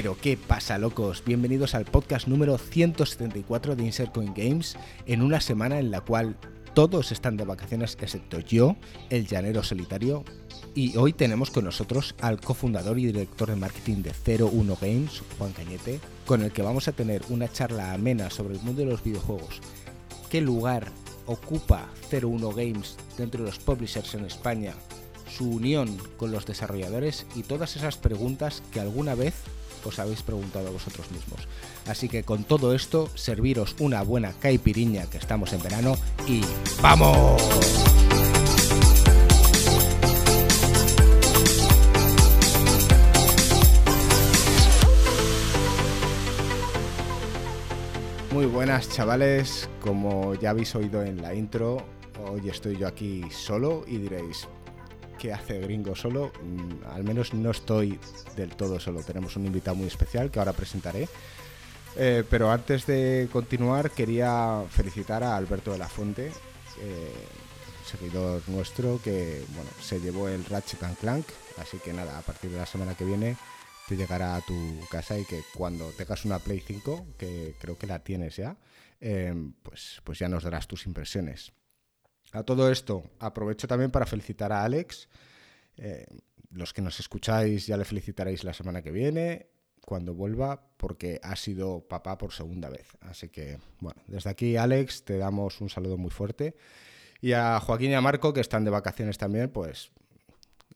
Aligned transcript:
Pero 0.00 0.16
qué 0.16 0.36
pasa, 0.36 0.78
locos. 0.78 1.24
Bienvenidos 1.26 1.74
al 1.74 1.84
podcast 1.84 2.28
número 2.28 2.56
174 2.56 3.74
de 3.74 3.82
Insert 3.82 4.14
Coin 4.14 4.32
Games, 4.32 4.76
en 5.06 5.22
una 5.22 5.40
semana 5.40 5.80
en 5.80 5.90
la 5.90 6.02
cual 6.02 6.36
todos 6.72 7.10
están 7.10 7.36
de 7.36 7.44
vacaciones 7.44 7.98
excepto 8.00 8.38
yo, 8.38 8.76
el 9.10 9.26
llanero 9.26 9.64
solitario. 9.64 10.22
Y 10.72 10.96
hoy 10.96 11.14
tenemos 11.14 11.50
con 11.50 11.64
nosotros 11.64 12.14
al 12.20 12.40
cofundador 12.40 12.96
y 13.00 13.06
director 13.06 13.48
de 13.48 13.56
marketing 13.56 14.04
de 14.04 14.44
01 14.44 14.78
Games, 14.80 15.20
Juan 15.36 15.52
Cañete, 15.52 15.98
con 16.26 16.42
el 16.42 16.52
que 16.52 16.62
vamos 16.62 16.86
a 16.86 16.92
tener 16.92 17.22
una 17.28 17.50
charla 17.50 17.92
amena 17.92 18.30
sobre 18.30 18.54
el 18.54 18.62
mundo 18.62 18.82
de 18.82 18.90
los 18.90 19.02
videojuegos. 19.02 19.60
¿Qué 20.30 20.40
lugar 20.40 20.92
ocupa 21.26 21.88
01 22.12 22.50
Games 22.50 22.96
dentro 23.16 23.42
de 23.42 23.50
los 23.50 23.58
publishers 23.58 24.14
en 24.14 24.26
España? 24.26 24.74
su 25.28 25.50
unión 25.50 25.96
con 26.16 26.32
los 26.32 26.46
desarrolladores 26.46 27.26
y 27.36 27.42
todas 27.42 27.76
esas 27.76 27.96
preguntas 27.96 28.62
que 28.72 28.80
alguna 28.80 29.14
vez 29.14 29.34
os 29.84 29.98
habéis 29.98 30.22
preguntado 30.22 30.68
a 30.68 30.70
vosotros 30.70 31.10
mismos. 31.10 31.48
Así 31.86 32.08
que 32.08 32.22
con 32.24 32.44
todo 32.44 32.74
esto, 32.74 33.08
serviros 33.14 33.76
una 33.78 34.02
buena 34.02 34.32
caipiriña 34.32 35.06
que 35.06 35.18
estamos 35.18 35.52
en 35.52 35.62
verano 35.62 35.96
y 36.26 36.42
¡vamos! 36.82 37.42
Muy 48.30 48.46
buenas 48.46 48.88
chavales, 48.90 49.68
como 49.80 50.34
ya 50.34 50.50
habéis 50.50 50.74
oído 50.76 51.02
en 51.02 51.20
la 51.22 51.34
intro, 51.34 51.78
hoy 52.24 52.48
estoy 52.48 52.76
yo 52.76 52.86
aquí 52.86 53.24
solo 53.30 53.84
y 53.86 53.96
diréis, 53.96 54.46
¿qué 55.18 55.32
hace 55.32 55.58
Gringo 55.58 55.94
solo? 55.94 56.32
Mm, 56.42 56.90
al 56.94 57.04
menos 57.04 57.34
no 57.34 57.50
estoy 57.50 57.98
del 58.36 58.56
todo 58.56 58.78
solo, 58.80 59.02
tenemos 59.02 59.36
un 59.36 59.46
invitado 59.46 59.76
muy 59.76 59.86
especial 59.86 60.30
que 60.30 60.38
ahora 60.38 60.52
presentaré. 60.52 61.08
Eh, 61.96 62.24
pero 62.30 62.50
antes 62.50 62.86
de 62.86 63.28
continuar 63.32 63.90
quería 63.90 64.62
felicitar 64.70 65.24
a 65.24 65.36
Alberto 65.36 65.72
de 65.72 65.78
la 65.78 65.88
Fuente, 65.88 66.30
eh, 66.80 67.12
seguidor 67.84 68.42
nuestro, 68.48 69.00
que 69.02 69.42
bueno, 69.54 69.70
se 69.80 70.00
llevó 70.00 70.28
el 70.28 70.44
Ratchet 70.44 70.80
Clank, 71.00 71.26
así 71.58 71.78
que 71.78 71.92
nada, 71.92 72.18
a 72.18 72.22
partir 72.22 72.50
de 72.50 72.58
la 72.58 72.66
semana 72.66 72.94
que 72.94 73.04
viene 73.04 73.36
te 73.88 73.96
llegará 73.96 74.36
a 74.36 74.42
tu 74.42 74.54
casa 74.90 75.18
y 75.18 75.24
que 75.24 75.42
cuando 75.54 75.90
tengas 75.92 76.26
una 76.26 76.38
Play 76.38 76.60
5, 76.60 77.06
que 77.16 77.54
creo 77.58 77.78
que 77.78 77.86
la 77.86 78.00
tienes 78.00 78.36
ya, 78.36 78.56
eh, 79.00 79.34
pues, 79.62 80.02
pues 80.04 80.18
ya 80.18 80.28
nos 80.28 80.44
darás 80.44 80.68
tus 80.68 80.86
impresiones. 80.86 81.52
A 82.32 82.42
todo 82.42 82.70
esto, 82.70 83.04
aprovecho 83.18 83.66
también 83.66 83.90
para 83.90 84.06
felicitar 84.06 84.52
a 84.52 84.64
Alex. 84.64 85.08
Eh, 85.76 86.06
los 86.50 86.72
que 86.72 86.82
nos 86.82 87.00
escucháis 87.00 87.66
ya 87.66 87.76
le 87.76 87.84
felicitaréis 87.84 88.44
la 88.44 88.52
semana 88.52 88.82
que 88.82 88.90
viene, 88.90 89.46
cuando 89.84 90.14
vuelva, 90.14 90.60
porque 90.76 91.20
ha 91.22 91.36
sido 91.36 91.80
papá 91.88 92.18
por 92.18 92.32
segunda 92.32 92.68
vez. 92.68 92.86
Así 93.00 93.28
que, 93.28 93.58
bueno, 93.80 94.02
desde 94.06 94.30
aquí, 94.30 94.56
Alex, 94.56 95.04
te 95.04 95.16
damos 95.16 95.60
un 95.60 95.70
saludo 95.70 95.96
muy 95.96 96.10
fuerte. 96.10 96.56
Y 97.20 97.32
a 97.32 97.58
Joaquín 97.60 97.90
y 97.90 97.94
a 97.94 98.00
Marco, 98.00 98.32
que 98.32 98.40
están 98.40 98.64
de 98.64 98.70
vacaciones 98.70 99.18
también, 99.18 99.50
pues 99.50 99.90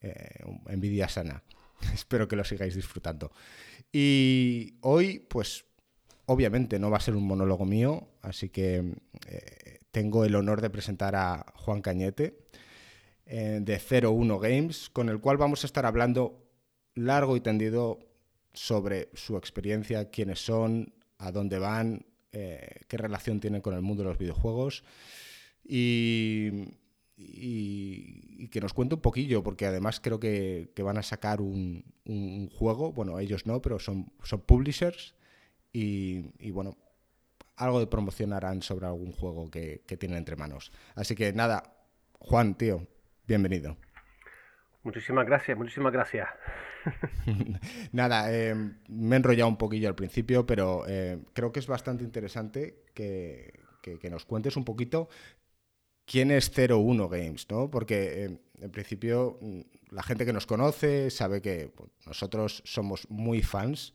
eh, 0.00 0.45
envidia 0.69 1.08
sana. 1.08 1.42
Espero 1.95 2.27
que 2.27 2.36
lo 2.36 2.45
sigáis 2.45 2.75
disfrutando. 2.75 3.30
Y 3.92 4.75
hoy, 4.80 5.19
pues, 5.19 5.67
obviamente 6.27 6.78
no 6.78 6.91
va 6.91 6.97
a 6.97 7.00
ser 7.00 7.14
un 7.14 7.27
monólogo 7.27 7.67
mío, 7.67 8.08
así 8.23 8.48
que 8.48 8.95
eh, 9.27 9.56
tengo 9.93 10.25
el 10.25 10.35
honor 10.35 10.61
de 10.61 10.70
presentar 10.70 11.14
a 11.14 11.53
Juan 11.55 11.83
Cañete 11.83 12.39
eh, 13.27 13.61
de 13.63 13.79
01 13.79 14.39
Games, 14.41 14.91
con 14.91 15.08
el 15.08 15.20
cual 15.20 15.36
vamos 15.36 15.63
a 15.63 15.67
estar 15.67 15.86
hablando 15.86 16.42
largo 16.95 17.36
y 17.36 17.41
tendido 17.41 18.01
sobre 18.52 19.11
su 19.14 19.36
experiencia, 19.36 20.11
quiénes 20.11 20.45
son, 20.45 20.92
a 21.19 21.31
dónde 21.31 21.58
van, 21.58 22.07
eh, 22.33 22.81
qué 22.89 22.97
relación 22.97 23.39
tienen 23.39 23.61
con 23.61 23.75
el 23.75 23.83
mundo 23.83 24.02
de 24.02 24.08
los 24.08 24.19
videojuegos. 24.19 24.83
Y, 25.64 26.81
que 28.51 28.61
nos 28.61 28.75
cuente 28.75 28.97
un 28.97 29.01
poquillo, 29.01 29.42
porque 29.42 29.64
además 29.64 30.01
creo 30.01 30.19
que, 30.19 30.73
van 30.79 30.98
a 30.98 31.02
sacar 31.02 31.41
un, 31.41 31.85
juego, 32.52 32.92
bueno, 32.92 33.19
ellos 33.20 33.47
no, 33.47 33.63
pero 33.63 33.79
son, 33.79 34.13
son 34.25 34.41
publishers. 34.41 35.14
Y 35.73 36.51
bueno, 36.51 36.77
algo 37.57 37.80
de 37.80 37.86
promoción 37.86 38.33
harán 38.33 38.63
sobre 38.63 38.86
algún 38.86 39.13
juego 39.13 39.51
que, 39.51 39.83
tienen 39.98 40.18
entre 40.18 40.36
manos. 40.36 40.73
Así 40.95 41.14
que 41.14 41.33
nada, 41.33 41.74
Juan, 42.18 42.55
tío, 42.55 42.86
bienvenido. 43.27 43.77
Muchísimas 44.83 45.27
gracias, 45.27 45.57
muchísimas 45.57 45.92
gracias. 45.92 46.29
Nada, 47.92 48.33
eh, 48.33 48.55
me 48.89 49.14
he 49.14 49.18
enrollado 49.18 49.48
un 49.48 49.57
poquillo 49.57 49.89
al 49.89 49.95
principio, 49.95 50.45
pero 50.45 50.85
eh, 50.89 51.20
creo 51.33 51.52
que 51.52 51.61
es 51.61 51.68
bastante 51.68 52.02
interesante 52.02 52.83
que, 52.92 53.61
nos 54.11 54.24
cuentes 54.24 54.57
un 54.57 54.64
poquito 54.64 55.08
quién 56.05 56.33
es 56.33 56.51
01 56.51 57.08
Games, 57.08 57.46
¿no? 57.48 57.70
Porque 57.70 58.24
eh, 58.24 58.39
en 58.61 58.70
principio 58.73 59.39
mm, 59.40 59.61
la 59.90 60.02
gente 60.02 60.24
que 60.24 60.33
nos 60.33 60.46
conoce 60.46 61.11
sabe 61.11 61.40
que 61.40 61.70
pues, 61.74 61.90
nosotros 62.05 62.63
somos 62.64 63.08
muy 63.08 63.42
fans 63.42 63.95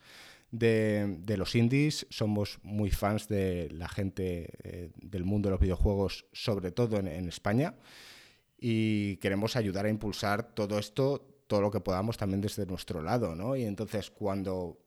de, 0.51 1.35
los 1.37 1.55
indies, 1.55 2.07
somos 2.09 2.59
muy 2.63 2.91
fans 2.91 3.27
de 3.27 3.69
la 3.71 3.87
gente 3.87 4.49
eh, 4.63 4.91
del 4.95 5.23
mundo 5.23 5.49
de 5.49 5.51
los 5.51 5.59
videojuegos, 5.59 6.25
sobre 6.31 6.71
todo 6.71 6.97
en, 6.97 7.27
España, 7.27 7.75
y 8.57 9.17
queremos 9.17 9.55
ayudar 9.55 9.85
a 9.85 9.89
impulsar 9.89 10.53
todo 10.55 10.79
esto, 10.79 11.43
todo 11.47 11.61
lo 11.61 11.71
que 11.71 11.81
podamos 11.81 12.17
también 12.17 12.41
desde 12.41 12.65
nuestro 12.65 13.01
lado, 13.01 13.35
¿no? 13.35 13.55
Y 13.55 13.63
entonces 13.63 14.09
cuando 14.09 14.79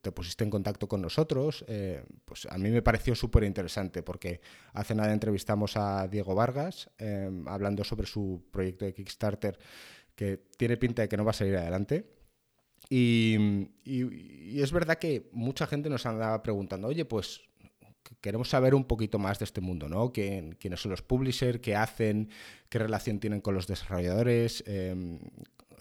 te 0.00 0.12
pusiste 0.12 0.44
en 0.44 0.50
contacto 0.50 0.88
con 0.88 1.02
nosotros, 1.02 1.62
eh, 1.68 2.02
pues 2.24 2.46
a 2.46 2.56
mí 2.56 2.70
me 2.70 2.80
pareció 2.80 3.14
súper 3.14 3.44
interesante 3.44 4.02
porque 4.02 4.40
hace 4.72 4.94
nada 4.94 5.12
entrevistamos 5.12 5.76
a 5.76 6.08
Diego 6.08 6.34
Vargas 6.34 6.90
eh, 6.98 7.30
hablando 7.46 7.84
sobre 7.84 8.06
su 8.06 8.46
proyecto 8.50 8.86
de 8.86 8.94
Kickstarter 8.94 9.58
que 10.14 10.38
tiene 10.56 10.78
pinta 10.78 11.02
de 11.02 11.08
que 11.08 11.18
no 11.18 11.24
va 11.24 11.32
a 11.32 11.34
salir 11.34 11.56
adelante 11.56 12.23
y, 12.88 13.68
es 14.60 14.72
verdad 14.72 14.98
que 14.98 15.28
mucha 15.32 15.66
gente 15.66 15.88
nos 15.88 16.06
andaba 16.06 16.42
preguntando, 16.42 16.88
oye, 16.88 17.04
pues 17.04 17.42
queremos 18.20 18.48
saber 18.48 18.74
un 18.74 18.84
poquito 18.84 19.18
más 19.18 19.38
de 19.38 19.46
este 19.46 19.60
mundo, 19.60 19.88
¿no? 19.88 20.12
¿Quiénes 20.12 20.80
son 20.80 20.90
los 20.90 21.02
publishers? 21.02 21.60
¿Qué 21.60 21.74
hacen? 21.74 22.30
¿Qué 22.68 22.78
relación 22.78 23.18
tienen 23.18 23.40
con 23.40 23.54
los 23.54 23.66
desarrolladores? 23.66 24.62
Em, 24.66 25.18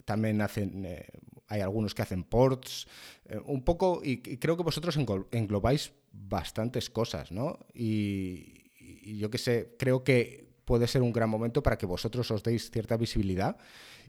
también 0.05 0.41
hacen, 0.41 0.85
eh, 0.85 1.07
hay 1.47 1.61
algunos 1.61 1.93
que 1.93 2.01
hacen 2.01 2.23
ports, 2.23 2.87
eh, 3.25 3.39
un 3.45 3.63
poco, 3.63 4.01
y, 4.03 4.17
creo 4.21 4.57
que 4.57 4.63
vosotros 4.63 4.97
englobáis 5.31 5.93
bastantes 6.11 6.89
cosas, 6.89 7.31
¿no? 7.31 7.59
Y, 7.73 8.63
y 8.79 9.17
yo 9.17 9.29
qué 9.29 9.37
sé, 9.37 9.75
creo 9.77 10.03
que 10.03 10.53
puede 10.65 10.87
ser 10.87 11.01
un 11.01 11.13
gran 11.13 11.29
momento 11.29 11.61
para 11.61 11.77
que 11.77 11.85
vosotros 11.85 12.29
os 12.31 12.43
deis 12.43 12.71
cierta 12.71 12.97
visibilidad 12.97 13.57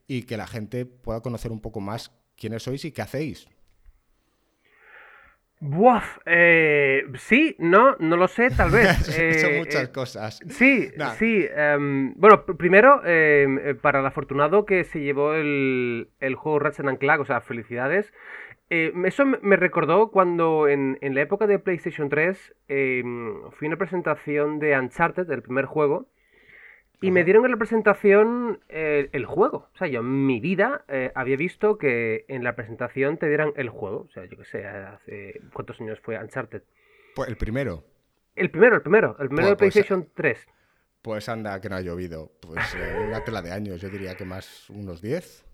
y 0.06 0.22
que 0.22 0.36
la 0.36 0.46
gente 0.46 0.86
pueda 0.86 1.20
conocer 1.20 1.50
un 1.50 1.60
poco 1.60 1.80
más 1.80 2.12
quiénes 2.36 2.62
sois 2.62 2.84
y 2.84 2.92
qué 2.92 3.02
hacéis. 3.02 3.48
Buaf, 5.66 6.18
eh, 6.26 7.04
sí, 7.16 7.56
no, 7.58 7.96
no 7.98 8.18
lo 8.18 8.28
sé, 8.28 8.50
tal 8.50 8.70
vez. 8.70 8.98
Son 9.40 9.50
eh, 9.50 9.58
muchas 9.60 9.84
eh, 9.84 9.92
cosas. 9.92 10.40
Sí, 10.48 10.90
sí. 11.16 11.46
Em, 11.56 12.12
bueno, 12.16 12.44
primero, 12.44 13.00
em, 13.06 13.74
para 13.78 14.00
el 14.00 14.06
afortunado 14.06 14.66
que 14.66 14.84
se 14.84 15.00
llevó 15.00 15.32
el, 15.32 16.06
juego 16.36 16.58
Ratchet 16.58 16.98
Clank, 16.98 17.20
o 17.20 17.24
sea, 17.24 17.40
felicidades. 17.40 18.12
eso 18.68 19.24
me 19.24 19.56
recordó 19.56 20.10
cuando 20.10 20.68
en, 20.68 20.98
en, 21.00 21.14
la 21.14 21.22
época 21.22 21.46
de 21.46 21.58
PlayStation 21.58 22.10
3 22.10 22.54
em, 22.68 23.50
fui 23.52 23.66
a 23.66 23.68
una 23.68 23.78
presentación 23.78 24.58
de 24.58 24.78
Uncharted, 24.78 25.26
del 25.26 25.40
primer 25.40 25.64
juego, 25.64 26.10
y 27.04 27.10
me 27.10 27.22
dieron 27.24 27.44
en 27.44 27.50
la 27.50 27.56
presentación 27.58 28.60
eh, 28.68 29.10
el 29.12 29.26
juego. 29.26 29.68
O 29.74 29.76
sea, 29.76 29.88
yo 29.88 30.00
en 30.00 30.26
mi 30.26 30.40
vida 30.40 30.84
eh, 30.88 31.12
había 31.14 31.36
visto 31.36 31.76
que 31.76 32.24
en 32.28 32.42
la 32.42 32.56
presentación 32.56 33.18
te 33.18 33.28
dieran 33.28 33.52
el 33.56 33.68
juego. 33.68 34.06
O 34.08 34.10
sea, 34.10 34.24
yo 34.24 34.38
qué 34.38 34.44
sé, 34.44 34.66
hace 34.66 35.40
cuántos 35.52 35.78
años 35.82 36.00
fue 36.00 36.18
Uncharted. 36.18 36.62
Pues 37.14 37.28
el 37.28 37.36
primero. 37.36 37.84
El 38.34 38.50
primero, 38.50 38.76
el 38.76 38.82
primero. 38.82 39.16
El 39.20 39.28
primero 39.28 39.48
de 39.50 39.56
pues, 39.56 39.74
PlayStation 39.74 40.08
3. 40.14 40.46
Pues 41.02 41.28
anda, 41.28 41.60
que 41.60 41.68
no 41.68 41.76
ha 41.76 41.82
llovido. 41.82 42.32
Pues 42.40 42.74
eh, 42.74 43.04
una 43.06 43.22
tela 43.22 43.42
de 43.42 43.52
años, 43.52 43.82
yo 43.82 43.90
diría 43.90 44.16
que 44.16 44.24
más 44.24 44.70
unos 44.70 45.02
10. 45.02 45.44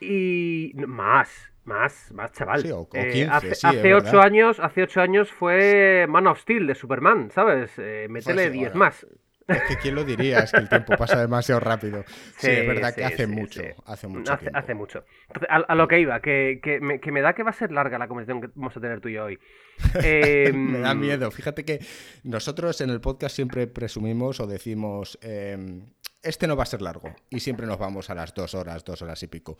Y 0.00 0.72
más, 0.86 1.50
más, 1.64 2.12
más 2.12 2.30
chaval. 2.32 2.60
Sí, 2.60 2.70
o, 2.70 2.86
15, 2.90 3.24
hace, 3.30 3.94
8 3.94 4.20
años, 4.20 4.60
hace 4.60 4.82
ocho 4.82 5.00
años 5.00 5.32
fue 5.32 6.04
Man 6.10 6.26
of 6.26 6.40
Steel 6.40 6.66
de 6.66 6.74
Superman, 6.74 7.30
¿sabes? 7.30 7.78
métele 8.10 8.50
10 8.50 8.74
más. 8.74 9.06
Es 9.46 9.62
que 9.68 9.76
quién 9.76 9.94
lo 9.94 10.04
diría, 10.04 10.38
es 10.40 10.52
que 10.52 10.60
el 10.60 10.68
tiempo 10.68 10.96
pasa 10.96 11.20
demasiado 11.20 11.60
rápido. 11.60 12.04
Sí, 12.38 12.50
es 12.50 12.66
verdad 12.66 12.94
que 12.94 13.04
hace 13.04 13.26
mucho, 13.26 13.62
hace 13.86 14.08
mucho 14.08 14.32
hace, 14.32 14.50
hace 14.52 14.74
mucho. 14.74 15.04
a, 15.48 15.74
lo 15.74 15.88
que 15.88 16.00
iba, 16.00 16.20
que, 16.20 16.60
que, 16.62 16.80
me, 16.80 17.00
que, 17.00 17.12
me, 17.12 17.20
da 17.20 17.32
que 17.32 17.42
va 17.42 17.50
a 17.50 17.54
ser 17.54 17.70
larga 17.70 17.98
la 17.98 18.08
conversación 18.08 18.40
que 18.40 18.48
vamos 18.54 18.76
a 18.76 18.80
tener 18.80 19.00
tú 19.00 19.08
y 19.08 19.14
yo 19.14 19.24
hoy. 19.24 19.38
me 19.94 20.78
da 20.80 20.90
em, 20.92 21.00
miedo. 21.00 21.30
Fíjate 21.30 21.64
que 21.64 21.80
nosotros 22.22 22.80
en 22.80 22.90
el 22.90 23.00
podcast 23.00 23.34
siempre 23.34 23.66
presumimos 23.66 24.40
o 24.40 24.46
decimos, 24.46 25.18
em, 25.22 25.86
este 26.22 26.46
no 26.46 26.56
va 26.56 26.64
a 26.64 26.66
ser 26.66 26.82
largo. 26.82 27.14
Y 27.30 27.40
siempre 27.40 27.66
nos 27.66 27.78
vamos 27.78 28.10
a 28.10 28.14
las 28.14 28.34
dos 28.34 28.54
horas, 28.54 28.84
dos 28.84 29.00
horas 29.02 29.22
y 29.22 29.28
pico. 29.28 29.58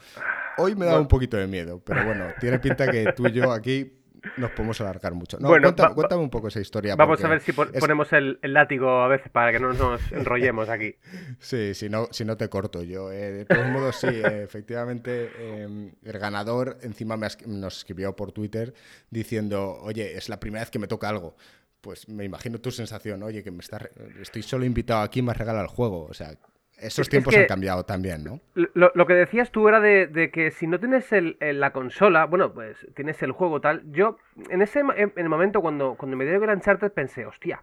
Hoy 0.59 0.75
me 0.75 0.87
da 0.87 0.99
un 0.99 1.09
poquito 1.09 1.37
de 1.37 1.47
miedo, 1.47 1.83
pero 1.85 2.05
bueno, 2.05 2.27
tiene 2.41 2.59
pinta 2.59 2.91
que 2.91 3.13
tú 3.13 3.27
y 3.27 3.33
yo 3.33 3.53
aquí 3.53 4.04
nos 4.37 4.51
podemos 4.53 4.81
alargar 4.81 5.15
mucho. 5.15 5.39
bueno, 5.41 5.75
cuéntame, 5.95 6.23
un 6.23 6.31
poco 6.31 6.49
esa 6.49 6.61
historia. 6.61 6.97
Vamos 6.97 7.23
a 7.23 7.29
ver 7.29 7.41
si 7.41 7.53
ponemos 7.53 8.13
el, 8.13 8.39
látigo 8.43 9.03
a 9.03 9.09
veces 9.09 9.31
para 9.31 9.53
que 9.53 9.61
no 9.61 9.73
nos 9.73 10.01
enrollemos 10.13 10.69
aquí. 10.69 10.97
Sí, 11.39 11.75
si 11.75 11.89
no, 11.89 12.09
si 12.11 12.25
no 12.25 12.37
te 12.37 12.49
corto 12.49 12.83
yo. 12.83 13.11
Eh, 13.13 13.33
de 13.33 13.45
todos 13.45 13.67
modos, 13.69 13.97
sí, 13.97 14.09
eh, 14.09 14.43
efectivamente, 14.43 15.31
em, 15.39 15.93
el 16.03 16.19
ganador 16.19 16.79
encima 16.83 17.17
nos 17.47 17.79
escribió 17.79 18.15
por 18.17 18.33
Twitter 18.33 18.75
diciendo, 19.11 19.79
oye, 19.83 20.17
es 20.17 20.29
la 20.29 20.41
primera 20.41 20.63
vez 20.63 20.71
que 20.71 20.79
me 20.79 20.87
toca 20.87 21.09
algo. 21.09 21.37
Pues 21.81 22.09
me 22.09 22.25
imagino 22.25 22.59
tu 22.61 22.71
sensación, 22.71 23.23
oye, 23.23 23.43
que 23.43 23.51
me 23.51 23.61
está, 23.61 23.79
estoy 24.21 24.43
solo 24.43 24.65
invitado 24.65 25.03
aquí, 25.03 25.21
me 25.21 25.35
regala 25.35 25.61
el 25.61 25.69
juego. 25.69 26.07
O 26.07 26.15
sea, 26.15 26.35
esos 26.79 27.09
tiempos 27.09 27.37
han 27.37 27.47
cambiado 27.47 27.85
también, 27.85 28.25
¿no? 28.25 28.41
Lo, 28.55 29.07
que 29.07 29.15
decías 29.15 29.51
tú 29.51 29.69
era 29.69 29.81
de, 29.81 30.31
que 30.33 30.51
si 30.51 30.67
no 30.67 30.79
tienes 30.79 31.09
la 31.41 31.73
consola, 31.73 32.27
bueno, 32.27 32.53
pues 32.53 32.87
tienes 32.95 33.23
el 33.23 33.33
juego 33.33 33.61
tal. 33.61 33.83
Yo, 33.91 34.19
en 34.51 34.63
ese 34.63 34.81
en 34.81 35.13
el 35.17 35.29
momento 35.29 35.61
cuando, 35.61 35.95
cuando 35.95 36.17
me 36.17 36.25
dieron 36.25 36.49
el 36.49 36.57
Uncharted, 36.57 36.93
pensé, 36.93 37.27
hostia, 37.27 37.63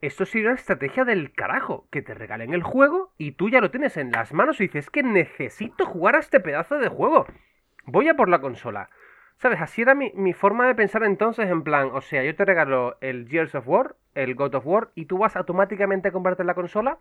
esto 0.00 0.26
sería 0.26 0.48
una 0.48 0.56
estrategia 0.56 1.04
del 1.04 1.32
carajo, 1.32 1.88
que 1.90 2.02
te 2.02 2.14
regalen 2.14 2.52
el 2.52 2.62
juego 2.62 3.14
y 3.16 3.32
tú 3.32 3.48
ya 3.48 3.60
lo 3.60 3.70
tienes 3.70 3.96
en 3.96 4.12
las 4.12 4.32
manos 4.32 4.60
y 4.60 4.64
dices, 4.64 4.90
que 4.90 5.02
necesito 5.02 5.86
jugar 5.86 6.16
a 6.16 6.20
este 6.20 6.40
pedazo 6.40 6.76
de 6.76 6.88
juego. 6.88 7.26
Voy 7.86 8.08
a 8.08 8.14
por 8.14 8.28
la 8.28 8.40
consola. 8.40 8.90
¿Sabes? 9.38 9.60
Así 9.60 9.82
era 9.82 9.94
mi, 9.94 10.12
mi, 10.14 10.32
forma 10.32 10.66
de 10.66 10.76
pensar 10.76 11.02
entonces 11.02 11.50
en 11.50 11.64
plan, 11.64 11.90
o 11.92 12.00
sea, 12.00 12.22
yo 12.22 12.36
te 12.36 12.44
regalo 12.44 12.96
el 13.00 13.26
Gears 13.28 13.54
of 13.56 13.66
War, 13.66 13.96
el 14.14 14.36
God 14.36 14.54
of 14.54 14.66
War, 14.66 14.90
y 14.94 15.06
tú 15.06 15.18
vas 15.18 15.34
automáticamente 15.36 16.08
a 16.08 16.12
comprarte 16.12 16.44
la 16.44 16.54
consola 16.54 16.98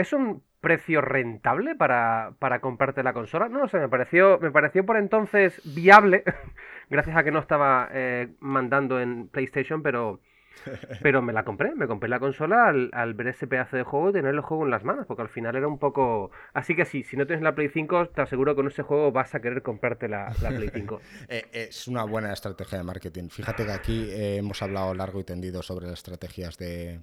¿Es 0.00 0.14
un 0.14 0.42
precio 0.62 1.02
rentable 1.02 1.74
para, 1.74 2.32
para, 2.38 2.62
comprarte 2.62 3.02
la 3.02 3.12
consola? 3.12 3.50
No 3.50 3.58
lo 3.58 3.68
sé, 3.68 3.78
me 3.78 3.88
pareció, 3.90 4.38
me 4.38 4.50
pareció 4.50 4.86
por 4.86 4.96
entonces 4.96 5.60
viable, 5.74 6.24
gracias 6.88 7.18
a 7.18 7.22
que 7.22 7.30
no 7.30 7.38
estaba 7.38 7.90
eh, 7.92 8.28
mandando 8.40 8.98
en 8.98 9.28
PlayStation, 9.28 9.82
pero, 9.82 10.20
pero 11.02 11.20
me 11.20 11.34
la 11.34 11.44
compré, 11.44 11.74
me 11.74 11.86
compré 11.86 12.08
la 12.08 12.18
consola 12.18 12.68
al, 12.68 13.14
ver 13.14 13.26
ese 13.26 13.46
pedazo 13.46 13.76
de 13.76 13.82
juego 13.82 14.08
y 14.08 14.12
tener 14.14 14.34
el 14.34 14.40
juego 14.40 14.64
en 14.64 14.70
las 14.70 14.84
manos, 14.84 15.04
porque 15.06 15.20
al 15.20 15.28
final 15.28 15.54
era 15.54 15.68
un 15.68 15.78
poco... 15.78 16.30
Así 16.54 16.74
que 16.74 16.86
sí, 16.86 17.02
si 17.02 17.18
no 17.18 17.26
tienes 17.26 17.42
la 17.42 17.54
Play 17.54 17.68
5, 17.68 18.08
te 18.08 18.22
aseguro 18.22 18.52
que 18.52 18.56
con 18.56 18.68
ese 18.68 18.82
juego 18.82 19.12
vas 19.12 19.34
a 19.34 19.42
querer 19.42 19.60
comprarte 19.60 20.08
la, 20.08 20.32
Play 20.40 20.70
5. 20.72 20.98
Eh, 21.28 21.44
es 21.52 21.88
una 21.88 22.04
buena 22.04 22.32
estrategia 22.32 22.78
de 22.78 22.84
marketing. 22.84 23.28
Fíjate 23.28 23.66
que 23.66 23.72
aquí 23.72 24.08
eh, 24.10 24.36
hemos 24.38 24.62
hablado 24.62 24.94
largo 24.94 25.20
y 25.20 25.24
tendido 25.24 25.62
sobre 25.62 25.84
las 25.84 25.98
estrategias 25.98 26.56
de 26.56 27.00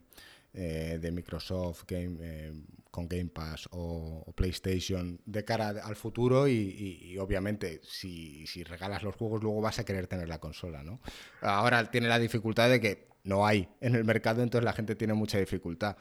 eh, 0.54 0.98
de 1.02 1.12
Microsoft 1.12 1.84
Game, 1.88 2.18
eh, 2.22 2.54
con 2.92 3.08
Game 3.08 3.30
Pass 3.30 3.68
o, 3.72 4.26
PlayStation 4.36 5.20
de 5.26 5.46
cara 5.46 5.70
al 5.84 5.96
futuro 5.96 6.48
y, 6.48 7.18
obviamente 7.20 7.80
si, 7.84 8.46
regalas 8.64 9.04
los 9.04 9.16
juegos 9.16 9.44
luego 9.44 9.62
vas 9.62 9.80
a 9.80 9.86
querer 9.86 10.08
tener 10.08 10.28
la 10.28 10.40
consola, 10.40 10.84
¿no? 10.84 11.00
Ahora 11.42 11.90
tiene 11.92 12.08
la 12.08 12.20
dificultad 12.20 12.70
de 12.70 12.82
que 12.82 13.08
no 13.24 13.46
hay 13.46 13.70
en 13.82 13.96
el 13.96 14.04
mercado, 14.04 14.42
entonces 14.42 14.66
la 14.66 14.74
gente 14.74 14.96
tiene 14.96 15.14
mucha 15.14 15.38
dificultad. 15.38 15.98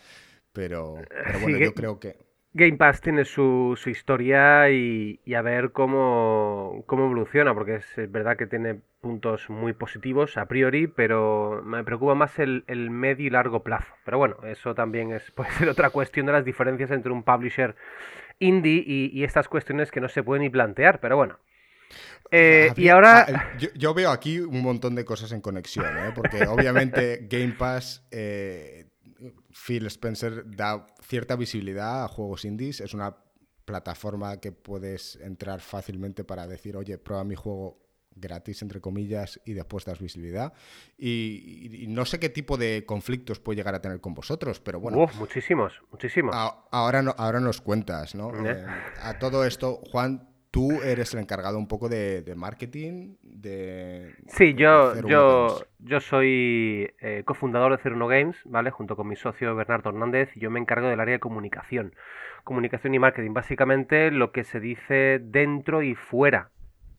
Pero, 0.53 0.97
bueno, 1.43 1.59
yo 1.59 1.75
creo 1.75 2.01
que... 2.01 2.26
Game 2.57 2.79
Pass 2.79 3.03
tiene 3.03 3.27
su, 3.27 3.79
historia 3.85 4.71
y, 4.71 5.21
a 5.35 5.43
ver 5.43 5.73
cómo, 5.73 6.85
cómo 6.87 7.05
evoluciona, 7.05 7.53
porque 7.53 7.77
es, 7.77 8.11
verdad 8.11 8.39
que 8.39 8.47
tiene 8.47 8.81
puntos 9.03 9.51
muy 9.51 9.75
positivos 9.75 10.39
a 10.39 10.47
priori, 10.47 10.87
pero 10.87 11.61
me 11.63 11.85
preocupa 11.85 12.15
más 12.15 12.39
el, 12.39 12.65
medio 12.91 13.27
y 13.27 13.31
largo 13.31 13.63
plazo. 13.63 13.93
Pero 14.07 14.17
bueno, 14.17 14.37
eso 14.45 14.75
también 14.75 15.13
es, 15.13 15.31
puede 15.35 15.51
ser 15.51 15.69
otra 15.69 15.91
cuestión 15.91 16.25
de 16.25 16.33
las 16.33 16.47
diferencias 16.47 16.91
entre 16.93 17.13
un 17.13 17.25
publisher 17.25 17.77
indie 18.39 18.83
y, 18.87 19.23
estas 19.23 19.49
cuestiones 19.49 19.91
que 19.91 20.01
no 20.01 20.09
se 20.09 20.23
pueden 20.23 20.43
ni 20.43 20.49
plantear, 20.49 20.99
pero 20.99 21.17
bueno. 21.17 21.39
Eh, 22.31 22.73
y 22.75 22.89
ahora... 22.89 23.27
Ah, 23.29 23.53
yo, 23.59 23.93
veo 23.93 24.11
aquí 24.11 24.41
un 24.41 24.63
montón 24.63 24.95
de 24.95 25.05
cosas 25.05 25.31
en 25.33 25.43
conexión, 25.43 25.95
¿eh? 25.99 26.13
porque 26.15 26.47
obviamente 26.47 27.21
Game 27.31 27.55
Pass 27.59 28.07
eh, 28.11 28.87
Phil 29.51 29.87
Spencer 29.87 30.45
da 30.47 30.87
cierta 31.07 31.37
visibilidad 31.37 32.05
a 32.05 32.09
juegos 32.09 32.45
indies. 32.45 32.81
Es 32.81 32.95
una 32.95 33.17
plataforma 33.65 34.39
que 34.41 34.53
puedes 34.53 35.17
entrar 35.17 35.61
fácilmente 35.61 36.25
para 36.25 36.47
decir, 36.47 36.77
oye, 36.77 36.99
prueba 36.99 37.25
mi 37.25 37.35
juego 37.35 37.87
gratis, 38.17 38.63
entre 38.63 38.81
comillas, 38.81 39.41
y 39.45 39.53
después 39.53 39.85
das 39.85 40.01
visibilidad. 40.01 40.53
Y, 40.97 41.85
no 41.89 42.05
sé 42.07 42.19
qué 42.19 42.31
tipo 42.31 42.57
de 42.57 42.85
conflictos 42.87 43.41
puede 43.41 43.57
llegar 43.57 43.75
a 43.75 43.83
tener 43.83 44.01
con 44.01 44.15
vosotros, 44.15 44.61
pero 44.61 44.81
bueno. 44.81 44.99
Uf, 44.99 45.15
muchísimos, 45.17 45.75
muchísimos. 45.91 46.35
ahora, 46.35 47.03
no, 47.03 47.15
ahora 47.19 47.41
nos 47.41 47.61
cuentas, 47.61 48.15
¿no? 48.15 48.31
¿Eh? 48.47 48.53
Eh, 48.53 48.67
a 49.03 49.19
todo 49.19 49.45
esto, 49.45 49.83
Juan, 49.91 50.29
tú 50.57 50.73
eres 50.83 51.13
el 51.13 51.21
encargado 51.21 51.59
un 51.59 51.69
poco 51.69 51.91
de, 51.91 52.33
marketing, 52.35 53.17
de... 53.23 54.15
Sí, 54.29 54.55
yo, 54.55 54.95
yo, 55.07 55.61
yo 55.81 56.01
soy 56.01 56.91
eh, 56.99 57.25
cofundador 57.27 57.73
de 57.73 57.83
Ceruno 57.83 58.09
Games, 58.09 58.39
¿vale? 58.47 58.71
Junto 58.71 58.97
con 58.97 59.07
mi 59.07 59.17
socio 59.17 59.55
Bernardo 59.55 59.91
Hernández, 59.91 60.35
y 60.35 60.41
yo 60.41 60.51
me 60.51 60.59
encargo 60.59 60.89
del 60.89 60.99
área 60.99 61.13
de 61.13 61.21
comunicación. 61.21 61.95
Comunicación 62.43 62.95
y 62.95 62.99
marketing, 62.99 63.35
básicamente 63.35 64.11
lo 64.11 64.33
que 64.33 64.45
se 64.45 64.59
dice 64.59 65.21
dentro 65.23 65.83
y 65.83 65.95
fuera 65.95 66.49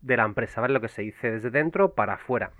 de 0.02 0.18
la 0.18 0.26
empresa, 0.26 0.62
¿vale? 0.62 0.76
Lo 0.76 0.82
que 0.82 0.90
se 0.90 1.02
dice 1.02 1.32
desde 1.32 1.50
dentro 1.50 1.96
para 1.96 2.14
afuera 2.14 2.52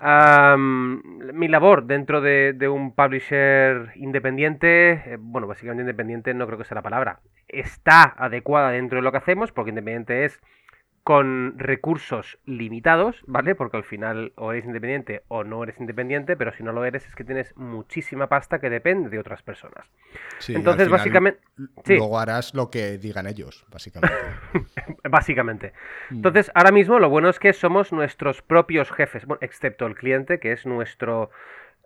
mi 0.00 1.48
labor 1.48 1.84
dentro 1.86 2.20
de, 2.20 2.68
un 2.68 2.94
publisher 2.94 3.92
independiente, 3.96 4.92
eh, 4.92 5.16
bueno, 5.18 5.46
básicamente 5.46 5.82
independiente 5.82 6.34
no 6.34 6.46
creo 6.46 6.58
que 6.58 6.64
sea 6.64 6.76
la 6.76 6.82
palabra, 6.82 7.20
está 7.48 8.02
adecuada 8.16 8.70
dentro 8.70 8.96
de 8.98 9.02
lo 9.02 9.12
que 9.12 9.18
hacemos, 9.18 9.52
porque 9.52 9.70
independiente 9.70 10.24
es 10.24 10.40
con 11.04 11.58
recursos 11.58 12.38
limitados, 12.46 13.22
¿vale? 13.26 13.54
Porque 13.54 13.76
al 13.76 13.84
final 13.84 14.32
o 14.36 14.52
eres 14.52 14.64
independiente 14.64 15.22
o 15.28 15.44
no 15.44 15.62
eres 15.62 15.78
independiente, 15.78 16.34
pero 16.34 16.54
si 16.54 16.62
no 16.62 16.72
lo 16.72 16.82
eres 16.86 17.06
es 17.06 17.14
que 17.14 17.24
tienes 17.24 17.54
muchísima 17.58 18.26
pasta 18.26 18.58
que 18.58 18.70
depende 18.70 19.10
de 19.10 19.18
otras 19.18 19.42
personas. 19.42 19.86
Entonces, 20.48 20.88
básicamente... 20.88 21.40
Luego 21.84 22.18
harás 22.18 22.54
lo 22.54 22.70
que 22.70 22.96
digan 22.96 23.26
ellos, 23.26 23.66
básicamente. 23.70 24.16
básicamente. 25.10 25.74
Mm. 26.08 26.16
Entonces, 26.16 26.50
ahora 26.54 26.72
mismo 26.72 26.98
lo 26.98 27.10
bueno 27.10 27.28
es 27.28 27.38
que 27.38 27.52
somos 27.52 27.92
nuestros 27.92 28.40
propios 28.40 28.90
jefes, 28.90 29.26
bueno, 29.26 29.40
excepto 29.42 29.86
el 29.86 29.96
cliente, 29.96 30.40
que 30.40 30.52
es 30.52 30.64
nuestro 30.64 31.30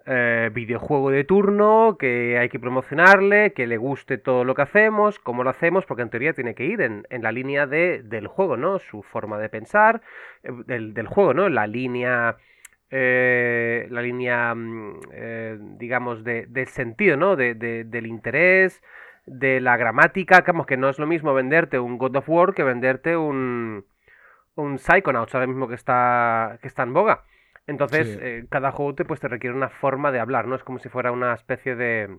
eh, 0.07 0.51
videojuego 0.53 1.11
de 1.11 1.25
turno, 1.25 1.97
que 1.99 2.39
hay 2.39 2.49
que 2.49 2.59
promocionarle, 2.59 3.53
que 3.53 3.67
le 3.67 3.77
guste 3.77 4.19
todo 4.19 4.45
lo 4.45 4.55
que 4.55 4.63
hacemos, 4.63 5.19
cómo 5.19 5.45
lo 5.45 5.51
hacemos, 5.51 5.85
porque 5.87 6.03
en 6.03 6.11
teoría 6.11 6.33
tiene 6.33 6.55
que 6.55 6.65
ir 6.65 6.81
en, 6.81 7.05
la 7.11 7.33
línea 7.33 7.67
de, 7.67 8.03
del 8.03 8.27
juego, 8.27 8.57
¿no? 8.57 8.79
Su 8.79 9.03
forma 9.03 9.39
de 9.39 9.49
pensar, 9.49 10.01
eh, 10.43 10.51
del, 10.67 11.07
juego, 11.07 11.35
¿no? 11.35 11.49
La 11.49 11.67
línea... 11.67 12.37
Eh, 12.91 13.87
la 13.91 14.01
línea, 14.01 14.55
mm, 14.55 15.77
digamos, 15.77 16.25
de, 16.25 16.47
del 16.47 16.69
sentido, 16.69 17.19
¿no? 17.19 17.37
De, 17.37 17.55
del 17.55 18.07
interés, 18.07 18.83
de 19.27 19.61
la 19.61 19.77
gramática, 19.77 20.43
que 20.43 20.77
no 20.79 20.89
es 20.89 20.99
lo 20.99 21.07
mismo 21.07 21.35
venderte 21.35 21.79
un 21.79 21.99
God 21.99 22.17
of 22.17 22.29
War 22.29 22.55
que 22.55 22.65
venderte 22.65 23.15
un, 23.17 23.85
un 24.55 24.79
Psychonauts 24.79 25.35
ahora 25.35 25.47
mismo 25.47 25.69
que 25.69 25.75
está, 25.75 26.59
que 26.61 26.69
está 26.69 26.83
en 26.83 26.93
boga. 26.93 27.25
Entonces, 27.69 28.19
eh, 28.23 28.47
cada 28.49 28.73
juego 28.73 28.95
te, 28.95 29.05
pues, 29.05 29.21
te 29.21 29.29
requiere 29.29 29.55
una 29.55 29.69
forma 29.69 30.11
de 30.11 30.21
hablar, 30.21 30.49
¿no? 30.49 30.57
Es 30.57 30.65
como 30.65 30.79
si 30.79 30.89
fuera 30.89 31.13
una 31.13 31.35
especie 31.35 31.77
de... 31.77 32.17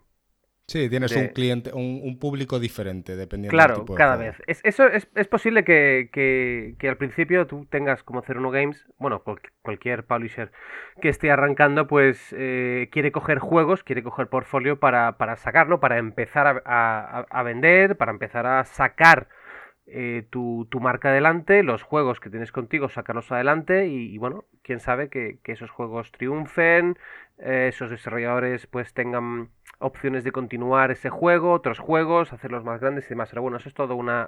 Sí, 0.68 0.88
tienes 0.88 1.15
un 1.15 1.29
cliente, 1.29 1.72
un, 1.74 2.20
público 2.20 2.60
diferente, 2.60 3.15
dependiendo 3.15 3.50
claro, 3.50 3.74
del 3.74 3.82
tipo 3.82 3.94
de 3.94 3.98
cada 3.98 4.15
vez. 4.18 4.36
Es, 4.46 4.62
eso 4.63 4.86
es, 4.86 5.10
es 5.15 5.27
posible 5.27 5.63
que, 5.63 6.12
que, 6.13 6.75
que, 6.77 6.88
al 6.88 6.98
principio 6.98 7.48
tú 7.48 7.65
tengas 7.65 8.03
como 8.03 8.22
01 8.22 8.51
Games, 8.51 8.86
bueno, 9.00 9.24
cualquier 9.63 10.06
publisher 10.06 10.51
que 11.01 11.10
esté 11.10 11.32
arrancando, 11.32 11.88
pues 11.88 12.36
eh, 12.38 12.88
quiere 12.91 13.12
coger 13.12 13.39
juegos, 13.39 13.84
quiere 13.84 14.03
coger 14.03 14.27
portfolio 14.27 14.79
para, 14.79 15.18
para 15.18 15.38
sacarlo, 15.38 15.79
para 15.79 15.98
empezar 15.98 16.62
a, 16.63 17.25
a 17.27 17.44
vender, 17.44 17.98
para 17.98 18.12
empezar 18.12 18.46
a 18.46 18.63
sacar 18.63 19.27
eh, 19.91 20.27
tu, 20.29 20.68
marca 20.79 21.10
adelante, 21.10 21.63
los 21.63 21.82
juegos 21.82 22.20
que 22.20 22.29
tienes 22.29 22.51
contigo, 22.51 22.89
sacarlos 22.89 23.32
adelante 23.32 23.88
y, 23.88 24.18
bueno, 24.20 24.46
quién 24.63 24.80
sabe 24.80 25.10
que, 25.10 25.39
esos 25.46 25.70
juegos 25.72 26.12
triunfen, 26.12 26.98
eh, 27.38 27.68
esos 27.70 27.89
desarrolladores 27.89 28.68
pues 28.68 28.94
tengan 28.94 29.50
opciones 29.80 30.24
de 30.24 30.32
continuar 30.32 30.92
ese 30.92 31.10
juego, 31.10 31.54
otros 31.54 31.80
juegos, 31.80 32.34
hacerlos 32.34 32.63
más 32.63 32.82
grandes 32.82 33.06
y 33.06 33.10
demás. 33.10 33.30
Pero 33.30 33.42
bueno, 33.42 33.58
eso 33.58 33.70
es 33.70 33.75
todo 33.75 33.96
una, 33.96 34.28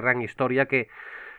gran 0.00 0.22
historia 0.22 0.66
que 0.66 0.88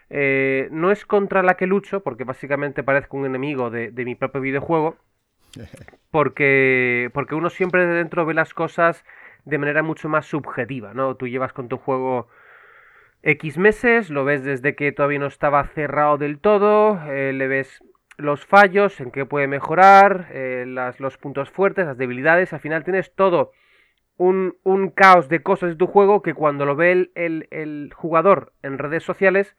eh, 0.10 0.68
no 0.72 0.92
es 0.92 1.06
contra 1.06 1.44
la 1.44 1.56
que 1.56 1.68
lucho, 1.68 2.02
porque 2.02 2.24
básicamente 2.24 2.84
parezco 2.84 3.18
un 3.18 3.26
enemigo 3.26 3.70
de, 3.70 3.92
de 3.92 4.06
mi 4.06 4.16
propio 4.16 4.42
videojuego, 4.42 4.98
porque, 6.12 7.10
porque 7.14 7.36
uno 7.36 7.50
siempre 7.50 7.86
de 7.86 7.94
dentro 7.94 8.26
ve 8.26 8.34
las 8.34 8.54
cosas 8.54 9.04
de 9.46 9.58
manera 9.58 9.84
mucho 9.84 10.10
más 10.10 10.26
subjetiva, 10.26 10.94
¿no? 10.94 11.16
Tú 11.16 11.28
llevas 11.28 11.54
con 11.54 11.70
tu 11.70 11.78
juego 11.78 12.28
X 13.24 13.58
meses, 13.58 14.10
lo 14.10 14.24
ves 14.24 14.44
desde 14.44 14.76
que 14.76 14.92
todavía 14.92 15.20
no 15.20 15.28
estaba 15.28 15.64
cerrado 15.66 16.18
del 16.18 16.40
todo, 16.40 17.00
eh, 17.10 17.34
le 17.34 17.48
ves 17.48 17.84
los 18.20 18.46
fallos, 18.46 19.00
en 19.00 19.12
qué 19.12 19.26
puede 19.26 19.48
mejorar, 19.48 20.28
eh, 20.32 20.66
los 21.00 21.18
puntos 21.18 21.50
fuertes, 21.50 21.86
las 21.86 21.98
debilidades, 21.98 22.54
al 22.54 22.60
final 22.60 22.84
tienes 22.84 23.16
todo 23.16 23.52
un, 24.18 24.92
caos 24.94 25.30
de 25.30 25.42
cosas 25.42 25.70
de 25.70 25.76
tu 25.76 25.88
juego 25.88 26.22
que 26.22 26.34
cuando 26.34 26.66
lo 26.66 26.76
ve 26.76 27.10
el, 27.16 27.92
jugador 27.96 28.54
en 28.62 28.78
redes 28.78 29.04
sociales, 29.04 29.56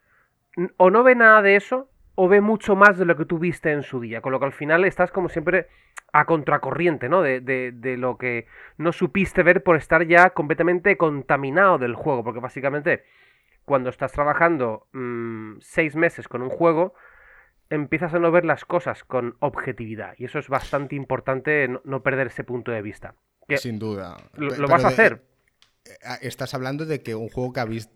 o 0.76 0.90
no 0.90 1.02
ve 1.02 1.14
nada 1.14 1.40
de 1.40 1.56
eso, 1.56 1.90
o 2.14 2.28
ve 2.28 2.42
mucho 2.42 2.76
más 2.76 2.98
de 2.98 3.06
lo 3.06 3.16
que 3.16 3.24
tú 3.24 3.38
viste 3.38 3.72
en 3.72 3.82
su 3.82 4.00
día. 4.00 4.20
Con 4.20 4.32
lo 4.32 4.38
que 4.38 4.46
al 4.46 4.52
final 4.52 4.84
estás 4.84 5.10
como 5.10 5.30
siempre 5.30 5.68
a 6.12 6.26
contracorriente, 6.26 7.08
¿no? 7.08 7.22
De, 7.22 7.40
de, 7.40 7.96
lo 7.96 8.18
que 8.18 8.46
no 8.76 8.92
supiste 8.92 9.42
ver 9.42 9.62
por 9.62 9.76
estar 9.76 10.04
ya 10.06 10.30
completamente 10.30 10.98
contaminado 10.98 11.78
del 11.78 11.94
juego. 11.94 12.22
Porque 12.22 12.40
básicamente, 12.40 13.04
cuando 13.64 13.88
estás 13.88 14.12
trabajando 14.12 14.88
mm, 14.92 15.60
seis 15.60 15.96
meses 15.96 16.28
con 16.28 16.42
un 16.42 16.50
juego, 16.50 16.94
empiezas 17.70 18.12
a 18.12 18.18
no 18.18 18.30
ver 18.30 18.44
las 18.44 18.64
cosas 18.64 19.04
con 19.04 19.36
objetividad. 19.38 20.14
Y 20.18 20.24
eso 20.24 20.38
es 20.38 20.48
bastante 20.48 20.96
importante, 20.96 21.68
no, 21.84 22.02
perder 22.02 22.26
ese 22.26 22.44
punto 22.44 22.72
de 22.72 22.82
vista. 22.82 23.14
Sin 23.56 23.78
duda. 23.78 24.16
Lo, 24.34 24.68
vas 24.68 24.84
a 24.84 24.88
hacer. 24.88 25.22
Eh, 25.84 26.18
estás 26.22 26.54
hablando 26.54 26.84
de 26.84 27.02
que 27.02 27.14
un 27.14 27.28
juego 27.28 27.52
que 27.52 27.60
habéis 27.60 27.90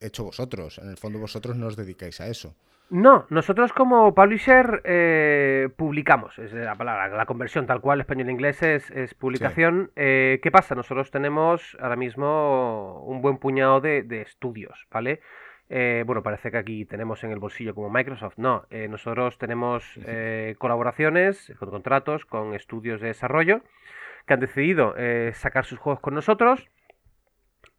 hecho 0.00 0.24
vosotros. 0.24 0.78
En 0.78 0.88
el 0.88 0.96
fondo 0.96 1.18
vosotros 1.18 1.56
no 1.56 1.66
os 1.66 1.76
dedicáis 1.76 2.20
a 2.20 2.28
eso. 2.28 2.56
No, 2.90 3.26
nosotros 3.28 3.74
como 3.74 4.14
publisher 4.14 4.80
eh, 4.84 5.68
publicamos, 5.76 6.38
es 6.38 6.54
la 6.54 6.74
palabra, 6.74 7.14
la 7.14 7.26
conversión 7.26 7.66
tal 7.66 7.82
cual 7.82 8.00
español-inglés 8.00 8.62
es, 8.62 9.14
publicación. 9.14 9.92
Eh, 9.94 10.40
¿Qué 10.42 10.50
pasa? 10.50 10.74
Nosotros 10.74 11.10
tenemos 11.10 11.76
ahora 11.80 11.96
mismo 11.96 13.04
un 13.04 13.20
buen 13.20 13.36
puñado 13.36 13.82
de, 13.82 14.04
de 14.04 14.22
estudios, 14.22 14.86
¿vale? 14.90 15.20
Eh, 15.70 16.02
bueno, 16.06 16.22
parece 16.22 16.50
que 16.50 16.56
aquí 16.56 16.84
tenemos 16.86 17.22
en 17.24 17.30
el 17.30 17.38
bolsillo 17.38 17.74
como 17.74 17.90
Microsoft. 17.90 18.38
No, 18.38 18.64
eh, 18.70 18.88
nosotros 18.88 19.36
tenemos 19.38 19.84
eh, 20.06 20.54
colaboraciones 20.58 21.52
con 21.58 21.70
contratos 21.70 22.24
con 22.24 22.54
estudios 22.54 23.00
de 23.00 23.08
desarrollo 23.08 23.60
que 24.26 24.34
han 24.34 24.40
decidido 24.40 24.94
sacar 25.32 25.64
sus 25.64 25.78
juegos 25.78 26.00
con 26.00 26.14
nosotros 26.14 26.68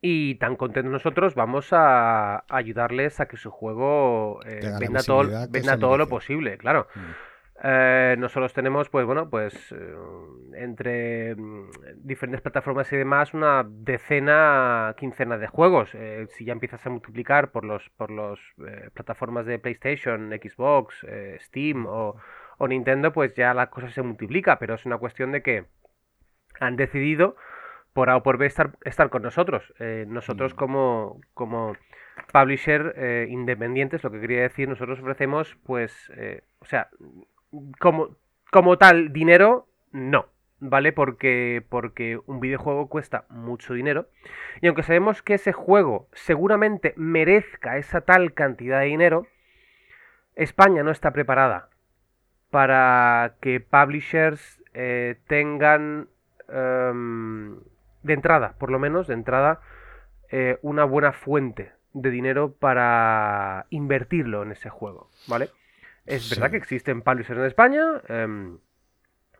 y 0.02 0.34
tan 0.36 0.56
contentos 0.56 0.92
nosotros 0.92 1.36
vamos 1.36 1.68
a 1.74 2.44
ayudarles 2.50 3.20
a 3.20 3.28
que 3.28 3.38
su 3.38 3.52
juego 3.52 4.40
venda 4.80 5.04
todo, 5.04 5.30
venda 5.48 5.78
todo 5.78 5.96
lo 5.96 6.10
posible, 6.10 6.58
claro. 6.58 6.88
Mm. 6.96 7.29
Eh, 7.62 8.16
nosotros 8.18 8.54
tenemos, 8.54 8.90
pues 8.90 9.06
bueno, 9.06 9.30
pues 9.30 9.54
eh, 9.74 9.96
entre 10.54 11.36
mm, 11.36 11.70
diferentes 11.98 12.42
plataformas 12.42 12.92
y 12.94 12.98
demás, 12.98 13.34
una 13.34 13.66
decena, 13.68 14.96
quincena 14.98 15.38
de 15.38 15.48
juegos. 15.48 15.94
Eh, 15.94 16.28
si 16.30 16.46
ya 16.46 16.54
empiezas 16.54 16.86
a 16.86 16.90
multiplicar 16.90 17.52
por 17.52 17.66
los, 17.66 17.90
por 17.90 18.12
los 18.12 18.40
plataformas 18.94 19.46
de 19.46 19.60
PlayStation, 19.60 20.30
Xbox, 20.32 21.06
Steam 21.40 21.86
o, 21.88 22.16
Nintendo, 22.68 23.12
pues 23.14 23.36
ya 23.36 23.54
la 23.54 23.70
cosa 23.70 23.90
se 23.90 24.02
multiplica. 24.04 24.58
Pero 24.58 24.76
es 24.76 24.86
una 24.86 24.98
cuestión 24.98 25.32
de 25.32 25.42
que 25.42 25.66
han 26.60 26.78
decidido 26.78 27.36
por 27.94 28.10
A 28.10 28.18
o 28.18 28.24
por 28.24 28.38
B 28.38 28.46
estar, 28.46 28.78
estar 28.86 29.10
con 29.10 29.24
nosotros. 29.24 29.74
nosotros 30.08 30.54
mm. 30.54 30.58
como, 30.58 31.20
como 31.34 31.76
publisher 32.32 33.28
independientes, 33.30 34.04
lo 34.04 34.12
que 34.12 34.22
quería 34.22 34.44
decir, 34.44 34.70
nosotros 34.70 35.00
ofrecemos, 35.00 35.58
pues, 35.66 36.12
o 36.60 36.66
sea, 36.66 36.90
como, 37.80 38.16
como 38.52 38.78
tal, 38.78 39.14
dinero, 39.14 39.68
no. 39.92 40.28
¿Vale? 40.62 40.92
Porque, 40.92 41.64
porque 41.70 42.20
un 42.26 42.42
videojuego 42.42 42.90
cuesta 42.90 43.26
mucho 43.30 43.74
dinero. 43.74 44.10
Y 44.62 44.68
aunque 44.68 44.84
sabemos 44.84 45.22
que 45.22 45.36
ese 45.36 45.54
juego 45.54 46.10
seguramente 46.12 46.94
merezca 46.98 47.78
esa 47.78 48.02
tal 48.02 48.34
cantidad 48.34 48.82
de 48.82 48.88
dinero, 48.88 49.28
España 50.36 50.84
no 50.84 50.92
está 50.92 51.12
preparada 51.12 51.70
para 52.50 53.36
que 53.42 53.60
publishers 53.60 54.62
eh, 54.74 55.18
tengan 55.28 56.10
em, 56.50 57.58
de 58.04 58.14
entrada, 58.14 58.56
por 58.58 58.72
lo 58.72 58.80
menos 58.80 59.08
de 59.08 59.14
entrada, 59.14 59.62
eh, 60.32 60.58
una 60.62 60.84
buena 60.84 61.12
fuente 61.12 61.74
de 61.94 62.10
dinero 62.10 62.54
para 62.54 63.66
invertirlo 63.70 64.44
en 64.44 64.52
ese 64.52 64.70
juego, 64.70 65.10
¿vale? 65.28 65.50
Es 66.10 66.30
verdad 66.30 66.52
que 66.52 66.58
existen 66.58 67.04
publishers 67.04 67.40
en 67.40 67.46
España, 67.46 67.84
em, 68.08 68.58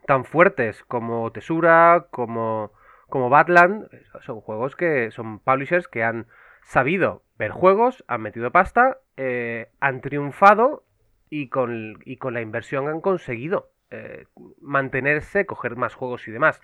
tan 0.06 0.24
fuertes 0.24 0.84
como 0.84 1.32
Tesura, 1.32 2.08
como, 2.12 2.72
como 3.10 3.30
Badland. 3.30 3.90
Son 4.22 4.40
juegos 4.40 4.76
que 4.76 5.10
son 5.12 5.40
publishers 5.40 5.88
que 5.88 6.04
han 6.04 6.28
sabido 6.64 7.24
ver 7.40 7.52
juegos, 7.52 8.04
han 8.08 8.22
metido 8.22 8.52
pasta, 8.52 9.00
eh, 9.18 9.72
han 9.80 10.02
triunfado 10.02 10.84
y 11.30 11.50
con, 11.50 11.98
y 12.06 12.18
con, 12.18 12.36
la 12.36 12.42
inversión 12.42 12.88
han 12.88 13.02
conseguido 13.02 13.72
eh, 13.90 14.26
mantenerse, 14.62 15.48
coger 15.48 15.76
más 15.76 15.96
juegos 15.96 16.28
y 16.28 16.32
demás. 16.32 16.62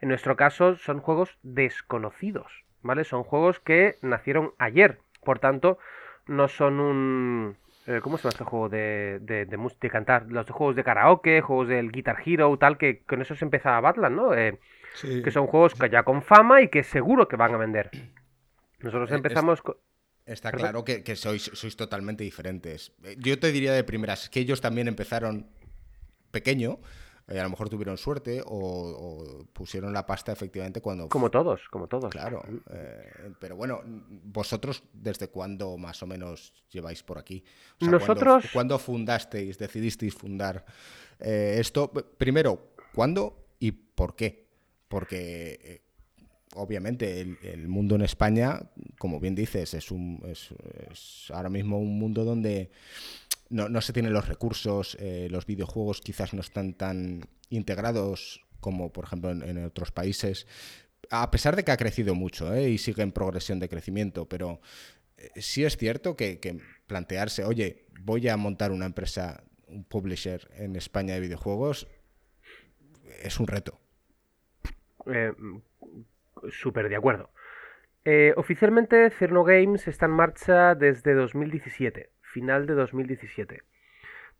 En 0.00 0.08
nuestro 0.08 0.34
caso 0.34 0.74
son 0.76 0.98
juegos 1.00 1.38
desconocidos, 1.42 2.64
¿vale? 2.82 3.04
Son 3.04 3.22
juegos 3.22 3.60
que 3.60 3.98
nacieron 4.02 4.52
ayer, 4.58 4.98
por 5.22 5.38
tanto 5.38 5.78
no 6.26 6.48
son 6.48 6.80
un, 6.80 7.56
eh, 7.86 8.00
¿Cómo 8.02 8.16
se 8.16 8.22
llama 8.22 8.30
este 8.30 8.44
juego 8.44 8.68
de, 8.68 9.18
de, 9.20 9.44
de, 9.44 9.90
cantar? 9.90 10.26
Los 10.30 10.48
juegos 10.48 10.76
de 10.76 10.84
karaoke, 10.84 11.42
juegos 11.42 11.68
del 11.68 11.92
Guitar 11.92 12.16
Hero, 12.24 12.56
tal, 12.58 12.78
que 12.78 13.02
con 13.02 13.20
eso 13.20 13.34
se 13.34 13.44
empezaba 13.44 13.80
Batland, 13.80 14.16
¿no? 14.16 14.34
Eh, 14.34 14.58
que 15.02 15.30
son 15.30 15.46
juegos 15.46 15.74
que 15.74 15.90
ya 15.90 16.02
con 16.02 16.22
fama 16.22 16.62
y 16.62 16.68
que 16.68 16.82
seguro 16.82 17.28
que 17.28 17.36
van 17.36 17.54
a 17.54 17.58
vender. 17.58 17.90
Nosotros 18.80 19.10
eh, 19.10 19.16
empezamos 19.16 19.62
Está 20.26 20.52
claro 20.52 20.84
que, 20.84 21.02
que, 21.04 21.16
sois, 21.16 21.50
sois 21.52 21.76
totalmente 21.76 22.24
diferentes. 22.24 22.92
Yo 23.18 23.38
te 23.38 23.52
diría 23.52 23.74
de 23.74 23.84
primeras 23.84 24.30
que 24.30 24.40
ellos 24.40 24.62
también 24.62 24.88
empezaron 24.88 25.50
pequeño, 26.30 26.78
eh, 27.26 27.38
a 27.38 27.42
lo 27.42 27.50
mejor 27.50 27.70
tuvieron 27.70 27.96
suerte 27.96 28.42
o, 28.44 29.46
pusieron 29.52 29.92
la 29.92 30.04
pasta 30.04 30.32
efectivamente 30.32 30.80
cuando... 30.80 31.08
Como 31.08 31.30
todos, 31.30 31.62
como 31.70 31.86
todos. 31.86 32.10
Claro, 32.10 32.42
eh, 32.70 33.32
pero 33.38 33.56
bueno, 33.56 33.80
vosotros 33.84 34.82
desde 34.92 35.28
cuándo 35.28 35.78
más 35.78 36.02
o 36.02 36.06
menos 36.06 36.52
lleváis 36.70 37.02
por 37.02 37.18
aquí? 37.18 37.42
Nosotros... 37.80 38.44
¿cuándo, 38.52 38.78
fundasteis, 38.78 39.58
decidisteis 39.58 40.14
fundar 40.14 40.64
eh, 41.18 41.56
esto? 41.58 41.90
Primero, 41.90 42.74
¿cuándo 42.94 43.46
y 43.58 43.72
por 43.72 44.14
qué? 44.14 44.44
Porque 44.88 45.82
obviamente 46.56 47.20
el, 47.20 47.68
mundo 47.68 47.94
en 47.94 48.02
España, 48.02 48.60
como 48.98 49.18
bien 49.18 49.34
dices, 49.34 49.72
es, 49.74 49.90
un, 49.90 50.22
es 50.28 51.30
ahora 51.32 51.48
mismo 51.48 51.78
un 51.78 51.98
mundo 51.98 52.24
donde 52.24 52.70
no, 53.50 53.80
se 53.80 53.92
tienen 53.92 54.12
los 54.12 54.28
recursos, 54.28 54.96
eh, 55.00 55.28
los 55.30 55.46
videojuegos 55.46 56.00
quizás 56.00 56.34
no 56.34 56.40
están 56.40 56.74
tan 56.74 57.20
integrados 57.50 58.44
como 58.60 58.92
por 58.92 59.04
ejemplo 59.04 59.30
en, 59.30 59.64
otros 59.64 59.92
países, 59.92 60.46
a 61.10 61.30
pesar 61.30 61.54
de 61.54 61.64
que 61.64 61.72
ha 61.72 61.76
crecido 61.76 62.14
mucho 62.14 62.54
eh, 62.54 62.70
y 62.70 62.78
sigue 62.78 63.02
en 63.02 63.12
progresión 63.12 63.60
de 63.60 63.68
crecimiento, 63.68 64.26
pero 64.26 64.60
eh, 65.18 65.30
sí 65.36 65.64
es 65.64 65.76
cierto 65.76 66.16
que, 66.16 66.40
plantearse, 66.86 67.44
oye, 67.44 67.84
voy 68.00 68.26
a 68.28 68.36
montar 68.38 68.72
una 68.72 68.86
empresa, 68.86 69.44
un 69.66 69.84
publisher 69.84 70.48
en 70.56 70.76
España 70.76 71.14
de 71.14 71.20
videojuegos, 71.20 71.86
es 73.22 73.38
un 73.38 73.46
reto. 73.46 73.78
Súper 76.50 76.88
de 76.88 76.96
acuerdo. 76.96 77.30
oficialmente 78.36 79.10
Cerno 79.10 79.44
Games 79.44 79.86
está 79.86 80.06
en 80.06 80.12
marcha 80.12 80.74
desde 80.74 81.12
2017 81.12 82.13
final 82.34 82.66
de 82.66 82.74
2017. 82.74 83.62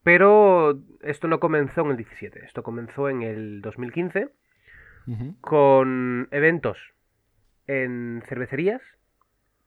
Pero 0.02 0.80
esto 1.00 1.28
no 1.28 1.40
comenzó 1.40 1.80
en 1.82 1.92
el 1.92 1.96
17, 1.96 2.44
esto 2.44 2.62
comenzó 2.62 3.08
en 3.08 3.22
el 3.22 3.62
2015 3.62 4.28
con 5.42 6.28
eventos 6.30 6.78
en 7.66 8.22
cervecerías, 8.26 8.82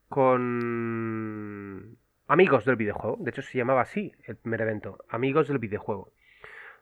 con 0.10 1.98
amigos 2.28 2.66
del 2.66 2.76
videojuego, 2.76 3.18
de 3.20 3.30
hecho 3.30 3.42
se 3.44 3.58
llamaba 3.58 3.82
así 3.82 4.14
el 4.26 4.36
primer 4.36 4.62
evento, 4.62 4.98
amigos 5.10 5.48
del 5.48 5.60
videojuego, 5.60 6.12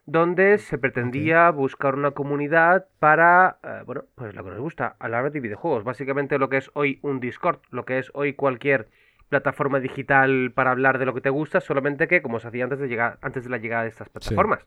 donde 0.06 0.56
se 0.58 0.78
pretendía 0.78 1.50
buscar 1.50 1.94
una 1.94 2.12
comunidad 2.12 2.86
para, 2.98 3.58
eh, 3.62 3.82
bueno, 3.84 4.04
pues 4.14 4.34
lo 4.34 4.42
que 4.42 4.50
nos 4.50 4.60
gusta, 4.60 4.96
hablar 4.98 5.30
de 5.30 5.40
videojuegos, 5.40 5.84
básicamente 5.84 6.38
lo 6.38 6.48
que 6.48 6.58
es 6.58 6.70
hoy 6.74 6.98
un 7.02 7.20
Discord, 7.20 7.60
lo 7.70 7.84
que 7.84 7.98
es 7.98 8.10
hoy 8.14 8.32
cualquier 8.34 8.88
plataforma 9.28 9.80
digital 9.80 10.52
para 10.54 10.70
hablar 10.70 10.98
de 10.98 11.06
lo 11.06 11.14
que 11.14 11.20
te 11.20 11.30
gusta, 11.30 11.60
solamente 11.60 12.08
que 12.08 12.22
como 12.22 12.40
se 12.40 12.48
hacía 12.48 12.64
antes 12.64 12.78
de, 12.78 12.88
llegar, 12.88 13.18
antes 13.22 13.44
de 13.44 13.50
la 13.50 13.58
llegada 13.58 13.82
de 13.82 13.88
estas 13.88 14.08
plataformas. 14.08 14.66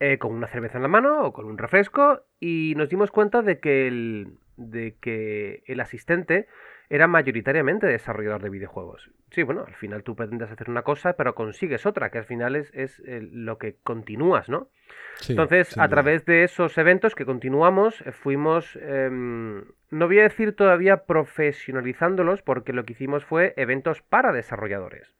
Eh, 0.00 0.18
con 0.18 0.32
una 0.32 0.46
cerveza 0.46 0.78
en 0.78 0.82
la 0.82 0.88
mano 0.88 1.22
o 1.24 1.32
con 1.32 1.46
un 1.46 1.58
refresco 1.58 2.22
y 2.38 2.74
nos 2.76 2.88
dimos 2.88 3.10
cuenta 3.10 3.42
de 3.42 3.58
que 3.58 3.88
el, 3.88 4.38
de 4.56 4.96
que 5.00 5.64
el 5.66 5.80
asistente 5.80 6.46
era 6.90 7.06
mayoritariamente 7.06 7.86
desarrollador 7.86 8.42
de 8.42 8.50
videojuegos. 8.50 9.10
Sí, 9.30 9.42
bueno, 9.42 9.64
al 9.66 9.74
final 9.74 10.02
tú 10.02 10.16
pretendes 10.16 10.50
hacer 10.50 10.70
una 10.70 10.82
cosa, 10.82 11.14
pero 11.14 11.34
consigues 11.34 11.84
otra, 11.84 12.10
que 12.10 12.18
al 12.18 12.24
final 12.24 12.56
es, 12.56 12.70
es 12.72 13.00
lo 13.04 13.58
que 13.58 13.76
continúas, 13.82 14.48
¿no? 14.48 14.68
Entonces, 15.28 15.76
a 15.76 15.88
través 15.88 16.24
de 16.24 16.44
esos 16.44 16.78
eventos 16.78 17.14
que 17.14 17.26
continuamos, 17.26 18.00
eh, 18.02 18.12
fuimos, 18.12 18.78
em, 18.80 19.64
no 19.90 20.06
voy 20.06 20.20
a 20.20 20.22
decir 20.22 20.54
todavía 20.54 21.04
profesionalizándolos, 21.04 22.42
porque 22.42 22.72
lo 22.72 22.84
que 22.84 22.92
hicimos 22.92 23.24
fue 23.24 23.52
eventos 23.56 24.00
para 24.02 24.32
desarrolladores. 24.32 25.14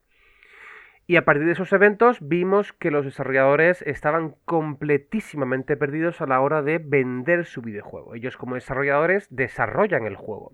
Y 1.07 1.17
a 1.17 1.25
partir 1.25 1.47
de 1.47 1.53
esos 1.53 1.73
eventos 1.73 2.19
vimos 2.21 2.75
que 2.75 2.91
los 2.91 3.05
desarrolladores 3.07 3.81
estaban 3.83 4.37
completísimamente 4.45 5.77
perdidos 5.77 6.21
a 6.21 6.27
la 6.27 6.41
hora 6.41 6.63
de 6.63 6.79
vender 6.79 7.47
su 7.47 7.63
videojuego. 7.63 8.15
Ellos 8.15 8.37
como 8.37 8.57
desarrolladores 8.57 9.27
desarrollan 9.31 10.05
el 10.05 10.17
juego, 10.17 10.53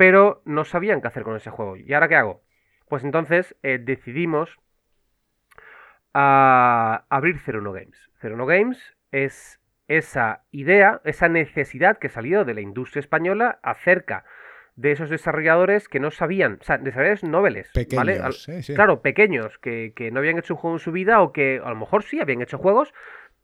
pero 0.00 0.40
no 0.46 0.64
sabían 0.64 1.02
qué 1.02 1.08
hacer 1.08 1.24
con 1.24 1.36
ese 1.36 1.50
juego. 1.50 1.76
¿Y 1.76 1.92
ahora 1.92 2.08
qué 2.08 2.16
hago? 2.16 2.42
Pues 2.88 3.04
entonces 3.04 3.54
eh, 3.62 3.78
decidimos 3.78 4.58
a 6.14 7.04
abrir 7.10 7.36
01 7.46 7.70
Games. 7.70 8.10
01 8.22 8.46
Games 8.46 8.96
es 9.12 9.60
esa 9.88 10.44
idea, 10.52 11.02
esa 11.04 11.28
necesidad 11.28 11.98
que 11.98 12.08
salió 12.08 12.46
de 12.46 12.54
la 12.54 12.62
industria 12.62 13.00
española 13.00 13.58
acerca 13.62 14.24
de 14.74 14.92
esos 14.92 15.10
desarrolladores 15.10 15.86
que 15.86 16.00
no 16.00 16.10
sabían, 16.10 16.56
o 16.62 16.64
sea, 16.64 16.78
desarrolladores 16.78 17.24
noveles, 17.24 17.70
pequeños, 17.74 18.48
Claro, 18.74 19.02
pequeños, 19.02 19.58
que, 19.58 19.92
no 20.10 20.20
habían 20.20 20.38
hecho 20.38 20.54
un 20.54 20.60
juego 20.60 20.76
en 20.76 20.80
su 20.80 20.92
vida 20.92 21.20
o 21.20 21.30
que 21.34 21.60
a 21.62 21.68
lo 21.68 21.76
mejor 21.76 22.04
sí 22.04 22.20
habían 22.20 22.40
hecho 22.40 22.56
juegos, 22.56 22.94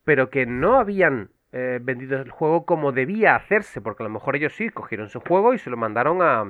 pero 0.05 0.31
que 0.31 0.47
no 0.47 0.81
habían 0.81 1.33
eh, 1.53 1.79
vendido 1.83 2.21
el 2.21 2.31
juego 2.31 2.67
como 2.67 2.93
debía 2.93 3.37
hacerse, 3.37 3.81
porque 3.81 4.03
a 4.03 4.07
lo 4.07 4.11
mejor 4.11 4.37
ellos 4.37 4.55
sí 4.55 4.71
cogieron 4.71 5.09
su 5.09 5.21
juego 5.21 5.55
y 5.55 5.59
se 5.59 5.71
lo 5.71 5.77
mandaron 5.77 6.23
a, 6.23 6.45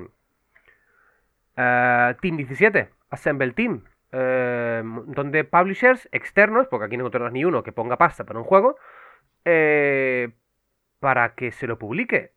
a 1.57 2.17
Team 2.21 2.37
17, 2.37 2.91
Assemble 3.11 3.53
Team, 3.53 3.85
eh, 4.12 4.83
donde 5.07 5.45
publishers 5.45 6.09
externos, 6.12 6.69
porque 6.69 6.87
aquí 6.87 6.97
no 6.97 7.03
encontramos 7.03 7.33
ni 7.33 7.45
uno 7.45 7.62
que 7.62 7.73
ponga 7.73 7.97
pasta 7.97 8.25
para 8.25 8.38
un 8.38 8.45
juego, 8.45 8.76
eh, 9.45 10.31
para 11.00 11.35
que 11.35 11.53
se 11.53 11.67
lo 11.67 11.79
publique. 11.79 12.33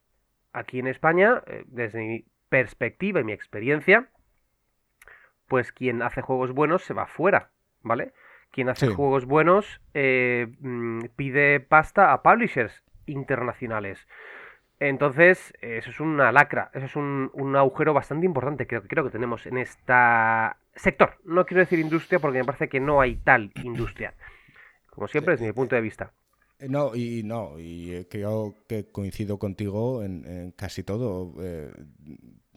Aquí 0.53 0.79
en 0.79 0.87
España, 0.87 1.43
eh, 1.47 1.63
desde 1.67 1.99
mi 1.99 2.25
perspectiva 2.49 3.19
y 3.19 3.23
mi 3.23 3.33
experiencia, 3.33 4.09
pues 5.47 5.71
quien 5.71 6.01
hace 6.01 6.21
juegos 6.21 6.51
buenos 6.53 6.83
se 6.83 6.93
va 6.93 7.05
fuera, 7.05 7.51
¿vale? 7.81 8.13
Quien 8.51 8.69
hace 8.69 8.87
juegos 8.87 9.25
buenos 9.25 9.79
mm, 9.93 11.05
pide 11.15 11.59
pasta 11.59 12.13
a 12.13 12.23
publishers 12.23 12.83
internacionales. 13.05 14.07
Entonces, 14.79 15.53
eso 15.61 15.89
es 15.89 15.99
una 15.99 16.31
lacra, 16.31 16.71
eso 16.73 16.85
es 16.85 16.95
un, 16.95 17.29
un 17.33 17.55
agujero 17.55 17.93
bastante 17.93 18.25
importante 18.25 18.65
que 18.65 18.81
creo 18.81 19.03
que 19.03 19.11
tenemos 19.11 19.45
en 19.45 19.57
esta 19.57 20.57
sector. 20.79 21.17
No 21.25 21.45
quiero 21.45 21.61
decir 21.61 21.79
industria 21.79 22.19
porque 22.19 22.39
me 22.39 22.45
parece 22.45 22.69
que 22.69 22.79
no 22.79 23.01
hay 23.01 23.17
tal 23.17 23.51
industria. 23.63 24.13
Como 24.89 25.07
siempre, 25.07 25.33
desde 25.33 25.47
mi 25.47 25.53
punto 25.53 25.75
de 25.75 25.81
vista. 25.81 26.13
Eh, 26.59 26.67
no, 26.67 26.95
y 26.95 27.23
no, 27.23 27.59
y 27.59 27.93
eh, 27.93 28.07
creo 28.09 28.55
que 28.67 28.91
coincido 28.91 29.37
contigo 29.37 30.03
en, 30.03 30.51
casi 30.57 30.83
todo. 30.83 31.33
Eh, 31.41 31.71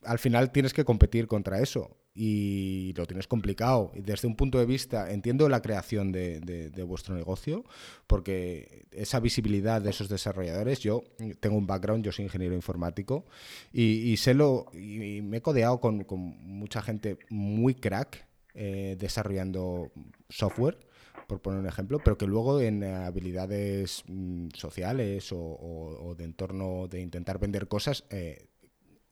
al 0.05 0.19
final 0.19 0.51
tienes 0.53 0.73
que 0.73 0.85
competir 0.85 1.27
contra 1.27 1.61
eso 1.61 1.97
y 2.15 2.93
lo 2.97 3.07
tienes 3.07 3.27
complicado. 3.27 3.93
Y 3.95 4.01
desde 4.01 4.29
un 4.29 4.37
punto 4.37 4.59
de 4.59 4.67
vista, 4.67 5.11
entiendo 5.11 5.49
la 5.49 5.63
creación 5.63 6.13
de, 6.13 6.71
vuestro 6.87 7.15
negocio, 7.15 7.65
porque 8.07 8.87
esa 8.91 9.21
visibilidad 9.21 9.81
de 9.81 9.91
esos 9.91 10.09
desarrolladores, 10.09 10.81
yo 10.81 11.05
tengo 11.41 11.57
un 11.57 11.67
background, 11.67 12.05
yo 12.05 12.13
soy 12.13 12.25
ingeniero 12.25 12.55
informático, 12.55 13.25
y, 13.73 14.17
sé 14.17 14.35
lo, 14.35 14.67
y 14.73 15.23
me 15.23 15.39
he 15.39 15.43
codeado 15.43 15.81
con, 15.81 16.05
mucha 16.43 16.83
gente 16.83 17.19
muy 17.31 17.75
crack 17.75 18.27
eh, 18.55 18.97
desarrollando 18.99 19.91
software 20.29 20.79
por 21.27 21.41
poner 21.41 21.61
un 21.61 21.67
ejemplo, 21.67 21.99
pero 22.05 22.19
que 22.19 22.27
luego 22.27 22.61
en 22.61 22.85
habilidades 22.85 24.05
mm, 24.07 24.49
sociales 24.55 25.31
o, 25.33 26.15
de 26.17 26.25
entorno 26.25 26.89
de 26.89 27.01
intentar 27.01 27.39
vender 27.39 27.69
cosas, 27.69 28.05
eh, 28.11 28.49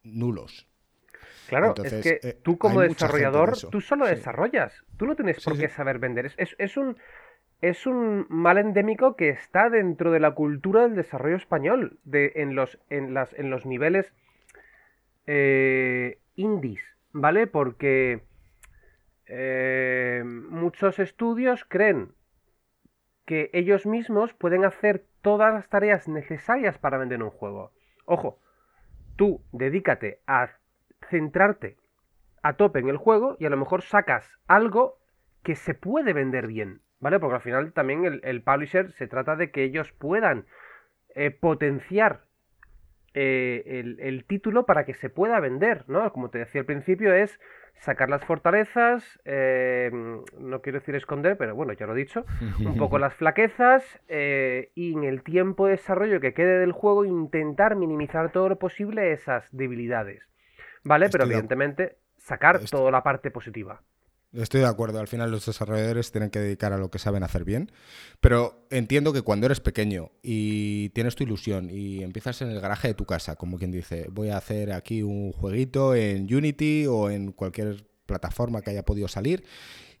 nulos. 0.03 0.67
Claro, 1.51 1.73
es 1.83 1.93
que 2.01 2.19
eh, 2.23 2.39
tú 2.41 2.57
como 2.57 2.79
desarrollador, 2.79 3.57
tú 3.69 3.81
solo 3.81 4.05
desarrollas, 4.05 4.85
tú 4.95 5.05
no 5.05 5.17
tienes 5.17 5.43
por 5.43 5.57
qué 5.57 5.67
saber 5.67 5.99
vender. 5.99 6.31
Es, 6.37 6.77
un, 6.77 6.95
es 7.59 7.85
un 7.85 8.25
mal 8.29 8.57
endémico 8.57 9.17
que 9.17 9.27
está 9.27 9.69
dentro 9.69 10.11
de 10.11 10.21
la 10.21 10.31
cultura 10.31 10.83
del 10.83 10.95
desarrollo 10.95 11.35
español, 11.35 11.99
de, 12.05 12.31
en, 12.35 12.55
los, 12.55 12.79
en, 12.89 13.13
las, 13.13 13.33
en 13.33 13.49
los 13.49 13.65
niveles 13.65 14.13
eh, 15.27 16.19
indies, 16.35 16.81
¿vale? 17.11 17.47
Porque 17.47 18.23
eh, 19.25 20.23
muchos 20.23 20.99
estudios 20.99 21.65
creen 21.65 22.13
que 23.25 23.49
ellos 23.51 23.85
mismos 23.85 24.33
pueden 24.33 24.63
hacer 24.63 25.03
todas 25.21 25.53
las 25.53 25.67
tareas 25.67 26.07
necesarias 26.07 26.77
para 26.77 26.97
vender 26.97 27.21
un 27.21 27.29
juego. 27.29 27.73
Ojo, 28.05 28.39
tú 29.17 29.43
dedícate 29.51 30.21
a 30.27 30.60
centrarte 31.09 31.77
a 32.43 32.53
tope 32.53 32.79
en 32.79 32.89
el 32.89 32.97
juego 32.97 33.37
y 33.39 33.45
a 33.45 33.49
lo 33.49 33.57
mejor 33.57 33.83
sacas 33.83 34.29
algo 34.47 34.97
que 35.43 35.55
se 35.55 35.73
puede 35.73 36.13
vender 36.13 36.47
bien, 36.47 36.81
¿vale? 36.99 37.19
Porque 37.19 37.35
al 37.35 37.41
final 37.41 37.73
también 37.73 38.21
el, 38.23 38.41
publisher 38.43 38.91
se 38.93 39.07
trata 39.07 39.35
de 39.35 39.51
que 39.51 39.63
ellos 39.63 39.91
puedan 39.93 40.45
eh, 41.15 41.31
potenciar 41.31 42.21
eh, 43.13 43.83
el, 43.99 44.23
título 44.25 44.65
para 44.65 44.85
que 44.85 44.93
se 44.93 45.09
pueda 45.09 45.39
vender, 45.39 45.83
¿no? 45.87 46.11
Como 46.13 46.29
te 46.29 46.39
decía 46.39 46.61
al 46.61 46.65
principio, 46.65 47.13
es 47.13 47.39
sacar 47.75 48.09
las 48.09 48.23
fortalezas, 48.23 49.19
eh, 49.25 49.89
no 50.37 50.61
quiero 50.61 50.79
decir 50.79 50.95
esconder, 50.95 51.35
pero 51.35 51.55
bueno, 51.55 51.73
ya 51.73 51.87
lo 51.87 51.93
he 51.93 51.97
dicho, 51.97 52.25
un 52.65 52.77
poco 52.77 52.99
las 52.99 53.15
flaquezas 53.15 53.99
y 54.07 54.93
en 54.93 55.03
el 55.03 55.23
tiempo 55.23 55.65
de 55.65 55.71
desarrollo 55.71 56.21
que 56.21 56.33
quede 56.33 56.59
del 56.59 56.71
juego 56.71 57.05
intentar 57.05 57.75
minimizar 57.75 58.31
todo 58.31 58.49
lo 58.49 58.59
posible 58.59 59.11
esas 59.11 59.49
debilidades. 59.51 60.31
¿Vale? 60.83 61.09
Pero 61.09 61.25
evidentemente 61.25 61.97
sacar 62.17 62.59
toda 62.65 62.91
la 62.91 63.03
parte 63.03 63.31
positiva. 63.31 63.81
Estoy 64.33 64.61
de 64.61 64.67
acuerdo, 64.67 64.99
al 64.99 65.09
final 65.09 65.29
los 65.29 65.45
desarrolladores 65.45 66.13
tienen 66.13 66.29
que 66.29 66.39
dedicar 66.39 66.71
a 66.71 66.77
lo 66.77 66.89
que 66.89 66.99
saben 66.99 67.21
hacer 67.21 67.43
bien, 67.43 67.69
pero 68.21 68.65
entiendo 68.69 69.11
que 69.11 69.23
cuando 69.23 69.45
eres 69.45 69.59
pequeño 69.59 70.11
y 70.23 70.87
tienes 70.89 71.15
tu 71.15 71.25
ilusión 71.25 71.69
y 71.69 72.01
empiezas 72.01 72.41
en 72.41 72.49
el 72.49 72.61
garaje 72.61 72.87
de 72.87 72.93
tu 72.93 73.05
casa, 73.05 73.35
como 73.35 73.57
quien 73.57 73.71
dice, 73.71 74.07
voy 74.09 74.29
a 74.29 74.37
hacer 74.37 74.71
aquí 74.71 75.03
un 75.03 75.33
jueguito 75.33 75.95
en 75.95 76.33
Unity 76.33 76.87
o 76.87 77.09
en 77.09 77.33
cualquier 77.33 77.85
plataforma 78.05 78.61
que 78.61 78.69
haya 78.69 78.85
podido 78.85 79.09
salir 79.09 79.43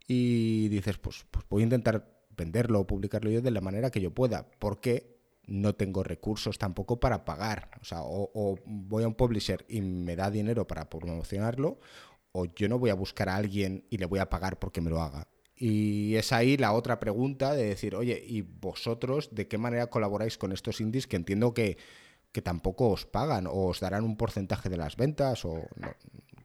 y 0.07 0.69
dices, 0.69 0.97
pues, 0.97 1.25
pues 1.29 1.45
voy 1.49 1.63
a 1.63 1.65
intentar 1.65 2.07
venderlo 2.37 2.79
o 2.79 2.87
publicarlo 2.87 3.29
yo 3.29 3.41
de 3.41 3.51
la 3.51 3.59
manera 3.59 3.89
que 3.91 3.99
yo 3.99 4.11
pueda, 4.11 4.47
porque 4.59 5.19
no 5.51 5.75
tengo 5.75 6.01
recursos 6.01 6.57
tampoco 6.57 6.99
para 6.99 7.25
pagar. 7.25 7.69
O 7.81 7.85
sea, 7.85 7.99
o, 8.03 8.57
voy 8.65 9.03
a 9.03 9.07
un 9.07 9.15
publisher 9.15 9.65
y 9.67 9.81
me 9.81 10.15
da 10.15 10.31
dinero 10.31 10.65
para 10.65 10.89
promocionarlo, 10.89 11.79
o 12.31 12.45
yo 12.45 12.69
no 12.69 12.79
voy 12.79 12.89
a 12.89 12.95
buscar 12.95 13.27
a 13.27 13.35
alguien 13.35 13.85
y 13.89 13.97
le 13.97 14.05
voy 14.05 14.19
a 14.19 14.29
pagar 14.29 14.59
porque 14.59 14.81
me 14.81 14.89
lo 14.89 15.01
haga. 15.01 15.27
Y 15.55 16.15
es 16.15 16.31
ahí 16.31 16.57
la 16.57 16.71
otra 16.71 16.99
pregunta 16.99 17.53
de 17.53 17.65
decir, 17.65 17.95
oye, 17.95 18.23
¿y 18.25 18.41
vosotros 18.41 19.35
de 19.35 19.47
qué 19.47 19.57
manera 19.57 19.87
colaboráis 19.87 20.37
con 20.37 20.53
estos 20.53 20.79
indies 20.81 21.05
que 21.05 21.17
entiendo 21.17 21.53
que, 21.53 21.77
que 22.31 22.41
tampoco 22.41 22.89
os 22.89 23.05
pagan 23.05 23.45
o 23.45 23.67
os 23.67 23.81
darán 23.81 24.05
un 24.05 24.15
porcentaje 24.17 24.69
de 24.69 24.77
las 24.77 24.95
ventas? 24.95 25.43
o 25.45 25.67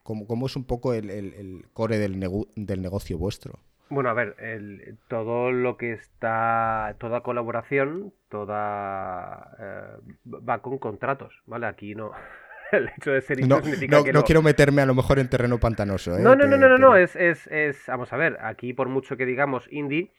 ¿cómo, 0.02 0.46
es 0.46 0.56
un 0.56 0.64
poco 0.64 0.92
el, 0.92 1.66
core 1.72 1.98
del, 1.98 2.20
del 2.56 2.82
negocio 2.82 3.16
vuestro? 3.16 3.60
Bueno, 3.88 4.10
a 4.10 4.14
ver, 4.14 4.34
el, 4.40 4.98
todo 5.08 5.52
lo 5.52 5.76
que 5.76 5.92
está, 5.92 6.96
toda 6.98 7.22
colaboración, 7.22 8.12
toda 8.28 9.56
eh, 9.60 10.14
va 10.26 10.60
con 10.60 10.78
contratos, 10.78 11.40
¿vale? 11.46 11.66
Aquí 11.66 11.94
no, 11.94 12.10
el 12.72 12.88
hecho 12.96 13.12
de 13.12 13.20
ser 13.20 13.46
no, 13.46 13.60
significa 13.60 14.02
que 14.02 14.12
no, 14.12 14.20
no, 14.20 14.24
quiero 14.24 14.42
meterme 14.42 14.82
a 14.82 14.86
lo 14.86 14.94
mejor 14.94 15.18
en 15.18 15.28
terreno 15.28 15.58
pantanoso. 15.58 16.16
¿eh? 16.16 16.20
No, 16.20 16.34
no, 16.34 16.46
no, 16.46 16.56
no, 16.56 16.68
no, 16.68 16.78
no, 16.78 16.96
es, 16.96 17.14
es, 17.14 17.46
es, 17.46 17.84
vamos 17.86 18.12
a 18.12 18.16
ver, 18.16 18.38
aquí 18.40 18.72
por 18.72 18.88
mucho 18.88 19.16
que 19.16 19.24
digamos 19.24 19.68
indie, 19.70 20.12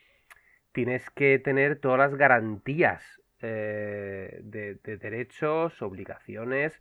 tienes 0.72 1.10
que 1.10 1.40
tener 1.40 1.80
todas 1.80 1.98
las 2.00 2.16
garantías 2.16 3.04
eh, 3.42 4.40
de, 4.44 4.76
de, 4.76 4.98
derechos, 4.98 5.82
obligaciones 5.82 6.80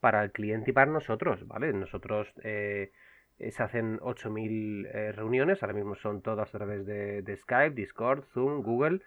para 0.00 0.22
el 0.22 0.32
cliente 0.32 0.70
y 0.70 0.74
para 0.74 0.90
nosotros, 0.90 1.46
¿vale? 1.48 1.72
Nosotros 1.72 2.32
eh, 2.42 2.92
se 3.38 3.62
hacen 3.62 3.98
8.000 4.00 4.86
eh, 4.86 5.12
reuniones, 5.12 5.62
ahora 5.62 5.74
mismo 5.74 5.94
son 5.94 6.22
todas 6.22 6.54
a 6.54 6.58
través 6.58 6.86
de, 6.86 7.36
Skype, 7.36 7.74
Discord, 7.74 8.24
Zoom, 8.32 8.62
Google, 8.62 9.00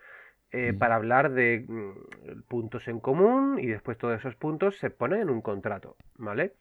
eh, 0.51 0.73
para 0.73 0.95
hablar 0.95 1.31
de 1.31 1.65
mm, 1.67 2.41
puntos 2.47 2.87
en 2.87 2.99
común 2.99 3.59
y 3.59 3.67
después 3.67 3.97
todos 3.97 4.19
esos 4.19 4.35
puntos 4.35 4.77
se 4.77 4.89
ponen 4.89 5.21
en 5.21 5.29
un 5.29 5.41
contrato, 5.41 5.95
¿vale? 6.15 6.53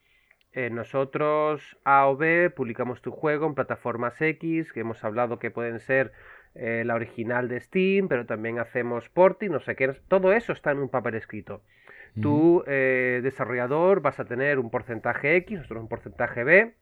nosotros, 0.71 1.77
A 1.85 2.07
o 2.07 2.17
B, 2.17 2.49
publicamos 2.49 3.03
tu 3.03 3.11
juego 3.11 3.45
en 3.45 3.53
plataformas 3.53 4.19
X, 4.19 4.73
que 4.73 4.79
hemos 4.79 5.03
hablado 5.03 5.37
que 5.37 5.51
pueden 5.51 5.79
ser 5.79 6.11
la 6.55 6.95
original 6.95 7.47
de 7.47 7.61
Steam, 7.61 8.07
pero 8.07 8.25
también 8.25 8.57
hacemos 8.57 9.07
porting, 9.09 9.51
no 9.51 9.59
sé 9.59 9.75
qué, 9.75 9.93
todo 10.07 10.33
eso 10.33 10.51
está 10.51 10.71
en 10.71 10.79
un 10.79 10.89
papel 10.89 11.15
escrito. 11.15 11.61
Tú, 12.21 12.63
eh, 12.67 13.21
desarrollador, 13.23 14.01
vas 14.01 14.19
a 14.19 14.25
tener 14.25 14.59
un 14.59 14.69
porcentaje 14.69 15.35
X, 15.37 15.57
nosotros 15.57 15.83
un 15.83 15.89
porcentaje 15.89 16.43
B. 16.43 16.75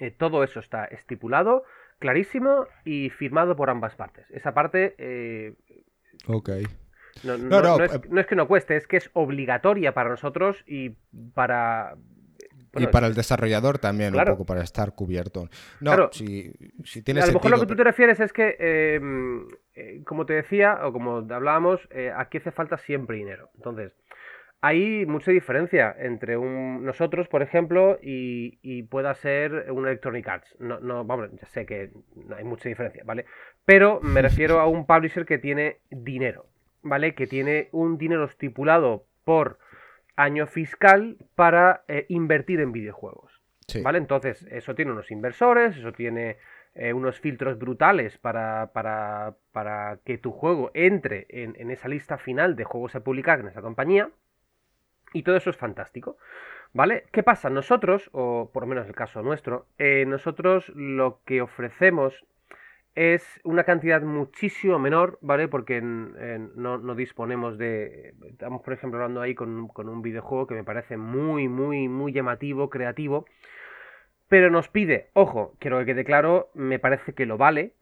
Eh, 0.00 0.10
todo 0.10 0.44
eso 0.44 0.60
está 0.60 0.84
estipulado, 0.84 1.64
clarísimo 1.98 2.66
y 2.84 3.10
firmado 3.10 3.56
por 3.56 3.70
ambas 3.70 3.94
partes. 3.96 4.30
Esa 4.30 4.54
parte... 4.54 4.94
Eh, 4.98 5.54
ok. 6.26 6.50
No, 7.24 7.36
no, 7.36 7.82
es, 7.82 8.26
que 8.26 8.36
no 8.36 8.46
cueste, 8.46 8.76
es 8.76 8.86
que 8.86 8.96
es 8.96 9.10
obligatoria 9.12 9.92
para 9.92 10.10
nosotros 10.10 10.62
y 10.68 10.90
para... 11.34 11.96
y 12.74 12.86
para 12.86 13.08
el 13.08 13.14
desarrollador 13.14 13.78
también, 13.78 14.14
un 14.14 14.24
poco 14.24 14.46
para 14.46 14.62
estar 14.62 14.94
cubierto. 14.94 15.48
No, 15.80 16.12
si, 16.12 16.52
si 16.84 17.02
tienes. 17.02 17.24
A 17.24 17.26
lo 17.28 17.32
mejor 17.32 17.50
lo 17.50 17.60
que 17.60 17.66
tú 17.66 17.74
te 17.74 17.82
refieres 17.82 18.20
es 18.20 18.32
que, 18.32 18.56
em, 18.60 19.48
como 20.04 20.26
te 20.26 20.34
decía, 20.34 20.78
o 20.84 20.92
como 20.92 21.26
hablábamos, 21.28 21.88
aquí 22.14 22.38
hace 22.38 22.52
falta 22.52 22.78
siempre 22.78 23.16
dinero. 23.16 23.50
Entonces, 23.56 23.92
hay 24.60 25.06
mucha 25.06 25.30
diferencia 25.30 25.94
entre 25.98 26.36
un, 26.36 26.84
nosotros, 26.84 27.28
por 27.28 27.42
ejemplo, 27.42 27.98
y, 28.02 28.82
pueda 28.84 29.14
ser 29.14 29.70
un 29.70 29.86
Electronic 29.86 30.26
Arts. 30.28 30.56
No, 30.58 30.80
no, 30.80 31.04
vamos, 31.04 31.30
ya 31.32 31.46
sé 31.46 31.64
que 31.66 31.90
no 32.16 32.36
hay 32.36 32.44
mucha 32.44 32.68
diferencia, 32.68 33.02
¿vale? 33.04 33.24
Pero 33.64 34.00
me 34.00 34.22
refiero 34.22 34.60
a 34.60 34.66
un 34.66 34.86
publisher 34.86 35.26
que 35.26 35.38
tiene 35.38 35.78
dinero, 35.90 36.46
¿vale? 36.82 37.14
Que 37.14 37.26
tiene 37.26 37.68
un 37.72 37.98
dinero 37.98 38.24
estipulado 38.24 39.06
por 39.24 39.58
año 40.16 40.46
fiscal 40.46 41.16
para 41.36 41.84
eh, 41.86 42.06
invertir 42.08 42.60
en 42.60 42.72
videojuegos. 42.72 43.40
¿Vale? 43.82 43.98
Entonces, 43.98 44.46
eso 44.50 44.74
tiene 44.74 44.92
unos 44.92 45.10
inversores, 45.10 45.76
eso 45.76 45.92
tiene 45.92 46.38
eh, 46.74 46.94
unos 46.94 47.20
filtros 47.20 47.58
brutales 47.58 48.16
para, 48.16 48.70
para, 48.72 49.36
para, 49.52 49.98
que 50.06 50.16
tu 50.16 50.32
juego 50.32 50.70
entre 50.72 51.26
en, 51.28 51.54
en 51.58 51.70
esa 51.70 51.88
lista 51.88 52.16
final 52.16 52.56
de 52.56 52.64
juegos 52.64 52.94
a 52.94 53.00
publicar 53.00 53.40
en 53.40 53.48
esa 53.48 53.60
compañía. 53.60 54.10
Y 55.12 55.22
todo 55.22 55.36
eso 55.36 55.50
es 55.50 55.56
fantástico. 55.56 56.16
¿Vale? 56.72 57.04
¿Qué 57.12 57.22
pasa? 57.22 57.48
Nosotros, 57.48 58.10
o 58.12 58.50
por 58.52 58.64
lo 58.64 58.66
menos 58.68 58.86
el 58.86 58.94
caso 58.94 59.22
nuestro, 59.22 59.66
eh, 59.78 60.04
nosotros 60.06 60.70
lo 60.74 61.20
que 61.24 61.40
ofrecemos 61.40 62.26
es 62.94 63.40
una 63.44 63.62
cantidad 63.64 64.02
muchísimo 64.02 64.78
menor, 64.78 65.18
¿vale? 65.22 65.46
Porque 65.46 65.80
no, 65.80 66.94
disponemos 66.96 67.56
de... 67.56 68.14
Estamos, 68.28 68.62
por 68.62 68.74
ejemplo, 68.74 68.98
hablando 68.98 69.20
ahí 69.20 69.36
con, 69.36 69.70
un 69.72 70.02
videojuego 70.02 70.48
que 70.48 70.54
me 70.54 70.64
parece 70.64 70.96
muy, 70.96 71.48
muy, 71.48 71.88
muy 71.88 72.12
llamativo, 72.12 72.68
creativo, 72.68 73.24
pero 74.26 74.50
nos 74.50 74.68
pide, 74.68 75.10
ojo, 75.12 75.54
quiero 75.60 75.78
que 75.78 75.86
quede 75.86 76.04
claro, 76.04 76.50
me 76.54 76.80
parece 76.80 77.14
que 77.14 77.24
lo 77.24 77.38
vale, 77.38 77.72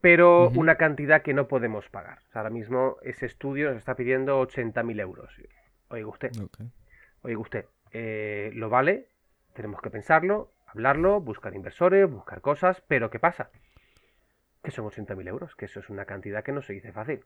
pero 0.00 0.48
una 0.48 0.76
cantidad 0.76 1.22
que 1.22 1.34
no 1.34 1.46
podemos 1.46 1.88
pagar. 1.90 2.20
ahora 2.32 2.50
mismo 2.50 2.96
ese 3.02 3.26
estudio 3.26 3.68
nos 3.68 3.78
está 3.78 3.94
pidiendo 3.94 4.40
80.000 4.42 5.00
euros. 5.00 5.30
Oiga 5.94 6.08
usted, 6.08 6.32
oiga 7.22 7.38
usted, 7.38 7.66
eh, 7.92 8.50
lo 8.54 8.68
vale, 8.68 9.06
tenemos 9.52 9.80
que 9.80 9.90
pensarlo, 9.90 10.50
hablarlo, 10.66 11.20
buscar 11.20 11.54
inversores, 11.54 12.10
buscar 12.10 12.40
cosas, 12.40 12.82
pero 12.88 13.10
¿qué 13.10 13.20
pasa? 13.20 13.50
Que 14.60 14.72
son 14.72 14.86
80.000 14.86 15.28
euros, 15.28 15.54
que 15.54 15.66
eso 15.66 15.78
es 15.78 15.90
una 15.90 16.04
cantidad 16.04 16.42
que 16.42 16.50
no 16.50 16.62
se 16.62 16.72
dice 16.72 16.90
fácil. 16.90 17.20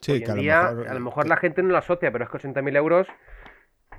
Sí, 0.00 0.22
a, 0.22 0.34
lo 0.34 0.42
mejor, 0.42 0.88
a 0.88 0.94
lo 0.94 1.00
mejor 1.00 1.26
la 1.26 1.36
gente 1.36 1.62
no 1.64 1.70
lo 1.70 1.78
asocia, 1.78 2.12
pero 2.12 2.24
es 2.24 2.30
que 2.30 2.38
80.000 2.38 2.76
euros 2.76 3.08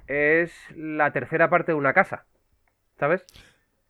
es 0.08 0.54
la 0.78 1.12
tercera 1.12 1.50
parte 1.50 1.74
de 1.74 1.78
una 1.78 1.94
casa, 1.94 2.26
¿sabes? 2.98 3.26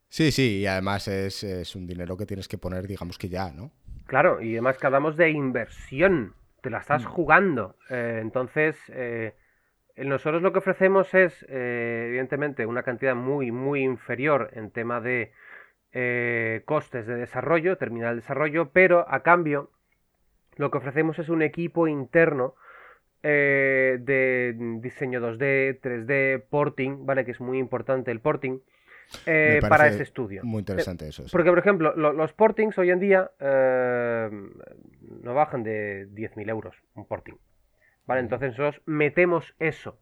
Sí, 0.09 0.31
sí, 0.31 0.61
y 0.61 0.65
además 0.65 1.07
es, 1.07 1.75
un 1.75 1.85
dinero 1.85 2.17
que 2.17 2.25
tienes 2.25 2.47
que 2.47 2.57
poner, 2.57 2.87
digamos 2.87 3.19
que 3.19 3.29
ya, 3.29 3.51
¿no? 3.51 3.71
Claro, 4.07 4.41
y 4.41 4.53
además 4.53 4.79
que 4.79 4.87
hablamos 4.87 5.17
de 5.17 5.29
inversión, 5.29 6.33
te 6.61 6.71
la 6.71 6.79
estás 6.79 7.03
mm. 7.03 7.07
jugando. 7.07 7.75
Eh, 7.91 8.19
entonces, 8.21 8.75
eh, 8.89 9.35
nosotros 9.97 10.41
lo 10.41 10.51
que 10.51 10.59
ofrecemos 10.59 11.13
es, 11.13 11.45
eh, 11.47 12.07
evidentemente, 12.09 12.65
una 12.65 12.83
cantidad 12.83 13.15
muy, 13.15 13.51
muy 13.51 13.81
inferior 13.81 14.49
en 14.53 14.71
tema 14.71 14.99
de 14.99 15.31
eh, 15.93 16.63
costes 16.65 17.07
de 17.07 17.15
desarrollo, 17.15 17.77
terminal 17.77 18.15
de 18.15 18.21
desarrollo, 18.21 18.71
pero 18.71 19.05
a 19.07 19.23
cambio 19.23 19.71
lo 20.57 20.69
que 20.69 20.79
ofrecemos 20.79 21.17
es 21.19 21.29
un 21.29 21.41
equipo 21.41 21.87
interno 21.87 22.55
eh, 23.23 23.97
de 24.01 24.55
diseño 24.81 25.21
2D, 25.21 25.79
3D, 25.79 26.43
porting, 26.49 27.05
¿vale? 27.05 27.23
Que 27.23 27.31
es 27.31 27.39
muy 27.39 27.57
importante 27.57 28.11
el 28.11 28.19
porting. 28.19 28.59
para 29.69 29.87
ese 29.87 30.03
estudio. 30.03 30.41
Muy 30.43 30.59
interesante 30.59 31.07
eso. 31.07 31.23
Porque, 31.31 31.49
por 31.49 31.59
ejemplo, 31.59 31.95
los 31.95 32.33
portings 32.33 32.77
hoy 32.77 32.89
en 32.89 32.99
día 32.99 33.31
no 33.39 35.33
bajan 35.33 35.63
de 35.63 36.09
10.000 36.09 36.49
euros 36.49 36.75
un 36.95 37.05
porting. 37.05 37.35
¿Vale? 38.05 38.21
Entonces 38.21 38.51
nosotros 38.51 38.81
metemos 38.85 39.53
eso 39.59 39.97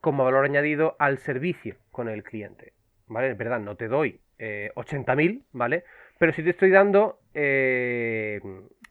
como 0.00 0.24
valor 0.24 0.44
añadido 0.44 0.96
al 0.98 1.18
servicio 1.18 1.76
con 1.90 2.08
el 2.08 2.22
cliente, 2.22 2.72
¿vale? 3.06 3.30
Es 3.30 3.38
verdad, 3.38 3.60
no 3.60 3.76
te 3.76 3.88
doy 3.88 4.20
eh, 4.38 4.70
80.000, 4.74 5.44
¿vale? 5.52 5.84
Pero 6.18 6.32
sí 6.32 6.42
te 6.42 6.50
estoy 6.50 6.70
dando 6.70 7.20
eh, 7.34 8.40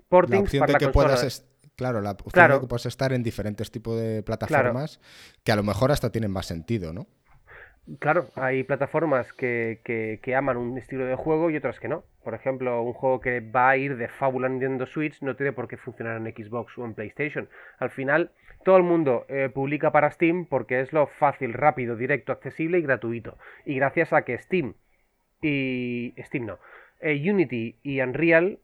portings 0.08 0.56
para 0.56 0.74
la 0.74 0.80
que 0.80 0.88
puedas 0.90 1.46
Claro, 1.76 2.02
la 2.02 2.12
opción 2.12 2.52
de 2.52 2.60
que 2.60 2.68
puedas 2.68 2.86
estar 2.86 3.12
en 3.12 3.24
diferentes 3.24 3.72
tipos 3.72 4.00
de 4.00 4.22
plataformas 4.22 5.00
que 5.44 5.52
a 5.52 5.56
lo 5.56 5.64
mejor 5.64 5.92
hasta 5.92 6.12
tienen 6.12 6.30
más 6.30 6.46
sentido, 6.46 6.94
¿no? 6.94 7.08
Claro, 8.00 8.30
hay 8.36 8.64
plataformas 8.64 9.34
que, 9.34 9.82
que, 9.84 10.36
aman 10.36 10.58
un 10.58 10.78
estilo 10.78 11.06
de 11.06 11.16
juego 11.16 11.50
y 11.50 11.58
otras 11.58 11.80
que 11.80 11.88
no. 11.88 12.04
Por 12.24 12.36
ejemplo, 12.36 12.82
un 12.84 12.94
juego 12.94 13.20
que 13.20 13.40
va 13.40 13.70
a 13.70 13.78
ir 13.78 13.98
de 13.98 14.08
fábula 14.08 14.48
en 14.48 14.54
Nintendo 14.54 14.86
Switch 14.86 15.22
no 15.22 15.36
tiene 15.36 15.52
por 15.52 15.68
qué 15.68 15.78
funcionar 15.78 16.18
en 16.18 16.32
Xbox 16.32 16.78
o 16.78 16.86
en 16.86 16.94
PlayStation. 16.94 17.50
Al 17.80 17.90
final, 17.90 18.32
todo 18.64 18.78
el 18.78 18.84
mundo 18.84 19.26
eh, 19.28 19.50
publica 19.50 19.92
para 19.92 20.12
Steam 20.12 20.46
porque 20.46 20.80
es 20.80 20.94
lo 20.94 21.08
fácil, 21.08 21.54
rápido, 21.54 21.96
directo, 21.96 22.32
accesible 22.32 22.78
y 22.78 22.84
gratuito. 22.84 23.38
Y 23.66 23.76
gracias 23.76 24.14
a 24.14 24.22
que 24.24 24.38
Steam 24.38 24.76
y... 25.42 26.14
Steam 26.20 26.46
no. 26.46 26.60
Eh, 27.00 27.20
Unity 27.30 27.80
y 27.82 28.00
Unreal 28.02 28.60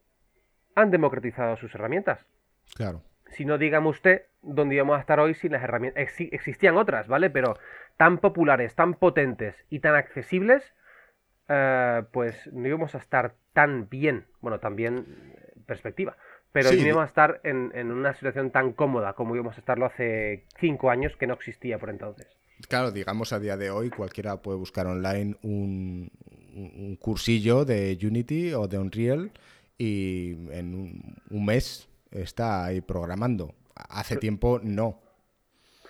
han 0.75 0.91
democratizado 0.91 1.57
sus 1.57 1.73
herramientas. 1.73 2.23
Claro. 2.75 3.01
Si 3.37 3.45
no, 3.45 3.59
dígame 3.59 3.87
usted 3.89 4.23
dónde 4.41 4.73
íbamos 4.73 4.97
a 4.97 4.99
estar 4.99 5.19
hoy 5.19 5.35
sin 5.35 5.51
las 5.51 5.63
herramientas. 5.63 6.09
existían 6.19 6.75
otras, 6.75 7.07
¿vale? 7.07 7.29
Pero 7.29 7.55
tan 7.95 8.17
populares, 8.17 8.73
tan 8.73 8.95
potentes 8.95 9.55
y 9.69 9.79
tan 9.79 9.93
accesibles, 9.93 10.73
eh, 11.47 12.01
pues 12.11 12.51
no 12.51 12.67
íbamos 12.67 12.95
a 12.95 12.97
estar 12.97 13.35
tan 13.53 13.89
bien. 13.89 14.25
Bueno, 14.41 14.59
también 14.59 15.35
perspectiva. 15.67 16.17
Pero 16.51 16.71
no 16.71 16.77
íbamos 16.77 17.03
a 17.03 17.07
estar 17.07 17.39
en, 17.43 17.91
una 17.91 18.15
situación 18.15 18.49
tan 18.49 18.73
cómoda 18.73 19.13
como 19.13 19.35
íbamos 19.35 19.55
a 19.57 19.59
estarlo 19.59 19.85
hace 19.85 20.45
cinco 20.59 20.89
años 20.89 21.15
que 21.15 21.27
no 21.27 21.35
existía 21.35 21.77
por 21.77 21.91
entonces. 21.91 22.25
Claro, 22.67 22.89
digamos 22.89 23.33
a 23.33 23.39
día 23.39 23.55
de 23.55 23.69
hoy 23.69 23.91
cualquiera 23.91 24.41
puede 24.41 24.57
buscar 24.57 24.87
online 24.87 25.35
un, 25.43 26.09
un 26.55 26.95
cursillo 26.95 27.65
de 27.65 27.95
Unity 28.01 28.53
o 28.53 28.67
de 28.67 28.79
Unreal 28.79 29.31
y 29.77 30.31
en 30.51 30.73
un 31.29 31.45
mes 31.45 31.87
está 32.11 32.65
ahí 32.65 32.81
programando. 32.81 33.53
Hace 33.75 34.17
tiempo 34.17 34.59
no. 34.63 35.01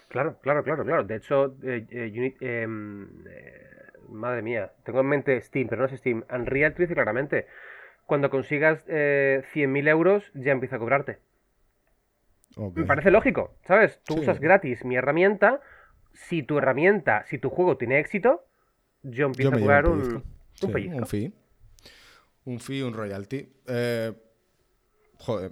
Claro, 0.09 0.37
claro, 0.41 0.63
claro, 0.63 0.85
claro. 0.85 1.03
De 1.03 1.15
hecho, 1.15 1.57
eh, 1.63 1.85
eh, 1.89 2.35
em, 2.39 3.07
eh, 3.27 3.91
madre 4.09 4.41
mía, 4.41 4.71
tengo 4.83 5.01
en 5.01 5.07
mente 5.07 5.41
Steam, 5.41 5.67
pero 5.67 5.81
no 5.81 5.87
es 5.87 5.99
Steam. 5.99 6.23
Unreal 6.31 6.73
te 6.73 6.83
dice 6.83 6.93
claramente, 6.93 7.47
cuando 8.05 8.29
consigas 8.29 8.85
100.000 8.87 9.87
euros 9.89 10.31
ya 10.33 10.53
empieza 10.53 10.77
a 10.77 10.79
cobrarte. 10.79 11.19
Me 12.73 12.85
parece 12.85 13.11
lógico, 13.11 13.55
¿sabes? 13.65 13.99
Tú 14.03 14.15
usas 14.15 14.39
gratis 14.39 14.83
mi 14.85 14.95
herramienta. 14.95 15.61
Si 16.13 16.41
tu 16.41 16.57
herramienta, 16.57 17.23
si 17.27 17.37
tu 17.37 17.49
juego 17.49 17.77
tiene 17.77 17.99
éxito, 17.99 18.45
yo 19.03 19.27
empiezo 19.27 19.53
a 19.53 19.59
cobrar 19.59 19.87
un, 19.87 20.01
un, 20.01 20.23
un 20.63 21.05
fee. 21.05 21.33
Un 22.45 22.59
fee, 22.59 22.81
un 22.81 22.93
royalty. 22.93 23.47
joder, 25.19 25.51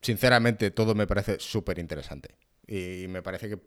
sinceramente 0.00 0.70
todo 0.70 0.94
me 0.94 1.06
parece 1.06 1.38
súper 1.38 1.78
interesante. 1.78 2.34
Y 2.66 3.06
me 3.08 3.22
parece 3.22 3.48
que 3.48 3.58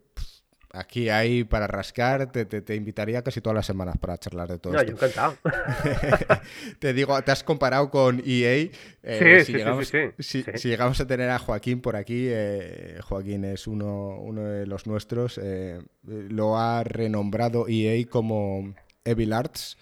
aquí 0.73 1.09
hay 1.09 1.43
para 1.43 1.67
rascar, 1.67 2.31
te, 2.31 2.45
te, 2.45 2.75
invitaría 2.75 3.21
casi 3.23 3.41
todas 3.41 3.55
las 3.55 3.65
semanas 3.65 3.97
para 3.97 4.17
charlar 4.17 4.47
de 4.47 4.59
todo 4.59 4.73
no, 4.73 4.83
Yo 4.83 4.91
encantado. 4.91 5.35
te 6.79 6.93
digo, 6.93 7.21
te 7.23 7.31
has 7.31 7.43
comparado 7.43 7.89
con 7.89 8.21
EA. 8.25 8.69
Eh, 9.03 9.43
si, 9.45 9.53
llegamos, 9.53 9.91
si, 10.19 10.43
llegamos, 10.43 10.99
a 11.01 11.07
tener 11.07 11.29
a 11.29 11.39
Joaquín 11.39 11.81
por 11.81 11.95
aquí, 11.95 12.27
eh, 12.29 12.99
Joaquín 13.03 13.45
es 13.45 13.67
uno, 13.67 14.17
uno 14.19 14.43
de 14.43 14.65
los 14.65 14.87
nuestros, 14.87 15.39
eh, 15.43 15.79
lo 16.03 16.57
ha 16.57 16.83
renombrado 16.83 17.65
EA 17.67 18.05
como 18.07 18.73
Evil 19.03 19.33
Arts 19.33 19.77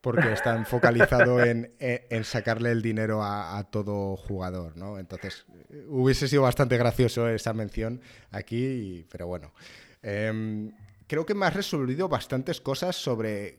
porque 0.00 0.32
están 0.32 0.64
focalizado 0.64 1.42
en, 1.42 1.74
en, 1.78 2.24
sacarle 2.24 2.70
el 2.70 2.82
dinero 2.82 3.22
a, 3.22 3.64
todo 3.70 4.16
jugador, 4.16 4.76
¿no? 4.76 4.98
Entonces, 4.98 5.44
hubiese 5.88 6.28
sido 6.28 6.42
bastante 6.42 6.76
gracioso 6.76 7.28
esa 7.28 7.52
mención 7.52 8.00
aquí, 8.30 9.06
pero 9.10 9.26
bueno. 9.26 9.52
Em, 10.02 10.72
creo 11.06 11.26
que 11.26 11.34
me 11.34 11.46
has 11.46 11.54
resolvido 11.54 12.08
bastantes 12.08 12.60
cosas 12.60 12.94
sobre 12.94 13.58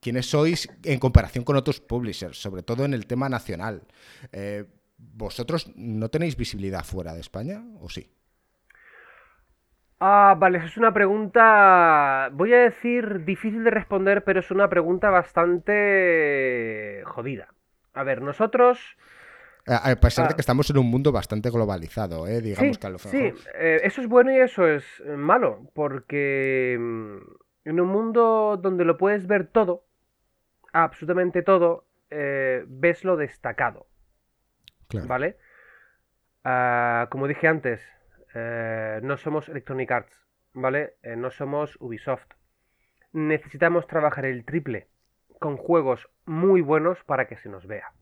quiénes 0.00 0.30
sois 0.30 0.68
en 0.84 1.00
comparación 1.00 1.44
con 1.44 1.56
otros 1.56 1.80
publishers, 1.80 2.40
sobre 2.40 2.62
todo 2.62 2.84
en 2.84 2.94
el 2.94 3.06
tema 3.06 3.28
nacional. 3.28 3.82
Eh, 4.32 4.64
¿Vosotros 4.96 5.72
no 5.74 6.08
tenéis 6.10 6.36
visibilidad 6.36 6.84
fuera 6.84 7.14
de 7.14 7.20
España 7.20 7.64
o 7.80 7.88
sí? 7.88 8.12
Ah, 10.02 10.34
vale, 10.38 10.56
esa 10.58 10.66
es 10.66 10.78
una 10.78 10.94
pregunta, 10.94 12.30
voy 12.32 12.54
a 12.54 12.58
decir 12.60 13.22
difícil 13.26 13.64
de 13.64 13.70
responder, 13.70 14.24
pero 14.24 14.40
es 14.40 14.50
una 14.50 14.70
pregunta 14.70 15.10
bastante 15.10 17.02
jodida. 17.04 17.48
A 17.92 18.02
ver, 18.02 18.22
nosotros... 18.22 18.96
A 19.66 19.94
pesar 19.96 20.26
de 20.26 20.32
ah. 20.32 20.36
que 20.36 20.40
estamos 20.40 20.70
en 20.70 20.78
un 20.78 20.86
mundo 20.86 21.12
bastante 21.12 21.50
globalizado, 21.50 22.26
¿eh? 22.26 22.40
digamos 22.40 22.78
que 22.78 22.86
a 22.86 22.90
lo. 22.90 22.98
Sí, 22.98 23.32
eh, 23.54 23.80
eso 23.84 24.00
es 24.00 24.08
bueno 24.08 24.32
y 24.32 24.38
eso 24.38 24.66
es 24.66 24.84
malo, 25.04 25.70
porque 25.74 26.78
mm, 26.80 27.68
en 27.68 27.80
un 27.80 27.88
mundo 27.88 28.58
donde 28.60 28.86
lo 28.86 28.96
puedes 28.96 29.26
ver 29.26 29.48
todo, 29.48 29.84
absolutamente 30.72 31.42
todo, 31.42 31.84
eh, 32.08 32.64
ves 32.66 33.04
lo 33.04 33.18
destacado. 33.18 33.86
¿Vale? 35.06 35.36
Ah, 36.42 37.06
como 37.10 37.28
dije 37.28 37.46
antes, 37.46 37.80
eh, 38.34 39.00
no 39.02 39.16
somos 39.16 39.48
Electronic 39.48 39.90
Arts, 39.90 40.26
¿vale? 40.52 40.94
Eh, 41.02 41.16
no 41.16 41.30
somos 41.30 41.76
Ubisoft. 41.80 42.28
Necesitamos 43.12 43.86
trabajar 43.86 44.24
el 44.24 44.44
triple 44.44 44.88
con 45.38 45.56
juegos 45.56 46.08
muy 46.26 46.60
buenos 46.60 47.02
para 47.04 47.26
que 47.26 47.36
se 47.36 47.48
nos 47.48 47.66
vea. 47.66 47.92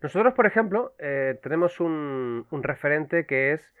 Nosotros, 0.00 0.34
por 0.34 0.46
ejemplo, 0.46 0.94
eh, 0.98 1.38
tenemos 1.42 1.80
un, 1.80 2.46
referente 2.50 3.26
que 3.26 3.52
es 3.52 3.74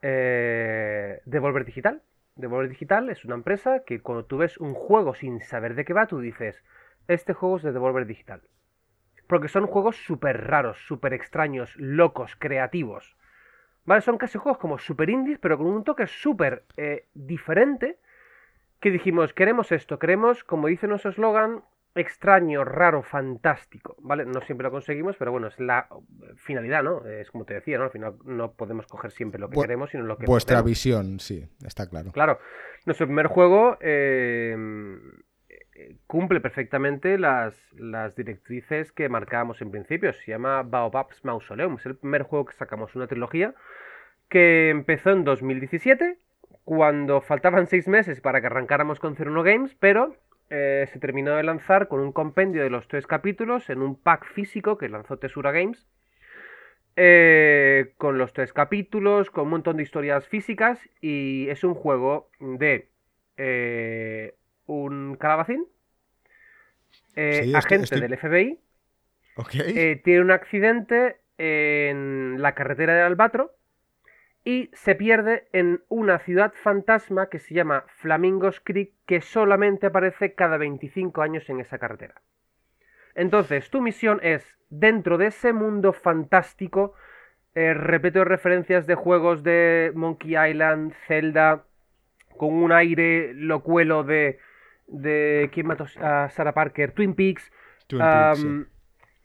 Devolver 0.00 1.64
Digital. 1.64 2.02
Devolver 2.36 2.68
Digital 2.68 3.08
es 3.08 3.24
una 3.24 3.36
empresa 3.36 3.84
que 3.86 4.00
cuando 4.00 4.26
tú 4.26 4.38
ves 4.38 4.58
un 4.58 4.74
juego 4.74 5.14
sin 5.14 5.40
saber 5.40 5.74
de 5.74 5.84
qué 5.84 5.92
va, 5.92 6.06
tú 6.06 6.20
dices, 6.20 6.62
este 7.08 7.32
juego 7.32 7.56
es 7.56 7.62
de 7.62 7.72
Devolver 7.72 8.06
Digital. 8.06 8.42
Porque 9.26 9.48
son 9.48 9.66
juegos 9.66 9.96
súper 9.96 10.46
raros, 10.46 10.78
súper 10.86 11.14
extraños, 11.14 11.74
locos, 11.76 12.36
creativos. 12.36 13.16
¿Vale? 13.84 14.00
Son 14.00 14.18
casi 14.18 14.38
juegos 14.38 14.58
como 14.58 14.78
super 14.78 15.10
indies, 15.10 15.38
pero 15.38 15.58
con 15.58 15.66
un 15.66 15.84
toque 15.84 16.06
súper 16.06 16.64
eh, 16.76 17.06
diferente. 17.14 17.98
Que 18.80 18.90
dijimos, 18.90 19.32
queremos 19.32 19.72
esto, 19.72 19.98
queremos, 19.98 20.44
como 20.44 20.68
dice 20.68 20.86
nuestro 20.86 21.10
eslogan, 21.10 21.62
extraño, 21.94 22.64
raro, 22.64 23.02
fantástico, 23.02 23.96
¿vale? 24.00 24.26
No 24.26 24.40
siempre 24.42 24.64
lo 24.64 24.70
conseguimos, 24.70 25.16
pero 25.16 25.30
bueno, 25.30 25.46
es 25.46 25.58
la 25.60 25.88
finalidad, 26.36 26.82
¿no? 26.82 27.06
Es 27.06 27.30
como 27.30 27.44
te 27.44 27.54
decía, 27.54 27.78
¿no? 27.78 27.84
Al 27.84 27.90
final 27.90 28.16
no 28.24 28.52
podemos 28.52 28.86
coger 28.86 29.12
siempre 29.12 29.40
lo 29.40 29.48
que 29.48 29.60
queremos, 29.60 29.90
sino 29.90 30.02
lo 30.04 30.18
que... 30.18 30.26
Vuestra 30.26 30.60
visión, 30.62 31.20
sí, 31.20 31.46
está 31.64 31.88
claro. 31.88 32.10
Claro. 32.12 32.38
Nuestro 32.84 33.06
primer 33.06 33.28
juego 33.28 33.78
eh, 33.80 34.56
cumple 36.06 36.40
perfectamente 36.40 37.18
las, 37.18 37.56
las, 37.74 38.14
directrices 38.16 38.92
que 38.92 39.08
marcábamos 39.08 39.60
en 39.60 39.70
principio. 39.70 40.12
Se 40.12 40.30
llama 40.30 40.62
Baobab's 40.62 41.24
Mausoleum. 41.24 41.76
Es 41.76 41.86
el 41.86 41.96
primer 41.96 42.22
juego 42.22 42.46
que 42.46 42.54
sacamos, 42.54 42.94
una 42.94 43.06
trilogía 43.06 43.54
que 44.28 44.70
empezó 44.70 45.10
en 45.10 45.24
2017, 45.24 46.18
cuando 46.64 47.20
faltaban 47.20 47.66
seis 47.66 47.88
meses 47.88 48.20
para 48.20 48.40
que 48.40 48.46
arrancáramos 48.46 48.98
con 48.98 49.14
01 49.18 49.42
Games, 49.42 49.76
pero 49.78 50.16
eh, 50.50 50.88
se 50.92 50.98
terminó 50.98 51.36
de 51.36 51.42
lanzar 51.42 51.88
con 51.88 52.00
un 52.00 52.12
compendio 52.12 52.62
de 52.62 52.70
los 52.70 52.88
tres 52.88 53.06
capítulos 53.06 53.70
en 53.70 53.82
un 53.82 54.00
pack 54.00 54.26
físico 54.26 54.78
que 54.78 54.88
lanzó 54.88 55.18
Tesura 55.18 55.52
Games. 55.52 55.86
Eh, 56.96 57.92
con 57.96 58.18
los 58.18 58.32
tres 58.32 58.52
capítulos, 58.52 59.30
con 59.30 59.44
un 59.44 59.50
montón 59.50 59.76
de 59.76 59.82
historias 59.82 60.28
físicas 60.28 60.78
y 61.00 61.48
es 61.48 61.64
un 61.64 61.74
juego 61.74 62.30
de 62.38 62.88
eh, 63.36 64.34
un 64.66 65.16
calabacín, 65.16 65.66
eh, 67.16 67.52
agente 67.54 67.98
del 68.00 68.16
FBI, 68.16 68.58
eh, 69.54 70.00
tiene 70.04 70.20
un 70.20 70.30
accidente 70.30 71.18
en 71.38 72.40
la 72.40 72.54
carretera 72.54 72.94
de 72.94 73.02
Albatro 73.02 73.52
y 74.44 74.70
se 74.74 74.94
pierde 74.94 75.48
en 75.52 75.82
una 75.88 76.18
ciudad 76.18 76.52
fantasma 76.54 77.28
que 77.28 77.38
se 77.38 77.54
llama 77.54 77.84
Flamingos 77.88 78.60
Creek 78.60 78.92
que 79.06 79.20
solamente 79.20 79.86
aparece 79.86 80.34
cada 80.34 80.58
25 80.58 81.22
años 81.22 81.48
en 81.48 81.60
esa 81.60 81.78
carretera. 81.78 82.20
Entonces, 83.14 83.70
tu 83.70 83.80
misión 83.80 84.20
es, 84.22 84.46
dentro 84.68 85.18
de 85.18 85.28
ese 85.28 85.52
mundo 85.52 85.92
fantástico, 85.92 86.94
eh, 87.54 87.72
repito 87.72 88.24
referencias 88.24 88.86
de 88.86 88.96
juegos 88.96 89.42
de 89.42 89.92
Monkey 89.94 90.36
Island, 90.36 90.92
Zelda, 91.06 91.64
con 92.36 92.52
un 92.52 92.72
aire 92.72 93.32
locuelo 93.34 94.02
de 94.02 94.38
de 94.86 95.50
¿Quién 95.52 95.66
mató 95.66 95.86
a 96.00 96.28
Sarah 96.30 96.54
Parker? 96.54 96.92
Twin 96.92 97.14
Peaks. 97.14 97.50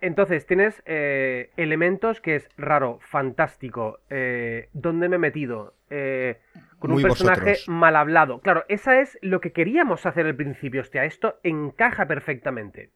Entonces, 0.01 0.45
tienes 0.45 0.81
eh, 0.85 1.51
elementos 1.57 2.21
que 2.21 2.37
es 2.37 2.49
raro, 2.57 2.99
fantástico, 3.01 3.99
eh, 4.09 4.69
¿dónde 4.71 5.09
me 5.09 5.17
he 5.17 5.19
metido? 5.19 5.75
Eh, 5.89 6.39
con 6.77 6.91
un 6.91 7.01
personaje 7.01 7.57
mal 7.67 7.97
hablado. 7.97 8.39
Claro, 8.39 8.63
esa 8.69 9.01
es 9.01 9.17
lo 9.21 9.41
que 9.41 9.51
queríamos 9.51 10.05
hacer 10.05 10.25
al 10.25 10.35
principio. 10.35 10.81
Hostia, 10.81 11.03
esto 11.03 11.39
encaja 11.43 12.07
perfectamente. 12.07 12.91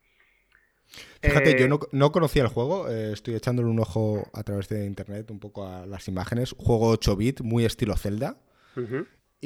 Fíjate, 1.21 1.59
yo 1.59 1.79
no, 1.91 2.11
conocía 2.11 2.43
el 2.43 2.49
juego, 2.49 2.87
estoy 2.87 3.35
echándole 3.35 3.67
un 3.67 3.79
ojo 3.79 4.29
a 4.33 4.43
través 4.43 4.69
de 4.69 4.85
internet 4.85 5.31
un 5.31 5.39
poco 5.39 5.67
a 5.67 5.85
las 5.85 6.07
imágenes. 6.07 6.55
Juego 6.57 6.89
8 6.89 7.15
bit, 7.17 7.41
muy 7.41 7.65
estilo 7.65 7.97
Zelda. 7.97 8.37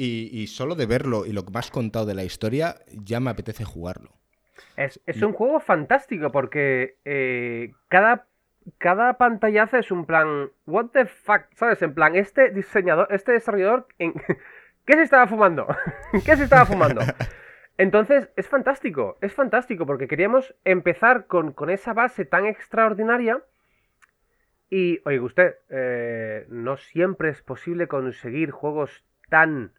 Y, 0.00 0.46
solo 0.46 0.76
de 0.76 0.86
verlo 0.86 1.26
y 1.26 1.32
lo 1.32 1.44
que 1.44 1.52
me 1.52 1.58
has 1.58 1.72
contado 1.72 2.06
de 2.06 2.14
la 2.14 2.22
historia, 2.22 2.76
ya 2.92 3.18
me 3.18 3.30
apetece 3.30 3.64
jugarlo. 3.64 4.12
Es, 4.76 5.00
un 5.22 5.32
juego 5.32 5.58
fantástico 5.58 6.30
porque 6.30 6.98
eh, 7.04 7.72
cada, 7.88 8.26
cada 8.78 9.18
pantallazo 9.18 9.76
es 9.76 9.90
un 9.90 10.06
plan, 10.06 10.50
what 10.66 10.86
the 10.92 11.06
fuck, 11.06 11.42
¿sabes? 11.54 11.82
En 11.82 11.94
plan, 11.94 12.14
este 12.14 12.50
diseñador, 12.50 13.08
este 13.10 13.32
desarrollador, 13.32 13.88
en... 13.98 14.14
¿qué 14.88 14.94
se 14.94 15.02
estaba 15.02 15.26
fumando? 15.26 15.66
¿Qué 16.24 16.36
se 16.36 16.44
estaba 16.44 16.64
fumando? 16.64 17.02
Entonces, 17.76 18.30
es 18.36 18.48
fantástico, 18.48 19.18
es 19.20 19.32
fantástico 19.32 19.84
porque 19.84 20.08
queríamos 20.08 20.54
empezar 20.64 21.26
con, 21.26 21.54
esa 21.70 21.92
base 21.92 22.24
tan 22.24 22.46
extraordinaria. 22.46 23.42
Y, 24.70 25.00
oiga 25.04 25.24
usted, 25.24 25.56
eh, 25.70 26.46
no 26.48 26.76
siempre 26.76 27.28
es 27.30 27.42
posible 27.42 27.86
conseguir 27.86 28.50
juegos 28.50 29.04
tan 29.28 29.72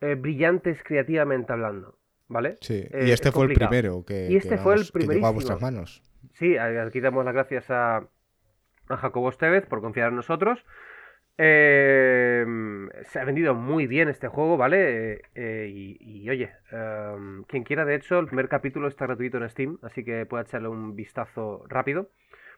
eh, 0.00 0.14
brillantes 0.14 0.82
creativamente 0.82 1.52
hablando. 1.52 1.96
¿Vale? 2.30 2.58
Sí, 2.60 2.74
y 2.74 2.94
eh, 2.94 3.12
este 3.12 3.32
fue 3.32 3.46
el 3.46 3.54
primero 3.54 4.04
que, 4.04 4.28
y 4.30 4.36
este 4.36 4.58
fue 4.58 4.74
el 4.74 4.82
llegó 4.82 5.26
a 5.28 5.30
vuestras 5.30 5.62
manos. 5.62 6.02
Sí, 6.34 6.58
aquí 6.58 7.00
damos 7.00 7.24
las 7.24 7.32
gracias 7.32 7.70
a, 7.70 8.06
a 8.88 8.96
Jacobo 8.98 9.30
Estevez 9.30 9.64
por 9.64 9.80
confiar 9.80 10.10
en 10.10 10.16
nosotros. 10.16 10.62
Em, 11.40 12.88
se 13.04 13.20
ha 13.20 13.24
vendido 13.24 13.54
muy 13.54 13.86
bien 13.86 14.08
este 14.08 14.26
juego, 14.26 14.56
¿vale? 14.56 15.22
Eh, 15.36 15.68
y, 15.70 16.28
oye, 16.28 16.50
em, 16.72 17.44
quien 17.44 17.62
quiera, 17.62 17.84
de 17.84 17.94
hecho, 17.94 18.18
el 18.18 18.26
primer 18.26 18.48
capítulo 18.48 18.88
está 18.88 19.06
gratuito 19.06 19.38
en 19.38 19.48
Steam, 19.48 19.78
así 19.82 20.04
que 20.04 20.26
puede 20.26 20.42
echarle 20.42 20.68
un 20.68 20.96
vistazo 20.96 21.64
rápido. 21.68 22.10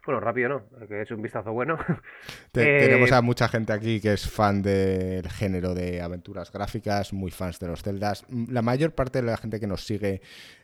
Bueno, 0.05 0.21
rápido 0.21 0.49
no, 0.49 0.89
que 0.89 1.03
es 1.03 1.11
un 1.11 1.21
vistazo 1.21 1.53
bueno. 1.53 1.79
tenemos 2.53 3.11
eh, 3.11 3.15
a 3.15 3.21
mucha 3.21 3.49
gente 3.49 3.73
aquí 3.73 4.01
que 4.01 4.15
es 4.15 4.29
fan 4.29 4.63
del 4.63 5.29
género 5.29 5.75
de 5.75 6.01
aventuras 6.01 6.51
gráficas, 6.51 7.13
muy 7.13 7.31
fans 7.31 7.59
de 7.59 7.67
los 7.67 7.83
celdas. 7.83 8.25
La 8.49 8.63
mayor 8.63 8.95
parte 8.95 9.21
de 9.21 9.27
la 9.27 9.37
gente 9.37 9.61
que 9.61 9.67
nos 9.67 9.85
sigue 9.85 10.23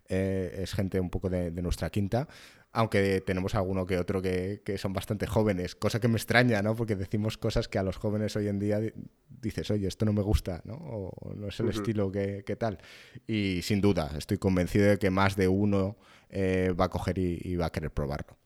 eh, 0.08 0.60
es 0.62 0.72
gente 0.72 0.98
un 1.00 1.10
poco 1.10 1.28
de, 1.28 1.50
nuestra 1.50 1.90
quinta, 1.90 2.28
aunque 2.72 3.22
tenemos 3.26 3.54
alguno 3.54 3.84
que 3.84 3.98
otro 3.98 4.22
que, 4.22 4.62
son 4.78 4.94
bastante 4.94 5.26
jóvenes, 5.26 5.74
cosa 5.74 6.00
que 6.00 6.08
me 6.08 6.16
extraña, 6.16 6.62
¿no? 6.62 6.74
Porque 6.74 6.96
decimos 6.96 7.36
cosas 7.36 7.68
que 7.68 7.78
a 7.78 7.82
los 7.82 7.98
jóvenes 7.98 8.36
hoy 8.36 8.48
en 8.48 8.58
día 8.58 8.80
dices, 9.28 9.70
oye, 9.70 9.86
esto 9.86 10.06
no 10.06 10.14
me 10.14 10.22
gusta, 10.22 10.62
¿no? 10.64 10.76
O 10.76 11.34
no 11.34 11.48
es 11.48 11.60
el 11.60 11.68
estilo 11.68 12.10
que, 12.10 12.42
tal. 12.58 12.78
Y 13.26 13.60
sin 13.62 13.82
duda, 13.82 14.12
estoy 14.16 14.38
convencido 14.38 14.88
de 14.88 14.98
que 14.98 15.10
más 15.10 15.36
de 15.36 15.48
uno 15.48 15.98
eh, 16.30 16.72
va 16.78 16.86
a 16.86 16.88
coger 16.88 17.18
y 17.18 17.54
va 17.56 17.66
a 17.66 17.70
querer 17.70 17.90
probarlo. 17.90 18.38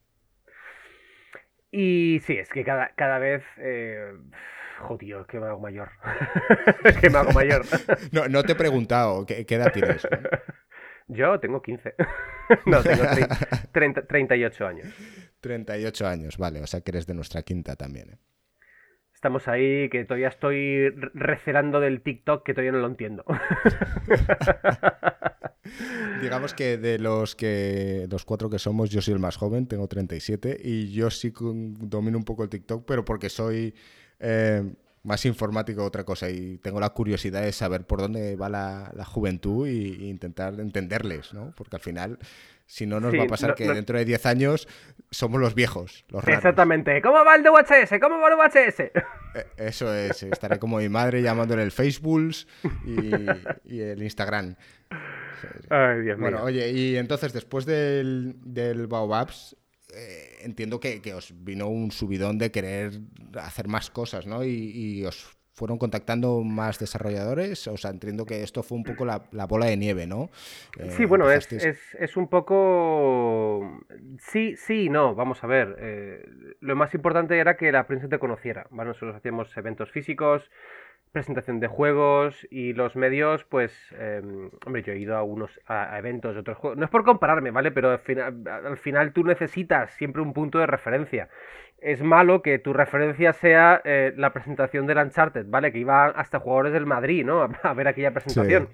Y 1.70 2.20
sí, 2.20 2.38
es 2.38 2.48
que 2.48 2.64
cada, 2.64 2.92
cada 2.96 3.18
vez... 3.18 3.42
Eh... 3.58 4.12
Jodido, 4.80 5.20
es 5.20 5.26
que 5.26 5.38
me 5.38 5.46
hago 5.46 5.60
mayor. 5.60 5.90
es 6.84 6.96
que 6.96 7.10
me 7.10 7.18
hago 7.18 7.32
mayor. 7.32 7.64
no, 8.12 8.28
no 8.28 8.42
te 8.42 8.52
he 8.52 8.54
preguntado, 8.54 9.26
¿qué, 9.26 9.44
edad 9.48 9.72
tienes? 9.72 10.06
Yo 11.08 11.38
tengo 11.38 11.60
15. 11.60 11.94
no, 12.66 12.82
tengo 12.82 13.04
30, 13.72 14.06
38 14.06 14.66
años. 14.66 14.86
38 15.40 16.06
años, 16.06 16.38
vale, 16.38 16.62
o 16.62 16.66
sea 16.66 16.80
que 16.80 16.92
eres 16.92 17.06
de 17.06 17.14
nuestra 17.14 17.42
quinta 17.42 17.76
también. 17.76 18.10
¿eh? 18.10 18.18
Estamos 19.20 19.48
ahí, 19.48 19.90
que 19.90 20.06
todavía 20.06 20.28
estoy 20.28 20.88
recelando 21.12 21.78
del 21.78 22.00
TikTok, 22.00 22.42
que 22.42 22.54
todavía 22.54 22.72
no 22.72 22.78
lo 22.78 22.86
entiendo. 22.86 23.22
Digamos 26.22 26.54
que 26.54 26.78
de 26.78 26.98
los 26.98 27.36
que 27.36 28.06
los 28.10 28.24
cuatro 28.24 28.48
que 28.48 28.58
somos, 28.58 28.88
yo 28.88 29.02
soy 29.02 29.12
el 29.12 29.20
más 29.20 29.36
joven, 29.36 29.66
tengo 29.66 29.88
37 29.88 30.58
y 30.64 30.90
yo 30.90 31.10
sí 31.10 31.34
domino 31.36 32.16
un 32.16 32.24
poco 32.24 32.44
el 32.44 32.48
TikTok, 32.48 32.86
pero 32.86 33.04
porque 33.04 33.28
soy 33.28 33.74
eh, 34.20 34.72
más 35.02 35.26
informático 35.26 35.82
que 35.82 35.86
otra 35.86 36.04
cosa 36.04 36.30
y 36.30 36.56
tengo 36.56 36.80
la 36.80 36.88
curiosidad 36.88 37.42
de 37.42 37.52
saber 37.52 37.86
por 37.86 38.00
dónde 38.00 38.36
va 38.36 38.48
la, 38.48 39.04
juventud 39.04 39.66
e 39.66 40.06
intentar 40.06 40.58
entenderles, 40.60 41.34
¿no? 41.34 41.52
Porque 41.54 41.76
al 41.76 41.82
final, 41.82 42.18
si 42.70 42.86
no, 42.86 43.00
nos 43.00 43.12
va 43.12 43.24
a 43.24 43.26
pasar 43.26 43.56
que 43.56 43.66
dentro 43.66 43.98
de 43.98 44.04
10 44.04 44.26
años 44.26 44.68
somos 45.10 45.40
los 45.40 45.56
viejos, 45.56 46.04
los 46.08 46.22
raros. 46.22 46.38
Exactamente. 46.38 47.02
¿Cómo 47.02 47.24
va 47.24 47.34
el 47.34 47.42
de 47.42 47.50
UHS? 47.50 47.98
¿Cómo 48.00 48.20
va 48.20 48.28
el 48.28 48.34
UHS? 48.34 48.80
Eh, 48.80 49.46
eso 49.56 49.92
es, 49.92 50.22
estaré 50.22 50.60
como 50.60 50.78
mi 50.78 50.88
madre 50.88 51.20
llamándole 51.20 51.64
el 51.64 51.72
Facebook 51.72 52.32
y, 53.64 53.80
el 53.80 54.00
Instagram. 54.00 54.54
Ay, 55.68 56.02
Dios 56.02 56.18
bueno, 56.20 56.44
oye, 56.44 56.70
y 56.70 56.96
entonces 56.96 57.32
después 57.32 57.66
del, 57.66 58.34
del 58.40 58.86
Baobabs, 58.86 59.56
eh, 59.92 60.38
entiendo 60.42 60.78
que, 60.78 61.02
os 61.12 61.34
vino 61.44 61.66
un 61.66 61.90
subidón 61.90 62.38
de 62.38 62.52
querer 62.52 63.00
hacer 63.34 63.66
más 63.66 63.90
cosas, 63.90 64.26
¿no? 64.26 64.44
Y, 64.44 65.04
os 65.04 65.36
fueron 65.60 65.76
contactando 65.76 66.42
más 66.42 66.78
desarrolladores. 66.78 67.68
O 67.68 67.76
sea, 67.76 67.90
entiendo 67.90 68.24
que 68.24 68.42
esto 68.42 68.62
fue 68.62 68.78
un 68.78 68.84
poco 68.84 69.04
la, 69.04 69.46
bola 69.46 69.66
de 69.66 69.76
nieve, 69.76 70.06
¿no? 70.06 70.30
Eh, 70.78 70.90
sí, 70.96 71.04
bueno, 71.04 71.30
es, 71.30 71.52
es, 71.52 72.16
un 72.16 72.28
poco... 72.28 73.78
Sí, 74.20 74.56
sí 74.56 74.88
no. 74.88 75.14
Vamos 75.14 75.44
a 75.44 75.46
ver. 75.46 75.76
Eh, 75.78 76.24
lo 76.60 76.76
más 76.76 76.94
importante 76.94 77.38
era 77.38 77.58
que 77.58 77.70
la 77.72 77.86
prensa 77.86 78.08
te 78.08 78.18
conociera. 78.18 78.68
¿vale? 78.70 78.88
Nosotros 78.88 79.14
hacíamos 79.14 79.54
eventos 79.54 79.90
físicos, 79.90 80.50
presentación 81.12 81.60
de 81.60 81.66
juegos 81.66 82.48
y 82.50 82.72
los 82.72 82.96
medios, 82.96 83.44
pues, 83.44 83.72
em, 83.98 84.50
hombre, 84.64 84.82
yo 84.82 84.94
he 84.94 84.98
ido 84.98 85.14
a 85.14 85.22
unos 85.22 85.60
a, 85.66 85.98
eventos 85.98 86.34
de 86.34 86.40
otros 86.40 86.56
juegos. 86.56 86.78
No 86.78 86.86
es 86.86 86.90
por 86.90 87.04
compararme, 87.04 87.50
¿vale? 87.50 87.70
Pero 87.70 87.90
al 87.90 87.98
final, 87.98 88.44
al 88.48 88.78
final 88.78 89.12
tú 89.12 89.24
necesitas 89.24 89.90
siempre 89.90 90.22
un 90.22 90.32
punto 90.32 90.58
de 90.58 90.66
referencia. 90.66 91.28
Es 91.80 92.02
malo 92.02 92.42
que 92.42 92.58
tu 92.58 92.72
referencia 92.72 93.32
sea 93.32 93.80
eh, 93.84 94.12
la 94.16 94.32
presentación 94.32 94.86
del 94.86 94.98
Uncharted, 94.98 95.46
¿vale? 95.48 95.72
Que 95.72 95.78
iba 95.78 96.06
hasta 96.06 96.40
jugadores 96.40 96.72
del 96.72 96.86
Madrid, 96.86 97.24
¿no? 97.24 97.42
A, 97.62 97.74
ver 97.74 97.88
aquella 97.88 98.12
presentación. 98.12 98.68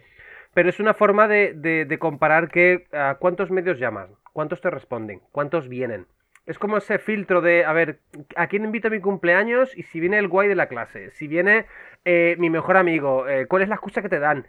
Pero 0.55 0.69
es 0.69 0.81
una 0.81 0.95
forma 0.95 1.29
de, 1.29 1.55
de, 1.55 1.99
comparar 1.99 2.49
que 2.49 2.87
cuántos 3.19 3.51
medios 3.51 3.79
llaman, 3.79 4.09
cuántos 4.33 4.63
te 4.63 4.71
responden, 4.71 5.21
cuántos 5.31 5.69
vienen. 5.69 6.07
Es 6.47 6.61
como 6.61 6.77
ese 6.77 6.99
filtro 6.99 7.41
de, 7.41 7.65
a 7.65 7.73
ver, 7.73 7.99
¿a 8.37 8.47
quién 8.47 8.65
invito 8.65 8.87
a 8.87 8.93
mi 8.93 9.01
cumpleaños? 9.01 9.77
Y 9.77 9.83
si 9.83 9.99
viene 9.99 10.19
el 10.19 10.29
guay 10.29 10.49
de 10.49 10.55
la 10.55 10.69
clase, 10.69 11.11
si 11.11 11.27
viene 11.27 11.67
eh, 12.05 12.37
mi 12.39 12.51
mejor 12.51 12.77
amigo, 12.77 13.29
eh, 13.29 13.47
¿cuál 13.47 13.63
es 13.63 13.69
la 13.69 13.75
excusa 13.75 14.01
que 14.01 14.09
te 14.09 14.21
dan? 14.21 14.47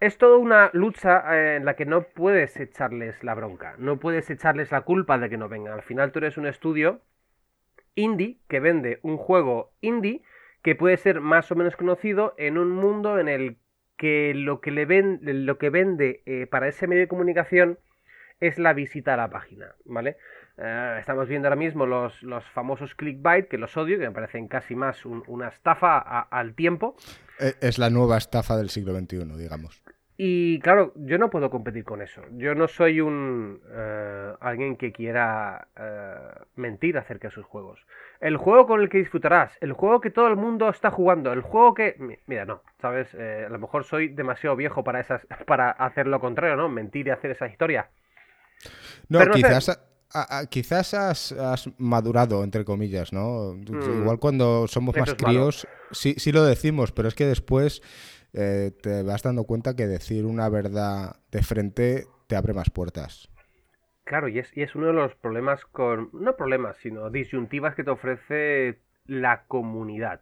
Es 0.00 0.18
toda 0.18 0.38
una 0.38 0.70
lucha 0.72 1.54
en 1.56 1.64
la 1.64 1.74
que 1.74 1.86
no 1.86 2.02
puedes 2.02 2.56
echarles 2.56 3.22
la 3.22 3.34
bronca, 3.34 3.76
no 3.78 3.98
puedes 3.98 4.28
echarles 4.28 4.72
la 4.72 4.80
culpa 4.80 5.18
de 5.18 5.30
que 5.30 5.36
no 5.36 5.48
vengan. 5.48 5.72
Al 5.72 5.82
final 5.82 6.10
tú 6.10 6.18
eres 6.18 6.36
un 6.36 6.46
estudio 6.46 7.00
indie 7.96 8.38
que 8.48 8.60
vende 8.60 9.00
un 9.02 9.16
juego 9.16 9.72
indie 9.80 10.22
que 10.62 10.76
puede 10.76 10.96
ser 10.96 11.20
más 11.20 11.50
o 11.50 11.56
menos 11.56 11.74
conocido 11.74 12.34
en 12.38 12.56
un 12.58 12.70
mundo 12.70 13.18
en 13.18 13.28
el 13.28 13.56
que 13.96 14.32
lo 14.34 14.60
que, 14.60 14.70
le 14.70 14.86
lo 15.22 15.58
que 15.58 15.70
vende 15.70 16.48
para 16.50 16.68
ese 16.68 16.86
medio 16.86 17.02
de 17.02 17.08
comunicación 17.08 17.78
es 18.40 18.58
la 18.58 18.72
visita 18.72 19.14
a 19.14 19.16
la 19.16 19.30
página, 19.30 19.74
¿vale? 19.84 20.16
Eh, 20.58 20.96
estamos 21.00 21.28
viendo 21.28 21.48
ahora 21.48 21.56
mismo 21.56 21.84
los, 21.86 22.22
los, 22.22 22.44
famosos 22.46 22.94
clickbait, 22.94 23.48
que 23.48 23.58
los 23.58 23.76
odio, 23.76 23.98
que 23.98 24.06
me 24.06 24.12
parecen 24.12 24.48
casi 24.48 24.74
más 24.74 25.04
una 25.04 25.48
estafa 25.48 25.98
al 25.98 26.54
tiempo. 26.54 26.96
E, 27.38 27.54
es 27.60 27.78
la 27.78 27.90
nueva 27.90 28.16
estafa 28.16 28.56
del 28.56 28.70
siglo 28.70 28.98
XXI, 28.98 29.36
digamos. 29.36 29.82
Y 30.18 30.60
claro, 30.60 30.92
yo 30.96 31.18
no 31.18 31.28
puedo 31.28 31.50
competir 31.50 31.84
con 31.84 32.00
eso. 32.00 32.22
Yo 32.32 32.54
no 32.54 32.68
soy 32.68 33.00
un 33.00 33.60
eh, 33.70 34.32
alguien 34.40 34.76
que 34.76 34.90
quiera 34.90 35.68
eh, 35.76 36.14
mentir 36.56 36.96
acerca 36.96 37.28
de 37.28 37.34
sus 37.34 37.44
juegos. 37.44 37.80
El 38.20 38.38
juego 38.38 38.66
con 38.66 38.80
el 38.80 38.88
que 38.88 38.98
disfrutarás, 38.98 39.52
el 39.60 39.72
juego 39.72 40.00
que 40.00 40.10
todo 40.10 40.28
el 40.28 40.36
mundo 40.36 40.70
está 40.70 40.90
jugando, 40.90 41.32
el 41.32 41.42
juego 41.42 41.74
que... 41.74 42.18
Mira, 42.26 42.46
no, 42.46 42.62
¿sabes? 42.80 43.14
a 43.14 43.50
lo 43.50 43.58
mejor 43.58 43.84
soy 43.84 44.08
demasiado 44.08 44.56
viejo 44.56 44.82
para, 44.82 45.00
esas, 45.00 45.26
para 45.46 45.70
hacer 45.70 46.06
lo 46.06 46.18
contrario, 46.18 46.56
¿no? 46.56 46.68
Mentir 46.68 47.08
y 47.08 47.10
hacer 47.10 47.32
esa 47.32 47.46
historia. 47.46 47.90
No, 49.08 49.20
quizás 49.30 49.78
quizás 50.50 50.94
has, 50.94 51.70
madurado, 51.78 52.44
entre 52.44 52.64
comillas, 52.64 53.12
¿no? 53.12 53.54
Mm. 53.54 54.00
Igual 54.00 54.18
cuando 54.18 54.66
somos 54.68 54.96
más 54.96 55.14
críos, 55.14 55.66
sí, 55.90 56.14
sí 56.18 56.32
lo 56.32 56.44
decimos, 56.44 56.92
pero 56.92 57.08
es 57.08 57.14
que 57.14 57.26
después 57.26 57.82
eh, 58.36 58.70
te 58.82 59.02
vas 59.02 59.22
dando 59.22 59.44
cuenta 59.44 59.74
que 59.74 59.86
decir 59.86 60.26
una 60.26 60.48
verdad 60.50 61.16
de 61.32 61.42
frente 61.42 62.04
te 62.26 62.36
abre 62.36 62.52
más 62.52 62.70
puertas. 62.70 63.30
Claro, 64.04 64.28
y 64.28 64.38
es, 64.38 64.54
y 64.56 64.62
es 64.62 64.74
uno 64.74 64.88
de 64.88 64.92
los 64.92 65.14
problemas 65.16 65.64
con. 65.64 66.10
No 66.12 66.36
problemas, 66.36 66.76
sino 66.76 67.10
disyuntivas 67.10 67.74
que 67.74 67.82
te 67.82 67.90
ofrece 67.90 68.78
la 69.06 69.44
comunidad. 69.46 70.20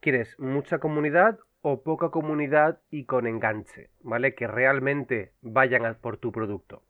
¿Quieres 0.00 0.38
mucha 0.38 0.78
comunidad 0.78 1.38
o 1.62 1.82
poca 1.82 2.10
comunidad 2.10 2.80
y 2.90 3.04
con 3.04 3.26
enganche? 3.26 3.88
¿Vale? 4.02 4.34
Que 4.34 4.46
realmente 4.46 5.32
vayan 5.40 5.96
por 6.00 6.18
tu 6.18 6.32
producto. 6.32 6.82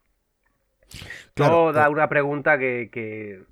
Claro, 1.34 1.72
da 1.72 1.86
eh, 1.86 1.90
una 1.90 2.08
pregunta 2.08 2.58
que, 2.58 3.44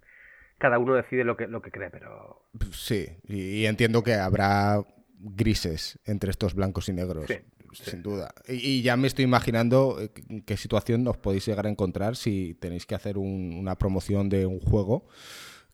cada 0.59 0.79
uno 0.79 0.95
decide 0.95 1.25
lo 1.25 1.37
que, 1.37 1.47
lo 1.47 1.61
que 1.61 1.71
cree, 1.71 1.91
pero... 1.91 2.43
Sí, 2.73 3.07
y, 3.29 3.67
entiendo 3.67 4.03
que 4.03 4.15
habrá 4.15 4.83
grises 5.23 5.99
entre 6.05 6.31
estos 6.31 6.55
blancos 6.55 6.89
y 6.89 6.93
negros. 6.93 7.27
sin 7.73 8.03
duda. 8.03 8.35
Y, 8.49 8.83
ya 8.83 8.97
me 8.97 9.07
estoy 9.07 9.25
imaginando 9.25 9.99
eh, 10.01 10.11
qué 10.45 10.57
situación 10.57 11.07
os 11.09 11.17
podéis 11.17 11.47
llegar 11.47 11.67
a 11.67 11.71
encontrar 11.71 12.17
si 12.17 12.55
tenéis 12.55 12.87
que 12.87 12.95
hacer 12.95 13.17
una 13.19 13.77
promoción 13.79 14.29
de 14.29 14.47
un 14.47 14.61
juego 14.61 15.07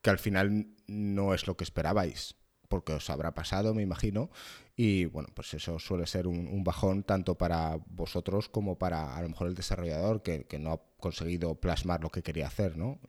que 0.02 0.10
al 0.10 0.18
final 0.18 0.68
no 0.86 1.34
es 1.34 1.46
lo 1.46 1.56
que 1.56 1.64
esperabais 1.64 2.36
porque 2.68 2.92
os 2.92 3.10
habrá 3.10 3.34
pasado, 3.34 3.74
me 3.74 3.82
imagino. 3.82 4.30
Y 4.76 5.06
bueno, 5.06 5.28
pues 5.34 5.52
eso 5.54 5.78
suele 5.78 6.06
ser 6.06 6.26
un, 6.28 6.62
bajón 6.62 7.02
tanto 7.02 7.36
para 7.36 7.78
vosotros 7.88 8.48
como 8.48 8.78
para 8.78 9.16
a 9.16 9.22
lo 9.22 9.28
mejor 9.30 9.48
el 9.48 9.54
desarrollador 9.54 10.22
que, 10.22 10.46
no 10.60 10.72
ha 10.72 10.80
conseguido 11.00 11.56
plasmar 11.56 12.02
lo 12.02 12.10
que 12.10 12.22
quería 12.22 12.46
hacer, 12.46 12.76
¿no? 12.76 13.00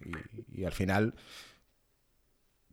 Y, 0.52 0.64
al 0.64 0.72
final... 0.72 1.14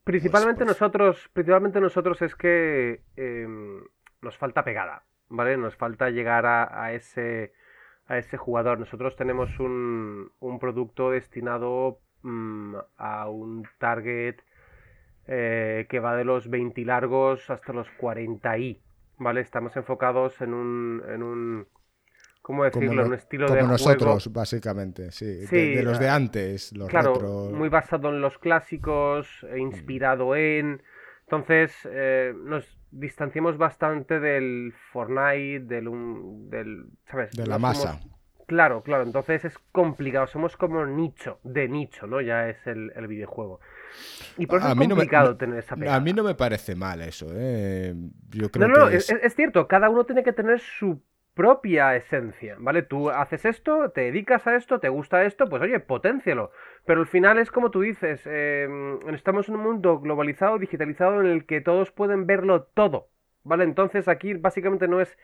Principalmente 0.06 0.64
pues, 0.64 0.68
pues 0.68 0.80
nosotros, 0.80 1.30
principalmente 1.32 1.80
nosotros 1.80 2.22
es 2.22 2.36
que 2.36 3.02
em, 3.16 3.82
nos 4.22 4.38
falta 4.38 4.62
pegada, 4.62 5.02
¿vale? 5.28 5.56
Nos 5.56 5.74
falta 5.74 6.10
llegar 6.10 6.46
a, 6.46 6.92
ese 6.92 7.52
a 8.06 8.16
ese 8.16 8.36
jugador. 8.36 8.78
Nosotros 8.78 9.16
tenemos 9.16 9.58
un, 9.58 10.30
un 10.38 10.58
producto 10.60 11.10
destinado 11.10 11.98
mm, 12.22 12.76
a 12.98 13.28
un 13.28 13.66
target 13.78 14.36
eh, 15.26 15.86
que 15.88 15.98
va 15.98 16.14
de 16.14 16.24
los 16.24 16.48
20 16.50 16.84
largos 16.84 17.50
hasta 17.50 17.72
los 17.72 17.90
40 17.98 18.58
y, 18.58 18.80
¿vale? 19.18 19.40
Estamos 19.40 19.76
enfocados 19.76 20.40
en 20.40 20.54
un, 20.54 21.02
en 21.08 21.24
un 21.24 21.66
¿cómo 22.46 22.62
decirlo? 22.62 23.04
un 23.04 23.14
estilo 23.14 23.48
como 23.48 23.61
nosotros, 23.62 24.32
básicamente, 24.32 25.11
sí. 25.11 25.26
de, 25.26 25.82
los 25.82 25.98
de 25.98 26.09
antes, 26.09 26.72
los 26.76 26.88
claro, 26.88 27.50
muy 27.52 27.68
basado 27.68 28.11
en 28.11 28.20
los 28.20 28.38
clásicos, 28.38 29.44
e 29.50 29.59
inspirado 29.59 30.37
en... 30.37 30.80
Entonces, 31.22 31.76
eh, 31.90 32.32
nos 32.37 32.78
distanciamos 32.92 33.59
bastante 33.59 34.20
del 34.20 34.72
Fortnite, 34.92 35.59
del... 35.66 35.90
del 36.48 36.87
¿sabes? 37.11 37.32
De 37.32 37.48
la 37.48 37.59
masa. 37.59 37.98
Claro, 38.46 38.85
claro, 38.85 39.02
entonces 39.02 39.44
es 39.44 39.59
complicado, 39.72 40.28
somos 40.28 40.56
como 40.56 40.87
nicho, 40.87 41.40
de 41.42 41.68
nicho, 41.68 42.06
¿no? 42.06 42.20
Ya 42.20 42.48
es 42.48 42.64
el, 42.68 42.92
el 42.94 43.09
videojuego. 43.09 43.59
Y 44.38 44.46
por 44.46 44.61
eso 44.61 44.68
es 44.68 44.74
complicado 44.76 45.37
tener 45.37 45.59
esa 45.59 45.74
A 45.74 45.98
mí 45.98 46.12
no 46.12 46.22
me 46.22 46.37
parece 46.37 46.76
mal 46.76 47.02
eso, 47.02 47.26
¿eh? 47.32 47.92
Yo 48.30 48.52
creo 48.52 48.68
no, 48.68 48.74
no, 48.76 48.88
es... 48.88 49.11
Es, 49.11 49.35
cierto, 49.35 49.66
cada 49.66 49.90
uno 49.90 50.06
tiene 50.06 50.22
que 50.22 50.32
tener 50.32 50.61
su 50.61 51.02
propia 51.37 51.94
esencia, 51.94 52.57
¿vale? 52.59 52.83
Tú 52.83 53.11
haces 53.11 53.44
esto, 53.44 53.90
te 53.90 54.01
dedicas 54.01 54.46
a 54.46 54.57
esto, 54.57 54.81
te 54.81 54.88
gusta 54.88 55.25
esto, 55.25 55.46
pues 55.51 55.62
oye, 55.62 55.79
potencialo. 55.81 56.51
Pero 56.87 57.01
al 57.03 57.07
final 57.07 57.38
es 57.38 57.51
como 57.51 57.70
tú 57.70 57.83
dices, 57.83 58.22
em, 58.27 58.99
estamos 59.14 59.49
en 59.49 59.57
un 59.57 59.62
mundo 59.62 60.01
globalizado, 60.01 60.59
digitalizado, 60.59 61.20
en 61.20 61.27
el 61.27 61.44
que 61.44 61.61
todos 61.61 61.92
pueden 61.92 62.27
verlo 62.27 62.62
todo, 62.64 63.11
¿vale? 63.44 63.64
Entonces 63.64 64.09
aquí 64.09 64.35
básicamente 64.35 64.88
no 64.88 65.01
es... 65.01 65.16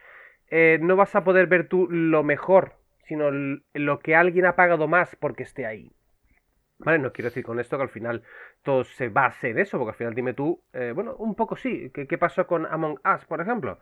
Eh, 0.51 0.79
no 0.83 0.97
vas 0.97 1.17
a 1.17 1.25
poder 1.25 1.47
ver 1.47 1.67
tú 1.69 1.89
lo 1.91 2.23
mejor, 2.23 2.75
sino 3.05 3.31
lo 3.31 4.01
que 4.01 4.15
alguien 4.15 4.45
ha 4.45 4.55
pagado 4.55 4.87
más 4.89 5.17
porque 5.17 5.45
esté 5.45 5.65
ahí. 5.65 5.91
Vale, 6.85 6.99
no 6.99 7.13
quiero 7.13 7.31
decir 7.31 7.45
con 7.45 7.61
esto 7.61 7.77
que 7.77 7.85
al 7.85 7.89
final 7.89 8.23
todo 8.63 8.85
se 8.85 9.09
base 9.09 9.55
de 9.55 9.63
eso, 9.63 9.79
porque 9.79 9.91
al 9.91 9.97
final 9.97 10.15
dime 10.15 10.35
tú, 10.35 10.63
eh, 10.73 10.93
bueno, 10.95 11.15
un 11.17 11.35
poco 11.37 11.57
sí, 11.57 11.91
¿qué, 11.95 12.19
pasó 12.19 12.47
con 12.47 12.67
Among 12.67 12.99
Us, 13.05 13.25
por 13.25 13.41
ejemplo? 13.41 13.79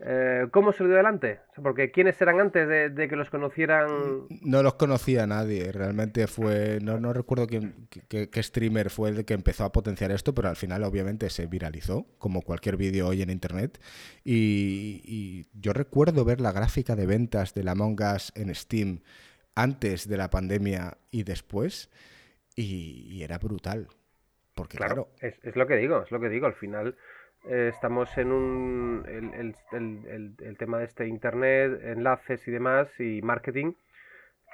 Eh, 0.00 0.48
¿Cómo 0.50 0.72
se 0.72 0.84
dio 0.84 0.94
adelante? 0.94 1.40
Porque 1.62 1.92
¿quiénes 1.92 2.20
eran 2.20 2.40
antes 2.40 2.68
de, 2.68 3.08
que 3.08 3.16
los 3.16 3.30
conocieran? 3.30 4.26
No 4.42 4.62
los 4.62 4.74
conocía 4.74 5.26
nadie, 5.26 5.70
realmente 5.70 6.26
fue, 6.26 6.80
no, 6.82 6.98
no 6.98 7.12
recuerdo 7.12 7.46
quién, 7.46 7.88
qué, 8.08 8.42
streamer 8.42 8.90
fue 8.90 9.10
el 9.10 9.24
que 9.24 9.34
empezó 9.34 9.64
a 9.64 9.72
potenciar 9.72 10.10
esto, 10.10 10.34
pero 10.34 10.48
al 10.48 10.56
final 10.56 10.82
obviamente 10.82 11.30
se 11.30 11.46
viralizó, 11.46 12.06
como 12.18 12.42
cualquier 12.42 12.76
vídeo 12.76 13.06
hoy 13.06 13.22
en 13.22 13.30
Internet. 13.30 13.80
Y, 14.24 15.00
y 15.04 15.46
yo 15.58 15.72
recuerdo 15.72 16.24
ver 16.24 16.40
la 16.40 16.52
gráfica 16.52 16.96
de 16.96 17.06
ventas 17.06 17.54
de 17.54 17.62
la 17.62 17.72
Among 17.72 17.98
Us 18.14 18.32
en 18.34 18.52
Steam 18.54 19.00
antes 19.54 20.08
de 20.08 20.16
la 20.16 20.30
pandemia 20.30 20.98
y 21.10 21.22
después 21.22 21.88
y, 22.56 23.22
era 23.22 23.38
brutal. 23.38 23.88
Porque 24.54 24.76
claro, 24.76 25.08
Es, 25.20 25.34
lo 25.56 25.66
que 25.66 25.76
digo, 25.76 26.02
es 26.02 26.10
lo 26.10 26.20
que 26.20 26.28
digo. 26.28 26.46
Al 26.46 26.54
final 26.54 26.96
eh, 27.46 27.70
estamos 27.72 28.16
en 28.16 28.32
un. 28.32 29.04
El, 29.06 29.54
el, 29.72 30.36
el, 30.40 30.56
tema 30.56 30.78
de 30.78 30.84
este 30.84 31.06
internet, 31.06 31.80
enlaces 31.82 32.46
y 32.48 32.50
demás, 32.50 32.88
y 32.98 33.20
marketing. 33.22 33.72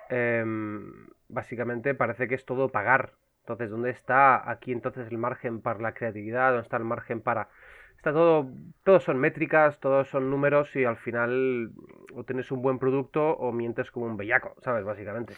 Em, 0.08 1.06
básicamente 1.28 1.94
parece 1.94 2.26
que 2.26 2.34
es 2.34 2.44
todo 2.44 2.70
pagar. 2.70 3.12
Entonces, 3.42 3.70
¿dónde 3.70 3.90
está 3.90 4.50
aquí 4.50 4.72
entonces 4.72 5.08
el 5.10 5.18
margen 5.18 5.60
para 5.60 5.80
la 5.80 5.94
creatividad? 5.94 6.50
¿Dónde 6.50 6.62
está 6.62 6.78
el 6.78 6.84
margen 6.84 7.20
para.? 7.20 7.48
Está 7.96 8.12
todo. 8.12 8.50
Todos 8.82 9.04
son 9.04 9.18
métricas, 9.18 9.78
todos 9.78 10.08
son 10.08 10.28
números 10.28 10.74
y 10.74 10.84
al 10.84 10.96
final 10.96 11.70
o 12.14 12.24
tienes 12.24 12.50
un 12.50 12.60
buen 12.62 12.78
producto 12.78 13.30
o 13.36 13.52
mientes 13.52 13.90
como 13.92 14.06
un 14.06 14.16
bellaco, 14.16 14.56
¿sabes? 14.64 14.84
Básicamente. 14.84 15.34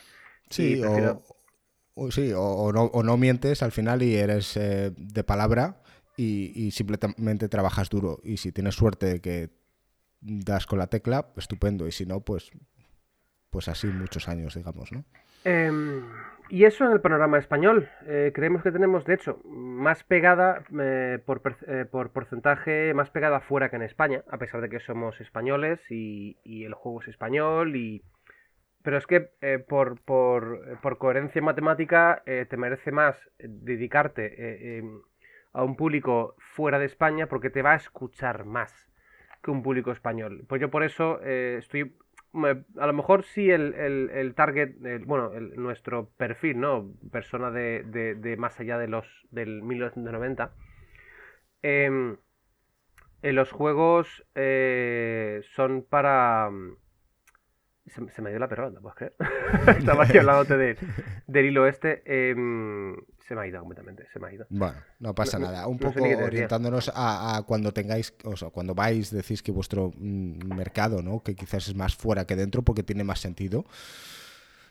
Sí, 0.48 0.82
o, 1.94 2.10
sí 2.10 2.32
o, 2.34 2.72
no, 2.72 2.84
o, 2.84 3.02
no, 3.02 3.16
mientes 3.16 3.62
al 3.62 3.72
final 3.72 4.02
y 4.02 4.16
eres 4.16 4.56
eh, 4.56 4.92
de 4.96 5.24
palabra 5.24 5.82
y, 6.16 6.70
simplemente 6.72 7.48
trabajas 7.48 7.88
duro. 7.88 8.20
Y 8.22 8.36
si 8.36 8.52
tienes 8.52 8.74
suerte 8.74 9.06
de 9.06 9.20
que 9.20 9.50
das 10.20 10.66
con 10.66 10.78
la 10.78 10.86
tecla, 10.86 11.26
estupendo. 11.36 11.86
Y 11.86 11.92
si 11.92 12.06
no, 12.06 12.20
pues, 12.20 12.50
pues 13.50 13.68
así 13.68 13.86
muchos 13.88 14.28
años, 14.28 14.54
digamos, 14.54 14.92
¿no? 14.92 15.04
Em, 15.44 16.04
y 16.48 16.64
eso 16.64 16.84
en 16.84 16.92
el 16.92 17.00
panorama 17.00 17.38
español. 17.38 17.88
Eh, 18.06 18.32
creemos 18.34 18.62
que 18.62 18.72
tenemos, 18.72 19.04
de 19.04 19.14
hecho, 19.14 19.40
más 19.44 20.04
pegada 20.04 20.62
eh, 20.80 21.18
por, 21.24 21.42
eh, 21.66 21.86
por, 21.90 22.10
porcentaje, 22.10 22.94
más 22.94 23.10
pegada 23.10 23.40
fuera 23.40 23.68
que 23.70 23.76
en 23.76 23.82
España, 23.82 24.22
a 24.30 24.38
pesar 24.38 24.60
de 24.60 24.68
que 24.68 24.80
somos 24.80 25.20
españoles 25.20 25.80
y, 25.90 26.36
y 26.44 26.64
el 26.64 26.74
juego 26.74 27.02
es 27.02 27.08
español. 27.08 27.74
y 27.74 28.04
Pero 28.82 28.98
es 28.98 29.06
que 29.06 29.30
por, 29.68 30.00
por, 30.02 30.78
por, 30.80 30.98
coherencia 30.98 31.42
matemática 31.42 32.22
te 32.24 32.56
merece 32.56 32.92
más 32.92 33.16
dedicarte 33.38 34.78
em, 34.78 35.00
a 35.52 35.62
un 35.64 35.76
público 35.76 36.34
fuera 36.38 36.78
de 36.78 36.86
España 36.86 37.26
porque 37.26 37.50
te 37.50 37.62
va 37.62 37.72
a 37.72 37.76
escuchar 37.76 38.44
más 38.44 38.88
que 39.42 39.50
un 39.50 39.62
público 39.62 39.92
español. 39.92 40.44
Pues 40.48 40.60
yo 40.60 40.70
por 40.70 40.82
eso 40.82 41.20
eh, 41.22 41.56
estoy... 41.58 41.96
A 42.78 42.86
lo 42.86 42.92
mejor 42.94 43.24
sí 43.24 43.50
el, 43.50 44.32
target, 44.34 44.76
bueno, 45.04 45.30
nuestro 45.56 46.08
perfil, 46.16 46.60
¿no? 46.60 46.94
Persona 47.10 47.50
de, 47.50 47.82
de, 47.82 48.36
más 48.38 48.58
allá 48.58 48.78
de 48.78 48.88
los 48.88 49.06
del 49.30 49.60
1990. 49.60 50.54
Em, 51.60 52.16
en 53.20 53.36
los 53.36 53.52
juegos 53.52 54.24
eh, 54.34 55.42
son 55.54 55.82
para 55.82 56.48
se, 57.94 58.22
me 58.22 58.30
dio 58.30 58.38
la 58.38 58.48
perra, 58.48 58.70
¿no 58.70 58.80
puedes 58.80 58.96
creer? 58.96 59.14
Estaba 59.78 60.04
aquí 60.04 60.18
hablando 60.18 60.56
de, 60.56 60.76
del 61.26 61.46
hilo 61.46 61.66
este. 61.66 62.02
Em, 62.06 62.96
se 63.26 63.34
me 63.34 63.42
ha 63.42 63.46
ido 63.46 63.60
completamente, 63.60 64.06
se 64.12 64.18
me 64.18 64.28
ha 64.28 64.32
ido. 64.32 64.46
Bueno, 64.50 64.76
no 64.98 65.14
pasa 65.14 65.38
nada. 65.38 65.66
Un 65.66 65.78
poco 65.78 66.02
orientándonos 66.02 66.90
a, 66.94 67.42
cuando 67.46 67.72
tengáis, 67.72 68.14
o 68.24 68.36
sea, 68.36 68.50
cuando 68.50 68.74
vais, 68.74 69.10
decís 69.10 69.42
que 69.42 69.52
vuestro 69.52 69.92
mm, 69.96 70.54
mercado, 70.54 71.02
¿no? 71.02 71.22
Que 71.22 71.34
quizás 71.34 71.68
es 71.68 71.74
más 71.74 71.94
fuera 71.94 72.26
que 72.26 72.36
dentro 72.36 72.62
porque 72.62 72.82
tiene 72.82 73.04
más 73.04 73.20
sentido. 73.20 73.64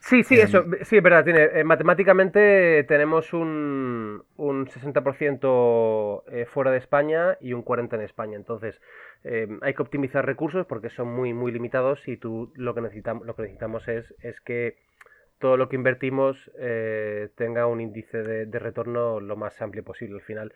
Sí, 0.04 0.24
sí, 0.24 0.34
eso, 0.40 0.58
em, 0.58 0.78
sí, 0.82 0.96
es 0.96 1.02
verdad. 1.02 1.24
Tiene, 1.24 1.44
eh, 1.44 1.64
matemáticamente 1.64 2.84
tenemos 2.88 3.32
un, 3.32 4.24
un 4.36 4.66
60% 4.66 6.24
eh, 6.26 6.44
fuera 6.46 6.72
de 6.72 6.78
España 6.78 7.38
y 7.40 7.52
un 7.52 7.64
40% 7.64 7.94
en 7.94 8.00
España. 8.00 8.36
Entonces, 8.36 8.80
eh, 9.22 9.46
hay 9.60 9.74
que 9.74 9.82
optimizar 9.82 10.26
recursos 10.26 10.66
porque 10.66 10.90
son 10.90 11.14
muy, 11.14 11.32
muy 11.32 11.52
limitados 11.52 12.08
y 12.08 12.16
tú 12.16 12.52
lo 12.56 12.74
que 12.74 12.80
necesitamos, 12.80 13.24
lo 13.26 13.36
que 13.36 13.42
necesitamos 13.42 13.86
es, 13.86 14.12
es 14.20 14.40
que 14.40 14.76
todo 15.38 15.56
lo 15.56 15.68
que 15.68 15.76
invertimos 15.76 16.52
tenga 17.34 17.66
un 17.66 17.80
índice 17.80 18.22
de, 18.22 18.58
retorno 18.60 19.18
lo 19.18 19.34
más 19.34 19.60
amplio 19.60 19.82
posible 19.82 20.16
al 20.16 20.22
final. 20.22 20.54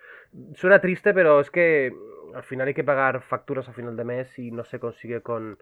Suena 0.55 0.81
triste, 0.81 1.13
pero 1.13 1.41
es 1.41 1.51
que 1.51 1.93
al 2.35 2.45
final 2.45 2.69
hay 2.69 2.75
que 2.75 2.85
pagar 2.85 3.21
facturas 3.23 3.69
a 3.69 3.73
final 3.73 3.97
de 3.97 4.05
mes 4.05 4.39
y 4.39 4.51
no 4.51 4.65
se 4.65 4.79
consigue 4.79 5.23
con... 5.23 5.59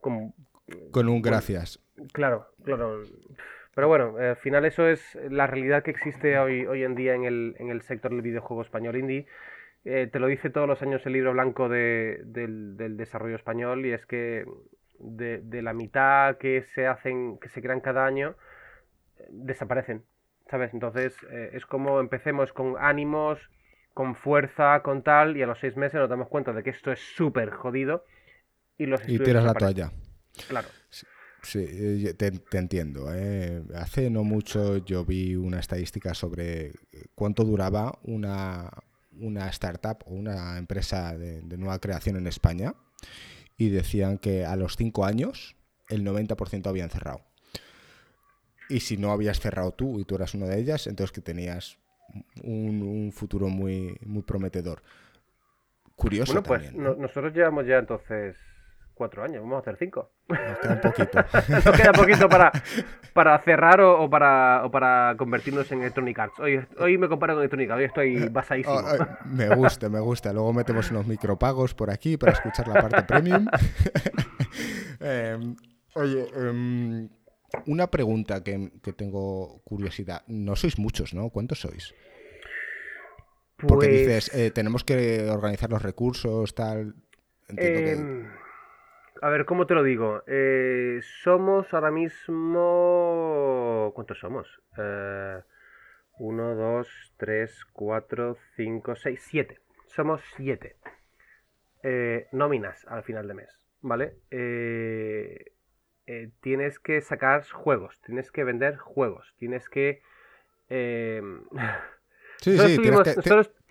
Con, 0.00 0.34
con 0.90 1.08
un 1.08 1.22
gracias. 1.22 1.80
Claro, 2.12 2.46
claro. 2.64 3.02
Pero 3.74 3.88
bueno, 3.88 4.16
al 4.18 4.36
final 4.36 4.64
eso 4.64 4.88
es 4.88 5.18
la 5.30 5.46
realidad 5.46 5.82
que 5.82 5.90
existe 5.90 6.38
hoy, 6.38 6.66
hoy 6.66 6.82
en 6.82 6.94
día 6.94 7.14
en 7.14 7.24
el, 7.24 7.54
en 7.58 7.70
el 7.70 7.82
sector 7.82 8.10
del 8.10 8.22
videojuego 8.22 8.62
español 8.62 8.96
indie. 8.96 9.26
Eh, 9.84 10.08
te 10.12 10.18
lo 10.18 10.26
dice 10.26 10.50
todos 10.50 10.68
los 10.68 10.82
años 10.82 11.04
el 11.06 11.14
libro 11.14 11.32
blanco 11.32 11.68
de, 11.68 12.20
del, 12.24 12.96
desarrollo 12.98 13.36
español 13.36 13.86
y 13.86 13.92
es 13.92 14.04
que 14.04 14.44
de, 14.98 15.62
la 15.62 15.72
mitad 15.72 16.36
que 16.36 16.66
se 16.74 16.86
hacen, 16.86 17.38
que 17.38 17.48
se 17.48 17.62
crean 17.62 17.80
cada 17.80 18.04
año, 18.04 18.34
desaparecen, 19.30 20.04
¿sabes? 20.50 20.74
Entonces 20.74 21.16
eh, 21.30 21.50
es 21.54 21.64
como 21.64 22.00
empecemos 22.00 22.52
con 22.52 22.74
ánimos, 22.78 23.38
con 23.94 24.14
fuerza, 24.14 24.80
con 24.82 25.02
tal, 25.02 25.36
y 25.36 25.42
a 25.42 25.46
los 25.46 25.58
seis 25.58 25.76
meses 25.76 25.98
nos 25.98 26.10
damos 26.10 26.28
cuenta 26.28 26.52
de 26.52 26.62
que 26.62 26.70
esto 26.70 26.92
es 26.92 27.00
súper 27.00 27.50
jodido 27.50 28.04
y 28.76 28.84
los 28.84 29.00
Y 29.08 29.18
tiras 29.18 29.44
la 29.44 29.54
toalla. 29.54 29.90
Claro. 30.48 30.68
Sí, 31.42 31.64
eh, 31.66 32.14
te, 32.14 32.58
entiendo. 32.58 33.06
¿eh? 33.14 33.62
Hace 33.74 34.10
no 34.10 34.24
mucho 34.24 34.78
yo 34.78 35.04
vi 35.04 35.36
una 35.36 35.58
estadística 35.58 36.14
sobre 36.14 36.72
cuánto 37.14 37.44
duraba 37.44 37.98
una, 38.02 38.70
una 39.18 39.48
startup 39.48 39.98
o 40.06 40.14
una 40.14 40.58
empresa 40.58 41.16
de, 41.16 41.42
nueva 41.56 41.78
creación 41.78 42.16
en 42.16 42.26
España 42.26 42.74
y 43.56 43.70
decían 43.70 44.18
que 44.18 44.44
a 44.44 44.56
los 44.56 44.76
cinco 44.76 45.04
años 45.04 45.56
el 45.88 46.04
90% 46.04 46.66
habían 46.66 46.90
cerrado. 46.90 47.22
Y 48.68 48.80
si 48.80 48.96
no 48.96 49.10
habías 49.10 49.40
cerrado 49.40 49.72
tú 49.72 49.98
y 49.98 50.04
tú 50.04 50.14
eras 50.14 50.34
una 50.34 50.46
de 50.46 50.58
ellas, 50.58 50.86
entonces 50.86 51.12
que 51.12 51.20
tenías 51.20 51.78
un, 52.42 53.12
futuro 53.12 53.48
muy, 53.48 53.96
muy 54.04 54.22
prometedor. 54.22 54.82
Curioso. 55.96 56.32
Bueno, 56.32 56.46
pues 56.46 56.64
también, 56.64 57.00
nosotros 57.00 57.34
llevamos 57.34 57.66
ya 57.66 57.78
entonces 57.78 58.36
cuatro 59.00 59.24
años, 59.24 59.40
vamos 59.40 59.56
a 59.56 59.60
hacer 59.60 59.76
cinco. 59.78 60.10
Nos 60.28 60.58
queda 60.58 60.74
un 60.74 60.80
poquito. 60.82 61.18
Nos 61.48 61.64
queda 61.64 61.92
poquito 61.92 62.28
para, 62.28 62.52
para 63.14 63.38
cerrar 63.38 63.80
o, 63.80 64.10
para, 64.10 64.60
o 64.66 64.70
para 64.70 65.14
convertirnos 65.16 65.72
en 65.72 65.80
Electronic 65.80 66.18
Arts. 66.18 66.38
Hoy, 66.38 66.60
hoy 66.78 66.98
me 66.98 67.08
comparo 67.08 67.32
con 67.32 67.40
Electronic 67.40 67.70
Arts, 67.70 67.78
hoy 67.78 67.84
estoy 67.86 68.28
basadísimo. 68.28 68.76
Oh, 68.76 69.26
me 69.26 69.54
gusta, 69.54 69.88
me 69.88 70.00
gusta. 70.00 70.34
Luego 70.34 70.52
metemos 70.52 70.90
unos 70.90 71.06
micropagos 71.06 71.72
por 71.72 71.90
aquí 71.90 72.18
para 72.18 72.32
escuchar 72.32 72.68
la 72.68 72.74
parte 72.82 73.02
premium. 73.04 73.46
Em, 75.02 75.56
oye, 75.94 76.26
em, 76.36 77.08
una 77.64 77.90
pregunta 77.90 78.44
que, 78.44 78.70
tengo 78.94 79.62
curiosidad. 79.64 80.24
No 80.26 80.56
sois 80.56 80.78
muchos, 80.78 81.14
¿no? 81.14 81.30
¿Cuántos 81.30 81.60
sois? 81.60 81.94
Porque 83.56 83.86
pues 83.86 83.98
dices, 83.98 84.34
eh, 84.34 84.50
tenemos 84.50 84.84
que 84.84 85.26
organizar 85.30 85.70
los 85.70 85.80
recursos, 85.80 86.54
tal. 86.54 86.96
Entiendo 87.48 87.80
que 87.80 87.92
em, 87.92 88.39
a 89.22 89.28
ver, 89.28 89.44
¿cómo 89.44 89.66
te 89.66 89.74
lo 89.74 89.82
digo? 89.82 90.22
Eh, 90.26 91.00
somos 91.22 91.72
ahora 91.74 91.90
mismo... 91.90 93.92
¿Cuántos 93.94 94.18
somos? 94.18 94.48
Eh, 94.78 95.40
uno, 96.18 96.54
dos, 96.54 96.88
tres, 97.18 97.64
cuatro, 97.72 98.38
cinco, 98.56 98.96
seis, 98.96 99.22
siete. 99.28 99.60
Somos 99.86 100.22
siete. 100.36 100.76
Eh, 101.82 102.28
nóminas 102.32 102.86
al 102.86 103.02
final 103.02 103.28
de 103.28 103.34
mes, 103.34 103.66
¿vale? 103.80 104.16
tienes 106.40 106.80
que 106.80 107.00
sacar 107.02 107.44
juegos, 107.44 108.00
tienes 108.02 108.32
que 108.32 108.44
vender 108.44 108.78
juegos, 108.78 109.34
tienes 109.38 109.68
que... 109.68 110.02
Sí, 112.40 112.56
sí, 112.56 112.80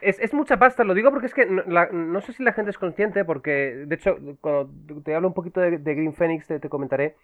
es, 0.01 0.33
mucha 0.33 0.57
pasta, 0.57 0.83
lo 0.83 0.93
digo 0.93 1.09
porque 1.09 1.25
es 1.25 1.33
que 1.33 1.45
no, 1.45 2.21
sé 2.21 2.33
si 2.33 2.43
la 2.43 2.53
gente 2.53 2.71
es 2.71 2.77
consciente, 2.77 3.25
porque 3.25 3.83
de 3.87 3.95
hecho, 3.95 4.17
cuando 4.41 4.69
te 5.03 5.15
hablo 5.15 5.27
un 5.27 5.33
poquito 5.33 5.59
de, 5.59 5.77
Green 5.77 6.13
Phoenix, 6.13 6.47
te, 6.47 6.69
comentaré 6.69 7.15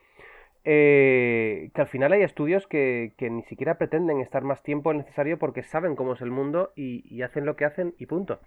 eh, 0.64 1.70
que 1.74 1.82
al 1.82 1.88
final 1.88 2.14
hay 2.14 2.24
estudios 2.24 2.68
que, 2.68 3.14
ni 3.20 3.44
siquiera 3.44 3.78
pretenden 3.78 4.20
estar 4.22 4.44
más 4.44 4.64
tiempo 4.64 4.92
necesario 4.94 5.38
porque 5.38 5.62
saben 5.62 5.96
cómo 5.96 6.14
es 6.14 6.22
el 6.22 6.32
mundo 6.32 6.74
y, 6.76 7.22
hacen 7.22 7.46
lo 7.46 7.56
que 7.56 7.66
hacen 7.66 7.94
y 8.00 8.08
punto. 8.08 8.40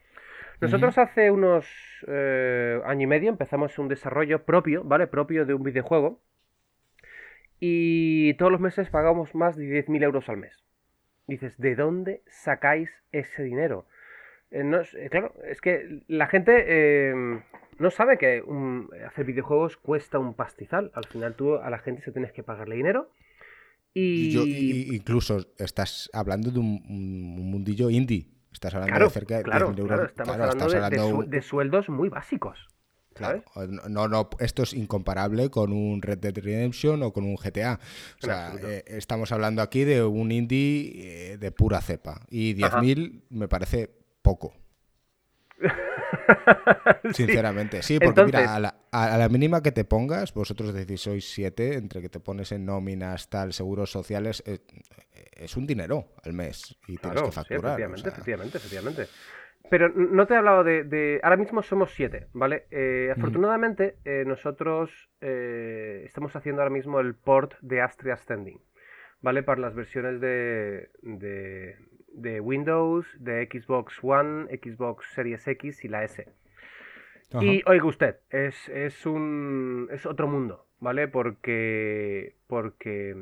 Nosotros 0.61 0.99
hace 0.99 1.31
unos 1.31 1.67
eh, 2.09 2.81
año 2.85 3.03
y 3.03 3.07
medio 3.07 3.31
empezamos 3.31 3.79
un 3.79 3.87
desarrollo 3.87 4.43
propio, 4.43 4.83
¿vale? 4.83 5.07
Propio 5.07 5.47
de 5.47 5.55
un 5.55 5.63
videojuego. 5.63 6.21
Y 7.61 8.35
todos 8.35 8.51
los 8.51 8.61
meses 8.61 8.91
pagamos 8.91 9.37
más 9.37 9.57
de 9.57 9.85
10.000 9.87 10.03
euros 10.03 10.29
al 10.29 10.39
mes. 10.39 10.68
Dices, 11.29 11.59
¿de 11.59 11.77
dónde 11.77 12.23
sacáis 12.27 12.91
ese 13.13 13.43
dinero? 13.43 13.87
Eh, 14.51 14.63
eh, 14.95 15.09
claro, 15.11 15.35
es 15.47 15.61
que 15.61 16.03
la 16.09 16.27
gente 16.27 17.11
em, 17.11 17.43
no 17.79 17.91
sabe 17.91 18.17
que 18.17 18.43
hacer 19.07 19.27
videojuegos 19.27 19.77
cuesta 19.77 20.19
un 20.19 20.33
pastizal. 20.33 20.91
Al 20.95 21.05
final 21.05 21.35
tú 21.35 21.57
a 21.57 21.69
la 21.69 21.79
gente 21.79 22.01
se 22.01 22.13
tienes 22.13 22.33
que 22.33 22.43
pagarle 22.43 22.77
dinero. 22.77 23.11
Y... 23.93 24.95
incluso 24.95 25.47
estás 25.59 26.09
hablando 26.15 26.51
de 26.51 26.61
un, 26.61 26.81
mundillo 27.51 27.91
indie. 27.91 28.31
Estás 28.51 28.75
hablando 28.75 29.05
de 29.05 29.11
cerca 29.11 29.37
de 29.37 29.43
claro, 29.43 29.75
euros. 29.77 30.09
estamos 30.09 30.35
hablando, 30.35 31.23
de, 31.25 31.43
sueldos 31.43 31.91
muy 31.91 32.09
básicos. 32.09 32.69
Claro, 33.19 33.45
no, 33.89 34.09
no, 34.09 34.31
esto 34.39 34.63
es 34.63 34.73
incomparable 34.73 35.51
con 35.51 35.73
un 35.73 36.01
Red 36.01 36.19
Dead 36.19 36.39
Redemption 36.39 37.03
o 37.03 37.13
con 37.13 37.25
un 37.25 37.37
GTA. 37.37 37.79
O 38.23 38.27
sea, 38.27 38.55
eh, 38.63 38.85
estamos 38.87 39.33
hablando 39.33 39.63
aquí 39.63 39.85
de 39.85 40.03
un 40.03 40.33
indie 40.33 41.37
de 41.39 41.53
pura 41.53 41.81
cepa. 41.81 42.23
Y 42.31 42.55
10.000 42.55 43.25
me 43.31 43.49
parece 43.49 43.91
poco. 44.23 44.55
Sinceramente, 47.13 47.83
sí, 47.83 47.99
porque 47.99 48.25
mira, 48.25 48.55
a 48.55 49.19
la, 49.19 49.29
mínima 49.29 49.63
que 49.63 49.73
te 49.73 49.85
pongas, 49.85 50.33
vosotros 50.33 50.73
decís 50.73 51.01
sois 51.01 51.29
siete, 51.31 51.75
entre 51.75 52.01
que 52.01 52.09
te 52.09 52.21
pones 52.21 52.53
en 52.53 52.65
nóminas, 52.65 53.29
tal, 53.29 53.53
seguros 53.53 53.91
sociales, 53.91 54.43
eh, 54.47 54.61
es, 55.33 55.57
un 55.57 55.67
dinero 55.67 56.15
al 56.25 56.33
mes 56.33 56.77
y 56.87 56.97
tienes 56.99 57.23
que 57.23 57.33
facturar. 57.33 57.81
efectivamente, 57.81 58.09
efectivamente, 58.09 58.59
efectivamente. 58.59 59.09
Pero 59.71 59.89
no 59.89 60.27
te 60.27 60.35
he 60.35 60.37
hablado 60.37 60.65
de... 60.65 61.21
Ahora 61.23 61.37
mismo 61.37 61.63
somos 61.63 61.93
siete, 61.93 62.27
¿vale? 62.33 62.67
Eh, 62.71 63.13
afortunadamente, 63.17 63.97
eh, 64.05 64.25
nosotros 64.27 65.11
estamos 65.21 66.35
haciendo 66.37 66.63
ahora 66.63 66.75
mismo 66.75 67.01
el 67.01 67.15
port 67.15 67.55
de 67.61 67.81
Astria 67.81 68.17
Standing, 68.17 68.61
¿vale? 69.21 69.43
Para 69.43 69.61
las 69.61 69.75
versiones 69.75 70.21
de, 70.21 70.89
de 71.03 72.41
Windows, 72.41 73.07
de 73.19 73.49
Xbox 73.51 73.99
One, 74.03 74.47
Xbox 74.59 75.07
Series 75.15 75.47
X 75.47 75.85
y 75.85 75.89
la 75.89 76.05
S. 76.05 76.27
Y 77.41 77.63
oiga 77.67 77.85
usted, 77.85 78.17
es, 78.31 78.69
es, 78.71 79.05
un, 79.05 79.89
es 79.93 80.07
otro 80.07 80.29
mundo, 80.29 80.67
¿vale? 80.81 81.09
Porque, 81.09 82.37
porque 82.47 83.15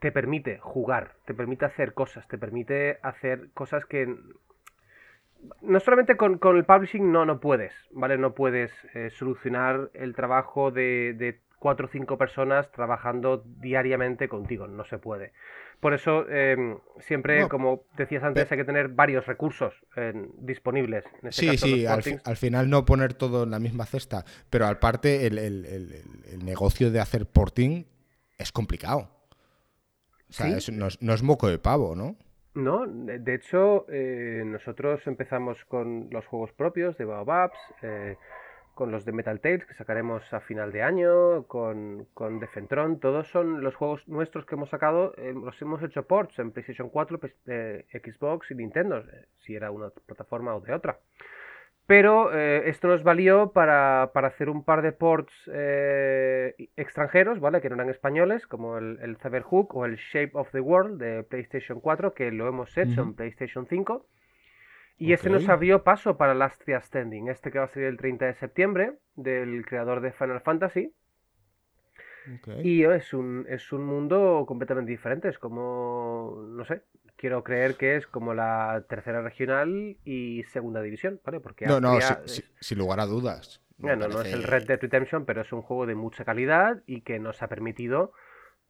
te 0.00 0.10
permite 0.10 0.58
jugar, 0.58 1.12
te 1.26 1.34
permite 1.34 1.64
hacer 1.64 1.94
cosas, 1.94 2.26
te 2.26 2.38
permite 2.38 2.98
hacer 3.02 3.50
cosas 3.54 3.86
que 3.86 4.16
no 5.60 5.80
solamente 5.80 6.16
con, 6.16 6.38
el 6.56 6.64
publishing 6.64 7.10
no, 7.12 7.24
no 7.24 7.40
puedes, 7.40 7.72
¿vale? 7.90 8.18
No 8.18 8.34
puedes 8.34 8.72
eh, 8.94 9.10
solucionar 9.10 9.90
el 9.94 10.14
trabajo 10.14 10.70
de, 10.70 11.14
de 11.14 11.40
cuatro 11.58 11.86
o 11.86 11.88
cinco 11.88 12.18
personas 12.18 12.70
trabajando 12.72 13.44
diariamente 13.60 14.28
contigo, 14.28 14.66
no 14.66 14.84
se 14.84 14.98
puede. 14.98 15.32
Por 15.82 15.94
eso, 15.94 16.28
em, 16.28 16.78
siempre, 17.00 17.48
como 17.48 17.84
decías 17.96 18.22
antes, 18.22 18.50
hay 18.52 18.58
que 18.58 18.64
tener 18.64 18.86
varios 18.88 19.26
recursos 19.26 19.74
disponibles. 20.38 21.04
En 21.22 21.28
este 21.28 21.56
sí, 21.56 21.58
sí, 21.58 21.86
al, 21.86 22.36
final 22.36 22.70
no 22.70 22.84
poner 22.84 23.14
todo 23.14 23.42
en 23.42 23.50
la 23.50 23.58
misma 23.58 23.84
cesta, 23.84 24.24
pero 24.48 24.66
aparte 24.66 25.26
el, 25.26 25.38
el, 25.38 26.44
negocio 26.44 26.92
de 26.92 27.00
hacer 27.00 27.26
porting 27.26 27.84
es 28.38 28.52
complicado. 28.52 29.10
O 30.30 30.32
sea, 30.32 30.46
no, 30.70 31.14
es, 31.14 31.22
moco 31.24 31.48
de 31.48 31.58
pavo, 31.58 31.96
¿no? 31.96 32.16
No, 32.54 32.86
de 32.86 33.34
hecho, 33.34 33.86
eh, 33.88 34.42
nosotros 34.44 35.06
empezamos 35.06 35.64
con 35.64 36.08
los 36.10 36.26
juegos 36.26 36.52
propios 36.52 36.96
de 36.98 37.04
Baobabs. 37.06 37.58
Eh, 37.82 38.16
con 38.74 38.90
los 38.90 39.04
de 39.04 39.12
Metal 39.12 39.38
Tales 39.40 39.64
que 39.66 39.74
sacaremos 39.74 40.22
a 40.32 40.40
final 40.40 40.72
de 40.72 40.82
año, 40.82 41.46
con, 41.46 42.06
con 42.14 42.40
Defentron, 42.40 43.00
todos 43.00 43.28
son 43.28 43.62
los 43.62 43.74
juegos 43.74 44.06
nuestros 44.08 44.46
que 44.46 44.54
hemos 44.54 44.70
sacado, 44.70 45.14
eh, 45.18 45.34
los 45.34 45.60
hemos 45.60 45.82
hecho 45.82 46.06
ports 46.06 46.38
en 46.38 46.52
PlayStation 46.52 46.88
4, 46.88 47.20
eh, 47.46 47.84
Xbox 47.92 48.50
y 48.50 48.54
Nintendo, 48.54 48.98
eh, 48.98 49.26
si 49.40 49.54
era 49.54 49.70
una 49.70 49.90
plataforma 49.90 50.54
o 50.54 50.60
de 50.60 50.72
otra. 50.72 50.98
Pero 51.92 52.32
esto 52.32 52.88
nos 52.88 53.02
valió 53.02 53.52
para, 53.52 54.04
hacer 54.04 54.48
un 54.48 54.64
par 54.64 54.80
de 54.80 54.92
ports 54.92 55.30
extranjeros, 56.74 57.38
¿vale? 57.38 57.60
Que 57.60 57.68
no 57.68 57.74
eran 57.74 57.90
españoles, 57.90 58.46
como 58.46 58.78
el, 58.78 58.98
el 59.02 59.18
Cyberhook 59.18 59.74
o 59.74 59.84
el 59.84 59.96
Shape 59.96 60.30
of 60.32 60.50
the 60.52 60.60
World 60.60 60.98
de 60.98 61.22
PlayStation 61.22 61.80
4, 61.80 62.14
que 62.14 62.30
lo 62.30 62.48
hemos 62.48 62.78
hecho 62.78 63.02
en 63.02 63.12
PlayStation 63.12 63.66
5. 63.66 64.06
Y 64.96 65.12
este 65.12 65.28
nos 65.28 65.46
abrió 65.50 65.84
paso 65.84 66.16
para 66.16 66.32
el 66.32 66.40
Astria 66.40 66.80
Standing, 66.80 67.28
este 67.28 67.50
que 67.50 67.58
va 67.58 67.66
a 67.66 67.68
salir 67.68 67.88
el 67.88 67.98
30 67.98 68.24
de 68.24 68.34
septiembre, 68.36 68.94
del 69.14 69.66
creador 69.66 70.00
de 70.00 70.12
Final 70.12 70.40
Fantasy. 70.40 70.94
Y 72.62 72.84
es 72.84 73.12
un, 73.14 73.46
es 73.48 73.72
un 73.72 73.84
mundo 73.84 74.44
completamente 74.46 74.90
diferente, 74.90 75.28
es 75.28 75.38
como, 75.38 76.44
no 76.48 76.64
sé, 76.64 76.82
quiero 77.16 77.44
creer 77.44 77.76
que 77.76 77.96
es 77.96 78.06
como 78.06 78.34
la 78.34 78.84
tercera 78.88 79.22
regional 79.22 79.96
y 80.04 80.44
segunda 80.44 80.82
división, 80.82 81.20
¿vale? 81.24 81.40
Porque 81.40 81.66
no, 81.66 81.80
no, 81.80 81.98
sin 82.60 82.78
lugar 82.78 83.00
a 83.00 83.06
dudas. 83.06 83.60
Bueno, 83.78 84.06
no 84.08 84.22
es 84.22 84.32
el 84.32 84.44
Red 84.44 84.66
Dead 84.66 84.80
Redemption, 84.80 85.24
pero 85.24 85.40
es 85.40 85.52
un 85.52 85.62
juego 85.62 85.86
de 85.86 85.94
mucha 85.94 86.24
calidad 86.24 86.82
y 86.86 87.00
que 87.00 87.18
nos 87.18 87.42
ha 87.42 87.48
permitido 87.48 88.12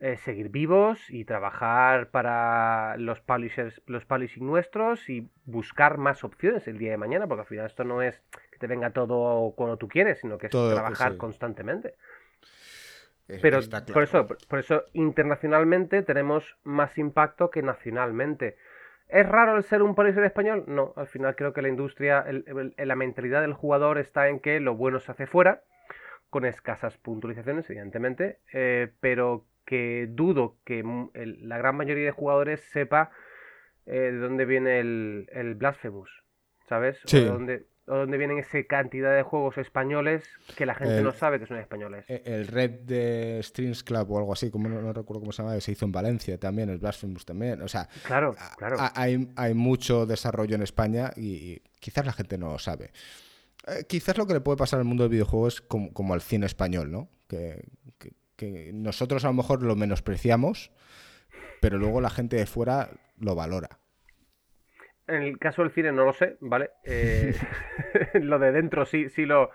eh, 0.01 0.17
seguir 0.17 0.49
vivos 0.49 0.99
y 1.11 1.25
trabajar 1.25 2.11
para 2.11 2.97
los 2.97 3.21
publishers, 3.21 3.81
los 3.87 4.05
publishing 4.05 4.45
nuestros 4.45 5.09
y 5.09 5.31
buscar 5.45 5.97
más 5.97 6.25
opciones 6.25 6.67
el 6.67 6.77
día 6.77 6.91
de 6.91 6.97
mañana, 6.97 7.29
porque 7.29 7.43
al 7.43 7.47
final 7.47 7.67
esto 7.67 7.85
no 7.85 8.03
es 8.03 8.21
que 8.51 8.59
te 8.59 8.67
venga 8.67 8.91
todo 8.91 9.53
cuando 9.53 9.77
tú 9.77 9.87
quieres, 9.87 10.19
sino 10.21 10.39
que 10.39 10.49
es 10.49 10.51
trabajar 10.51 11.17
constantemente. 11.19 11.95
Pero 13.27 13.61
por 13.93 14.03
eso, 14.03 14.27
por 14.49 14.59
eso 14.59 14.85
internacionalmente 14.93 16.03
tenemos 16.03 16.57
más 16.65 16.99
impacto 16.99 17.51
que 17.51 17.63
nacionalmente. 17.63 18.57
¿Es 19.09 19.29
raro 19.29 19.57
el 19.57 19.63
ser 19.63 19.83
un 19.83 19.95
publisher 19.95 20.25
español? 20.25 20.65
No, 20.67 20.93
al 20.97 21.07
final 21.07 21.37
creo 21.37 21.53
que 21.53 21.63
la 21.63 21.69
industria, 21.69 22.25
la 22.77 22.97
mentalidad 22.97 23.43
del 23.43 23.53
jugador 23.53 23.99
está 23.99 24.29
en 24.29 24.41
que 24.41 24.59
lo 24.61 24.75
bueno 24.75 25.01
se 25.01 25.13
hace 25.13 25.27
fuera, 25.27 25.63
con 26.31 26.47
escasas 26.47 26.97
puntualizaciones, 26.97 27.69
evidentemente, 27.69 28.39
eh, 28.53 28.91
pero 29.01 29.45
que 29.67 30.09
dudo 30.11 30.57
que 30.65 30.83
la 31.15 31.59
gran 31.59 31.77
mayoría 31.77 32.07
de 32.07 32.11
jugadores 32.11 32.61
sepa 32.61 33.11
eh, 33.85 34.13
de 34.13 34.19
dónde 34.19 34.45
viene 34.47 34.81
el, 34.81 35.29
el 35.31 35.55
Blasphemous, 35.55 36.25
¿sabes? 36.69 37.05
O, 37.05 37.09
de 37.17 37.27
dónde, 37.27 37.67
o 37.87 37.97
dónde 37.97 38.17
vienen 38.17 38.39
esa 38.39 38.63
cantidad 38.65 39.15
de 39.15 39.23
juegos 39.23 39.59
españoles 39.59 40.23
que 40.57 40.67
la 40.67 40.75
gente 40.75 41.03
no 41.03 41.13
sabe 41.13 41.41
que 41.41 41.47
son 41.47 41.59
españoles. 41.59 42.05
E, 42.09 42.23
el 42.25 42.47
Red 42.47 42.71
de 42.81 43.41
Strings 43.43 43.83
Club 43.83 44.11
o 44.13 44.19
algo 44.19 44.33
así, 44.33 44.51
como 44.51 44.69
no, 44.69 44.93
recuerdo 44.93 45.21
cómo 45.21 45.33
se 45.33 45.43
llama, 45.43 45.61
se 45.61 45.73
hizo 45.73 45.85
en 45.85 45.93
Valencia 45.93 46.39
también, 46.39 46.71
el 46.71 46.79
Blasphemous 46.79 47.25
también. 47.25 47.61
O 47.63 47.69
sea, 47.69 47.89
claro, 48.05 48.37
claro. 48.57 48.77
hay, 48.95 49.29
hay, 49.37 49.55
mucho 49.55 50.07
desarrollo 50.07 50.55
en 50.55 50.63
España 50.63 51.11
y, 51.17 51.61
quizás 51.81 52.07
la 52.07 52.13
gente 52.13 52.39
no 52.39 52.53
lo 52.53 52.59
sabe. 52.59 52.93
Eh, 53.67 53.85
quizás 53.89 54.17
lo 54.17 54.27
que 54.27 54.35
le 54.35 54.41
puede 54.41 54.57
pasar 54.57 54.79
al 54.79 54.85
mundo 54.85 55.05
del 55.05 55.11
videojuego 55.11 55.49
es 55.49 55.61
como, 55.61 55.93
como 55.93 56.15
al 56.15 56.21
cine 56.21 56.47
español, 56.47 56.91
¿no? 56.91 57.09
que, 58.37 58.73
nosotros 58.73 59.25
a 59.25 59.29
lo 59.29 59.35
mejor 59.35 59.63
lo 59.63 59.77
menospreciamos, 59.77 60.73
pero 61.61 61.79
luego 61.79 62.01
la 62.01 62.11
gente 62.11 62.37
de 62.37 62.47
fuera 62.47 62.91
lo 63.19 63.37
valora. 63.37 63.79
En 65.07 65.23
el 65.23 65.39
caso 65.39 65.63
del 65.63 65.73
cine 65.73 65.93
no 65.93 66.05
lo 66.05 66.13
sé, 66.13 66.37
¿vale? 66.41 66.71
Eh, 66.85 67.35
lo 68.23 68.39
de 68.39 68.53
dentro 68.53 68.85
sí, 68.87 69.09
sí 69.09 69.27
lo, 69.27 69.51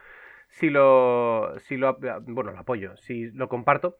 sí 0.50 0.70
lo, 0.70 1.56
sí 1.60 1.78
lo, 1.78 1.98
bueno, 2.22 2.52
lo 2.52 2.60
apoyo, 2.60 2.98
sí 2.98 3.32
lo 3.32 3.48
comparto, 3.48 3.98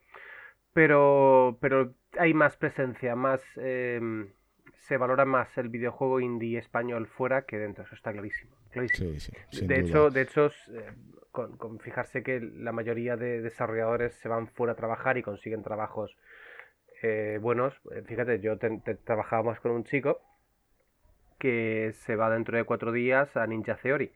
pero, 0.74 1.58
pero 1.62 1.94
hay 2.18 2.34
más 2.34 2.58
presencia, 2.58 3.16
más, 3.16 3.42
em, 3.58 4.32
se 4.80 4.98
valora 4.98 5.26
más 5.26 5.58
el 5.58 5.70
videojuego 5.70 6.20
indie 6.20 6.60
español 6.60 7.08
fuera 7.08 7.44
que 7.44 7.58
dentro, 7.58 7.84
eso 7.84 7.96
está 7.96 8.12
clarísimo. 8.12 8.56
de, 8.74 9.80
hecho, 9.80 10.10
de 10.10 10.22
hecho, 10.22 10.48
eh, 10.48 10.94
con, 11.32 11.80
fijarse 11.80 12.24
que 12.24 12.40
la 12.40 12.72
mayoría 12.72 13.16
de 13.16 13.42
desarrolladores 13.42 14.14
se 14.16 14.28
van 14.28 14.48
fuera 14.48 14.74
a 14.74 14.76
trabajar 14.76 15.18
y 15.18 15.24
consiguen 15.24 15.64
trabajos 15.64 16.18
eh, 17.02 17.38
buenos. 17.42 17.80
Eh, 17.96 18.04
fíjate, 18.06 18.40
yo 18.40 18.58
te, 18.58 18.70
trabajaba 19.04 19.44
más 19.44 19.60
con 19.60 19.72
un 19.72 19.84
chico 19.84 20.22
que 21.38 21.94
se 22.06 22.16
va 22.16 22.30
dentro 22.30 22.58
de 22.58 22.64
cuatro 22.64 22.92
días 22.92 23.36
a 23.36 23.46
Ninja 23.48 23.76
Theory. 23.76 24.12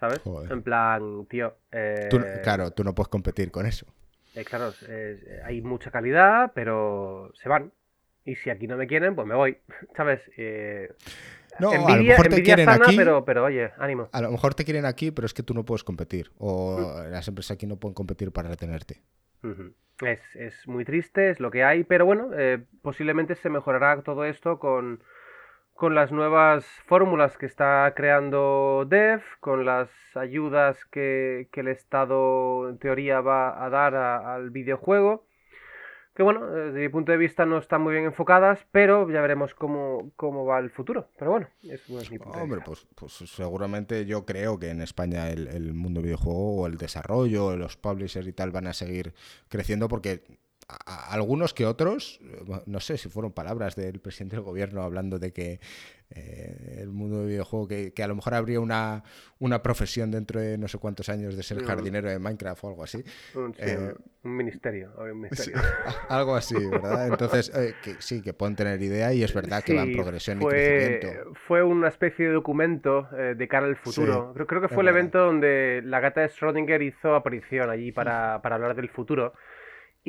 ¿Sabes? 0.00 0.20
En 0.48 0.62
plan, 0.62 1.26
tío. 1.26 1.56
Eh, 1.72 2.08
claro, 2.42 2.70
tú 2.70 2.84
no 2.84 2.94
puedes 2.94 3.08
competir 3.08 3.50
con 3.50 3.66
eso. 3.66 3.86
claro, 4.44 4.72
hay 5.44 5.60
mucha 5.60 5.90
calidad, 5.90 6.52
pero 6.54 7.32
se 7.34 7.48
van. 7.48 7.72
Y 8.24 8.36
si 8.36 8.50
aquí 8.50 8.66
no 8.68 8.76
me 8.76 8.86
quieren, 8.86 9.16
pues 9.16 9.26
me 9.26 9.34
voy. 9.34 9.58
¿Sabes? 9.96 10.20
No, 11.58 11.70
a 11.70 11.96
lo 11.96 12.02
mejor 12.02 12.28
te 12.28 12.42
quieren 12.42 12.68
aquí. 12.68 12.96
Pero, 12.96 13.24
pero 13.24 13.44
oye, 13.44 13.72
ánimo. 13.78 14.08
A 14.12 14.22
lo 14.22 14.30
mejor 14.30 14.54
te 14.54 14.64
quieren 14.64 14.84
aquí, 14.84 15.10
pero 15.10 15.26
es 15.26 15.34
que 15.34 15.42
tú 15.42 15.54
no 15.54 15.64
puedes 15.64 15.84
competir. 15.84 16.30
O 16.38 16.78
mm. 16.78 17.10
las 17.10 17.26
empresas 17.28 17.52
aquí 17.52 17.66
no 17.66 17.76
pueden 17.76 17.94
competir 17.94 18.32
para 18.32 18.48
retenerte. 18.48 19.02
es, 20.02 20.68
muy 20.68 20.84
triste, 20.84 21.30
es 21.30 21.40
lo 21.40 21.50
que 21.50 21.64
hay, 21.64 21.84
pero 21.84 22.06
bueno, 22.06 22.30
eh, 22.36 22.64
posiblemente 22.82 23.34
se 23.34 23.50
mejorará 23.50 24.02
todo 24.02 24.24
esto 24.24 24.58
con, 24.58 25.02
con 25.78 25.94
las 25.94 26.10
nuevas 26.10 26.66
fórmulas 26.86 27.38
que 27.38 27.46
está 27.46 27.92
creando 27.94 28.84
Dev, 28.88 29.22
con 29.38 29.64
las 29.64 29.88
ayudas 30.16 30.76
que, 30.86 31.48
que 31.52 31.60
el 31.60 31.68
Estado 31.68 32.68
en 32.68 32.78
teoría 32.78 33.20
va 33.20 33.64
a 33.64 33.70
dar 33.70 33.94
al 33.94 34.50
videojuego 34.50 35.28
que 36.18 36.24
bueno, 36.24 36.50
desde 36.50 36.80
mi 36.80 36.88
punto 36.88 37.12
de 37.12 37.18
vista 37.18 37.46
no 37.46 37.58
están 37.58 37.80
muy 37.80 37.92
bien 37.92 38.06
enfocadas, 38.06 38.66
pero 38.72 39.08
ya 39.08 39.20
veremos 39.20 39.54
cómo, 39.54 40.10
va 40.44 40.58
el 40.58 40.68
futuro. 40.68 41.08
Pero 41.16 41.30
bueno, 41.30 41.48
eso 41.62 41.96
es 42.00 42.10
mi 42.10 42.18
punto 42.18 42.40
Hombre, 42.40 42.60
pues, 42.66 42.88
pues, 42.96 43.12
seguramente 43.12 44.04
yo 44.04 44.26
creo 44.26 44.58
que 44.58 44.70
en 44.70 44.80
España 44.80 45.30
el, 45.30 45.74
mundo 45.74 46.02
videojuego 46.02 46.62
o 46.62 46.66
el 46.66 46.76
desarrollo, 46.76 47.56
los 47.56 47.76
publishers 47.76 48.26
y 48.26 48.32
tal 48.32 48.50
van 48.50 48.66
a 48.66 48.72
seguir 48.72 49.14
creciendo 49.48 49.86
porque 49.86 50.24
algunos 50.68 51.54
que 51.54 51.64
otros, 51.64 52.20
no 52.66 52.80
sé 52.80 52.98
si 52.98 53.08
fueron 53.08 53.32
palabras 53.32 53.74
del 53.74 54.00
presidente 54.00 54.36
del 54.36 54.44
gobierno 54.44 54.82
hablando 54.82 55.18
de 55.18 55.32
que 55.32 55.60
eh, 56.10 56.78
el 56.80 56.88
mundo 56.88 57.20
del 57.20 57.28
videojuego, 57.28 57.68
que, 57.68 57.92
a 58.02 58.06
lo 58.06 58.14
mejor 58.14 58.34
habría 58.34 58.60
una, 58.60 59.02
una 59.38 59.62
profesión 59.62 60.10
dentro 60.10 60.40
de 60.40 60.56
no 60.56 60.66
sé 60.68 60.78
cuántos 60.78 61.08
años 61.08 61.36
de 61.36 61.42
ser 61.42 61.62
jardinero 61.62 62.08
de 62.08 62.18
Minecraft 62.18 62.64
o 62.64 62.68
algo 62.68 62.84
así. 62.84 63.04
Eh, 63.58 63.94
un 64.22 64.36
ministerio, 64.36 64.92
algo 66.08 66.34
así, 66.34 66.54
¿verdad? 66.66 67.08
Entonces, 67.08 67.50
eh, 67.54 67.74
que, 67.82 67.96
sí, 67.98 68.22
que 68.22 68.32
pueden 68.32 68.56
tener 68.56 68.80
idea 68.80 69.12
y 69.12 69.22
es 69.22 69.32
verdad 69.32 69.62
que 69.62 69.74
va 69.74 69.82
en 69.82 69.92
progresión 69.94 70.40
y 70.40 70.46
crecimiento. 70.46 71.34
Fue 71.46 71.62
una 71.62 71.88
especie 71.88 72.26
de 72.26 72.32
documento 72.32 73.08
de 73.12 73.48
cara 73.48 73.66
al 73.66 73.76
futuro. 73.76 74.32
creo, 74.34 74.46
creo, 74.46 74.60
que 74.62 74.68
fue 74.68 74.82
el 74.82 74.88
evento 74.88 75.18
donde 75.18 75.82
la 75.84 76.00
gata 76.00 76.20
de 76.22 76.28
Schrödinger 76.28 76.86
hizo 76.86 77.14
aparición 77.14 77.70
allí 77.70 77.92
para, 77.92 78.40
para 78.42 78.56
hablar 78.56 78.74
del 78.74 78.88
futuro 78.88 79.34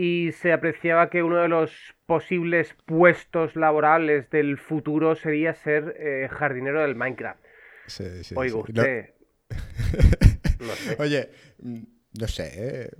y 0.01 0.31
se 0.31 0.53
apreciaba 0.53 1.09
que 1.09 1.23
uno 1.23 1.41
de 1.41 1.49
los 1.49 1.73
posibles 2.05 2.73
puestos 2.85 3.57
laborales 3.57 4.29
del 4.29 4.57
futuro 4.57 5.13
sería 5.15 5.53
ser 5.53 5.93
eh, 5.99 6.29
jardinero 6.31 6.81
del 6.83 6.95
Minecraft. 6.95 7.43
Sí, 7.87 8.23
sí, 8.23 8.33
Oiga, 8.37 8.55
usted. 8.55 9.09
Oye, 10.99 11.29
mm, 11.61 11.79
no 12.17 12.27
sé, 12.29 12.51
¿eh? 12.55 12.91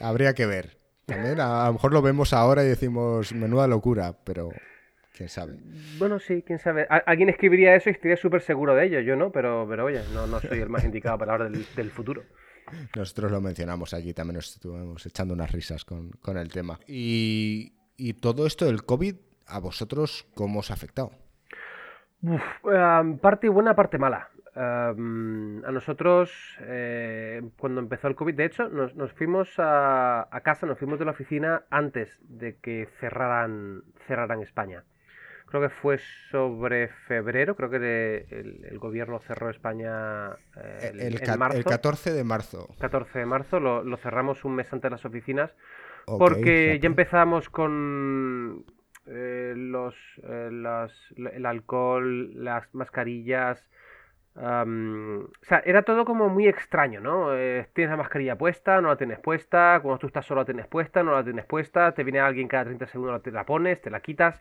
habría 0.00 0.32
que 0.32 0.46
ver. 0.46 0.78
También 1.04 1.40
a, 1.40 1.66
lo 1.66 1.74
mejor 1.74 1.92
lo 1.92 2.00
vemos 2.00 2.32
ahora 2.32 2.64
y 2.64 2.68
decimos 2.68 3.34
menuda 3.34 3.66
locura, 3.66 4.14
pero 4.24 4.48
quién 5.14 5.28
sabe. 5.28 5.58
Bueno, 5.98 6.20
sí, 6.20 6.42
quién 6.46 6.58
sabe. 6.58 6.86
alguien 6.88 7.28
escribiría 7.28 7.74
eso 7.74 7.90
y 7.90 7.92
estaría 7.92 8.16
súper 8.16 8.40
seguro 8.40 8.74
de 8.74 8.86
ello, 8.86 9.00
yo 9.00 9.14
no, 9.14 9.30
pero, 9.30 9.66
pero 9.68 9.84
oye, 9.84 10.00
no, 10.14 10.26
no 10.26 10.40
soy 10.40 10.60
el 10.60 10.70
más 10.70 10.86
indicado 10.86 11.18
para 11.18 11.34
hablar 11.34 11.50
del 11.50 11.90
futuro. 11.90 12.24
Nosotros 12.96 13.30
lo 13.30 13.40
mencionamos 13.40 13.94
aquí, 13.94 14.12
también 14.14 14.36
nos 14.36 14.48
estuvimos 14.48 15.04
echando 15.06 15.34
unas 15.34 15.50
risas 15.52 15.84
con, 15.84 16.36
el 16.36 16.48
tema. 16.50 16.78
Y, 16.86 17.72
todo 18.20 18.46
esto 18.46 18.64
del 18.64 18.84
COVID, 18.84 19.16
¿a 19.46 19.58
vosotros 19.60 20.26
cómo 20.34 20.60
os 20.60 20.70
ha 20.70 20.74
afectado? 20.74 21.12
Em, 22.22 23.18
parte 23.18 23.48
buena, 23.48 23.74
parte 23.74 23.98
mala. 23.98 24.28
Em, 24.54 25.64
a 25.64 25.70
nosotros, 25.70 26.56
eh, 26.60 27.42
cuando 27.58 27.80
empezó 27.80 28.08
el 28.08 28.14
COVID, 28.14 28.34
de 28.34 28.44
hecho, 28.44 28.68
nos, 28.68 29.12
fuimos 29.12 29.58
a, 29.58 30.28
a, 30.30 30.40
casa, 30.40 30.66
nos 30.66 30.78
fuimos 30.78 30.98
de 30.98 31.04
la 31.04 31.12
oficina 31.12 31.64
antes 31.70 32.18
de 32.22 32.56
que 32.56 32.88
cerraran, 32.98 33.82
cerraran 34.06 34.42
España 34.42 34.84
creo 35.50 35.62
que 35.62 35.68
fue 35.68 35.98
sobre 36.30 36.88
febrero, 36.88 37.56
creo 37.56 37.70
que 37.70 38.26
el, 38.30 38.78
gobierno 38.78 39.18
cerró 39.18 39.50
España 39.50 40.30
eh, 40.56 40.92
el, 40.94 41.00
el, 41.00 41.20
14 41.64 42.12
de 42.12 42.24
marzo. 42.24 42.68
14 42.78 43.18
de 43.18 43.26
marzo, 43.26 43.58
lo, 43.60 43.96
cerramos 43.96 44.44
un 44.44 44.54
mes 44.54 44.72
antes 44.72 44.84
de 44.84 44.90
las 44.90 45.04
oficinas, 45.04 45.54
porque 46.06 46.78
ya 46.80 46.86
empezamos 46.86 47.50
con 47.50 48.64
eh, 49.06 49.52
los, 49.56 49.94
eh, 50.22 50.50
el 51.32 51.46
alcohol, 51.46 52.30
las 52.42 52.72
mascarillas. 52.72 53.68
o 54.36 55.28
sea, 55.42 55.62
era 55.64 55.82
todo 55.82 56.04
como 56.04 56.28
muy 56.28 56.46
extraño, 56.46 57.00
¿no? 57.00 57.30
tienes 57.72 57.90
la 57.90 57.96
mascarilla 57.96 58.38
puesta, 58.38 58.80
no 58.80 58.88
la 58.88 58.96
tienes 58.96 59.18
puesta, 59.18 59.80
cuando 59.82 59.98
tú 59.98 60.06
estás 60.06 60.24
solo 60.24 60.42
la 60.42 60.44
tienes 60.44 60.68
puesta, 60.68 61.02
no 61.02 61.12
la 61.12 61.24
tienes 61.24 61.44
puesta, 61.44 61.92
te 61.92 62.04
viene 62.04 62.20
alguien 62.20 62.46
cada 62.46 62.66
30 62.66 62.86
segundos, 62.86 63.20
te 63.20 63.32
la 63.32 63.44
pones, 63.44 63.82
te 63.82 63.90
la 63.90 63.98
quitas. 63.98 64.40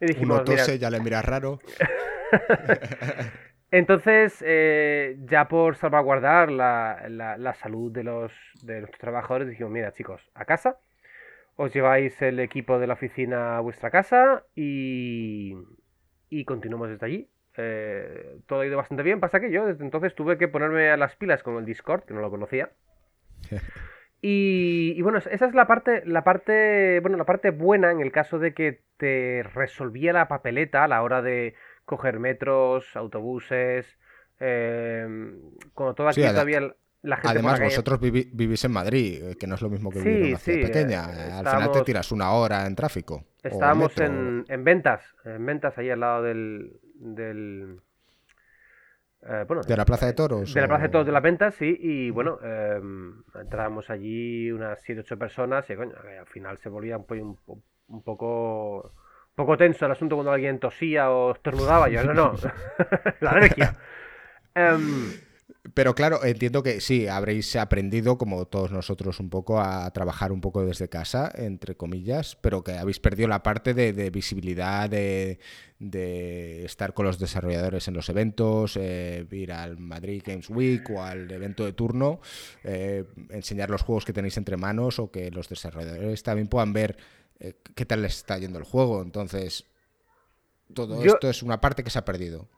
Y 0.00 0.06
dijimos, 0.06 0.36
Uno 0.36 0.44
tose, 0.44 0.78
ya 0.78 0.90
le 0.90 1.00
miras 1.00 1.24
raro. 1.24 1.58
Entonces, 3.70 4.42
eh, 4.46 5.16
ya 5.24 5.48
por 5.48 5.76
salvaguardar 5.76 6.50
la, 6.50 7.54
salud 7.60 7.90
de 7.90 8.04
los 8.04 8.32
de 8.62 8.80
nuestros 8.80 9.00
trabajadores, 9.00 9.48
dijimos, 9.48 9.72
mira 9.72 9.92
chicos, 9.92 10.22
a 10.34 10.44
casa, 10.44 10.78
os 11.56 11.72
lleváis 11.74 12.20
el 12.22 12.38
equipo 12.40 12.78
de 12.78 12.86
la 12.86 12.94
oficina 12.94 13.56
a 13.56 13.60
vuestra 13.60 13.90
casa 13.90 14.44
y, 14.54 15.54
y 16.30 16.44
continuamos 16.44 16.90
desde 16.90 17.06
allí. 17.06 17.28
Eh, 17.58 18.38
todo 18.46 18.60
ha 18.60 18.66
ido 18.66 18.76
bastante 18.76 19.02
bien, 19.02 19.18
pasa 19.18 19.40
que 19.40 19.50
yo 19.50 19.66
desde 19.66 19.82
entonces 19.82 20.14
tuve 20.14 20.36
que 20.36 20.46
ponerme 20.46 20.90
a 20.90 20.96
las 20.96 21.16
pilas 21.16 21.42
con 21.42 21.56
el 21.56 21.64
Discord, 21.64 22.04
que 22.04 22.14
no 22.14 22.20
lo 22.20 22.30
conocía. 22.30 22.70
Y, 24.22 25.00
bueno, 25.02 25.18
esa 25.18 25.46
es 25.46 25.54
la 25.54 25.66
parte, 25.66 26.02
la 26.06 26.24
parte, 26.24 27.00
bueno, 27.00 27.16
la 27.16 27.26
parte 27.26 27.50
buena 27.50 27.92
en 27.92 28.00
el 28.00 28.10
caso 28.10 28.38
de 28.38 28.54
que 28.54 28.82
te 28.96 29.42
resolvía 29.54 30.12
la 30.12 30.26
papeleta 30.26 30.84
a 30.84 30.88
la 30.88 31.02
hora 31.02 31.22
de 31.22 31.54
coger 31.84 32.18
metros, 32.18 32.96
autobuses, 32.96 33.98
eh, 34.40 35.06
como 35.74 35.94
toda 35.94 36.10
aquí 36.10 36.22
todavía 36.22 36.74
la 37.02 37.16
gente. 37.16 37.28
Además, 37.28 37.60
vosotros 37.60 38.00
vivís 38.00 38.64
en 38.64 38.72
Madrid, 38.72 39.22
eh, 39.22 39.36
que 39.38 39.46
no 39.46 39.54
es 39.54 39.62
lo 39.62 39.70
mismo 39.70 39.90
que 39.90 40.00
vivir 40.00 40.16
en 40.16 40.28
una 40.30 40.38
ciudad 40.38 40.66
pequeña. 40.66 41.04
Eh, 41.12 41.32
al 41.32 41.46
final 41.46 41.72
te 41.72 41.82
tiras 41.82 42.10
una 42.10 42.32
hora 42.32 42.66
en 42.66 42.74
tráfico. 42.74 43.24
Estábamos 43.42 43.96
en, 43.98 44.44
en, 44.48 44.64
ventas, 44.64 45.02
en 45.24 45.44
ventas 45.46 45.78
ahí 45.78 45.90
al 45.90 46.00
lado 46.00 46.22
del, 46.22 46.80
del 46.94 47.80
eh, 49.28 49.46
¿De 49.66 49.76
la 49.76 49.84
Plaza 49.84 50.06
de 50.06 50.12
Toros? 50.12 50.54
De 50.54 50.60
la 50.60 50.68
Plaza 50.68 50.82
de 50.84 50.88
Toros 50.88 51.06
de 51.06 51.12
las 51.12 51.22
Ventas, 51.22 51.54
sí. 51.54 51.76
Y 51.80 52.10
bueno, 52.10 52.38
eh, 52.42 52.80
entrábamos 53.40 53.90
allí 53.90 54.50
unas 54.50 54.82
7-8 54.86 55.18
personas 55.18 55.68
y 55.70 55.76
coño, 55.76 55.94
al 56.20 56.26
final 56.26 56.58
se 56.58 56.68
volvía 56.68 56.96
un, 56.96 57.38
un, 57.88 58.02
poco 58.02 58.82
un 58.82 59.34
poco 59.34 59.56
tenso 59.56 59.86
el 59.86 59.92
asunto 59.92 60.16
cuando 60.16 60.32
alguien 60.32 60.58
tosía 60.58 61.10
o 61.10 61.32
estornudaba. 61.32 61.88
Yo, 61.88 62.04
no, 62.04 62.14
no, 62.14 62.34
la 63.20 63.30
alergia. 63.30 63.76
Em, 64.56 65.12
pero 65.74 65.94
claro, 65.94 66.24
entiendo 66.24 66.62
que 66.62 66.80
sí, 66.80 67.08
habréis 67.08 67.54
aprendido, 67.56 68.18
como 68.18 68.46
todos 68.46 68.70
nosotros, 68.70 69.20
un 69.20 69.30
poco 69.30 69.60
a 69.60 69.90
trabajar 69.92 70.32
un 70.32 70.40
poco 70.40 70.64
desde 70.64 70.88
casa, 70.88 71.32
entre 71.34 71.76
comillas, 71.76 72.36
pero 72.40 72.62
que 72.62 72.72
habéis 72.72 73.00
perdido 73.00 73.28
la 73.28 73.42
parte 73.42 73.74
de, 73.74 74.10
visibilidad, 74.10 74.88
de, 74.90 75.38
estar 76.64 76.94
con 76.94 77.06
los 77.06 77.18
desarrolladores 77.18 77.88
en 77.88 77.94
los 77.94 78.08
eventos, 78.08 78.76
eh, 78.76 79.26
ir 79.30 79.52
al 79.52 79.78
Madrid 79.78 80.22
Games 80.24 80.50
Week 80.50 80.88
o 80.90 81.02
al 81.02 81.30
evento 81.30 81.64
de 81.64 81.72
turno, 81.72 82.20
eh, 82.64 83.04
enseñar 83.30 83.70
los 83.70 83.82
juegos 83.82 84.04
que 84.04 84.12
tenéis 84.12 84.36
entre 84.36 84.56
manos 84.56 84.98
o 84.98 85.10
que 85.10 85.30
los 85.30 85.48
desarrolladores 85.48 86.22
también 86.22 86.48
puedan 86.48 86.72
ver 86.72 86.96
eh, 87.40 87.54
qué 87.74 87.84
tal 87.84 88.02
les 88.02 88.16
está 88.16 88.38
yendo 88.38 88.58
el 88.58 88.64
juego. 88.64 89.02
Entonces, 89.02 89.64
todo 90.74 91.02
esto 91.02 91.30
es 91.30 91.42
una 91.42 91.60
parte 91.60 91.84
que 91.84 91.90
se 91.90 91.98
ha 91.98 92.04
perdido. 92.04 92.48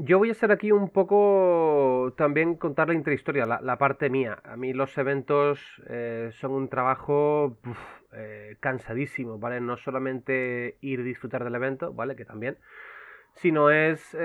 Yo 0.00 0.18
voy 0.18 0.28
a 0.28 0.32
hacer 0.32 0.52
aquí 0.52 0.70
un 0.70 0.90
poco 0.90 2.14
también 2.16 2.54
contar 2.54 2.88
la 2.88 2.94
intrahistoria, 2.94 3.46
la, 3.46 3.78
parte 3.78 4.10
mía. 4.10 4.38
A 4.44 4.56
mí 4.56 4.72
los 4.72 4.96
eventos 4.96 5.60
eh, 5.88 6.30
son 6.32 6.52
un 6.52 6.68
trabajo 6.68 7.58
eh, 8.12 8.56
cansadísimo, 8.60 9.38
¿vale? 9.38 9.60
No 9.60 9.76
solamente 9.76 10.76
ir 10.80 11.00
y 11.00 11.02
disfrutar 11.02 11.42
del 11.42 11.54
evento, 11.54 11.92
¿vale? 11.92 12.14
Que 12.14 12.24
también, 12.24 12.58
sino 13.34 13.70
es, 13.70 14.16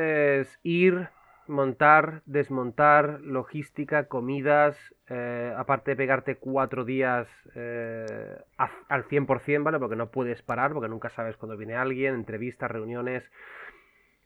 ir, 0.61 1.09
montar, 1.47 2.21
desmontar, 2.26 3.21
logística, 3.21 4.07
comidas, 4.07 4.78
eh, 5.09 5.53
aparte 5.57 5.91
de 5.91 5.97
pegarte 5.97 6.38
cuatro 6.38 6.86
días 6.86 7.28
al 7.55 9.05
100%, 9.05 9.63
¿vale? 9.63 9.80
Porque 9.80 9.95
no 9.95 10.11
puedes 10.11 10.43
parar, 10.43 10.74
porque 10.74 10.89
nunca 10.89 11.09
sabes 11.09 11.36
cuándo 11.36 11.57
viene 11.57 11.76
alguien, 11.76 12.13
entrevistas, 12.13 12.69
reuniones 12.69 13.24
eh, 13.24 13.30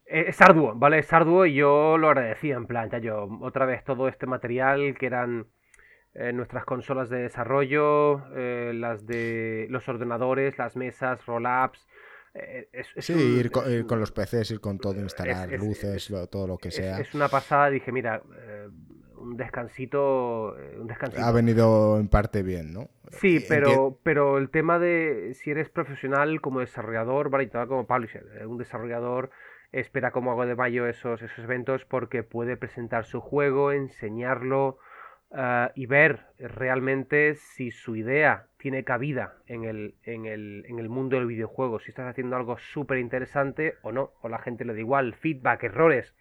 es 0.08 0.41
arduo, 0.41 0.74
¿vale? 0.76 0.99
Es 0.99 1.12
arduo 1.12 1.45
y 1.45 1.55
yo 1.55 1.97
lo 1.97 2.08
agradecía, 2.10 2.55
en 2.55 2.66
plan, 2.66 2.89
ya 2.89 2.99
yo, 2.99 3.28
otra 3.41 3.66
vez 3.66 3.84
todo 3.84 4.08
este 4.08 4.26
material 4.26 4.95
que 4.97 5.05
eran 5.05 5.47
eh, 6.14 6.32
nuestras 6.34 6.66
consolas 6.66 7.10
de 7.10 7.18
desarrollo, 7.18 8.24
eh, 8.36 8.72
las 8.74 9.05
de 9.05 9.68
los 9.70 9.88
ordenadores, 9.89 10.58
las 10.58 10.76
mesas, 10.76 11.26
roll-ups. 11.26 11.88
sí, 12.99 13.14
ir, 13.14 13.51
con, 13.51 13.99
los 13.99 14.12
PCs, 14.12 14.51
ir 14.51 14.60
con 14.62 14.78
todo, 14.78 14.99
instalar 14.99 15.51
luces, 15.51 16.12
todo 16.32 16.47
lo 16.47 16.58
que 16.58 16.72
sea. 16.72 16.99
Es, 16.99 17.14
una 17.14 17.28
pasada, 17.28 17.70
dije, 17.70 17.91
mira, 17.91 18.22
un 19.18 19.36
descansito, 19.36 20.55
un 20.80 20.88
descansito. 20.88 21.24
Ha 21.24 21.32
venido 21.32 21.99
en 21.99 22.08
parte 22.08 22.43
bien, 22.43 22.74
¿no? 22.74 22.89
Sí, 23.12 23.43
pero, 23.47 23.99
pero 24.03 24.38
el 24.38 24.49
tema 24.49 24.80
de 24.80 25.34
si 25.34 25.51
eres 25.51 25.70
profesional 25.70 26.39
como 26.39 26.62
desarrollador, 26.62 27.30
¿vale? 27.30 27.45
Y 27.45 27.49
como 27.49 27.86
publisher, 27.86 28.24
un 28.45 28.58
desarrollador 28.58 29.32
espera 29.72 30.11
como 30.11 30.32
hago 30.32 30.45
de 30.45 30.55
mayo 30.55 30.88
esos, 30.88 31.22
esos 31.22 31.43
eventos 31.43 31.86
porque 31.86 32.24
puede 32.24 32.57
presentar 32.57 33.05
su 33.05 33.22
juego, 33.22 33.72
enseñarlo 33.72 34.78
ah, 35.32 35.72
y 35.76 35.86
ver 35.86 36.26
realmente 36.39 37.36
si 37.36 37.72
su 37.72 37.95
idea 37.95 38.47
tiene 38.57 38.84
cabida 38.84 39.36
en 39.45 39.63
el, 39.63 39.95
en 40.03 40.26
el, 40.26 40.65
en 40.68 40.80
el 40.80 40.89
mundo 40.89 41.18
del 41.18 41.28
videojuego, 41.28 41.80
si 41.80 41.89
estás 41.89 42.07
haciendo 42.07 42.36
algo 42.36 42.57
súper 42.57 42.97
interesante 42.97 43.76
o 43.82 43.91
no, 43.91 44.13
o 44.22 44.30
la 44.30 44.39
gente 44.39 44.65
le 44.65 44.74
da 44.74 44.80
igual, 44.80 45.13
feedback, 45.13 45.63
errores. 45.63 46.15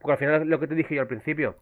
Porque 0.00 0.12
al 0.12 0.18
final 0.18 0.48
lo 0.48 0.60
que 0.60 0.68
te 0.68 0.74
dije 0.74 0.94
yo 0.94 1.02
al 1.02 1.08
principio, 1.08 1.56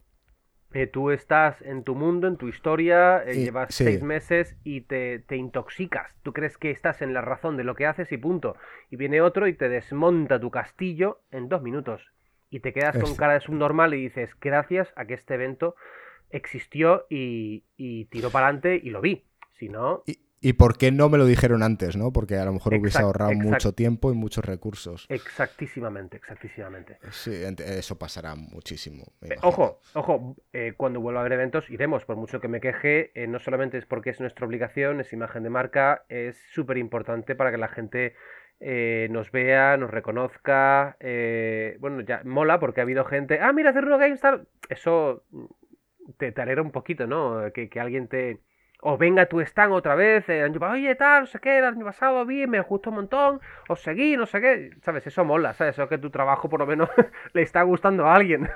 eh, 0.77 0.87
tú 0.87 1.11
estás 1.11 1.63
en 1.63 1.85
tu 1.85 1.95
mundo, 1.95 2.27
en 2.27 2.37
tu 2.37 2.49
historia, 2.49 3.23
eh, 3.25 3.45
llevas 3.45 3.75
seis 3.75 4.03
meses 4.03 4.59
y 4.63 4.83
te, 4.83 5.25
intoxicas. 5.31 6.15
Tú 6.23 6.35
crees 6.35 6.59
que 6.59 6.71
estás 6.71 7.01
en 7.01 7.15
la 7.15 7.23
razón 7.23 7.57
de 7.57 7.65
lo 7.65 7.75
que 7.75 7.87
haces 7.87 8.13
y 8.13 8.19
punto. 8.19 8.57
Y 8.91 8.97
viene 8.97 9.23
otro 9.23 9.49
y 9.49 9.55
te 9.55 9.71
desmonta 9.71 10.39
tu 10.39 10.51
castillo 10.51 11.23
en 11.31 11.49
dos 11.49 11.63
minutos. 11.63 12.03
Y 12.51 12.61
te 12.61 12.75
quedas 12.75 12.99
con 12.99 13.17
cara 13.17 13.33
de 13.33 13.41
subnormal 13.41 13.95
y 13.95 14.03
dices, 14.03 14.29
gracias 14.39 14.93
a 14.97 15.07
que 15.07 15.15
este 15.15 15.33
evento 15.37 15.77
existió 16.29 17.07
y, 17.09 17.65
y 17.79 18.05
tiró 18.07 18.29
para 18.29 18.49
adelante 18.49 18.79
y 18.83 18.91
lo 18.91 19.01
vi. 19.01 19.25
Si 19.59 19.71
no... 19.71 20.03
¿Y 20.05 20.26
por 20.53 20.77
qué 20.79 20.93
no 20.93 21.09
me 21.09 21.19
lo 21.19 21.27
dijeron 21.27 21.63
antes, 21.63 21.97
no? 21.97 22.13
Porque 22.13 22.37
a 22.37 22.45
lo 22.45 22.53
mejor 22.53 22.75
hubiese 22.75 23.01
ahorrado 23.01 23.33
mucho 23.33 23.73
tiempo 23.73 24.13
y 24.13 24.15
muchos 24.15 24.45
recursos. 24.45 25.07
Exactísimamente, 25.09 26.17
exactísimamente. 26.17 26.99
Sí, 27.11 27.33
eso 27.59 27.99
pasará 27.99 28.35
muchísimo. 28.35 29.05
Eh, 29.23 29.37
ojo, 29.43 29.81
ojo, 29.95 30.37
eh, 30.53 30.75
cuando 30.77 31.01
vuelva 31.01 31.21
a 31.21 31.23
haber 31.23 31.33
eventos 31.33 31.69
iremos, 31.71 32.05
por 32.05 32.17
mucho 32.17 32.41
que 32.41 32.49
me 32.49 32.61
queje, 32.61 33.11
eh, 33.15 33.27
no 33.27 33.39
solamente 33.39 33.79
es 33.79 33.87
porque 33.87 34.11
es 34.11 34.21
nuestra 34.21 34.47
obligación, 34.47 35.01
es 35.01 35.13
imagen 35.13 35.43
de 35.43 35.51
marca, 35.51 36.05
es 36.09 36.37
súper 36.53 36.79
importante 36.79 37.35
para 37.35 37.51
que 37.51 37.59
la 37.59 37.69
gente 37.69 38.15
nos 38.59 39.31
vea, 39.33 39.77
nos 39.77 39.91
reconozca. 39.91 40.97
bueno, 41.79 42.01
ya 42.01 42.23
mola 42.25 42.59
porque 42.59 42.81
ha 42.81 42.85
habido 42.85 43.05
gente, 43.05 43.39
ah, 43.41 43.53
mira, 43.53 43.71
hacer 43.71 43.85
Games 43.87 44.21
tal. 44.21 44.49
Eso 44.69 45.25
te, 46.17 46.33
te 46.33 46.41
alegra 46.41 46.63
un 46.63 46.71
poquito, 46.71 47.07
¿no? 47.07 47.53
que 47.53 47.69
alguien 47.81 48.09
te 48.09 48.41
o 48.89 48.97
venga 48.97 49.27
tu 49.27 49.41
stand 49.41 49.73
otra 49.73 49.97
vez, 49.97 50.29
el 50.29 50.45
año 50.45 50.61
oye, 50.71 50.95
tal, 50.95 51.23
no 51.23 51.27
sé 51.27 51.41
qué, 51.41 51.59
el 51.59 51.65
año 51.65 51.85
pasado 51.85 52.25
vi, 52.25 52.47
me 52.47 52.61
gustó 52.61 52.91
un 52.91 52.97
montón, 52.97 53.41
os 53.69 53.83
seguí, 53.83 54.17
no 54.17 54.27
sé 54.27 54.41
qué, 54.41 54.71
¿sabes? 54.81 55.05
Eso 55.09 55.25
mola, 55.25 55.55
¿sabes? 55.55 55.75
Eso 55.75 55.89
que 55.89 55.99
tu 55.99 56.09
trabajo 56.09 56.49
por 56.49 56.61
lo 56.61 56.67
menos 56.67 56.89
le 57.33 57.43
está 57.43 57.65
gustando 57.65 58.07
a 58.07 58.15
alguien. 58.15 58.49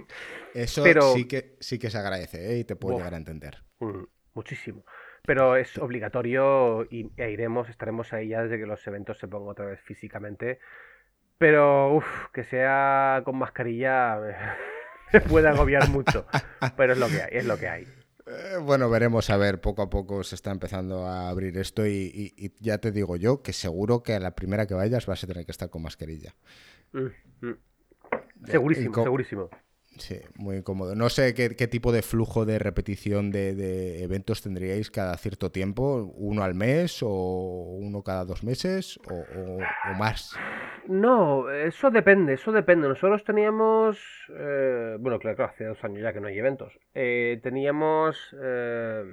Eso 0.52 0.84
sí, 1.14 1.26
que, 1.26 1.56
sí 1.60 1.78
que 1.78 1.88
se 1.88 1.96
agradece 1.96 2.52
¿eh? 2.52 2.58
y 2.58 2.64
te 2.64 2.76
puedo 2.76 2.98
llegar 2.98 3.14
a 3.14 3.16
entender. 3.16 3.62
Mm, 3.80 4.04
muchísimo. 4.34 4.84
Pero 5.22 5.56
es 5.56 5.78
obligatorio 5.78 6.86
y, 6.90 7.10
e 7.16 7.30
iremos, 7.30 7.70
estaremos 7.70 8.12
ahí 8.12 8.28
ya 8.28 8.42
desde 8.42 8.58
que 8.58 8.66
los 8.66 8.86
eventos 8.86 9.18
se 9.18 9.26
pongan 9.26 9.48
otra 9.48 9.64
vez 9.64 9.80
físicamente. 9.80 10.58
Pero, 11.38 11.94
uff, 11.94 12.26
que 12.34 12.44
sea 12.44 13.22
con 13.24 13.38
mascarilla 13.38 14.18
me 15.14 15.20
puede 15.22 15.48
agobiar 15.48 15.88
mucho. 15.88 16.26
Pero 16.76 16.92
es 16.92 16.98
lo 16.98 17.06
que 17.08 17.22
hay, 17.22 17.28
es 17.30 17.46
lo 17.46 17.56
que 17.56 17.68
hay. 17.68 17.97
Eh, 18.28 18.58
bueno, 18.58 18.90
veremos 18.90 19.30
a 19.30 19.36
ver, 19.36 19.60
poco 19.60 19.82
a 19.82 19.88
poco 19.88 20.22
se 20.22 20.34
está 20.34 20.50
empezando 20.50 21.06
a 21.06 21.30
abrir 21.30 21.56
esto 21.56 21.86
y, 21.86 22.52
ya 22.60 22.78
te 22.78 22.92
digo 22.92 23.16
yo 23.16 23.42
que 23.42 23.52
seguro 23.52 24.02
que 24.02 24.14
a 24.14 24.20
la 24.20 24.34
primera 24.34 24.66
que 24.66 24.74
vayas 24.74 25.06
vas 25.06 25.24
a 25.24 25.26
tener 25.26 25.46
que 25.46 25.52
estar 25.52 25.70
con 25.70 25.82
mascarilla. 25.82 26.34
Mm, 26.92 27.46
mm. 27.46 27.56
Segurísimo, 28.44 28.94
segurísimo. 28.94 29.50
Sí, 29.98 30.20
muy 30.36 30.56
incómodo. 30.58 30.94
No 30.94 31.08
sé 31.08 31.34
qué, 31.34 31.68
tipo 31.68 31.92
de 31.92 32.02
flujo 32.02 32.44
de 32.44 32.58
repetición 32.58 33.30
de, 33.30 34.02
eventos 34.02 34.42
tendríais 34.42 34.90
cada 34.90 35.16
cierto 35.16 35.50
tiempo, 35.50 36.12
uno 36.16 36.42
al 36.42 36.54
mes 36.54 37.02
o 37.02 37.76
uno 37.78 38.02
cada 38.02 38.24
dos 38.24 38.44
meses 38.44 38.98
o, 39.10 39.94
más. 39.98 40.36
No, 40.86 41.50
eso 41.50 41.90
depende, 41.90 42.34
eso 42.34 42.52
depende. 42.52 42.88
Nosotros 42.88 43.24
teníamos, 43.24 43.98
eh, 44.30 44.96
bueno, 45.00 45.18
claro, 45.18 45.44
hace 45.44 45.64
dos 45.64 45.82
años 45.84 46.02
ya 46.02 46.12
que 46.12 46.20
no 46.20 46.28
hay 46.28 46.38
eventos. 46.38 46.78
Eh, 46.94 47.40
teníamos 47.42 48.16
eh, 48.40 49.04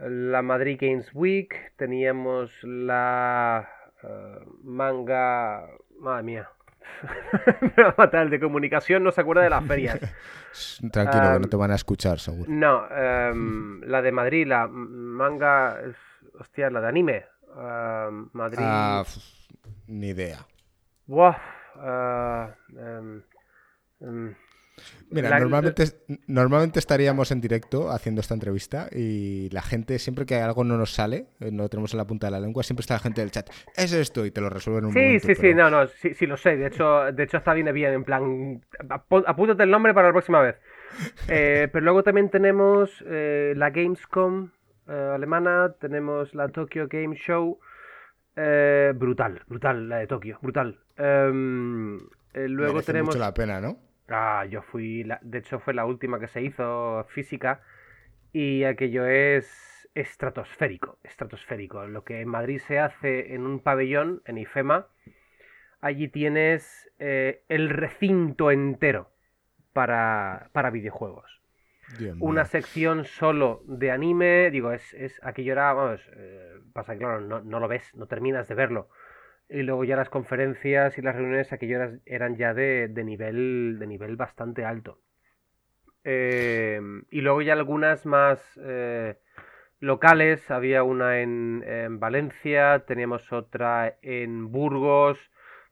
la 0.00 0.42
Madrid 0.42 0.78
Games 0.80 1.10
Week, 1.12 1.54
teníamos 1.76 2.50
la 2.62 3.68
manga, 4.62 5.66
madre 5.98 6.22
mía, 6.22 6.50
me 7.76 7.82
va 7.82 7.90
a 7.90 7.94
matar. 7.96 8.22
El 8.24 8.30
de 8.30 8.40
comunicación 8.40 9.02
no 9.02 9.10
se 9.12 9.20
acuerda 9.20 9.42
de 9.42 9.50
las 9.50 9.64
ferias. 9.68 9.98
Tranquilo, 10.92 11.32
que 11.34 11.40
no 11.40 11.48
te 11.48 11.56
van 11.56 11.70
a 11.70 11.74
escuchar, 11.74 12.18
seguro. 12.18 12.50
No, 12.50 12.86
em, 12.90 13.80
la 13.86 14.02
de 14.02 14.12
Madrid, 14.12 14.46
la 14.46 14.66
manga. 14.68 15.78
Hostia, 16.38 16.70
la 16.70 16.80
de 16.80 16.88
anime. 16.88 17.24
Madrid. 18.32 18.64
Ah, 18.66 19.04
ni 19.86 20.08
idea. 20.08 20.44
Buah. 21.06 21.36
Eh, 21.80 22.48
em, 24.00 24.34
Mira, 25.10 25.38
normalmente, 25.38 25.84
normalmente 26.26 26.78
estaríamos 26.78 27.30
en 27.30 27.40
directo 27.40 27.90
haciendo 27.90 28.20
esta 28.20 28.34
entrevista 28.34 28.88
y 28.90 29.48
la 29.50 29.62
gente, 29.62 29.98
siempre 29.98 30.26
que 30.26 30.36
algo 30.36 30.64
no 30.64 30.76
nos 30.76 30.92
sale, 30.92 31.26
eh, 31.40 31.50
no 31.52 31.68
tenemos 31.68 31.92
en 31.94 31.98
la 31.98 32.06
punta 32.06 32.26
de 32.26 32.32
la 32.32 32.40
lengua, 32.40 32.62
siempre 32.62 32.80
está 32.80 32.94
la 32.94 33.00
gente 33.00 33.20
del 33.20 33.30
chat. 33.30 33.48
Es 33.76 33.92
esto 33.92 34.26
y 34.26 34.30
te 34.30 34.40
lo 34.40 34.50
resuelven 34.50 34.86
un 34.86 34.92
sí, 34.92 34.98
momento. 34.98 35.26
Sí, 35.26 35.34
sí, 35.34 35.40
sí, 35.40 35.54
no, 35.54 35.70
no, 35.70 35.86
sí, 35.86 36.14
sí, 36.14 36.26
lo 36.26 36.36
sé. 36.36 36.56
De 36.56 36.66
hecho, 36.66 37.12
de 37.12 37.22
hecho, 37.22 37.36
está 37.36 37.54
viene 37.54 37.72
bien, 37.72 37.92
en 37.92 38.04
plan, 38.04 38.60
apúntate 38.88 39.62
el 39.62 39.70
nombre 39.70 39.94
para 39.94 40.08
la 40.08 40.12
próxima 40.12 40.40
vez. 40.40 40.56
Eh, 41.28 41.68
pero 41.72 41.82
luego 41.84 42.04
también 42.04 42.30
tenemos 42.30 43.02
eh, 43.04 43.52
la 43.56 43.70
Gamescom 43.70 44.50
alemana, 44.86 45.74
tenemos 45.80 46.32
la 46.36 46.48
Tokyo 46.50 46.86
Game 46.88 47.16
Show. 47.16 47.58
brutal, 48.94 49.42
brutal, 49.48 49.88
la 49.88 49.96
de 49.96 50.06
Tokio, 50.06 50.38
brutal. 50.40 50.78
Em, 50.96 51.98
luego 52.34 52.82
tenemos. 52.82 53.08
mucho 53.08 53.18
la 53.18 53.34
pena, 53.34 53.60
¿no? 53.60 53.78
Ah, 54.08 54.44
yo 54.48 54.62
fui, 54.62 55.06
de 55.22 55.38
hecho 55.38 55.60
fue 55.60 55.74
la 55.74 55.86
última 55.86 56.20
que 56.20 56.28
se 56.28 56.42
hizo 56.42 57.04
física 57.08 57.62
y 58.32 58.64
aquello 58.64 59.06
es 59.06 59.88
estratosférico, 59.94 60.98
estratosférico. 61.02 61.86
Lo 61.86 62.04
que 62.04 62.20
en 62.20 62.28
Madrid 62.28 62.58
se 62.58 62.78
hace 62.78 63.34
en 63.34 63.46
un 63.46 63.60
pabellón, 63.60 64.22
en 64.26 64.38
IFEMA, 64.38 64.88
allí 65.80 66.08
tienes 66.08 66.90
eh, 66.98 67.42
el 67.48 67.70
recinto 67.70 68.50
entero 68.50 69.10
para, 69.72 70.50
para 70.52 70.70
videojuegos. 70.70 71.40
Una 72.18 72.44
sección 72.46 73.04
solo 73.04 73.62
de 73.66 73.90
anime, 73.90 74.50
digo, 74.50 74.72
es, 74.72 74.94
es 74.94 75.20
aquello 75.22 75.52
era, 75.52 75.72
vamos, 75.72 76.00
eh, 76.16 76.58
pasa 76.72 76.94
que 76.94 77.00
claro, 77.00 77.20
no, 77.20 77.40
no 77.40 77.60
lo 77.60 77.68
ves, 77.68 77.94
no 77.94 78.06
terminas 78.06 78.48
de 78.48 78.54
verlo 78.54 78.88
y 79.48 79.62
luego 79.62 79.84
ya 79.84 79.96
las 79.96 80.08
conferencias 80.08 80.96
y 80.98 81.02
las 81.02 81.14
reuniones 81.14 81.52
aquellas 81.52 81.98
eran 82.06 82.36
ya 82.36 82.54
de, 82.54 82.88
nivel, 83.04 83.76
de 83.78 83.86
nivel 83.86 84.16
bastante 84.16 84.64
alto. 84.64 85.00
Em, 86.02 87.04
y 87.10 87.20
luego 87.20 87.42
ya 87.42 87.52
algunas 87.54 88.04
más 88.06 88.40
eh, 88.62 89.16
locales. 89.80 90.50
Había 90.50 90.82
una 90.82 91.20
en, 91.20 92.00
Valencia, 92.00 92.84
teníamos 92.86 93.32
otra 93.32 93.96
en 94.02 94.50
Burgos. 94.50 95.18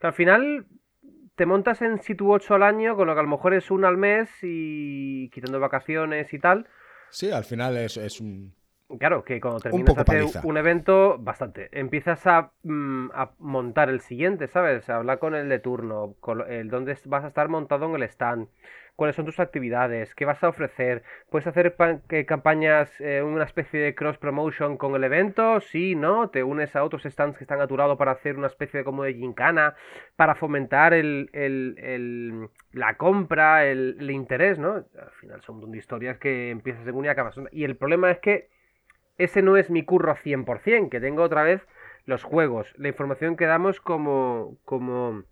al 0.01 0.13
final 0.13 0.67
te 1.35 1.47
montas 1.47 1.81
en 1.83 2.03
Situ 2.03 2.31
8 2.31 2.55
al 2.55 2.63
año, 2.63 2.95
con 2.95 3.07
lo 3.07 3.15
que 3.15 3.21
a 3.21 3.23
lo 3.23 3.29
mejor 3.29 3.55
es 3.55 3.71
una 3.71 3.89
al 3.89 3.97
mes 3.97 4.31
y 4.43 5.31
quitando 5.31 5.59
vacaciones 5.61 6.33
y 6.33 6.39
tal. 6.39 6.67
Sí, 7.11 7.31
al 7.31 7.45
final 7.45 7.77
es 7.77 8.21
un, 8.21 8.55
Claro, 8.99 9.25
que 9.25 9.41
cuando 9.41 9.61
terminas 9.61 9.95
de 9.95 10.01
hacer 10.01 10.41
un 10.45 10.57
evento, 10.57 11.17
bastante. 11.19 11.69
Empiezas 11.73 12.25
mm, 12.63 13.11
a, 13.15 13.31
montar 13.39 13.89
el 13.89 14.01
siguiente, 14.01 14.49
¿sabes? 14.49 14.89
Habla 14.91 15.19
con 15.19 15.35
el 15.35 15.49
de 15.49 15.59
turno, 15.59 16.15
con 16.21 16.51
el 16.51 16.69
dónde 16.69 16.97
vas 17.07 17.25
a 17.25 17.29
estar 17.29 17.49
montado 17.49 17.87
en 17.87 17.95
el 17.95 18.03
stand, 18.05 18.49
cuáles 18.97 19.17
son 19.17 19.25
tus 19.25 19.41
actividades, 19.41 20.15
qué 20.15 20.25
vas 20.25 20.43
a 20.45 20.49
ofrecer. 20.49 21.03
¿Puedes 21.31 21.47
hacer 21.47 21.75
campañas, 22.27 22.91
eh, 23.01 23.23
una 23.23 23.45
especie 23.45 23.81
de 23.81 23.95
cross 23.95 24.19
promotion 24.19 24.77
con 24.77 24.95
el 24.95 25.05
evento? 25.05 25.61
Sí, 25.61 25.95
¿no? 25.95 26.29
Te 26.31 26.43
unes 26.43 26.77
a 26.77 26.85
otros 26.85 27.03
stands 27.05 27.39
que 27.39 27.45
están 27.45 27.61
a 27.61 27.67
tu 27.67 27.77
lado 27.77 27.97
para 27.97 28.13
hacer 28.13 28.37
una 28.37 28.49
especie 28.49 28.79
de 28.79 28.85
como 28.85 29.05
de 29.05 29.15
gincana, 29.15 29.75
para 30.17 30.35
fomentar 30.35 30.93
el, 30.93 31.31
el, 31.33 32.49
la 32.73 32.97
compra, 32.97 33.67
el, 33.67 34.11
interés, 34.11 34.59
¿no? 34.59 34.75
Al 34.75 35.11
final 35.21 35.41
son 35.43 35.71
de 35.71 35.79
historias 35.79 36.19
que 36.19 36.51
empiezas 36.51 36.87
en 36.87 36.95
una 36.95 37.09
y 37.09 37.11
acabas. 37.11 37.35
Y 37.51 37.65
el 37.65 37.77
problema 37.77 38.11
es 38.11 38.19
que 38.19 38.51
ese 39.19 39.43
no 39.43 39.57
es 39.57 39.71
mi 39.71 39.85
curro 39.85 40.15
100%, 40.15 40.89
que 40.89 41.01
tengo 41.01 41.23
otra 41.23 41.43
vez 41.43 41.67
los 42.05 42.25
juegos, 42.25 42.73
la 42.77 42.89
información 42.89 43.37
que 43.37 43.47
damos 43.47 43.81
como, 43.81 44.59
como 44.65 45.25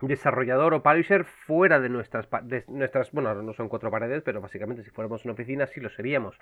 desarrollador 0.00 0.74
o 0.74 0.82
publisher 0.82 1.24
fuera 1.24 1.80
de 1.80 1.88
nuestras, 1.88 2.28
de 2.42 2.64
nuestras, 2.68 3.10
bueno, 3.12 3.34
no 3.42 3.52
son 3.54 3.68
cuatro 3.68 3.90
paredes, 3.90 4.22
pero 4.22 4.40
básicamente 4.40 4.82
si 4.82 4.90
fuéramos 4.90 5.24
una 5.24 5.34
oficina 5.34 5.66
sí 5.66 5.80
lo 5.80 5.88
seríamos. 5.90 6.38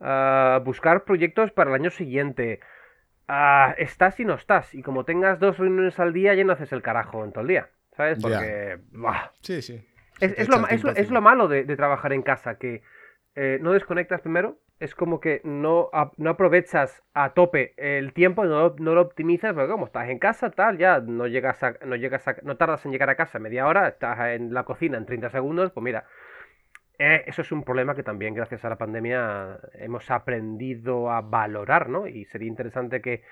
Ah, 0.00 0.60
buscar 0.64 1.04
proyectos 1.04 1.52
para 1.52 1.70
el 1.70 1.76
año 1.76 1.90
siguiente. 1.90 2.60
Uh, 3.28 3.72
estás 3.78 4.20
y 4.20 4.24
no 4.24 4.34
estás. 4.34 4.74
Y 4.74 4.82
como 4.82 5.04
tengas 5.04 5.40
dos 5.40 5.58
reuniones 5.58 5.98
al 5.98 6.12
día, 6.12 6.34
ya 6.34 6.44
no 6.44 6.52
haces 6.52 6.72
el 6.72 6.82
carajo 6.82 7.24
en 7.24 7.32
todo 7.32 7.42
el 7.42 7.48
día. 7.48 7.70
¿Sabes? 7.96 8.18
Porque. 8.20 8.78
Sí, 9.40 9.62
sí. 9.62 9.84
Es, 10.20 10.48
lo, 10.48 10.66
es, 10.68 11.10
lo, 11.10 11.20
malo 11.20 11.46
de, 11.48 11.64
trabajar 11.76 12.12
en 12.12 12.22
casa, 12.22 12.56
que 12.56 12.82
eh, 13.34 13.58
no 13.60 13.72
desconectas 13.72 14.22
primero, 14.22 14.58
es 14.78 14.94
como 14.94 15.20
que 15.20 15.40
no, 15.44 15.90
no 16.16 16.30
aprovechas 16.30 17.02
a 17.14 17.32
tope 17.32 17.74
el 17.76 18.12
tiempo, 18.12 18.44
no, 18.44 18.74
no 18.78 18.94
lo 18.94 19.00
optimizas, 19.02 19.54
porque 19.54 19.70
como 19.70 19.86
estás 19.86 20.08
en 20.10 20.18
casa, 20.18 20.50
tal, 20.50 20.78
ya 20.78 21.00
no 21.00 21.26
llegas 21.26 21.62
a, 21.62 21.74
no 21.84 21.96
llegas 21.96 22.24
no 22.42 22.56
tardas 22.56 22.84
en 22.84 22.92
llegar 22.92 23.08
a 23.10 23.16
casa 23.16 23.38
media 23.38 23.66
hora, 23.66 23.88
estás 23.88 24.18
en 24.34 24.52
la 24.52 24.64
cocina 24.64 24.98
en 24.98 25.06
30 25.06 25.30
segundos, 25.30 25.72
pues 25.72 25.82
mira, 25.82 26.04
eh, 26.98 27.24
eso 27.26 27.42
es 27.42 27.52
un 27.52 27.62
problema 27.62 27.94
que 27.94 28.02
también 28.02 28.34
gracias 28.34 28.64
a 28.64 28.68
la 28.68 28.76
pandemia 28.78 29.58
hemos 29.74 30.10
aprendido 30.10 31.10
a 31.10 31.20
valorar, 31.20 31.88
¿no? 31.88 32.06
Y 32.06 32.24
sería 32.26 32.48
interesante 32.48 33.00
que 33.00 33.22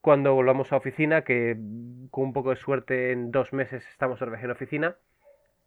cuando 0.00 0.34
volvamos 0.34 0.72
a 0.72 0.76
oficina, 0.76 1.22
que 1.22 1.56
con 2.10 2.24
un 2.24 2.32
poco 2.32 2.50
de 2.50 2.56
suerte 2.56 3.12
en 3.12 3.30
dos 3.30 3.52
meses 3.52 3.86
estamos 3.88 4.20
otra 4.20 4.32
vez 4.32 4.44
en 4.44 4.50
oficina, 4.50 4.96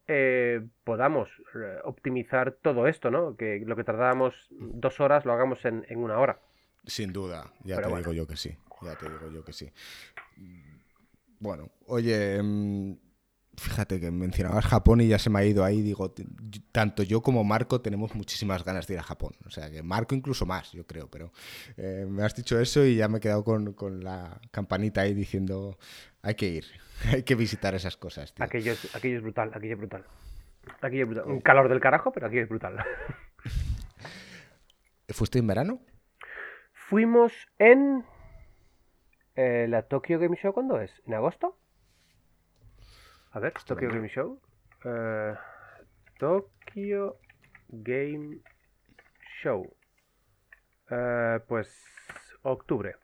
eh, 0.07 0.61
podamos 0.83 1.29
eh, 1.55 1.77
optimizar 1.83 2.57
todo 2.61 2.87
esto, 2.87 3.11
¿no? 3.11 3.35
Que 3.35 3.63
lo 3.65 3.75
que 3.75 3.83
tardábamos 3.83 4.33
dos 4.51 4.99
horas 4.99 5.25
lo 5.25 5.33
hagamos 5.33 5.63
en, 5.65 5.85
una 5.95 6.19
hora. 6.19 6.39
Sin 6.85 7.11
duda, 7.11 7.51
ya 7.63 7.81
te 7.81 7.95
digo 7.95 8.13
yo 8.13 8.27
que 8.27 8.37
sí. 8.37 8.55
Ya 8.81 8.95
te 8.95 9.09
digo 9.09 9.31
yo 9.31 9.43
que 9.43 9.53
sí. 9.53 9.71
Bueno, 11.39 11.69
oye, 11.87 12.41
mm, 12.41 12.97
fíjate 13.57 13.99
que 13.99 14.11
mencionabas 14.11 14.65
Japón 14.65 15.01
y 15.01 15.07
ya 15.07 15.19
se 15.19 15.29
me 15.29 15.39
ha 15.39 15.45
ido 15.45 15.63
ahí. 15.63 15.81
Digo, 15.81 16.13
tanto 16.71 17.03
yo 17.03 17.21
como 17.21 17.43
Marco 17.43 17.81
tenemos 17.81 18.15
muchísimas 18.15 18.63
ganas 18.63 18.87
de 18.87 18.95
ir 18.95 18.99
a 18.99 19.03
Japón. 19.03 19.33
O 19.45 19.49
sea, 19.49 19.69
que 19.69 19.83
Marco 19.83 20.15
incluso 20.15 20.45
más, 20.45 20.71
yo 20.71 20.85
creo. 20.85 21.09
Pero 21.09 21.31
eh, 21.77 22.05
me 22.07 22.23
has 22.23 22.35
dicho 22.35 22.59
eso 22.59 22.85
y 22.85 22.95
ya 22.95 23.07
me 23.07 23.17
he 23.17 23.21
quedado 23.21 23.43
con, 23.43 24.03
la 24.03 24.39
campanita 24.51 25.01
ahí 25.01 25.13
diciendo, 25.13 25.77
hay 26.25 26.35
que 26.35 26.47
ir, 26.47 26.65
hay 27.13 27.23
que 27.23 27.35
visitar 27.35 27.75
esas 27.75 27.95
cosas. 27.97 28.33
Aquello, 28.39 28.71
es, 28.73 28.95
aquello 28.95 29.17
es 29.17 29.23
brutal, 29.23 29.51
aquello 29.53 29.73
es 29.73 29.79
brutal. 29.79 30.05
Aquello 30.81 31.03
es 31.03 31.09
brutal. 31.09 31.31
Un 31.31 31.39
calor 31.39 31.69
del 31.69 31.79
carajo, 31.79 32.11
pero 32.11 32.25
aquí 32.27 32.39
es 32.39 32.49
brutal. 32.49 32.83
¿Fuiste 35.09 35.37
en 35.37 35.47
verano? 35.47 35.79
Fuimos 36.73 37.31
en 37.59 38.03
eh, 39.35 39.67
la 39.69 39.83
Tokyo 39.83 40.19
Game 40.19 40.35
Show, 40.35 40.51
¿cuándo 40.51 40.81
es? 40.81 41.01
¿En 41.05 41.13
agosto? 41.13 41.57
A 43.31 43.39
ver, 43.39 43.53
Tokyo 43.65 43.89
Game 43.89 44.09
Show. 44.09 44.41
Uh, 44.83 45.35
Tokyo 46.17 47.19
Game 47.69 48.39
Show. 49.41 49.61
Uh, 50.89 51.39
pues 51.47 51.69
octubre. 52.41 52.95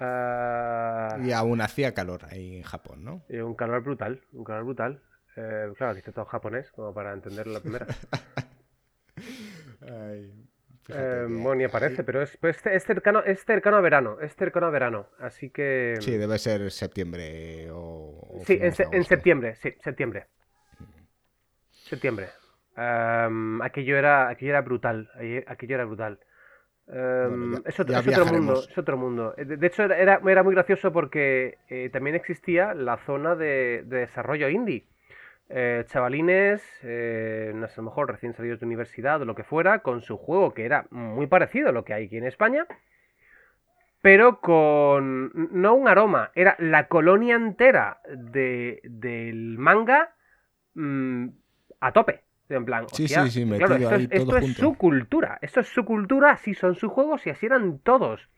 Uh, 0.00 1.22
y 1.22 1.32
aún 1.32 1.60
hacía 1.60 1.92
calor 1.92 2.22
ahí 2.30 2.56
en 2.56 2.62
Japón, 2.62 3.04
¿no? 3.04 3.22
Y 3.28 3.36
un 3.38 3.54
calor 3.54 3.82
brutal, 3.82 4.22
un 4.32 4.44
calor 4.44 4.64
brutal. 4.64 5.02
Eh, 5.36 5.70
claro, 5.76 5.94
dice 5.94 6.10
todo 6.12 6.24
japonés, 6.24 6.72
como 6.72 6.94
para 6.94 7.12
entenderlo 7.12 7.52
la 7.52 7.60
primera. 7.60 7.86
Ay, 9.82 10.32
eh, 10.88 11.26
bueno, 11.28 11.54
ni 11.56 11.64
aparece, 11.64 12.02
pero 12.02 12.22
es, 12.22 12.36
pues, 12.38 12.64
es, 12.66 12.84
cercano, 12.84 13.22
es 13.22 13.44
cercano 13.44 13.76
a 13.76 13.80
verano, 13.80 14.18
es 14.20 14.34
cercano 14.34 14.66
a 14.66 14.70
verano, 14.70 15.08
así 15.18 15.50
que... 15.50 15.96
Sí, 16.00 16.16
debe 16.16 16.38
ser 16.38 16.70
septiembre 16.70 17.68
o... 17.70 18.42
sí, 18.46 18.58
en, 18.60 19.04
septiembre, 19.04 19.54
sí, 19.56 19.74
septiembre. 19.82 20.26
Septiembre. 21.70 22.30
aquello, 22.74 23.96
era, 23.96 24.28
aquello 24.30 24.50
era 24.50 24.62
brutal, 24.62 25.10
aquello 25.46 25.74
era 25.74 25.84
brutal. 25.84 26.18
Es, 26.92 27.78
otro, 27.78 28.26
mundo, 28.26 28.64
es 28.68 28.76
otro 28.76 28.96
mundo. 28.96 29.34
De, 29.36 29.66
hecho, 29.66 29.84
era, 29.84 30.20
era, 30.24 30.42
muy 30.42 30.54
gracioso 30.54 30.92
porque 30.92 31.58
eh, 31.68 31.88
también 31.92 32.16
existía 32.16 32.74
la 32.74 32.96
zona 32.98 33.36
de 33.36 33.84
desarrollo 33.86 34.48
indie. 34.48 34.86
Eh, 35.48 35.84
chavalines, 35.86 36.62
eh, 36.82 37.52
no 37.54 37.66
sé, 37.68 37.74
a 37.74 37.82
lo 37.82 37.90
mejor 37.90 38.08
recién 38.08 38.34
salidos 38.34 38.60
de 38.60 38.66
universidad 38.66 39.20
o 39.20 39.24
lo 39.24 39.34
que 39.34 39.44
fuera, 39.44 39.80
con 39.80 40.00
su 40.00 40.16
juego 40.16 40.54
que 40.54 40.64
era 40.64 40.86
muy 40.90 41.26
parecido 41.26 41.68
a 41.68 41.72
lo 41.72 41.84
que 41.84 41.92
hay 41.94 42.06
aquí 42.06 42.16
en 42.16 42.26
España, 42.26 42.66
pero 44.00 44.40
con 44.40 45.32
no 45.52 45.74
un 45.74 45.88
aroma, 45.88 46.30
era 46.34 46.56
la 46.58 46.86
colonia 46.86 47.34
entera 47.34 48.00
de, 48.08 48.80
del 48.84 49.58
manga 49.58 50.14
mm, 50.74 51.28
a 51.80 51.92
tope. 51.92 52.22
En 52.50 52.64
plan, 52.64 52.86
sí, 52.92 53.06
sí, 53.06 53.30
sí, 53.30 53.48
claro, 53.48 53.76
esto, 53.76 53.94
es, 53.94 54.08
esto 54.10 54.36
es 54.36 54.54
su 54.54 54.74
cultura, 54.76 55.38
esto 55.40 55.60
es 55.60 55.68
su 55.68 55.84
cultura, 55.84 56.32
así 56.32 56.54
son 56.54 56.74
sus 56.74 56.90
juegos 56.90 57.24
y 57.26 57.30
así 57.30 57.46
eran 57.46 57.78
todos. 57.78 58.28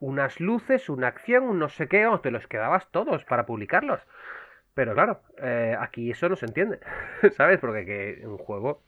Unas 0.00 0.40
luces, 0.40 0.88
una 0.88 1.08
acción, 1.08 1.44
un 1.44 1.58
no 1.58 1.68
sé 1.68 1.86
qué, 1.86 2.06
o 2.06 2.20
te 2.20 2.30
los 2.30 2.46
quedabas 2.46 2.90
todos 2.90 3.24
para 3.24 3.44
publicarlos. 3.44 4.00
Pero 4.72 4.94
claro, 4.94 5.20
eh, 5.42 5.76
aquí 5.78 6.10
eso 6.10 6.28
no 6.28 6.36
se 6.36 6.46
entiende, 6.46 6.80
¿sabes? 7.36 7.60
Porque 7.60 7.84
que 7.84 8.26
un 8.26 8.38
juego, 8.38 8.82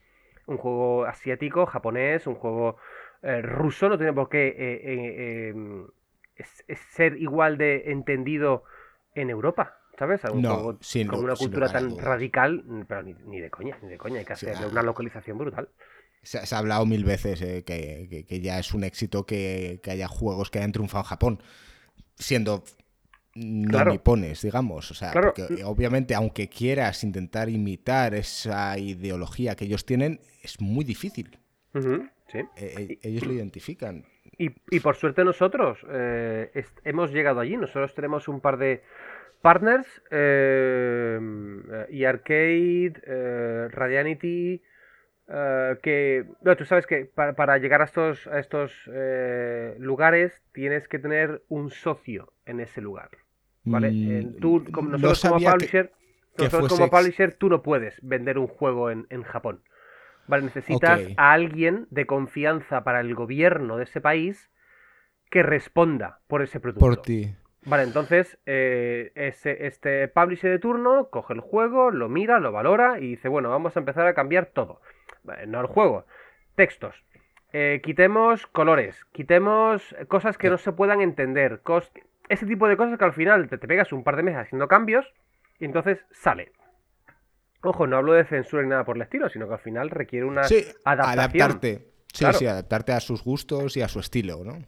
un 0.47 0.57
juego 0.57 1.05
asiático, 1.05 1.67
japonés, 1.67 2.27
un 2.27 2.35
juego 2.35 2.79
eh, 3.23 3.43
ruso 3.43 3.91
no 3.91 3.99
tiene 3.99 4.15
por 4.15 4.31
qué 4.31 4.55
eh, 4.59 5.49
em, 5.51 5.87
ser 6.97 7.17
igual 7.19 7.59
de 7.59 7.91
entendido 7.91 8.65
en 9.15 9.31
Europa, 9.31 9.79
¿sabes? 9.99 10.21
Juego 10.21 10.79
con 11.09 11.25
una 11.25 11.37
cultura 11.37 11.71
tan 11.71 11.99
radical, 11.99 12.65
pero 12.89 13.03
ni, 13.03 13.41
de 13.41 13.51
coña, 13.51 13.79
ni 13.83 13.89
de 13.89 13.99
coña, 13.99 14.19
hay 14.21 14.25
que 14.25 14.33
hacer 14.33 14.57
una 14.71 14.83
localización 14.83 15.39
brutal. 15.39 15.69
Se, 16.23 16.39
ha 16.39 16.59
hablado 16.59 16.87
mil 16.87 17.05
veces 17.05 17.39
que, 17.65 18.27
que, 18.29 18.41
ya 18.41 18.59
es 18.59 18.75
un 18.75 18.83
éxito 18.83 19.27
que, 19.27 19.81
que 19.83 19.93
haya 19.93 20.09
juegos 20.09 20.51
que 20.51 20.59
hayan 20.59 20.73
triunfado 20.73 21.05
en 21.05 21.09
Japón, 21.09 21.43
siendo 22.17 22.65
no 23.37 23.85
ni 23.85 23.99
pones, 23.99 24.43
digamos. 24.43 24.91
O 24.91 24.95
sea, 24.95 25.13
porque 25.13 25.63
obviamente, 25.65 26.15
aunque 26.15 26.49
quieras 26.49 27.05
intentar 27.05 27.49
imitar 27.49 28.15
esa 28.15 28.79
ideología 28.79 29.55
que 29.55 29.67
ellos 29.67 29.85
tienen, 29.85 30.21
es 30.43 30.61
muy 30.61 30.85
difícil. 30.85 31.39
sí. 31.75 32.39
E, 32.57 32.99
e, 33.03 33.09
ellos 33.09 33.27
lo 33.27 33.33
identifican. 33.33 34.05
Y, 34.39 34.51
y 34.71 34.81
por 34.81 34.97
suerte 34.97 35.25
nosotros 35.25 35.79
eh, 35.89 36.65
hemos 36.85 37.11
llegado 37.11 37.41
allí. 37.41 37.57
Nosotros 37.57 37.95
tenemos 37.95 38.29
un 38.29 38.41
par 38.41 38.59
de 38.59 38.83
partners, 39.43 39.87
eh, 40.11 41.19
y 41.91 42.05
Arcade, 42.05 42.95
eh, 43.07 43.69
Radianity, 43.71 44.63
que 45.83 46.25
tú 46.57 46.65
sabes 46.65 46.87
que 46.87 47.05
para, 47.07 47.35
para, 47.35 47.59
llegar 47.59 47.83
a 47.83 47.85
estos, 47.85 48.27
a 48.29 48.39
estos 48.39 48.73
lugares 49.79 50.41
tienes 50.53 50.87
que 50.89 50.99
tener 50.99 51.43
un 51.49 51.71
socio 51.71 52.33
en 52.45 52.61
ese 52.61 52.81
lugar. 52.81 53.11
¿Vale? 53.65 53.91
Mm, 53.91 54.39
tú, 54.39 54.65
como 54.73 54.91
nosotros 54.91 55.21
como 55.21 55.51
publisher, 55.51 55.93
como 56.37 56.91
publisher, 56.91 57.35
tú 57.35 57.49
no 57.49 57.63
puedes 57.63 57.99
vender 58.03 58.39
un 58.39 58.47
juego 58.47 58.91
en, 58.91 59.23
Japón. 59.23 59.63
¿Vale? 60.29 60.45
Necesitas 60.45 61.01
a 61.17 61.33
alguien 61.33 61.87
de 61.91 62.07
confianza 62.07 62.85
para 62.85 63.01
el 63.01 63.15
gobierno 63.15 63.77
de 63.77 63.85
ese 63.85 64.01
país 64.01 64.51
que 65.31 65.43
responda 65.43 66.21
por 66.29 66.43
ese 66.43 66.61
producto. 66.61 66.87
Por 66.87 67.03
ti. 67.03 67.35
Vale, 67.67 67.83
entonces 67.83 68.39
eh, 68.47 69.11
ese, 69.17 69.67
este 69.67 70.07
publisher 70.07 70.51
de 70.53 70.59
turno 70.61 71.09
coge 71.11 71.35
el 71.35 71.41
juego, 71.41 71.91
lo 71.91 72.09
mira, 72.09 72.39
lo 72.39 72.53
valora 72.53 73.01
y 73.01 73.11
dice, 73.11 73.29
bueno, 73.29 73.51
vamos 73.51 73.77
a 73.77 73.81
empezar 73.81 74.07
a 74.07 74.15
cambiar 74.15 74.47
todo. 74.47 74.81
no 75.47 75.61
el 75.61 75.67
juego, 75.67 76.07
textos. 76.55 76.95
Eh, 77.53 77.81
quitemos 77.83 78.47
colores, 78.47 79.05
quitemos 79.13 79.97
cosas 80.09 80.39
que 80.39 80.49
no 80.49 80.59
se 80.59 80.73
puedan 80.73 81.01
entender, 81.01 81.61
ese 82.29 82.47
tipo 82.47 82.69
de 82.69 82.77
cosas 82.77 82.99
que 82.99 83.05
al 83.05 83.13
final 83.13 83.49
te, 83.49 83.59
te 83.59 83.67
pegas 83.67 83.93
un 83.93 84.05
par 84.05 84.17
de 84.17 84.23
meses 84.23 84.43
haciendo 84.43 84.69
cambios 84.69 85.07
y 85.59 85.65
entonces 85.65 85.99
sale. 86.13 86.53
Ojo, 87.63 87.87
no 87.89 87.97
hablo 87.97 88.13
de 88.13 88.25
censura 88.25 88.63
ni 88.63 88.69
nada 88.69 88.85
por 88.85 88.97
el 88.97 89.03
estilo, 89.03 89.29
sino 89.29 89.49
que 89.49 89.55
al 89.55 89.61
final 89.61 89.91
requiere 89.91 90.25
una 90.25 90.45
sí, 90.45 90.65
Adaptarte. 90.85 91.89
Sí, 92.13 92.25
sí, 92.33 92.47
adaptarte 92.47 92.93
a 92.93 93.01
sus 93.01 93.23
gustos 93.25 93.77
y 93.77 93.83
a 93.83 93.89
su 93.89 94.01
estilo, 94.01 94.43
¿no? 94.45 94.59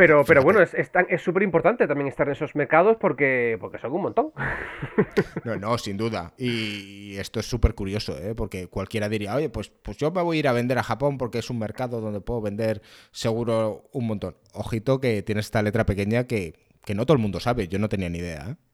Pero, 0.00 0.24
pero 0.24 0.42
bueno, 0.42 0.60
es 0.62 1.22
súper 1.22 1.42
importante 1.42 1.86
también 1.86 2.08
estar 2.08 2.26
en 2.26 2.32
esos 2.32 2.54
mercados 2.56 2.96
porque, 2.98 3.58
porque 3.60 3.78
son 3.78 3.92
un 3.92 4.00
montón. 4.00 4.32
No, 5.44 5.56
no, 5.56 5.76
sin 5.76 5.98
duda. 5.98 6.32
Y 6.38 7.16
esto 7.18 7.38
es 7.38 7.46
súper 7.46 7.74
curioso, 7.74 8.16
¿eh? 8.16 8.34
porque 8.34 8.66
cualquiera 8.66 9.10
diría, 9.10 9.34
oye, 9.34 9.50
pues, 9.50 9.70
pues 9.82 9.98
yo 9.98 10.10
me 10.10 10.22
voy 10.22 10.38
a 10.38 10.40
ir 10.40 10.48
a 10.48 10.52
vender 10.52 10.78
a 10.78 10.82
Japón 10.82 11.18
porque 11.18 11.38
es 11.38 11.50
un 11.50 11.58
mercado 11.58 12.00
donde 12.00 12.22
puedo 12.22 12.40
vender 12.40 12.80
seguro 13.10 13.90
un 13.92 14.06
montón. 14.06 14.36
Ojito 14.54 15.00
que 15.00 15.22
tienes 15.22 15.46
esta 15.46 15.60
letra 15.60 15.84
pequeña 15.84 16.24
que, 16.24 16.54
que 16.82 16.94
no 16.94 17.04
todo 17.04 17.16
el 17.16 17.22
mundo 17.22 17.38
sabe, 17.38 17.68
yo 17.68 17.78
no 17.78 17.90
tenía 17.90 18.08
ni 18.08 18.20
idea. 18.20 18.46
¿eh? 18.52 18.69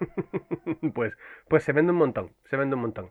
pues, 0.94 1.16
pues 1.48 1.64
se 1.64 1.72
vende 1.72 1.92
un 1.92 1.98
montón, 1.98 2.30
se 2.44 2.56
vende 2.56 2.76
un 2.76 2.82
montón. 2.82 3.10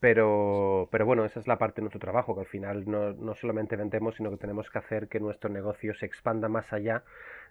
pero, 0.00 0.88
pero 0.90 1.06
bueno, 1.06 1.24
esa 1.24 1.40
es 1.40 1.46
la 1.46 1.58
parte 1.58 1.76
de 1.76 1.82
nuestro 1.82 2.00
trabajo, 2.00 2.34
que 2.34 2.40
al 2.40 2.46
final 2.46 2.84
no, 2.90 3.12
no, 3.12 3.34
solamente 3.34 3.76
vendemos, 3.76 4.16
sino 4.16 4.30
que 4.30 4.36
tenemos 4.36 4.70
que 4.70 4.78
hacer 4.78 5.08
que 5.08 5.20
nuestro 5.20 5.50
negocio 5.50 5.94
se 5.94 6.06
expanda 6.06 6.48
más 6.48 6.72
allá 6.72 7.04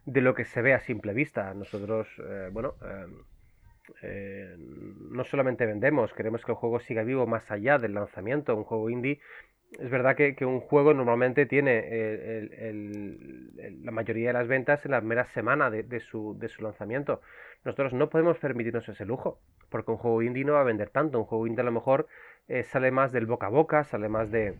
de 0.05 0.21
lo 0.21 0.33
que 0.33 0.45
se 0.45 0.61
ve 0.61 0.73
a 0.73 0.79
simple 0.79 1.13
vista. 1.13 1.53
Nosotros, 1.53 2.07
eh, 2.19 2.49
bueno, 2.51 2.75
em, 2.81 3.23
eh, 4.01 4.55
no 4.57 5.23
solamente 5.23 5.65
vendemos, 5.65 6.13
queremos 6.13 6.43
que 6.45 6.51
el 6.51 6.57
juego 6.57 6.79
siga 6.79 7.03
vivo 7.03 7.27
más 7.27 7.51
allá 7.51 7.77
del 7.77 7.93
lanzamiento, 7.93 8.55
un 8.55 8.63
juego 8.63 8.89
indie 8.89 9.19
es 9.79 9.89
verdad 9.89 10.15
que, 10.15 10.35
un 10.45 10.59
juego 10.59 10.93
normalmente 10.93 11.45
tiene 11.45 12.49
la 13.83 13.91
mayoría 13.91 14.27
de 14.27 14.33
las 14.33 14.47
ventas 14.47 14.85
en 14.85 14.91
la 14.91 15.01
mera 15.01 15.25
semana 15.25 15.69
de, 15.69 15.99
su, 15.99 16.37
lanzamiento. 16.59 17.21
Nosotros 17.63 17.93
no 17.93 18.09
podemos 18.09 18.37
permitirnos 18.37 18.87
ese 18.89 19.05
lujo, 19.05 19.39
porque 19.69 19.91
un 19.91 19.97
juego 19.97 20.21
indie 20.21 20.43
no 20.43 20.53
va 20.53 20.61
a 20.61 20.65
vender 20.65 20.89
tanto. 20.89 21.19
Un 21.19 21.25
juego 21.25 21.47
indie 21.47 21.61
a 21.61 21.65
lo 21.65 21.71
mejor 21.71 22.07
eh, 22.47 22.63
sale 22.63 22.91
más 22.91 23.11
del 23.11 23.25
boca 23.25 23.47
a 23.47 23.49
boca, 23.49 23.83
sale 23.83 24.09
más 24.09 24.31
de 24.31 24.55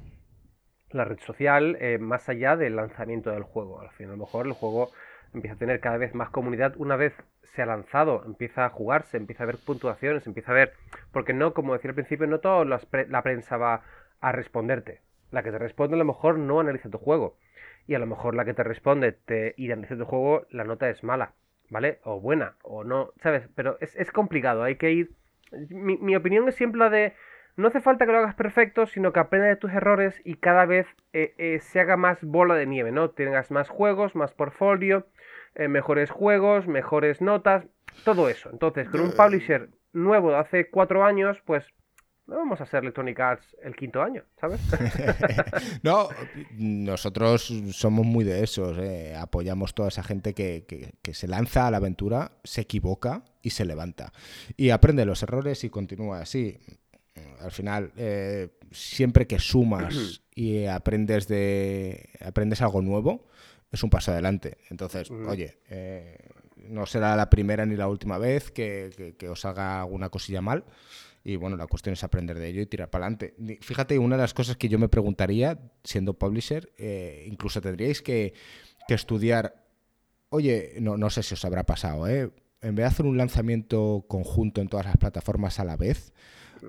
la 0.92 1.04
red 1.04 1.20
social, 1.20 1.78
eh, 1.80 1.98
más 1.98 2.30
allá 2.30 2.56
del 2.56 2.76
lanzamiento 2.78 3.32
del 3.32 3.44
juego. 3.44 3.82
Al 3.82 3.90
fin, 3.92 4.08
a 4.08 4.12
lo 4.12 4.18
mejor 4.18 4.46
el 4.46 4.54
juego 4.54 4.92
empieza 5.34 5.56
a 5.56 5.60
tener 5.60 5.80
cada 5.80 5.98
vez 5.98 6.14
más 6.14 6.30
comunidad 6.30 6.74
una 6.78 6.96
vez 6.96 7.14
se 7.44 7.62
ha 7.62 7.66
lanzado, 7.66 8.24
empieza 8.26 8.66
a 8.66 8.70
jugarse, 8.70 9.18
empieza 9.18 9.44
a 9.44 9.46
haber 9.46 9.58
puntuaciones, 9.58 10.26
empieza 10.28 10.52
a 10.52 10.56
ver, 10.56 10.74
porque 11.12 11.34
no, 11.34 11.54
como 11.54 11.74
decía 11.74 11.90
al 11.90 11.96
principio, 11.96 12.28
no 12.28 12.40
toda 12.40 12.64
la 12.66 13.22
prensa 13.24 13.58
va 13.58 13.82
a 14.22 14.32
responderte. 14.32 15.02
La 15.32 15.44
que 15.44 15.52
te 15.52 15.58
responde 15.58 15.96
a 15.96 16.00
lo 16.00 16.06
mejor 16.06 16.38
no 16.38 16.60
analiza 16.60 16.90
tu 16.90 16.98
juego. 16.98 17.38
Y 17.88 17.96
a 17.96 18.00
lo 18.00 18.06
mejor 18.06 18.36
la 18.36 18.46
que 18.46 18.54
te 18.54 18.64
responde 18.64 19.12
te, 19.12 19.54
y 19.58 19.72
analiza 19.72 19.98
tu 19.98 20.06
juego, 20.06 20.46
la 20.52 20.64
nota 20.64 20.90
es 20.90 21.04
mala, 21.04 21.34
¿vale? 21.70 22.00
O 22.04 22.20
buena, 22.22 22.56
o 22.64 22.84
no, 22.84 23.12
¿sabes? 23.22 23.50
Pero 23.56 23.78
es, 23.82 24.12
complicado, 24.12 24.64
hay 24.64 24.76
que 24.76 24.92
ir... 24.92 25.12
Mi, 25.70 26.16
opinión 26.16 26.48
es 26.48 26.56
siempre 26.56 26.80
la 26.80 26.90
de... 26.90 27.14
No 27.58 27.68
hace 27.68 27.82
falta 27.82 28.06
que 28.06 28.14
lo 28.14 28.20
hagas 28.20 28.36
perfecto, 28.36 28.86
sino 28.86 29.12
que 29.12 29.20
aprendas 29.20 29.50
de 29.50 29.56
tus 29.58 29.74
errores 29.74 30.22
y 30.24 30.36
cada 30.36 30.66
vez 30.66 30.88
eh, 31.12 31.34
eh, 31.38 31.60
se 31.60 31.82
haga 31.82 31.98
más 31.98 32.24
bola 32.24 32.56
de 32.56 32.66
nieve, 32.66 32.92
¿no? 32.94 33.10
Tengas 33.10 33.52
más 33.52 33.68
juegos, 33.68 34.16
más 34.16 34.32
portfolio, 34.34 35.06
eh, 35.56 35.68
mejores 35.68 36.12
juegos, 36.12 36.68
mejores 36.68 37.22
notas, 37.22 37.66
todo 38.06 38.30
eso. 38.30 38.50
Entonces, 38.52 38.90
con 38.90 39.02
un 39.02 39.12
publisher 39.12 39.70
nuevo 39.92 40.32
de 40.32 40.38
hace 40.38 40.70
cuatro 40.70 41.04
años, 41.04 41.42
pues 41.46 41.74
no 42.32 42.38
vamos 42.38 42.62
a 42.62 42.64
hacer 42.64 42.82
Electronic 42.82 43.20
Arts 43.20 43.58
el 43.62 43.76
quinto 43.76 44.02
año, 44.02 44.24
¿sabes? 44.40 44.62
no, 45.84 46.08
nosotros 46.54 47.54
somos 47.74 48.06
muy 48.06 48.24
de 48.24 48.42
esos, 48.42 48.78
eh. 48.78 49.16
apoyamos 49.18 49.76
toda 49.76 49.90
esa 49.90 50.02
gente 50.02 50.34
que, 50.34 50.66
que, 51.02 51.14
se 51.14 51.28
lanza 51.28 51.68
a 51.68 51.72
la 51.72 51.78
aventura, 51.78 52.32
se 52.46 52.62
equivoca 52.62 53.26
y 53.42 53.50
se 53.50 53.66
levanta. 53.66 54.14
Y 54.56 54.70
aprende 54.70 55.06
los 55.06 55.22
errores 55.24 55.66
y 55.66 55.70
continúa 55.70 56.22
así. 56.22 56.58
Al 57.42 57.52
final, 57.52 57.92
eh, 57.98 58.48
siempre 58.72 59.28
que 59.28 59.38
sumas 59.38 60.22
y 60.34 60.66
aprendes 60.68 61.28
de 61.28 62.12
aprendes 62.26 62.62
algo 62.62 62.82
nuevo, 62.82 63.28
es 63.74 63.84
un 63.84 63.90
paso 63.90 64.14
adelante. 64.14 64.58
Entonces, 64.70 65.12
oye, 65.12 65.58
eh, 65.70 66.18
no 66.56 66.86
será 66.86 67.18
la 67.18 67.30
primera 67.30 67.66
ni 67.66 67.76
la 67.76 67.90
última 67.90 68.18
vez 68.18 68.52
que, 68.52 69.16
que 69.18 69.28
os 69.28 69.44
haga 69.44 69.82
alguna 69.82 70.08
cosilla 70.08 70.42
mal. 70.42 70.64
Y 71.24 71.36
bueno, 71.36 71.56
la 71.56 71.68
cuestión 71.68 71.94
es 71.94 72.04
aprender 72.04 72.40
de 72.40 72.48
ello 72.48 72.62
y 72.62 72.66
tirar 72.66 72.90
para 72.90 73.06
adelante. 73.06 73.36
Fíjate, 73.62 74.00
una 74.00 74.16
de 74.16 74.24
las 74.24 74.34
cosas 74.34 74.58
que 74.58 74.70
yo 74.70 74.80
me 74.80 74.90
preguntaría, 74.90 75.60
siendo 75.84 76.14
publisher, 76.16 76.72
eh, 76.78 77.26
incluso 77.28 77.62
tendríais 77.62 78.02
que, 78.02 78.34
estudiar, 78.90 79.56
oye, 80.30 80.74
no, 80.82 80.98
no 80.98 81.10
sé 81.10 81.24
si 81.24 81.34
os 81.34 81.46
habrá 81.46 81.64
pasado, 81.64 82.10
¿eh? 82.10 82.30
en 82.62 82.76
vez 82.76 82.84
de 82.84 82.88
hacer 82.88 83.06
un 83.06 83.18
lanzamiento 83.18 84.06
conjunto 84.08 84.62
en 84.62 84.68
todas 84.68 84.86
las 84.86 84.98
plataformas 84.98 85.60
a 85.60 85.64
la 85.64 85.78
vez, 85.78 86.14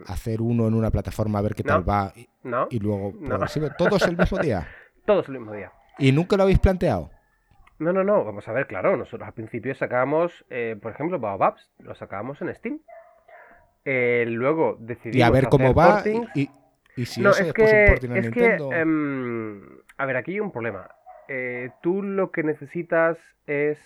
hacer 0.07 0.40
uno 0.40 0.66
en 0.66 0.74
una 0.74 0.90
plataforma 0.90 1.38
a 1.38 1.42
ver 1.42 1.55
qué 1.55 1.62
tal 1.62 1.88
va 1.88 2.12
y, 2.70 2.78
luego 2.78 3.12
todos 3.76 4.07
el 4.07 4.16
mismo 4.16 4.38
día. 4.38 4.68
Todos 5.05 5.26
el 5.26 5.34
mismo 5.34 5.53
día. 5.53 5.72
¿Y 5.98 6.12
nunca 6.12 6.36
lo 6.36 6.44
habéis 6.44 6.61
planteado? 6.61 7.11
No, 7.80 7.92
no, 7.92 8.05
no, 8.05 8.24
vamos 8.24 8.46
a 8.46 8.53
ver, 8.53 8.68
claro, 8.68 8.96
nosotros 8.96 9.26
al 9.26 9.34
principio 9.34 9.74
sacábamos, 9.74 10.44
eh, 10.48 10.76
por 10.80 10.92
ejemplo, 10.92 11.18
Baobabs, 11.18 11.72
lo 11.80 11.96
sacábamos 11.96 12.40
en 12.40 12.55
Steam. 12.55 12.78
Eh, 13.85 14.24
luego 14.28 14.76
decidimos. 14.78 15.16
Y 15.16 15.22
a 15.22 15.30
ver 15.30 15.49
cómo 15.49 15.74
va. 15.74 16.03
Y, 16.95 17.07
si 17.07 17.22
no, 17.22 17.30
es 17.30 17.53
que, 17.55 17.95
es 17.95 18.30
que 18.30 18.57
em, 18.72 19.62
a 19.97 20.05
ver, 20.07 20.16
aquí 20.16 20.33
hay 20.33 20.41
un 20.41 20.53
problema. 20.53 20.91
Eh, 21.28 21.70
tú 21.80 22.03
lo 22.03 22.30
que 22.30 22.43
necesitas 22.43 23.16
es 23.47 23.78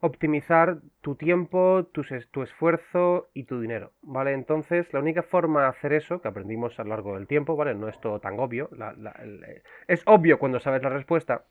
optimizar 0.00 0.78
tu 1.00 1.16
tiempo, 1.16 1.88
tu, 1.92 2.04
tu, 2.30 2.42
esfuerzo 2.42 3.28
y 3.34 3.44
tu 3.44 3.60
dinero, 3.60 3.92
¿vale? 4.02 4.32
Entonces, 4.32 4.92
la 4.92 5.00
única 5.00 5.22
forma 5.22 5.62
de 5.62 5.68
hacer 5.68 5.92
eso, 5.92 6.20
que 6.20 6.28
aprendimos 6.28 6.78
a 6.78 6.84
lo 6.84 6.90
largo 6.90 7.14
del 7.14 7.26
tiempo, 7.26 7.56
¿vale? 7.56 7.74
No 7.74 7.88
es 7.88 7.98
todo 8.00 8.20
tan 8.20 8.38
obvio, 8.38 8.70
eh, 8.72 9.62
es 9.88 10.02
obvio 10.06 10.38
cuando 10.38 10.60
sabes 10.60 10.82
la 10.82 10.90
respuesta, 10.90 11.44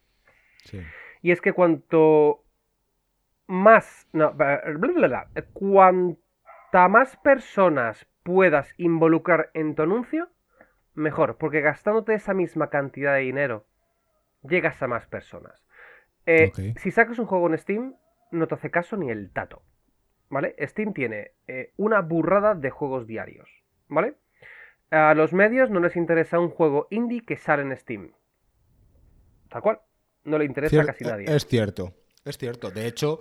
sí. 0.64 0.80
y 1.22 1.32
es 1.32 1.42
que 1.42 1.54
cuanto 1.54 2.44
más, 3.48 4.08
no, 4.14 4.34
cuanto 5.54 6.18
más 6.88 7.18
personas 7.18 8.08
puedas 8.24 8.74
involucrar 8.78 9.52
en 9.54 9.76
tu 9.76 9.84
anuncio, 9.84 10.30
mejor, 10.94 11.38
porque 11.38 11.62
gastándote 11.62 12.14
esa 12.14 12.34
misma 12.34 12.70
cantidad 12.70 13.14
de 13.14 13.22
dinero, 13.22 13.66
llegas 14.44 14.82
a 14.82 14.88
más 14.88 15.08
personas. 15.08 15.66
Eh, 16.26 16.52
si 16.78 16.92
sacas 16.92 17.20
un 17.20 17.28
juego 17.28 17.48
en 17.48 17.58
Steam, 17.58 17.96
no 18.32 18.48
te 18.48 18.56
hace 18.56 18.72
caso 18.72 18.98
ni 18.98 19.10
el 19.10 19.32
tato. 19.32 19.62
¿Vale? 20.30 20.56
Steam 20.60 20.94
tiene 20.94 21.32
eh, 21.48 21.72
una 21.78 22.02
burrada 22.02 22.56
de 22.56 22.72
juegos 22.72 23.06
diarios. 23.06 23.50
¿Vale? 23.88 24.16
A 24.90 25.14
los 25.14 25.34
medios 25.34 25.70
no 25.70 25.80
les 25.80 25.96
interesa 25.96 26.40
un 26.40 26.50
juego 26.50 26.88
indie 26.90 27.24
que 27.26 27.38
sale 27.38 27.62
en 27.62 27.78
Steam. 27.78 28.12
Tal 29.50 29.62
cual. 29.62 29.82
No 30.24 30.40
le 30.40 30.46
interesa 30.46 30.82
a 30.82 30.86
casi 30.86 31.04
nadie. 31.04 31.26
Es 31.28 31.46
cierto. 31.46 31.94
Es 32.24 32.40
cierto. 32.40 32.72
De 32.72 32.88
hecho, 32.88 33.20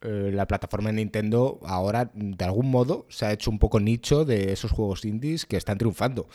eh, 0.00 0.30
la 0.32 0.46
plataforma 0.46 0.90
de 0.90 0.96
Nintendo 0.96 1.60
ahora, 1.64 2.10
de 2.14 2.44
algún 2.44 2.70
modo, 2.70 3.06
se 3.08 3.26
ha 3.26 3.32
hecho 3.32 3.50
un 3.50 3.58
poco 3.58 3.80
nicho 3.80 4.24
de 4.24 4.52
esos 4.52 4.70
juegos 4.70 5.04
indies 5.04 5.46
que 5.46 5.56
están 5.56 5.78
triunfando. 5.78 6.28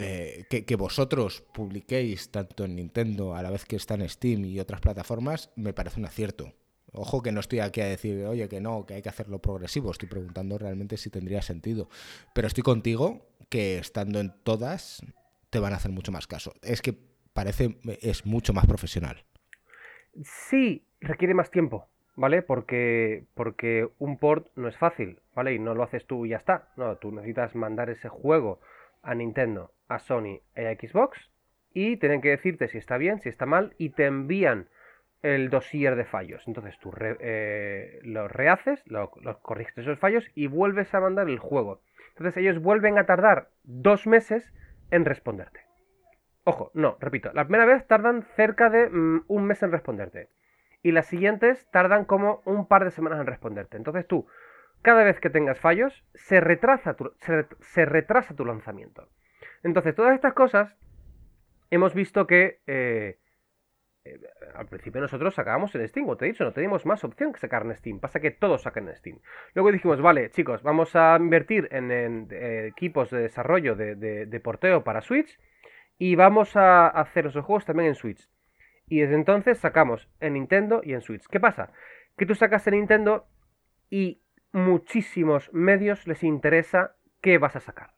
Eh, 0.00 0.44
que, 0.48 0.76
vosotros 0.76 1.42
publiquéis 1.52 2.30
tanto 2.30 2.64
en 2.64 2.76
Nintendo 2.76 3.34
a 3.34 3.42
la 3.42 3.50
vez 3.50 3.64
que 3.64 3.74
está 3.74 3.94
en 3.94 4.08
Steam 4.08 4.44
y 4.44 4.60
otras 4.60 4.80
plataformas, 4.80 5.50
me 5.56 5.72
parece 5.72 5.98
un 5.98 6.06
acierto. 6.06 6.54
Ojo 6.92 7.20
que 7.20 7.32
no 7.32 7.40
estoy 7.40 7.58
aquí 7.58 7.80
a 7.80 7.86
decir, 7.86 8.24
oye, 8.24 8.48
que 8.48 8.60
no, 8.60 8.86
que 8.86 8.94
hay 8.94 9.02
que 9.02 9.08
hacerlo 9.08 9.40
progresivo. 9.40 9.90
Estoy 9.90 10.08
preguntando 10.08 10.56
realmente 10.56 10.96
si 10.96 11.10
tendría 11.10 11.42
sentido. 11.42 11.88
Pero 12.32 12.46
estoy 12.46 12.62
contigo 12.62 13.26
que 13.48 13.78
estando 13.78 14.20
en 14.20 14.32
todas 14.44 15.02
te 15.50 15.58
van 15.58 15.72
a 15.72 15.76
hacer 15.76 15.90
mucho 15.90 16.12
más 16.12 16.28
caso. 16.28 16.54
Es 16.62 16.80
que 16.80 16.96
parece, 17.32 17.78
es 18.00 18.24
mucho 18.24 18.52
más 18.52 18.66
profesional. 18.66 19.24
Sí, 20.48 20.86
requiere 21.00 21.34
más 21.34 21.50
tiempo. 21.50 21.88
¿Vale? 22.18 22.42
Porque, 22.42 23.24
porque 23.34 23.88
un 23.98 24.18
port 24.18 24.48
no 24.56 24.66
es 24.66 24.76
fácil, 24.76 25.20
¿vale? 25.36 25.54
Y 25.54 25.60
no 25.60 25.74
lo 25.74 25.84
haces 25.84 26.04
tú 26.04 26.26
y 26.26 26.30
ya 26.30 26.36
está. 26.36 26.68
No, 26.76 26.96
tú 26.96 27.12
necesitas 27.12 27.54
mandar 27.54 27.90
ese 27.90 28.08
juego 28.08 28.60
a 29.02 29.14
Nintendo, 29.14 29.72
a 29.86 30.00
Sony 30.00 30.40
y 30.56 30.64
a 30.64 30.74
Xbox 30.74 31.30
y 31.72 31.96
tienen 31.98 32.20
que 32.20 32.30
decirte 32.30 32.66
si 32.66 32.76
está 32.76 32.98
bien, 32.98 33.20
si 33.20 33.28
está 33.28 33.46
mal 33.46 33.72
y 33.78 33.90
te 33.90 34.06
envían 34.06 34.68
el 35.22 35.48
dossier 35.48 35.94
de 35.94 36.04
fallos. 36.04 36.42
Entonces 36.48 36.76
tú 36.80 36.92
eh, 37.00 38.00
lo 38.02 38.26
rehaces, 38.26 38.82
lo, 38.86 39.10
corriges 39.40 39.78
esos 39.78 40.00
fallos 40.00 40.28
y 40.34 40.48
vuelves 40.48 40.92
a 40.94 41.00
mandar 41.00 41.28
el 41.28 41.38
juego. 41.38 41.82
Entonces 42.10 42.36
ellos 42.36 42.60
vuelven 42.60 42.98
a 42.98 43.06
tardar 43.06 43.50
dos 43.62 44.08
meses 44.08 44.52
en 44.90 45.04
responderte. 45.04 45.60
Ojo, 46.42 46.72
no, 46.74 46.96
repito, 46.98 47.30
la 47.32 47.44
primera 47.44 47.66
vez 47.66 47.86
tardan 47.86 48.24
cerca 48.34 48.70
de 48.70 48.88
mm, 48.88 49.24
un 49.28 49.44
mes 49.44 49.62
en 49.62 49.70
responderte 49.70 50.28
y 50.82 50.92
las 50.92 51.06
siguientes 51.06 51.68
tardan 51.70 52.04
como 52.04 52.42
un 52.44 52.66
par 52.66 52.84
de 52.84 52.90
semanas 52.90 53.20
en 53.20 53.26
responderte. 53.26 53.76
Entonces 53.76 54.06
tú, 54.06 54.26
cada 54.82 55.04
vez 55.04 55.20
que 55.20 55.30
tengas 55.30 55.58
fallos, 55.58 56.04
se 56.14 56.40
retrasa 56.40 56.94
tu, 56.94 58.44
lanzamiento. 58.44 59.08
Entonces, 59.62 59.94
todas 59.94 60.14
estas 60.14 60.34
cosas 60.34 60.76
hemos 61.70 61.94
visto 61.94 62.26
que 62.26 62.60
eh, 62.66 63.18
eh, 64.04 64.20
al 64.54 64.66
principio 64.66 65.00
nosotros 65.00 65.34
sacábamos 65.34 65.74
en 65.74 65.86
Steam, 65.88 66.06
como 66.06 66.16
te 66.16 66.26
he 66.26 66.28
dicho, 66.28 66.44
no 66.44 66.52
teníamos 66.52 66.86
más 66.86 67.02
opción 67.04 67.32
que 67.32 67.40
sacar 67.40 67.64
en 67.64 67.76
Steam. 67.76 68.00
Pasa 68.00 68.20
que 68.20 68.30
todos 68.30 68.62
sacan 68.62 68.88
en 68.88 68.96
Steam. 68.96 69.20
Luego 69.54 69.72
dijimos, 69.72 70.00
vale, 70.00 70.30
chicos, 70.30 70.62
vamos 70.62 70.94
a 70.94 71.16
invertir 71.18 71.68
en, 71.72 71.90
eh, 72.30 72.68
equipos 72.68 73.10
de 73.10 73.22
desarrollo 73.22 73.74
de, 73.74 73.96
de, 73.96 74.40
porteo 74.40 74.84
para 74.84 75.00
Switch 75.00 75.38
y 75.98 76.14
vamos 76.14 76.56
a 76.56 76.86
hacer 76.86 77.26
esos 77.26 77.44
juegos 77.44 77.66
también 77.66 77.88
en 77.88 77.94
Switch. 77.96 78.28
Y 78.88 79.00
desde 79.00 79.14
entonces 79.14 79.58
sacamos 79.58 80.08
en 80.20 80.34
Nintendo 80.34 80.80
y 80.82 80.94
en 80.94 81.00
Switch. 81.00 81.26
¿Qué 81.26 81.40
pasa? 81.40 81.72
Que 82.16 82.26
tú 82.26 82.34
sacas 82.34 82.66
en 82.66 82.74
Nintendo 82.74 83.26
y 83.90 84.22
muchísimos 84.52 85.52
medios 85.52 86.06
les 86.06 86.22
interesa 86.22 86.94
qué 87.20 87.38
vas 87.38 87.56
a 87.56 87.60
sacar. 87.60 87.90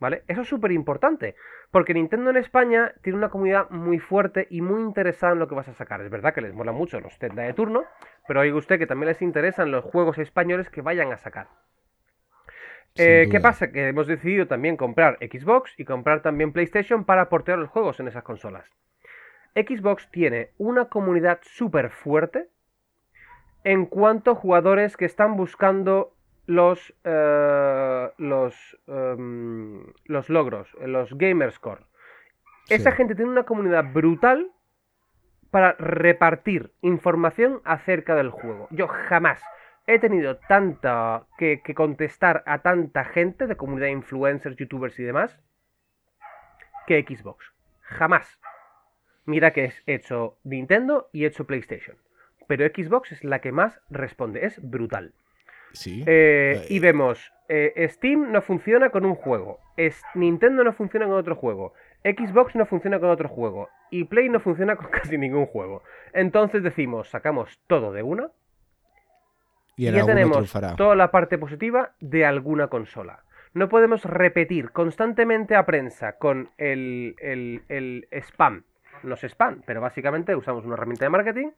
¿Vale? 0.00 0.22
Eso 0.28 0.42
es 0.42 0.48
súper 0.48 0.70
importante, 0.70 1.34
porque 1.72 1.92
Nintendo 1.92 2.30
en 2.30 2.36
España 2.36 2.94
tiene 3.02 3.18
una 3.18 3.30
comunidad 3.30 3.68
muy 3.70 3.98
fuerte 3.98 4.46
y 4.48 4.60
muy 4.60 4.80
interesada 4.80 5.32
en 5.32 5.40
lo 5.40 5.48
que 5.48 5.56
vas 5.56 5.66
a 5.66 5.74
sacar. 5.74 6.00
Es 6.02 6.10
verdad 6.10 6.32
que 6.32 6.40
les 6.40 6.54
mola 6.54 6.70
mucho 6.70 7.00
los 7.00 7.18
Zelda 7.18 7.42
de 7.42 7.52
turno, 7.52 7.82
pero 8.28 8.40
oiga 8.40 8.56
usted 8.56 8.78
que 8.78 8.86
también 8.86 9.08
les 9.08 9.22
interesan 9.22 9.72
los 9.72 9.84
juegos 9.84 10.18
españoles 10.18 10.70
que 10.70 10.82
vayan 10.82 11.12
a 11.12 11.16
sacar. 11.16 11.48
Eh, 12.94 13.28
¿Qué 13.30 13.40
pasa? 13.40 13.72
Que 13.72 13.88
hemos 13.88 14.06
decidido 14.06 14.46
también 14.46 14.76
comprar 14.76 15.18
Xbox 15.20 15.74
y 15.76 15.84
comprar 15.84 16.22
también 16.22 16.52
PlayStation 16.52 17.04
para 17.04 17.28
portear 17.28 17.58
los 17.58 17.68
juegos 17.68 17.98
en 17.98 18.06
esas 18.06 18.22
consolas. 18.22 18.70
Xbox 19.66 20.10
tiene 20.10 20.50
una 20.58 20.86
comunidad 20.86 21.40
súper 21.42 21.90
fuerte 21.90 22.48
en 23.64 23.86
cuanto 23.86 24.30
a 24.30 24.34
jugadores 24.34 24.96
que 24.96 25.04
están 25.04 25.36
buscando 25.36 26.14
los, 26.46 26.94
eh, 27.04 28.10
los, 28.16 28.78
em, 28.86 29.84
los 30.04 30.28
logros, 30.28 30.74
los 30.80 31.16
Gamerscore. 31.16 31.82
Esa 32.68 32.92
gente 32.92 33.14
tiene 33.14 33.30
una 33.30 33.44
comunidad 33.44 33.92
brutal 33.92 34.50
para 35.50 35.72
repartir 35.72 36.72
información 36.82 37.60
acerca 37.64 38.14
del 38.14 38.30
juego. 38.30 38.68
Yo 38.70 38.88
jamás 38.88 39.42
he 39.86 39.98
tenido 39.98 40.36
tanta 40.36 41.26
que, 41.38 41.62
que, 41.62 41.74
contestar 41.74 42.42
a 42.46 42.58
tanta 42.60 43.04
gente 43.04 43.46
de 43.46 43.56
comunidad 43.56 43.86
de 43.86 43.92
influencers, 43.92 44.56
youtubers 44.56 44.98
y 44.98 45.02
demás 45.02 45.40
que 46.86 47.02
Xbox. 47.02 47.52
Jamás. 47.82 48.38
Mira 49.28 49.52
que 49.52 49.66
es 49.66 49.82
hecho 49.86 50.38
Nintendo 50.42 51.10
y 51.12 51.26
hecho 51.26 51.46
PlayStation. 51.46 51.98
Pero 52.46 52.66
Xbox 52.66 53.12
es 53.12 53.24
la 53.24 53.42
que 53.42 53.52
más 53.52 53.78
responde, 53.90 54.46
es 54.46 54.58
brutal. 54.62 55.12
Sí. 55.72 56.02
Eh, 56.06 56.64
y 56.70 56.78
vemos, 56.78 57.30
eh, 57.50 57.86
Steam 57.90 58.32
no 58.32 58.40
funciona 58.40 58.88
con 58.88 59.04
un 59.04 59.14
juego, 59.14 59.58
es, 59.76 60.02
Nintendo 60.14 60.64
no 60.64 60.72
funciona 60.72 61.04
con 61.04 61.16
otro 61.16 61.36
juego, 61.36 61.74
Xbox 62.02 62.56
no 62.56 62.64
funciona 62.64 62.98
con 63.00 63.10
otro 63.10 63.28
juego 63.28 63.68
y 63.90 64.04
Play 64.04 64.30
no 64.30 64.40
funciona 64.40 64.76
con 64.76 64.86
casi 64.90 65.18
ningún 65.18 65.44
juego. 65.44 65.82
Entonces 66.14 66.62
decimos, 66.62 67.10
sacamos 67.10 67.60
todo 67.66 67.92
de 67.92 68.02
una 68.02 68.30
y, 69.76 69.92
ya 69.92 70.06
tenemos 70.06 70.50
toda 70.78 70.96
la 70.96 71.10
parte 71.10 71.36
positiva 71.36 71.92
de 72.00 72.24
alguna 72.24 72.68
consola. 72.68 73.24
No 73.52 73.68
podemos 73.68 74.06
repetir 74.06 74.70
constantemente 74.70 75.54
a 75.54 75.66
prensa 75.66 76.16
con 76.16 76.48
el, 76.56 77.14
el, 77.18 77.60
el 77.68 78.08
spam 78.10 78.64
no 79.04 79.14
es 79.14 79.24
spam, 79.24 79.62
pero 79.66 79.80
básicamente 79.80 80.34
usamos 80.36 80.64
una 80.64 80.74
herramienta 80.74 81.04
de 81.04 81.10
marketing 81.10 81.48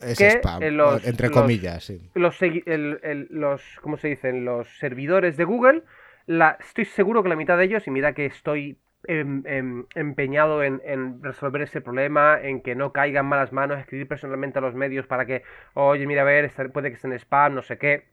Es 0.00 0.18
que 0.18 0.28
spam, 0.30 0.62
los- 0.72 1.06
entre 1.06 1.28
los- 1.28 1.36
comillas, 1.36 1.84
sí. 1.84 2.10
los, 2.14 2.40
segui- 2.40 2.62
el- 2.66 3.00
el- 3.02 3.28
los, 3.30 3.62
¿cómo 3.80 3.96
se 3.96 4.08
dicen? 4.08 4.44
Los 4.44 4.78
servidores 4.78 5.36
de 5.36 5.44
Google, 5.44 5.82
la, 6.26 6.56
estoy 6.60 6.84
seguro 6.84 7.22
que 7.22 7.28
la 7.28 7.36
mitad 7.36 7.56
de 7.58 7.64
ellos, 7.64 7.86
y 7.86 7.90
mira 7.90 8.12
que 8.14 8.26
estoy 8.26 8.78
em, 9.06 9.42
em, 9.44 9.84
empeñado 9.94 10.62
en, 10.62 10.80
en 10.82 11.22
resolver 11.22 11.60
ese 11.60 11.82
problema, 11.82 12.38
en 12.40 12.62
que 12.62 12.74
no 12.74 12.90
caigan 12.92 13.26
malas 13.26 13.52
manos, 13.52 13.78
escribir 13.78 14.08
personalmente 14.08 14.58
a 14.58 14.62
los 14.62 14.74
medios 14.74 15.06
para 15.06 15.26
que, 15.26 15.42
oye, 15.74 16.06
mira, 16.06 16.22
a 16.22 16.24
ver, 16.24 16.50
puede 16.72 16.88
que 16.88 16.94
esté 16.94 17.08
en 17.08 17.12
spam, 17.12 17.54
no 17.54 17.60
sé 17.60 17.76
qué. 17.76 18.04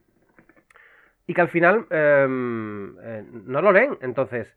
Y 1.28 1.34
que 1.34 1.40
al 1.40 1.48
final 1.48 1.86
em, 1.92 2.98
eh, 3.02 3.24
no 3.46 3.62
lo 3.62 3.72
leen. 3.72 3.98
Entonces, 4.02 4.54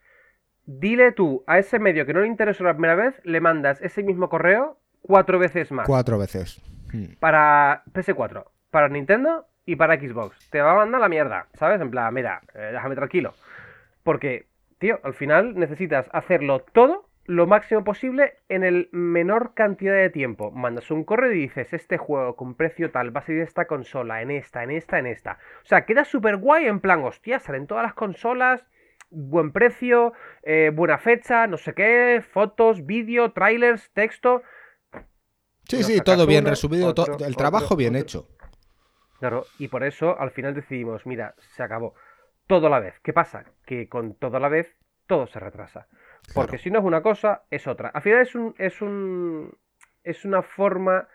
dile 0.66 1.12
tú 1.12 1.44
a 1.46 1.58
ese 1.58 1.78
medio 1.78 2.06
que 2.06 2.14
no 2.14 2.20
le 2.20 2.26
interesó 2.26 2.64
la 2.64 2.74
primera 2.74 2.94
vez, 2.94 3.20
le 3.24 3.40
mandas 3.40 3.80
ese 3.82 4.02
mismo 4.02 4.28
correo 4.28 4.78
cuatro 5.02 5.38
veces 5.38 5.70
más 5.72 5.86
Cuatro 5.86 6.18
veces. 6.18 6.60
Mm. 6.92 7.14
para 7.18 7.82
PS4, 7.92 8.44
para 8.70 8.88
Nintendo 8.88 9.46
y 9.66 9.76
para 9.76 9.98
Xbox. 9.98 10.50
Te 10.50 10.60
va 10.60 10.72
a 10.72 10.76
mandar 10.76 11.00
la 11.00 11.08
mierda, 11.08 11.48
¿sabes? 11.54 11.80
En 11.80 11.90
plan, 11.90 12.12
mira, 12.14 12.42
eh, 12.54 12.70
déjame 12.72 12.94
tranquilo. 12.94 13.34
Porque, 14.02 14.46
tío, 14.78 15.00
al 15.02 15.14
final 15.14 15.58
necesitas 15.58 16.08
hacerlo 16.12 16.60
todo 16.60 17.08
lo 17.26 17.46
máximo 17.46 17.84
posible 17.84 18.34
en 18.48 18.64
el 18.64 18.90
menor 18.92 19.54
cantidad 19.54 19.94
de 19.94 20.10
tiempo. 20.10 20.50
Mandas 20.50 20.90
un 20.90 21.04
correo 21.04 21.32
y 21.32 21.40
dices, 21.40 21.72
este 21.72 21.96
juego 21.96 22.36
con 22.36 22.54
precio 22.54 22.90
tal 22.90 23.14
va 23.14 23.20
a 23.20 23.24
salir 23.24 23.40
esta 23.40 23.66
consola, 23.66 24.20
en 24.20 24.30
esta, 24.30 24.62
en 24.62 24.70
esta, 24.70 24.98
en 24.98 25.06
esta. 25.06 25.38
O 25.62 25.66
sea, 25.66 25.86
queda 25.86 26.04
súper 26.04 26.36
guay 26.36 26.66
en 26.66 26.80
plan, 26.80 27.02
hostia, 27.02 27.40
salen 27.40 27.66
todas 27.66 27.84
las 27.84 27.94
consolas, 27.94 28.66
buen 29.14 29.52
precio, 29.52 30.12
eh, 30.42 30.70
buena 30.74 30.98
fecha, 30.98 31.46
no 31.46 31.56
sé 31.56 31.74
qué, 31.74 32.22
fotos, 32.32 32.84
vídeo, 32.84 33.32
trailers, 33.32 33.90
texto. 33.92 34.42
Sí, 35.68 35.82
sí, 35.82 36.00
todo 36.00 36.26
bien 36.26 36.44
uno, 36.44 36.50
resumido, 36.50 36.92
to- 36.94 37.06
el 37.06 37.12
otro, 37.12 37.36
trabajo 37.36 37.76
bien 37.76 37.94
otro. 37.94 38.02
hecho. 38.02 38.28
Claro, 39.18 39.44
y 39.58 39.68
por 39.68 39.84
eso 39.84 40.18
al 40.20 40.30
final 40.32 40.54
decidimos, 40.54 41.06
mira, 41.06 41.34
se 41.56 41.62
acabó. 41.62 41.94
Todo 42.46 42.66
a 42.66 42.70
la 42.70 42.80
vez. 42.80 42.94
¿Qué 43.02 43.12
pasa? 43.14 43.44
Que 43.64 43.88
con 43.88 44.14
todo 44.16 44.36
a 44.36 44.40
la 44.40 44.48
vez, 44.48 44.76
todo 45.06 45.26
se 45.26 45.40
retrasa. 45.40 45.86
Porque 46.34 46.50
Claro. 46.52 46.62
si 46.62 46.70
no 46.70 46.78
es 46.80 46.84
una 46.84 47.02
cosa, 47.02 47.44
es 47.50 47.66
otra. 47.66 47.88
Al 47.88 48.02
final 48.02 48.20
es 48.20 48.34
un, 48.34 48.54
es 48.58 48.82
un. 48.82 49.56
es 50.02 50.24
una 50.26 50.42
forma 50.42 51.08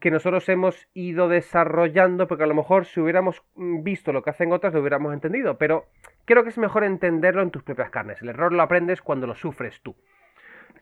que 0.00 0.10
nosotros 0.10 0.48
hemos 0.48 0.88
ido 0.94 1.28
desarrollando, 1.28 2.26
porque 2.26 2.44
a 2.44 2.48
lo 2.48 2.54
mejor 2.54 2.86
si 2.86 3.00
hubiéramos 3.00 3.42
mm, 3.54 3.82
visto 3.82 4.12
lo 4.12 4.22
que 4.22 4.30
hacen 4.30 4.52
otras, 4.52 4.74
lo 4.74 4.80
hubiéramos 4.80 5.12
entendido. 5.14 5.56
Pero 5.58 5.86
creo 6.24 6.42
que 6.42 6.50
es 6.50 6.58
mejor 6.58 6.84
entenderlo 6.84 7.42
en 7.42 7.50
tus 7.50 7.62
propias 7.62 7.90
carnes. 7.90 8.20
El 8.22 8.28
error 8.28 8.52
lo 8.52 8.62
aprendes 8.62 9.00
cuando 9.00 9.26
lo 9.26 9.34
sufres 9.34 9.80
tú. 9.82 9.96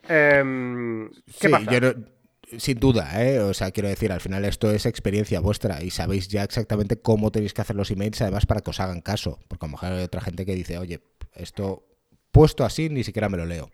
Em, 0.08 1.10
¿Qué 1.10 1.22
sí, 1.26 1.48
pasa? 1.48 1.70
yo 1.72 1.80
no- 1.80 1.94
sin 2.58 2.78
duda, 2.78 3.24
¿eh? 3.24 3.40
O 3.40 3.54
sea, 3.54 3.70
quiero 3.70 3.88
decir, 3.88 4.12
al 4.12 4.20
final 4.20 4.44
esto 4.44 4.70
es 4.70 4.84
experiencia 4.86 5.40
vuestra 5.40 5.82
y 5.82 5.90
sabéis 5.90 6.28
ya 6.28 6.42
exactamente 6.44 7.00
cómo 7.00 7.30
tenéis 7.32 7.54
que 7.54 7.62
hacer 7.62 7.74
los 7.74 7.90
emails, 7.90 8.20
además 8.22 8.46
para 8.46 8.60
que 8.60 8.70
os 8.70 8.80
hagan 8.80 9.00
caso. 9.00 9.38
Porque 9.48 9.64
a 9.64 9.68
lo 9.68 9.72
mejor 9.72 9.92
hay 9.92 10.02
otra 10.04 10.20
gente 10.20 10.44
que 10.44 10.54
dice, 10.54 10.76
oye, 10.78 11.00
esto 11.34 11.84
puesto 12.30 12.64
así 12.64 12.88
ni 12.90 13.02
siquiera 13.02 13.28
me 13.28 13.38
lo 13.38 13.46
leo. 13.46 13.70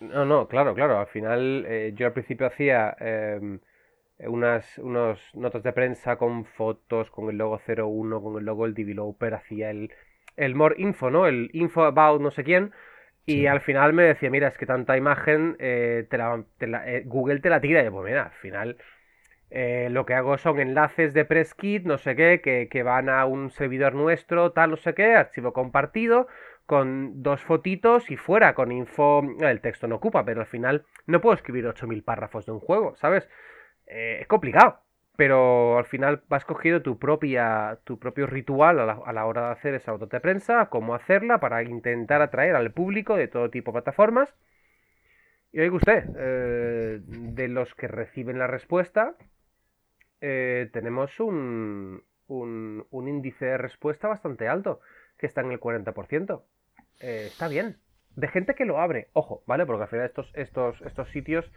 No, 0.00 0.24
No, 0.24 0.48
claro, 0.48 0.74
claro. 0.74 0.98
Al 1.00 1.06
final, 1.08 1.64
eh, 1.68 1.92
yo 1.96 2.06
al 2.06 2.12
principio 2.12 2.46
hacía 2.46 2.96
em, 3.00 3.58
unas 4.26 4.78
unos 4.78 5.20
notas 5.34 5.62
de 5.62 5.72
prensa 5.72 6.16
con 6.16 6.44
fotos, 6.44 7.10
con 7.10 7.28
el 7.30 7.38
logo 7.38 7.58
01, 7.58 8.20
con 8.22 8.38
el 8.38 8.44
logo 8.44 8.64
del 8.64 8.74
developer, 8.74 9.34
hacía 9.34 9.70
el, 9.70 9.92
el 10.36 10.54
more 10.54 10.74
info, 10.78 11.10
¿no? 11.10 11.26
El 11.26 11.50
info 11.52 11.84
about 11.84 12.20
no 12.20 12.30
sé 12.30 12.44
quién. 12.44 12.72
Y 13.26 13.42
Sí. 13.42 13.46
al 13.46 13.60
final 13.60 13.92
me 13.92 14.04
decía, 14.04 14.30
mira, 14.30 14.48
es 14.48 14.56
que 14.58 14.66
tanta 14.66 14.96
imagen, 14.96 15.56
eh, 15.58 16.06
te 16.10 16.18
la- 16.18 16.44
te 16.58 16.66
la- 16.66 16.88
eh, 16.90 17.02
Google 17.06 17.40
te 17.40 17.50
la 17.50 17.60
tira. 17.60 17.82
Y 17.82 17.84
yo, 17.84 17.92
pues 17.92 18.06
mira, 18.06 18.24
al 18.24 18.32
final 18.32 18.78
eh, 19.50 19.88
lo 19.90 20.04
que 20.04 20.14
hago 20.14 20.36
son 20.38 20.60
enlaces 20.60 21.14
de 21.14 21.24
press 21.24 21.54
kit, 21.54 21.84
no 21.84 21.98
sé 21.98 22.14
qué, 22.16 22.40
que, 22.42 22.68
que 22.70 22.82
van 22.82 23.08
a 23.08 23.24
un 23.26 23.50
servidor 23.50 23.94
nuestro, 23.94 24.52
tal, 24.52 24.70
no 24.70 24.76
sé 24.76 24.94
qué, 24.94 25.14
archivo 25.14 25.52
compartido, 25.52 26.28
con 26.66 27.22
dos 27.22 27.42
fotitos 27.42 28.10
y 28.10 28.16
fuera, 28.16 28.54
con 28.54 28.72
info. 28.72 29.22
El 29.40 29.60
texto 29.60 29.86
no 29.88 29.96
ocupa, 29.96 30.24
pero 30.24 30.40
al 30.42 30.46
final 30.46 30.84
no 31.06 31.20
puedo 31.20 31.34
escribir 31.34 31.66
8000 31.66 32.02
párrafos 32.04 32.44
de 32.46 32.52
un 32.52 32.60
juego, 32.60 32.94
¿sabes? 32.96 33.28
Eh, 33.88 34.18
es 34.20 34.26
complicado. 34.28 34.80
Pero 35.16 35.78
al 35.78 35.86
final 35.86 36.22
vas 36.28 36.44
cogiendo 36.44 36.82
tu 36.82 36.98
propia, 36.98 37.80
tu 37.84 37.98
propio 37.98 38.26
ritual 38.26 38.78
a 38.78 38.86
la, 38.86 39.00
a 39.04 39.12
la 39.12 39.26
hora 39.26 39.46
de 39.46 39.52
hacer 39.52 39.74
esa 39.74 39.92
nota 39.92 40.06
de 40.06 40.20
prensa, 40.20 40.66
cómo 40.70 40.94
hacerla 40.94 41.40
para 41.40 41.62
intentar 41.64 42.22
atraer 42.22 42.54
al 42.54 42.70
público 42.72 43.16
de 43.16 43.26
todo 43.26 43.50
tipo 43.50 43.72
de 43.72 43.82
plataformas. 43.82 44.32
Y 45.52 45.60
oiga 45.60 45.76
usted, 45.76 46.04
eh, 46.16 47.00
de 47.04 47.48
los 47.48 47.74
que 47.74 47.88
reciben 47.88 48.38
la 48.38 48.46
respuesta, 48.46 49.14
eh, 50.20 50.68
tenemos 50.72 51.18
un, 51.20 52.04
un, 52.26 52.86
un 52.90 53.08
índice 53.08 53.46
de 53.46 53.58
respuesta 53.58 54.08
bastante 54.08 54.46
alto, 54.46 54.80
que 55.16 55.26
está 55.26 55.40
en 55.40 55.52
el 55.52 55.60
40%. 55.60 56.42
Eh, 57.00 57.24
está 57.26 57.48
bien. 57.48 57.78
De 58.14 58.28
gente 58.28 58.54
que 58.54 58.66
lo 58.66 58.80
abre, 58.80 59.08
ojo, 59.12 59.42
¿vale? 59.46 59.64
Porque 59.64 59.84
al 59.84 59.88
final 59.88 60.06
estos, 60.06 60.30
estos, 60.34 60.80
estos 60.82 61.08
sitios 61.10 61.50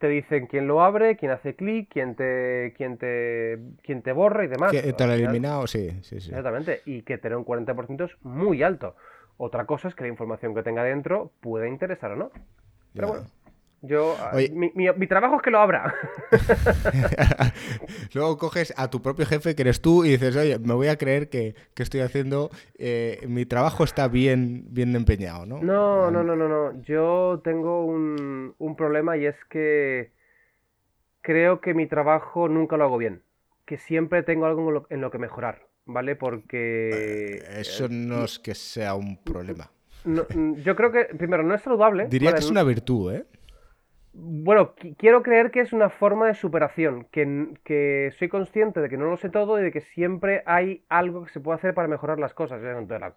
te 0.00 0.08
dicen 0.08 0.46
quién 0.46 0.66
lo 0.66 0.82
abre, 0.82 1.16
quién 1.16 1.30
hace 1.30 1.54
clic, 1.54 1.90
quién 1.92 2.14
te, 2.16 2.72
quién 2.76 2.96
te, 2.96 3.58
quién 3.82 4.00
te 4.00 4.12
borra 4.12 4.44
y 4.44 4.48
demás. 4.48 4.72
¿Que 4.72 4.92
¿Te 4.94 5.06
lo 5.06 5.12
eliminado? 5.12 5.66
Sí, 5.66 5.90
sí, 6.02 6.20
sí. 6.20 6.30
Exactamente, 6.30 6.80
y 6.86 7.02
que 7.02 7.18
tener 7.18 7.36
un 7.36 7.44
40% 7.44 8.04
es 8.06 8.12
muy 8.24 8.62
alto. 8.62 8.96
Otra 9.36 9.66
cosa 9.66 9.88
es 9.88 9.94
que 9.94 10.04
la 10.04 10.08
información 10.08 10.54
que 10.54 10.62
tenga 10.62 10.82
dentro 10.84 11.32
pueda 11.40 11.68
interesar 11.68 12.12
o 12.12 12.16
no. 12.16 12.30
Pero 12.94 13.08
Ya. 13.08 13.12
bueno, 13.12 13.26
yo. 13.82 14.16
Oye. 14.32 14.50
Mi, 14.50 14.70
mi- 14.74 14.92
mi 14.96 15.06
trabajo 15.06 15.36
es 15.36 15.42
que 15.42 15.50
lo 15.50 15.58
abra. 15.60 15.94
Luego 18.14 18.36
coges 18.38 18.72
a 18.76 18.90
tu 18.90 19.02
propio 19.02 19.26
jefe, 19.26 19.54
que 19.54 19.62
eres 19.62 19.80
tú, 19.80 20.04
y 20.04 20.10
dices, 20.10 20.36
oye, 20.36 20.58
me 20.58 20.74
voy 20.74 20.88
a 20.88 20.96
creer 20.96 21.28
que, 21.28 21.54
que 21.74 21.82
estoy 21.82 22.00
haciendo, 22.00 22.50
eh, 22.78 23.20
mi 23.28 23.46
trabajo 23.46 23.84
está 23.84 24.08
bien, 24.08 24.64
bien 24.68 24.94
empeñado, 24.96 25.46
¿no? 25.46 25.62
No, 25.62 26.10
no, 26.10 26.22
no, 26.22 26.36
no, 26.36 26.48
no. 26.48 26.82
Yo 26.82 27.40
tengo 27.44 27.84
un, 27.84 28.54
un 28.58 28.76
problema 28.76 29.16
y 29.16 29.26
es 29.26 29.36
que 29.48 30.12
creo 31.22 31.60
que 31.60 31.74
mi 31.74 31.86
trabajo 31.86 32.48
nunca 32.48 32.76
lo 32.76 32.84
hago 32.84 32.98
bien. 32.98 33.22
Que 33.64 33.78
siempre 33.78 34.22
tengo 34.22 34.46
algo 34.46 34.66
en 34.68 34.74
lo, 34.74 34.86
en 34.90 35.00
lo 35.00 35.10
que 35.10 35.18
mejorar, 35.18 35.66
¿vale? 35.86 36.16
Porque. 36.16 37.42
Eso 37.56 37.86
no 37.88 38.24
es 38.24 38.38
que 38.38 38.54
sea 38.54 38.94
un 38.94 39.16
problema. 39.22 39.70
no- 40.04 40.26
yo 40.56 40.74
creo 40.74 40.90
que, 40.90 41.04
primero, 41.16 41.42
no 41.44 41.54
es 41.54 41.62
saludable. 41.62 42.08
Diría 42.08 42.30
¿vale? 42.30 42.40
que 42.40 42.44
es 42.44 42.50
una 42.50 42.64
virtud, 42.64 43.14
¿eh? 43.14 43.26
Bueno, 44.12 44.74
qui- 44.76 44.94
quiero 44.96 45.22
creer 45.22 45.50
que 45.50 45.60
es 45.60 45.72
una 45.72 45.88
forma 45.90 46.26
de 46.26 46.34
superación, 46.34 47.04
que, 47.12 47.54
que 47.64 48.12
soy 48.18 48.28
consciente 48.28 48.80
de 48.80 48.88
que 48.88 48.96
no 48.96 49.06
lo 49.06 49.16
sé 49.16 49.30
todo 49.30 49.58
y 49.60 49.62
de 49.62 49.70
que 49.72 49.80
siempre 49.80 50.42
hay 50.46 50.84
algo 50.88 51.24
que 51.24 51.30
se 51.32 51.40
puede 51.40 51.56
hacer 51.58 51.74
para 51.74 51.88
mejorar 51.88 52.18
las 52.18 52.34
cosas. 52.34 52.60
la- 52.62 53.16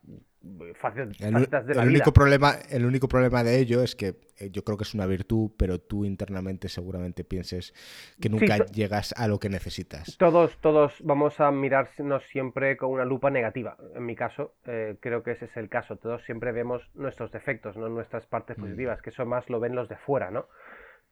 facetas 0.76 1.20
El, 1.22 1.34
facetas 1.34 1.66
de 1.66 1.76
la 1.76 1.84
el 1.84 1.90
vida. 1.90 1.98
único 1.98 2.14
problema, 2.14 2.56
el 2.70 2.86
único 2.86 3.08
problema 3.08 3.44
de 3.44 3.60
ello 3.60 3.82
es 3.82 3.96
que 3.96 4.16
eh, 4.38 4.50
yo 4.52 4.64
creo 4.64 4.78
que 4.78 4.84
es 4.84 4.94
una 4.94 5.06
virtud, 5.06 5.52
pero 5.58 5.80
tú 5.80 6.06
internamente 6.06 6.70
seguramente 6.70 7.24
pienses 7.24 7.74
que 8.20 8.30
nunca 8.30 8.66
llegas 8.66 9.14
a 9.18 9.28
lo 9.28 9.40
que 9.40 9.50
necesitas. 9.50 10.18
Todos, 10.18 10.58
todos 10.60 10.94
vamos 11.04 11.40
a 11.40 11.52
mirarnos 11.52 12.24
siempre 12.32 12.78
con 12.78 12.92
una 12.92 13.06
lupa 13.06 13.30
negativa. 13.30 13.78
En 13.96 14.06
mi 14.06 14.16
caso, 14.16 14.56
eh, 14.66 14.98
creo 15.00 15.24
que 15.24 15.32
ese 15.32 15.46
es 15.46 15.58
el 15.58 15.70
caso. 15.70 15.98
Todos 15.98 16.24
siempre 16.26 16.52
vemos 16.52 16.82
nuestros 16.94 17.32
defectos, 17.32 17.78
no 17.78 17.90
nuestras 17.90 18.26
partes 18.26 18.58
positivas, 18.58 19.02
que 19.02 19.12
eso 19.12 19.26
más 19.26 19.50
lo 19.50 19.60
ven 19.60 19.76
los 19.76 19.88
de 19.90 19.98
fuera, 19.98 20.32
¿no? 20.32 20.48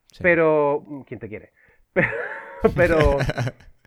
Sí. 0.08 0.20
Pero. 0.22 0.84
¿Quién 1.08 1.20
te 1.20 1.30
quiere? 1.30 1.52
Pero. 2.76 3.18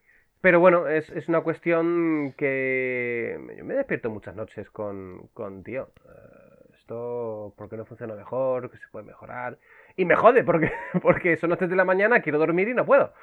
Pero 0.44 0.60
bueno, 0.60 0.86
es, 0.88 1.08
es 1.08 1.26
una 1.28 1.40
cuestión 1.40 2.34
que 2.36 3.34
yo 3.56 3.64
me 3.64 3.72
despierto 3.72 4.10
muchas 4.10 4.36
noches 4.36 4.68
con, 4.68 5.30
con 5.32 5.62
tío, 5.64 5.90
eh, 6.04 6.74
esto, 6.78 7.54
¿por 7.56 7.70
qué 7.70 7.78
no 7.78 7.86
funciona 7.86 8.14
mejor? 8.14 8.70
¿Qué 8.70 8.76
se 8.76 8.84
puede 8.92 9.06
mejorar? 9.06 9.58
Y 9.96 10.04
me 10.04 10.14
jode, 10.16 10.44
porque, 10.44 10.70
porque 11.02 11.38
son 11.38 11.48
las 11.48 11.58
3 11.58 11.70
de 11.70 11.76
la 11.76 11.86
mañana, 11.86 12.20
quiero 12.20 12.38
dormir 12.38 12.68
y 12.68 12.74
no 12.74 12.84
puedo. 12.84 13.14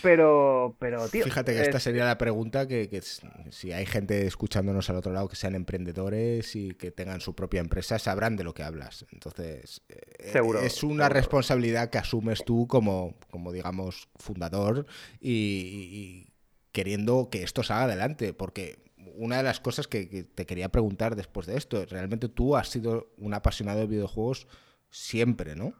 Pero, 0.00 0.76
pero, 0.78 1.08
tío. 1.08 1.24
Fíjate 1.24 1.54
que 1.54 1.60
es- 1.60 1.66
esta 1.66 1.80
sería 1.80 2.04
la 2.04 2.18
pregunta 2.18 2.68
que, 2.68 2.88
que 2.88 3.02
si 3.02 3.72
hay 3.72 3.84
gente 3.84 4.24
escuchándonos 4.24 4.88
al 4.90 4.96
otro 4.96 5.12
lado 5.12 5.28
que 5.28 5.34
sean 5.34 5.56
emprendedores 5.56 6.54
y 6.54 6.74
que 6.74 6.92
tengan 6.92 7.20
su 7.20 7.34
propia 7.34 7.60
empresa, 7.62 7.98
sabrán 7.98 8.36
de 8.36 8.44
lo 8.44 8.54
que 8.54 8.62
hablas. 8.62 9.04
Entonces, 9.10 9.82
eh, 9.88 10.28
Seguro, 10.30 10.60
es 10.60 10.84
una 10.84 11.06
seguro. 11.06 11.14
responsabilidad 11.14 11.90
que 11.90 11.98
asumes 11.98 12.44
tú 12.44 12.68
como, 12.68 13.16
como 13.32 13.50
digamos, 13.50 14.08
fundador 14.14 14.86
y, 15.20 16.28
y 16.30 16.33
queriendo 16.74 17.28
que 17.30 17.42
esto 17.42 17.62
salga 17.62 17.84
adelante, 17.84 18.34
porque 18.34 18.76
una 19.16 19.38
de 19.38 19.44
las 19.44 19.60
cosas 19.60 19.86
que, 19.88 20.08
que 20.10 20.24
te 20.24 20.44
quería 20.44 20.68
preguntar 20.68 21.14
después 21.16 21.46
de 21.46 21.56
esto, 21.56 21.86
realmente 21.86 22.28
tú 22.28 22.56
has 22.56 22.68
sido 22.68 23.08
un 23.16 23.32
apasionado 23.32 23.78
de 23.80 23.86
videojuegos 23.86 24.46
siempre, 24.90 25.54
¿no? 25.56 25.72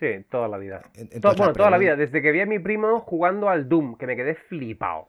Sí, 0.00 0.08
toda 0.30 0.48
la 0.48 0.56
vida. 0.58 0.82
Bueno, 1.20 1.52
toda 1.52 1.70
la 1.70 1.76
vida, 1.78 1.94
desde 1.96 2.22
que 2.22 2.32
vi 2.32 2.40
a 2.40 2.46
mi 2.46 2.58
primo 2.58 3.00
jugando 3.00 3.48
al 3.48 3.68
Doom, 3.68 3.96
que 3.98 4.06
me 4.06 4.16
quedé 4.16 4.34
flipado. 4.34 5.08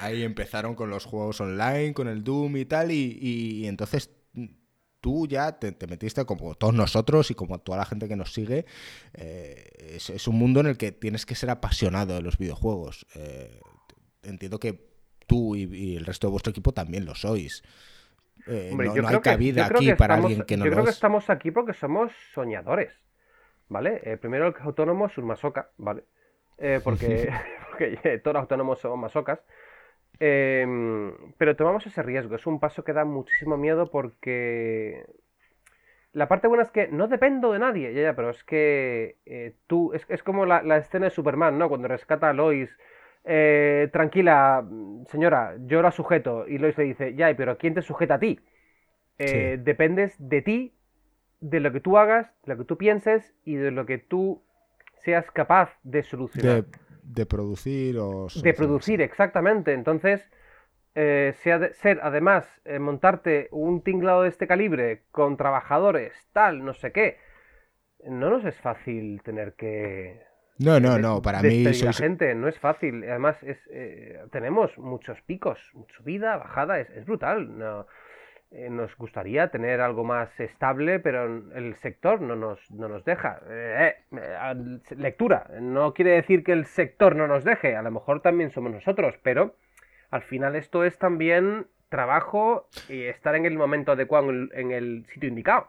Ahí 0.00 0.22
empezaron 0.22 0.74
con 0.74 0.90
los 0.90 1.04
juegos 1.04 1.40
online, 1.40 1.94
con 1.94 2.08
el 2.08 2.24
Doom 2.24 2.56
y 2.56 2.64
tal, 2.64 2.90
y, 2.90 3.18
y- 3.20 3.64
y 3.64 3.66
entonces 3.66 4.10
tú 5.00 5.26
ya 5.26 5.58
te, 5.58 5.74
metiste, 5.86 6.24
como 6.24 6.54
todos 6.54 6.74
nosotros 6.74 7.30
y 7.30 7.34
como 7.34 7.58
toda 7.58 7.78
la 7.78 7.84
gente 7.84 8.08
que 8.08 8.16
nos 8.16 8.32
sigue, 8.32 8.66
eh, 9.14 9.96
es, 9.96 10.28
un 10.28 10.36
mundo 10.38 10.60
en 10.60 10.66
el 10.66 10.76
que 10.76 10.92
tienes 10.92 11.26
que 11.26 11.34
ser 11.34 11.50
apasionado 11.50 12.14
de 12.14 12.22
los 12.22 12.38
videojuegos. 12.38 13.06
Eh, 13.14 13.60
entiendo 14.22 14.58
que 14.58 14.90
tú 15.26 15.56
y, 15.56 15.96
el 15.96 16.04
resto 16.04 16.26
de 16.26 16.32
vuestro 16.32 16.50
equipo 16.50 16.72
también 16.72 17.06
lo 17.06 17.14
sois. 17.14 17.62
Eh, 18.46 18.72
no, 18.74 19.08
hay 19.08 19.20
cabida 19.20 19.66
aquí 19.66 19.92
para 19.94 20.14
alguien 20.14 20.42
que 20.42 20.56
no 20.56 20.64
Yo 20.64 20.70
creo 20.72 20.84
que 20.84 20.90
estamos 20.90 21.28
aquí 21.28 21.50
porque 21.50 21.74
somos 21.74 22.12
soñadores, 22.32 22.92
¿vale? 23.68 24.18
primero 24.18 24.48
el 24.48 24.54
autónomo 24.60 25.06
es 25.06 25.18
un 25.18 25.26
masoca, 25.26 25.70
¿vale? 25.76 26.04
porque, 26.82 27.30
porque 27.70 28.18
todos 28.18 28.34
los 28.34 28.42
autónomos 28.42 28.80
somos 28.80 28.98
masocas. 28.98 29.40
Em, 30.20 31.14
pero 31.38 31.56
tomamos 31.56 31.86
ese 31.86 32.02
riesgo. 32.02 32.36
Es 32.36 32.46
un 32.46 32.60
paso 32.60 32.84
que 32.84 32.92
da 32.92 33.04
muchísimo 33.06 33.56
miedo 33.56 33.90
porque 33.90 35.06
la 36.12 36.28
parte 36.28 36.46
buena 36.46 36.62
es 36.62 36.70
que 36.70 36.88
no 36.88 37.08
dependo 37.08 37.52
de 37.52 37.58
nadie, 37.58 37.94
ya, 37.94 38.02
ya, 38.02 38.14
pero 38.14 38.30
es 38.30 38.44
que 38.44 39.16
eh, 39.24 39.54
tú, 39.66 39.92
es, 39.94 40.22
como 40.22 40.44
la, 40.44 40.76
escena 40.76 41.06
de 41.06 41.10
Superman, 41.10 41.58
¿no? 41.58 41.70
Cuando 41.70 41.88
rescata 41.88 42.28
a 42.28 42.32
Lois, 42.34 42.70
eh, 43.24 43.88
tranquila, 43.92 44.66
señora, 45.06 45.56
yo 45.60 45.80
la 45.80 45.90
sujeto, 45.90 46.46
y 46.46 46.58
Lois 46.58 46.76
le 46.76 46.84
dice, 46.84 47.14
ya, 47.14 47.34
pero 47.34 47.56
¿quién 47.56 47.74
te 47.74 47.82
sujeta 47.82 48.14
a 48.14 48.18
ti? 48.18 48.40
Eh, 49.18 49.58
dependes 49.62 50.16
de 50.18 50.42
ti, 50.42 50.74
de 51.40 51.60
lo 51.60 51.72
que 51.72 51.80
tú 51.80 51.96
hagas, 51.96 52.30
de 52.44 52.52
lo 52.52 52.58
que 52.58 52.64
tú 52.64 52.76
pienses 52.76 53.34
y 53.44 53.54
de 53.54 53.70
lo 53.70 53.86
que 53.86 53.98
tú 53.98 54.42
seas 54.96 55.30
capaz 55.30 55.78
de 55.82 56.02
solucionar 56.02 56.64
de 56.64 56.89
producir 57.26 57.98
o... 57.98 58.26
De 58.42 58.54
producir, 58.54 59.00
exactamente. 59.00 59.72
Entonces, 59.72 60.28
eh, 60.94 61.34
ser 61.36 62.00
además 62.02 62.44
eh, 62.64 62.78
montarte 62.78 63.48
un 63.52 63.82
tinglado 63.82 64.22
de 64.22 64.28
este 64.28 64.46
calibre 64.46 65.02
con 65.10 65.36
trabajadores, 65.36 66.12
tal, 66.32 66.64
no 66.64 66.74
sé 66.74 66.92
qué, 66.92 67.18
no 68.06 68.30
nos 68.30 68.44
es 68.44 68.56
fácil 68.60 69.22
tener 69.22 69.54
que... 69.54 70.22
No, 70.58 70.78
no, 70.78 70.98
no, 70.98 71.22
para 71.22 71.40
mí... 71.40 71.64
La 71.64 71.92
gente 71.92 72.34
no 72.34 72.46
es 72.46 72.58
fácil. 72.58 73.02
Además, 73.04 73.42
es, 73.42 73.58
eh, 73.70 74.20
tenemos 74.30 74.76
muchos 74.76 75.20
picos, 75.22 75.58
subida, 75.96 76.36
bajada, 76.36 76.80
es, 76.80 76.90
es 76.90 77.06
brutal. 77.06 77.56
No, 77.56 77.86
eh, 78.52 78.68
nos 78.68 78.96
gustaría 78.96 79.48
tener 79.48 79.80
algo 79.80 80.02
más 80.02 80.28
estable, 80.40 80.98
pero 80.98 81.24
el 81.54 81.76
sector 81.76 82.20
no 82.20 82.34
nos, 82.34 82.58
no 82.72 82.88
nos 82.88 83.04
deja. 83.04 83.40
Eh, 83.48 83.94
eh, 84.10 84.54
lectura, 84.96 85.46
no 85.60 85.94
quiere 85.94 86.12
decir 86.12 86.42
que 86.42 86.50
el 86.52 86.66
sector 86.66 87.14
no 87.14 87.28
nos 87.28 87.44
deje, 87.44 87.76
a 87.76 87.82
lo 87.82 87.92
mejor 87.92 88.22
también 88.22 88.50
somos 88.50 88.72
nosotros, 88.72 89.14
pero 89.22 89.54
al 90.10 90.22
final 90.22 90.56
esto 90.56 90.84
es 90.84 90.98
también 90.98 91.68
trabajo 91.90 92.66
y 92.88 93.04
estar 93.04 93.36
en 93.36 93.46
el 93.46 93.56
momento 93.56 93.92
adecuado 93.92 94.30
en 94.30 94.72
el 94.72 95.06
sitio 95.12 95.28
indicado. 95.28 95.68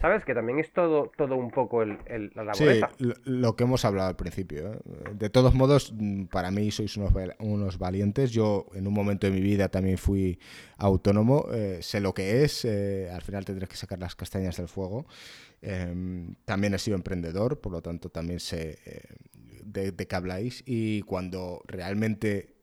¿Sabes? 0.00 0.24
Que 0.24 0.34
también 0.34 0.58
es 0.58 0.72
todo, 0.72 1.10
todo 1.16 1.36
un 1.36 1.50
poco 1.50 1.82
el, 1.82 1.98
la 2.34 2.44
laboreta. 2.44 2.90
Sí, 2.98 3.12
lo, 3.24 3.54
que 3.54 3.64
hemos 3.64 3.84
hablado 3.84 4.08
al 4.08 4.16
principio. 4.16 4.72
¿eh? 4.72 4.78
De 5.14 5.30
todos 5.30 5.54
modos, 5.54 5.92
mm, 5.94 6.24
para 6.24 6.50
mí 6.50 6.70
sois 6.70 6.96
unos, 6.96 7.12
unos, 7.38 7.78
valientes. 7.78 8.30
Yo 8.30 8.66
en 8.74 8.86
un 8.86 8.94
momento 8.94 9.26
de 9.26 9.32
mi 9.32 9.40
vida 9.40 9.68
también 9.68 9.98
fui 9.98 10.38
autónomo. 10.78 11.46
Eh, 11.52 11.78
sé 11.82 12.00
lo 12.00 12.14
que 12.14 12.44
es. 12.44 12.64
Eh, 12.64 13.10
al 13.12 13.22
final 13.22 13.44
tendré 13.44 13.66
que 13.66 13.76
sacar 13.76 13.98
las 13.98 14.14
castañas 14.14 14.56
del 14.56 14.68
fuego. 14.68 15.06
Em, 15.60 16.34
también 16.44 16.72
he 16.74 16.78
sido 16.78 16.96
emprendedor, 16.96 17.60
por 17.60 17.72
lo 17.72 17.82
tanto 17.82 18.08
también 18.08 18.40
sé 18.40 18.78
de, 19.62 19.92
de 19.92 20.06
qué 20.06 20.16
habláis. 20.16 20.62
Y 20.64 21.02
cuando 21.02 21.62
realmente 21.66 22.54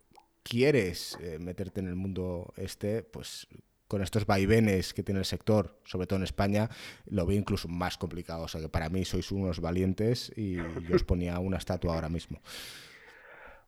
quieres 0.42 1.18
meterte 1.40 1.82
en 1.82 1.88
el 1.88 1.96
mundo 1.96 2.54
este, 2.56 3.04
pues 3.04 3.48
con 3.88 4.02
estos 4.02 4.26
vaivenes 4.26 4.94
que 4.94 5.04
tiene 5.04 5.20
el 5.20 5.26
sector, 5.26 5.80
sobre 5.86 6.08
todo 6.08 6.18
en 6.18 6.24
España, 6.24 6.70
lo 7.06 7.26
veo 7.26 7.38
incluso 7.38 7.68
más 7.68 7.98
complicado. 7.98 8.44
O 8.44 8.48
sea 8.48 8.62
que 8.62 8.70
para 8.70 8.90
mí 8.90 9.06
sois 9.06 9.32
unos 9.32 9.60
valientes 9.60 10.32
y 10.36 10.56
yo 10.56 10.96
os 10.96 11.04
ponía 11.04 11.40
una 11.40 11.58
estatua 11.58 11.96
ahora 11.96 12.10
mismo. 12.10 12.42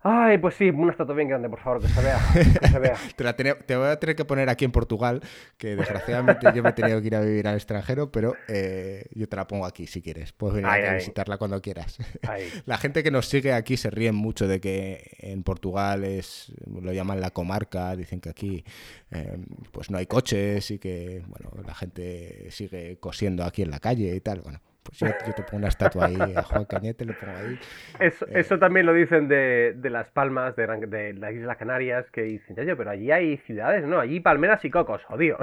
Ay, 0.01 0.37
pues 0.37 0.55
sí, 0.55 0.69
una 0.69 0.91
estatua 0.91 1.13
bien 1.13 1.27
grande, 1.27 1.49
por 1.49 1.59
favor, 1.59 1.81
que 1.81 1.89
se 1.89 2.01
vea. 2.01 2.17
te, 3.65 3.75
voy 3.75 3.87
a 3.87 3.99
tener 3.99 4.15
que 4.15 4.23
poner 4.23 4.47
aquí 4.47 4.63
en 4.63 4.71
Portugal, 4.71 5.21
que 5.57 5.75
desgraciadamente 5.75 6.47
yo 6.55 6.63
me 6.63 6.69
he 6.69 6.73
tenido 6.73 7.01
que 7.01 7.07
ir 7.07 7.15
a 7.17 7.21
vivir 7.21 7.45
al 7.49 7.55
extranjero, 7.55 8.09
pero 8.09 8.33
eh, 8.47 9.05
yo 9.11 9.27
te 9.27 9.35
la 9.35 9.45
pongo 9.45 9.65
aquí 9.65 9.87
si 9.87 10.01
quieres. 10.01 10.31
Puedes 10.31 10.55
venir 10.55 10.69
a 10.69 10.93
visitarla 10.93 11.37
cuando 11.37 11.61
quieras. 11.61 11.97
La 12.65 12.77
gente 12.77 13.03
que 13.03 13.11
nos 13.11 13.27
sigue 13.27 13.51
aquí 13.51 13.75
se 13.75 13.89
ríen 13.89 14.15
mucho 14.15 14.47
de 14.47 14.61
que 14.61 15.17
en 15.19 15.43
Portugal 15.43 16.05
es 16.05 16.53
lo 16.65 16.93
llaman 16.93 17.19
la 17.19 17.31
comarca, 17.31 17.95
dicen 17.95 18.21
que 18.21 18.29
aquí 18.29 18.63
eh, 19.11 19.37
pues 19.71 19.91
no 19.91 19.97
hay 19.97 20.05
coches 20.05 20.71
y 20.71 20.79
que 20.79 21.23
bueno 21.27 21.51
la 21.65 21.75
gente 21.75 22.49
sigue 22.51 22.97
cosiendo 22.99 23.43
aquí 23.43 23.63
en 23.63 23.71
la 23.71 23.79
calle 23.79 24.15
y 24.15 24.21
tal. 24.21 24.41
Bueno, 24.41 24.61
pues 24.89 24.99
yo, 25.25 25.33
te 25.33 25.43
pongo 25.43 25.57
una 25.57 25.67
estatua 25.67 26.05
ahí, 26.05 26.17
a 26.35 26.41
Juan 26.43 26.65
Cañete 26.65 27.05
le 27.05 27.13
pongo 27.13 27.33
ahí. 27.37 27.59
Eso, 27.99 28.25
eh, 28.25 28.39
eso 28.39 28.57
también 28.57 28.85
lo 28.85 28.93
dicen 28.93 29.27
de, 29.27 29.73
de 29.75 29.89
Las 29.89 30.09
Palmas, 30.09 30.55
de, 30.55 30.67
de, 30.87 31.13
las 31.13 31.33
Islas 31.33 31.57
Canarias, 31.57 32.05
que 32.11 32.23
dicen, 32.23 32.55
yo, 32.55 32.75
pero 32.75 32.89
allí 32.89 33.11
hay 33.11 33.37
ciudades, 33.37 33.85
¿no? 33.85 33.99
Allí 33.99 34.19
palmeras 34.19 34.63
y 34.65 34.69
cocos, 34.69 35.03
jodido. 35.03 35.37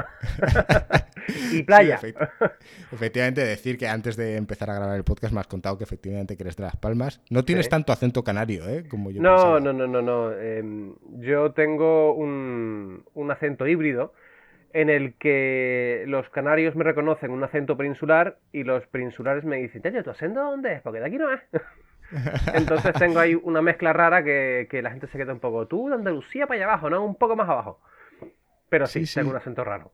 y 1.52 1.62
playa. 1.62 2.01
efectivamente, 2.93 3.44
decir 3.44 3.78
que 3.78 3.89
antes 3.89 4.16
de 4.16 4.36
empezar 4.36 4.70
a 4.70 4.74
grabar 4.74 4.97
el 4.97 5.05
podcast 5.05 5.32
me 5.32 5.40
has 5.40 5.47
contado 5.47 5.78
que 5.78 5.85
efectivamente 5.85 6.36
que 6.36 6.43
eres 6.43 6.56
de 6.56 6.64
Las 6.64 6.77
Palmas. 6.77 7.20
No 7.31 7.44
tienes 7.44 7.68
tanto 7.68 7.93
acento 7.93 8.24
canario, 8.24 8.68
¿eh? 8.68 8.85
Como 8.89 9.10
yo 9.10 9.23
no, 9.23 9.60
no, 9.60 9.73
no, 9.73 9.86
no, 9.86 10.02
no, 10.02 10.32
em, 10.32 10.94
yo 11.18 11.52
tengo 11.52 12.14
un, 12.14 13.05
un 13.14 13.31
acento 13.31 13.66
híbrido 13.66 14.12
en 14.77 14.90
el 14.90 15.15
que 15.15 16.05
los 16.07 16.28
canarios 16.28 16.77
me 16.77 16.85
reconocen 16.85 17.31
un 17.31 17.43
acento 17.43 17.78
peninsular 17.78 18.36
y 18.53 18.62
los 18.62 18.86
peninsulares 18.89 19.43
me 19.43 19.57
dicen, 19.57 19.81
ya, 19.82 20.03
¿tu 20.03 20.11
acento 20.11 20.40
dónde 20.40 20.74
es? 20.74 20.82
Porque 20.82 21.01
de 21.01 21.07
aquí 21.07 21.16
no 21.16 21.32
es. 21.32 21.40
Entonces 22.55 22.93
tengo 22.98 23.19
ahí 23.19 23.35
una 23.35 23.62
mezcla 23.62 23.94
rara 23.94 24.23
que, 24.23 24.69
la 24.82 24.90
gente 24.90 25.07
se 25.07 25.16
queda 25.16 25.32
un 25.32 25.40
poco, 25.40 25.66
tú 25.66 25.89
de 25.89 25.94
Andalucía 25.94 26.47
para 26.47 26.57
allá 26.59 26.65
abajo, 26.66 26.90
¿no? 26.90 27.03
Un 27.07 27.15
poco 27.15 27.35
más 27.36 27.48
abajo. 27.48 27.81
Pero 28.69 28.86
sí, 28.86 29.05
tengo 29.15 29.31
un 29.31 29.36
acento 29.36 29.65
raro. 29.65 29.93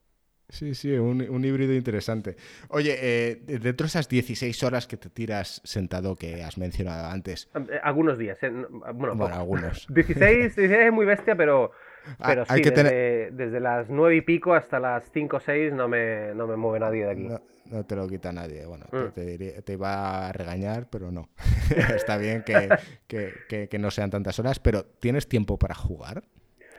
Sí, 0.48 0.74
sí, 0.74 0.92
un, 0.94 1.44
híbrido 1.44 1.74
interesante. 1.74 2.34
Oye, 2.68 2.98
eh, 3.00 3.36
dentro 3.36 3.84
de 3.84 3.88
esas 3.88 4.08
16 4.08 4.64
horas 4.64 4.88
que 4.88 4.96
te 4.96 5.10
tiras 5.10 5.60
sentado 5.64 6.16
que 6.16 6.42
has 6.42 6.58
mencionado 6.58 7.06
antes. 7.08 7.48
Eh, 7.54 7.78
algunos 7.84 8.18
días, 8.18 8.36
eh, 8.42 8.50
bueno, 8.50 9.14
bueno 9.14 9.26
algunos. 9.36 9.86
16, 9.94 10.56
16 10.56 10.70
es 10.72 10.92
muy 10.92 11.06
bestia, 11.06 11.36
pero 11.36 11.70
Ah, 12.18 12.26
Pero 12.28 12.44
sí, 12.46 12.62
desde, 12.62 13.60
las 13.60 13.88
nueve 13.88 14.16
y 14.16 14.20
pico 14.22 14.54
hasta 14.54 14.80
las 14.80 15.10
cinco 15.12 15.36
o 15.36 15.40
seis 15.40 15.72
no 15.72 15.88
me, 15.88 16.34
no 16.34 16.46
me 16.46 16.56
mueve 16.56 16.80
nadie 16.80 17.04
de 17.04 17.10
aquí. 17.10 17.28
No, 17.70 17.84
te 17.84 17.96
lo 17.96 18.08
quita 18.08 18.32
nadie. 18.32 18.66
Bueno, 18.66 18.86
te, 19.14 19.58
mm. 19.58 19.62
te, 19.62 19.72
iba 19.72 20.28
a 20.28 20.32
regañar, 20.32 20.88
pero 20.90 21.10
no. 21.10 21.28
Está 21.94 22.16
bien 22.16 22.42
que, 22.42 22.68
que, 23.06 23.68
que, 23.68 23.78
no 23.78 23.90
sean 23.90 24.10
tantas 24.10 24.38
horas, 24.38 24.58
pero 24.58 24.84
¿tienes 24.84 25.28
tiempo 25.28 25.58
para 25.58 25.74
jugar 25.74 26.22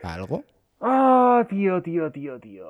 a 0.04 0.14
algo? 0.14 0.44
Ah, 0.82 1.46
tío, 1.50 1.82
tío, 1.82 2.12
tío, 2.12 2.40
tío. 2.40 2.66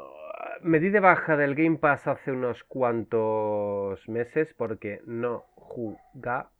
Me 0.61 0.79
di 0.79 0.89
de 0.89 0.99
baja 0.99 1.35
del 1.35 1.55
Game 1.55 1.77
Pass 1.77 2.07
hace 2.07 2.31
unos 2.31 2.63
cuantos 2.63 4.07
meses 4.07 4.53
porque 4.55 5.01
no 5.05 5.45
jugaba. 5.55 6.51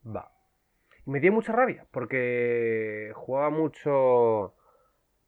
Y 1.06 1.10
me 1.10 1.20
dio 1.20 1.32
mucha 1.32 1.54
rabia 1.54 1.86
porque 1.92 3.12
jugaba 3.14 3.50
mucho 3.50 4.56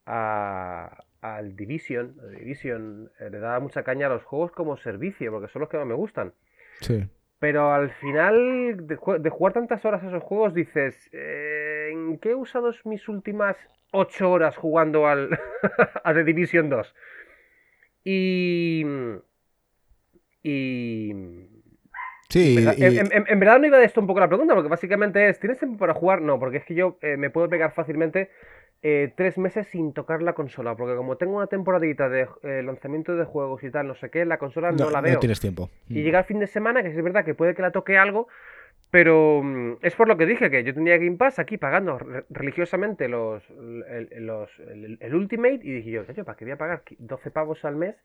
al 0.06 1.56
Division. 1.56 2.16
Division 2.38 3.12
eh, 3.20 3.30
le 3.30 3.40
da 3.40 3.60
mucha 3.60 3.84
caña 3.84 4.08
a 4.08 4.10
los 4.10 4.24
juegos 4.24 4.52
como 4.52 4.78
servicio, 4.78 5.32
porque 5.32 5.52
son 5.52 5.62
los 5.62 5.70
que 5.70 5.78
más 5.78 5.88
me 5.88 5.96
gustan. 5.96 6.34
Sí. 6.82 7.08
Pero 7.40 7.74
al 7.74 7.92
final 7.92 8.88
de, 8.88 8.96
jugar 8.96 9.54
tantas 9.54 9.84
horas 9.86 10.04
a 10.04 10.08
esos 10.08 10.24
juegos 10.24 10.54
dices, 10.54 11.10
eh, 11.12 11.90
¿en 11.92 12.18
qué 12.20 12.32
he 12.32 12.36
usado 12.36 12.72
mis 12.86 13.08
últimas 13.10 13.58
8 13.92 14.32
horas 14.32 14.56
jugando 14.56 15.08
al 15.08 15.38
a 16.04 16.14
The 16.14 16.24
Division 16.24 16.70
2? 16.70 16.96
Y... 18.06 18.86
Y... 20.44 21.14
Sí, 22.30 22.58
en 22.58 23.40
verdad, 23.40 23.60
no 23.60 23.68
iba 23.68 23.78
de 23.78 23.86
esto 23.86 24.02
un 24.02 24.08
poco 24.08 24.20
la 24.20 24.28
pregunta, 24.28 24.56
porque 24.56 24.70
básicamente 24.70 25.30
es, 25.30 25.40
¿tienes 25.40 25.60
tiempo 25.60 25.78
para 25.78 25.94
jugar? 25.94 26.22
No, 26.22 26.40
porque 26.40 26.58
es 26.58 26.66
que 26.66 26.74
yo 26.74 26.98
eh, 27.02 27.18
me 27.18 27.30
puedo 27.30 27.48
pegar 27.48 27.74
fácilmente 27.74 28.32
eh, 28.82 29.12
tres 29.16 29.38
meses 29.38 29.68
sin 29.68 29.94
tocar 29.94 30.22
la 30.22 30.34
consola, 30.34 30.76
porque 30.76 30.96
como 30.96 31.18
tengo 31.18 31.38
una 31.38 31.48
temporadita 31.48 32.08
de 32.08 32.28
eh, 32.44 32.62
lanzamiento 32.64 33.16
de 33.16 33.26
juegos 33.26 33.64
y 33.64 33.72
tal, 33.72 33.88
no 33.88 33.96
sé 33.96 34.12
qué, 34.12 34.26
la 34.26 34.38
consola 34.38 34.72
no, 34.72 34.92
la 34.92 35.02
veo. 35.02 35.16
No 35.16 35.20
tienes 35.20 35.40
tiempo. 35.40 35.72
Y 35.90 36.04
llega 36.04 36.20
el 36.20 36.26
fin 36.26 36.40
de 36.40 36.46
semana, 36.46 36.84
que 36.84 36.90
es 36.90 37.04
verdad 37.04 37.26
que 37.26 37.34
puede 37.34 37.56
que 37.56 37.64
la 37.64 37.72
toque 37.72 37.98
algo, 37.98 38.28
pero 38.92 39.42
mm, 39.44 39.78
es 39.82 39.96
por 39.96 40.08
lo 40.08 40.18
que 40.18 40.28
dije, 40.28 40.52
que 40.52 40.64
yo 40.64 40.74
tenía 40.74 40.98
Game 40.98 41.18
Pass 41.18 41.40
aquí 41.40 41.58
pagando 41.58 41.98
religiosamente 42.30 43.08
los, 43.08 43.44
el, 43.50 45.16
Ultimate 45.16 45.62
y 45.64 45.72
dije 45.72 45.90
yo, 45.90 46.06
¿para 46.24 46.38
qué 46.38 46.46
voy 46.46 46.52
a 46.52 46.58
pagar 46.58 46.84
12 47.00 47.32
pavos 47.32 47.66
al 47.66 47.76
mes 47.76 47.96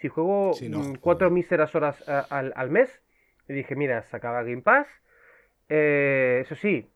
si 0.00 0.08
juego 0.08 0.50
mm, 0.60 0.94
cuatro 1.00 1.30
míseras 1.30 1.72
horas 1.76 2.02
al, 2.08 2.70
mes? 2.70 3.00
Y 3.48 3.52
dije, 3.52 3.76
mira, 3.76 4.02
se 4.02 4.16
acaba 4.16 4.42
Game 4.42 4.62
Pass. 4.62 4.88
Eh, 5.68 6.40
eso 6.42 6.56
sí, 6.56 6.90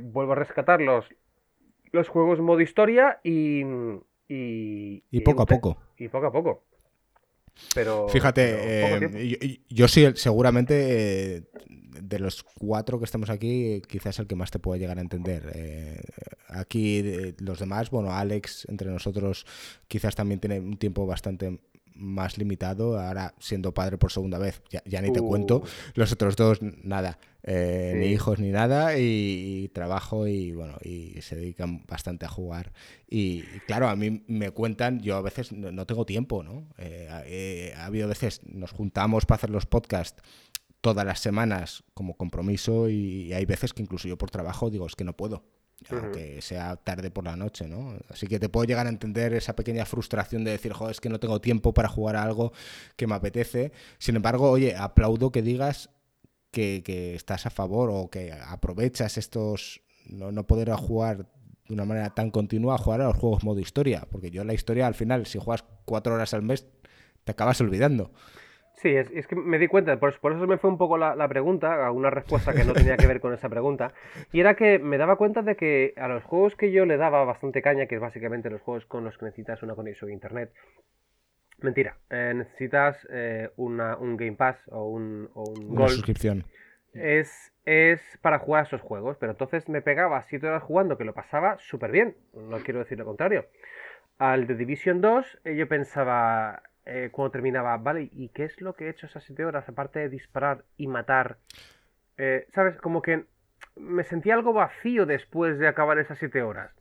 vuelvo 0.00 0.32
a 0.32 0.36
rescatar 0.36 0.80
los, 0.80 1.06
los 1.92 2.08
juegos 2.08 2.40
modo 2.40 2.60
historia 2.60 3.20
y. 3.22 3.62
Y, 4.30 5.02
y, 5.10 5.20
poco 5.20 5.42
a 5.42 5.46
poco. 5.46 5.78
Y 5.96 6.08
poco 6.08 6.26
a 6.26 6.32
poco. 6.32 6.64
Pero. 7.74 8.08
Fíjate, 8.08 9.00
eh, 9.00 9.60
yo, 9.68 9.88
sí, 9.88 10.06
seguramente 10.14 11.36
eh, 11.36 11.42
de 11.66 12.18
los 12.18 12.42
cuatro 12.42 12.98
que 12.98 13.04
estamos 13.04 13.30
aquí, 13.30 13.82
quizás 13.88 14.18
el 14.18 14.26
que 14.26 14.36
más 14.36 14.50
te 14.50 14.58
puede 14.58 14.80
llegar 14.80 14.98
a 14.98 15.02
entender. 15.02 15.50
Eh, 15.54 16.00
aquí 16.48 17.34
los 17.38 17.58
demás, 17.58 17.90
bueno, 17.90 18.12
Alex 18.12 18.66
entre 18.68 18.90
nosotros 18.90 19.46
quizás 19.88 20.14
también 20.14 20.40
tiene 20.40 20.60
un 20.60 20.76
tiempo 20.76 21.06
bastante 21.06 21.58
más 21.98 22.38
limitado, 22.38 22.98
ahora 22.98 23.34
siendo 23.38 23.74
padre 23.74 23.98
por 23.98 24.12
segunda 24.12 24.38
vez, 24.38 24.62
ya, 24.70 25.02
ni 25.02 25.12
te 25.12 25.20
cuento, 25.20 25.62
los 25.94 26.12
otros 26.12 26.36
dos 26.36 26.60
nada, 26.62 27.18
eh, 27.42 27.94
ni 27.96 28.06
hijos 28.06 28.38
ni 28.38 28.50
nada, 28.50 28.98
y, 28.98 29.68
trabajo 29.74 30.26
y 30.26 30.52
bueno, 30.52 30.78
y 30.82 31.20
se 31.22 31.36
dedican 31.36 31.84
bastante 31.86 32.24
a 32.24 32.28
jugar. 32.28 32.72
Y, 33.08 33.42
claro, 33.66 33.88
a 33.88 33.96
mí 33.96 34.22
me 34.26 34.50
cuentan, 34.50 35.00
yo 35.00 35.16
a 35.16 35.22
veces 35.22 35.52
no, 35.52 35.86
tengo 35.86 36.06
tiempo, 36.06 36.42
¿no? 36.42 36.68
Eh, 36.78 37.08
eh, 37.26 37.74
ha 37.76 37.86
habido 37.86 38.08
veces, 38.08 38.40
nos 38.46 38.72
juntamos 38.72 39.26
para 39.26 39.36
hacer 39.36 39.50
los 39.50 39.66
podcasts 39.66 40.22
todas 40.80 41.04
las 41.04 41.18
semanas 41.20 41.82
como 41.92 42.16
compromiso 42.16 42.88
y 42.88 43.32
hay 43.32 43.44
veces 43.44 43.74
que 43.74 43.82
incluso 43.82 44.06
yo 44.06 44.16
por 44.16 44.30
trabajo 44.30 44.70
digo, 44.70 44.86
es 44.86 44.94
que 44.94 45.04
no 45.04 45.16
puedo 45.16 45.42
aunque 45.90 46.42
sea 46.42 46.76
tarde 46.76 47.10
por 47.10 47.24
la 47.24 47.36
noche, 47.36 47.66
¿no? 47.68 47.96
Así 48.08 48.26
que 48.26 48.38
te 48.38 48.48
puedo 48.48 48.64
llegar 48.64 48.86
a 48.86 48.90
entender 48.90 49.32
esa 49.34 49.54
pequeña 49.54 49.84
frustración 49.84 50.44
de 50.44 50.50
decir, 50.50 50.72
joder, 50.72 50.92
es 50.92 51.00
que 51.00 51.08
no 51.08 51.20
tengo 51.20 51.40
tiempo 51.40 51.72
para 51.72 51.88
jugar 51.88 52.16
a 52.16 52.22
algo 52.22 52.52
que 52.96 53.06
me 53.06 53.14
apetece. 53.14 53.72
Sin 53.98 54.16
embargo, 54.16 54.50
oye, 54.50 54.76
aplaudo 54.76 55.30
que 55.30 55.42
digas 55.42 55.90
que, 56.50 56.82
estás 57.14 57.46
a 57.46 57.50
favor 57.50 57.90
o 57.92 58.10
que 58.10 58.32
aprovechas 58.32 59.18
estos, 59.18 59.80
no, 60.06 60.32
no 60.32 60.46
poder 60.46 60.70
jugar 60.72 61.26
de 61.68 61.74
una 61.74 61.84
manera 61.84 62.10
tan 62.10 62.30
continua, 62.30 62.74
a 62.74 62.78
jugar 62.78 63.02
a 63.02 63.08
los 63.08 63.16
juegos 63.16 63.44
modo 63.44 63.60
historia, 63.60 64.06
porque 64.10 64.30
yo 64.30 64.42
la 64.42 64.54
historia 64.54 64.86
al 64.86 64.94
final, 64.94 65.26
si 65.26 65.38
juegas 65.38 65.64
cuatro 65.84 66.14
horas 66.14 66.34
al 66.34 66.42
mes, 66.42 66.66
te 67.24 67.32
acabas 67.32 67.60
olvidando. 67.60 68.10
Sí, 68.78 68.94
es, 68.94 69.26
que 69.26 69.34
me 69.34 69.58
di 69.58 69.66
cuenta, 69.66 69.98
por, 69.98 70.16
por, 70.20 70.32
eso 70.32 70.46
me 70.46 70.56
fue 70.56 70.70
un 70.70 70.78
poco 70.78 70.96
la, 70.96 71.28
pregunta, 71.28 71.90
una 71.90 72.10
respuesta 72.10 72.52
que 72.52 72.62
no 72.62 72.72
tenía 72.72 72.96
que 72.96 73.08
ver 73.08 73.20
con 73.20 73.34
esa 73.34 73.48
pregunta, 73.48 73.92
y 74.30 74.38
era 74.38 74.54
que 74.54 74.78
me 74.78 74.98
daba 74.98 75.16
cuenta 75.16 75.42
de 75.42 75.56
que 75.56 75.94
a 75.96 76.06
los 76.06 76.22
juegos 76.22 76.54
que 76.54 76.70
yo 76.70 76.86
le 76.86 76.96
daba 76.96 77.24
bastante 77.24 77.60
caña, 77.60 77.86
que 77.86 77.96
es 77.96 78.00
básicamente 78.00 78.50
los 78.50 78.60
juegos 78.60 78.86
con 78.86 79.02
los 79.02 79.18
que 79.18 79.24
necesitas 79.24 79.64
una 79.64 79.74
conexión 79.74 80.10
a 80.10 80.12
internet, 80.12 80.52
mentira, 81.60 81.96
eh, 82.08 82.32
necesitas 82.36 83.04
eh, 83.10 83.50
una, 83.56 83.96
un 83.96 84.16
Game 84.16 84.36
Pass 84.36 84.56
o 84.70 84.88
un, 84.88 85.28
o 85.34 85.42
una 85.58 85.88
suscripción. 85.88 86.44
Es, 86.94 87.52
es 87.64 88.00
para 88.22 88.38
jugar 88.38 88.60
a 88.60 88.66
esos 88.68 88.80
juegos, 88.80 89.16
pero 89.18 89.32
entonces 89.32 89.68
me 89.68 89.82
pegaba 89.82 90.22
7 90.22 90.46
horas 90.46 90.62
jugando, 90.62 90.96
que 90.96 91.04
lo 91.04 91.14
pasaba 91.14 91.58
súper 91.58 91.90
bien, 91.90 92.16
no 92.32 92.58
quiero 92.58 92.78
decir 92.78 92.96
lo 92.96 93.04
contrario. 93.04 93.46
Al 94.18 94.46
The 94.46 94.54
Division 94.54 95.00
2 95.00 95.40
eh, 95.44 95.56
yo 95.56 95.66
pensaba, 95.66 96.62
eh, 96.90 97.10
cuando 97.12 97.32
terminaba, 97.32 97.76
vale, 97.76 98.08
¿y 98.12 98.30
qué 98.30 98.44
es 98.44 98.58
lo 98.62 98.72
que 98.72 98.86
he 98.86 98.88
hecho 98.88 99.04
esas 99.04 99.22
siete 99.22 99.44
horas 99.44 99.68
aparte 99.68 99.98
de 99.98 100.08
disparar 100.08 100.64
y 100.78 100.86
matar? 100.86 101.36
Eh, 102.16 102.46
¿Sabes? 102.54 102.78
Como 102.78 103.02
que 103.02 103.26
me 103.76 104.04
sentía 104.04 104.32
algo 104.32 104.54
vacío 104.54 105.04
después 105.04 105.58
de 105.58 105.68
acabar 105.68 105.98
esas 105.98 106.18
siete 106.18 106.42
horas. 106.42 106.72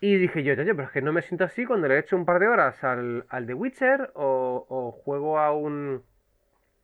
Y 0.00 0.16
dije 0.16 0.42
yo, 0.42 0.54
yo, 0.54 0.74
pero 0.74 0.88
es 0.88 0.90
que 0.90 1.00
no 1.00 1.12
me 1.12 1.22
siento 1.22 1.44
así 1.44 1.64
cuando 1.64 1.86
le 1.86 1.94
he 1.94 1.98
hecho 2.00 2.16
un 2.16 2.24
par 2.24 2.40
de 2.40 2.48
horas 2.48 2.82
al, 2.82 3.24
al 3.28 3.46
The 3.46 3.54
Witcher 3.54 4.10
o, 4.14 4.90
juego 5.04 5.38
a 5.38 5.52
un 5.52 6.02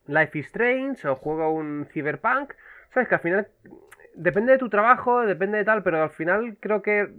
Life 0.07 0.39
is 0.39 0.47
Strange 0.47 1.09
o 1.09 1.17
juego 1.17 1.43
a 1.43 1.51
un 1.51 1.89
Cyberpunk. 1.93 2.55
¿Sabes? 2.95 3.09
Que 3.09 3.17
al 3.17 3.21
final 3.23 3.49
depende 4.15 4.53
de 4.53 4.59
tu 4.59 4.71
trabajo, 4.71 5.23
depende 5.23 5.59
de 5.59 5.65
tal, 5.65 5.83
pero 5.83 6.01
al 6.01 6.11
final 6.11 6.57
creo 6.61 6.81
que 6.81 7.13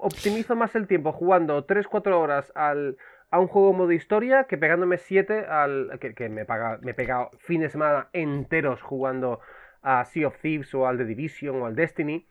optimizo 0.00 0.56
más 0.56 0.74
el 0.74 0.86
tiempo 0.86 1.12
jugando 1.12 1.66
3-4 1.66 2.12
horas 2.12 2.52
al, 2.54 2.96
a 3.30 3.40
un 3.40 3.48
juego 3.48 3.72
modo 3.72 3.92
historia 3.92 4.44
que 4.44 4.58
pegándome 4.58 4.98
7 4.98 5.46
al. 5.46 5.98
que, 5.98 6.28
me, 6.28 6.44
paga, 6.44 6.78
me 6.82 6.92
he 6.92 6.94
pegado 6.94 7.30
fines 7.38 7.68
de 7.68 7.72
semana 7.72 8.08
enteros 8.12 8.82
jugando 8.82 9.40
a 9.82 10.04
Sea 10.04 10.28
of 10.28 10.40
Thieves 10.40 10.74
o 10.74 10.86
al 10.86 10.98
The 10.98 11.04
Division 11.04 11.62
o 11.62 11.66
al 11.66 11.74
Destiny. 11.74 12.26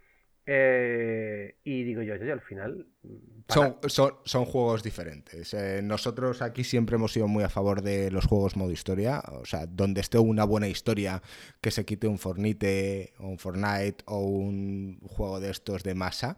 Eh, 0.48 1.56
y 1.64 1.84
digo 1.84 2.02
yo, 2.04 2.16
yo, 2.16 2.34
al 2.34 2.42
final. 2.42 2.86
Son, 3.48 3.78
son, 4.24 4.46
juegos 4.46 4.82
diferentes. 4.82 5.54
Eh, 5.54 5.82
nosotros 5.84 6.42
aquí 6.42 6.64
siempre 6.64 6.96
hemos 6.96 7.14
sido 7.14 7.28
muy 7.28 7.44
a 7.44 7.50
favor 7.50 7.82
de 7.82 8.10
los 8.10 8.26
juegos 8.26 8.56
modo 8.56 8.72
historia. 8.72 9.24
O 9.28 9.46
sea, 9.46 9.68
donde 9.68 10.02
esté 10.02 10.18
una 10.18 10.44
buena 10.44 10.68
historia, 10.68 11.22
que 11.62 11.72
se 11.72 11.86
quite 11.86 12.08
un 12.08 12.18
Fornite 12.18 13.14
o 13.20 13.28
un 13.28 13.38
Fortnite 13.38 14.04
o 14.06 14.20
un 14.20 15.00
juego 15.08 15.40
de 15.40 15.52
estos 15.52 15.84
de 15.84 15.94
masa. 15.94 16.36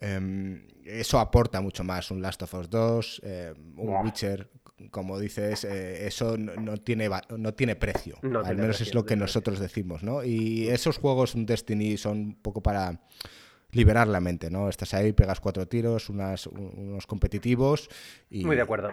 Em, 0.00 0.66
eso 0.84 1.18
aporta 1.18 1.60
mucho 1.60 1.84
más. 1.84 2.10
Un 2.10 2.22
Last 2.22 2.42
of 2.42 2.54
Us 2.54 2.70
2, 2.70 3.20
eh, 3.24 3.54
un 3.76 4.04
Witcher, 4.04 4.48
como 4.90 5.18
dices, 5.18 5.64
eso 5.64 6.36
no, 6.36 6.76
tiene, 6.76 7.08
no 7.36 7.54
tiene 7.54 7.76
precio. 7.76 8.18
Al 8.22 8.56
menos 8.56 8.80
es 8.80 8.94
lo 8.94 9.04
que 9.04 9.16
nosotros 9.16 9.58
decimos, 9.58 10.02
¿no? 10.02 10.24
Y 10.24 10.68
esos 10.68 10.98
juegos, 10.98 11.34
un 11.34 11.46
Destiny, 11.46 11.96
son 11.96 12.18
un 12.18 12.34
poco 12.34 12.62
para 12.62 13.00
liberar 13.70 14.08
la 14.08 14.20
mente, 14.20 14.50
¿no? 14.50 14.68
Estás 14.68 14.94
ahí, 14.94 15.12
pegas 15.12 15.40
cuatro 15.40 15.66
tiros, 15.66 16.08
unas, 16.08 16.46
unos 16.46 17.06
competitivos 17.06 17.88
y... 18.30 18.44
Muy 18.44 18.56
de 18.56 18.62
acuerdo. 18.62 18.92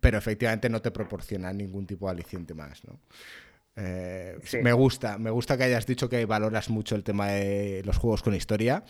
Pero 0.00 0.18
efectivamente 0.18 0.68
no 0.68 0.82
te 0.82 0.90
proporciona 0.90 1.52
ningún 1.52 1.86
tipo 1.86 2.06
de 2.06 2.12
aliciente 2.12 2.54
más, 2.54 2.84
¿no? 2.84 2.98
Eh, 3.76 4.38
me 4.62 4.72
gusta, 4.72 5.18
me 5.18 5.30
gusta 5.30 5.56
que 5.56 5.64
hayas 5.64 5.84
dicho 5.84 6.08
que 6.08 6.26
valoras 6.26 6.70
mucho 6.70 6.94
el 6.94 7.02
tema 7.02 7.28
de 7.28 7.82
los 7.84 7.96
juegos 7.98 8.22
con 8.22 8.34
historia. 8.34 8.84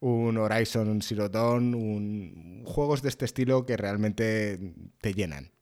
Un 0.00 0.36
Horizon 0.36 1.00
Zero 1.00 1.30
Dawn, 1.30 1.74
un 1.74 2.62
juegos 2.66 3.00
de 3.00 3.08
este 3.08 3.24
estilo 3.24 3.64
que 3.64 3.78
realmente 3.78 4.74
te 5.00 5.14
llenan 5.14 5.55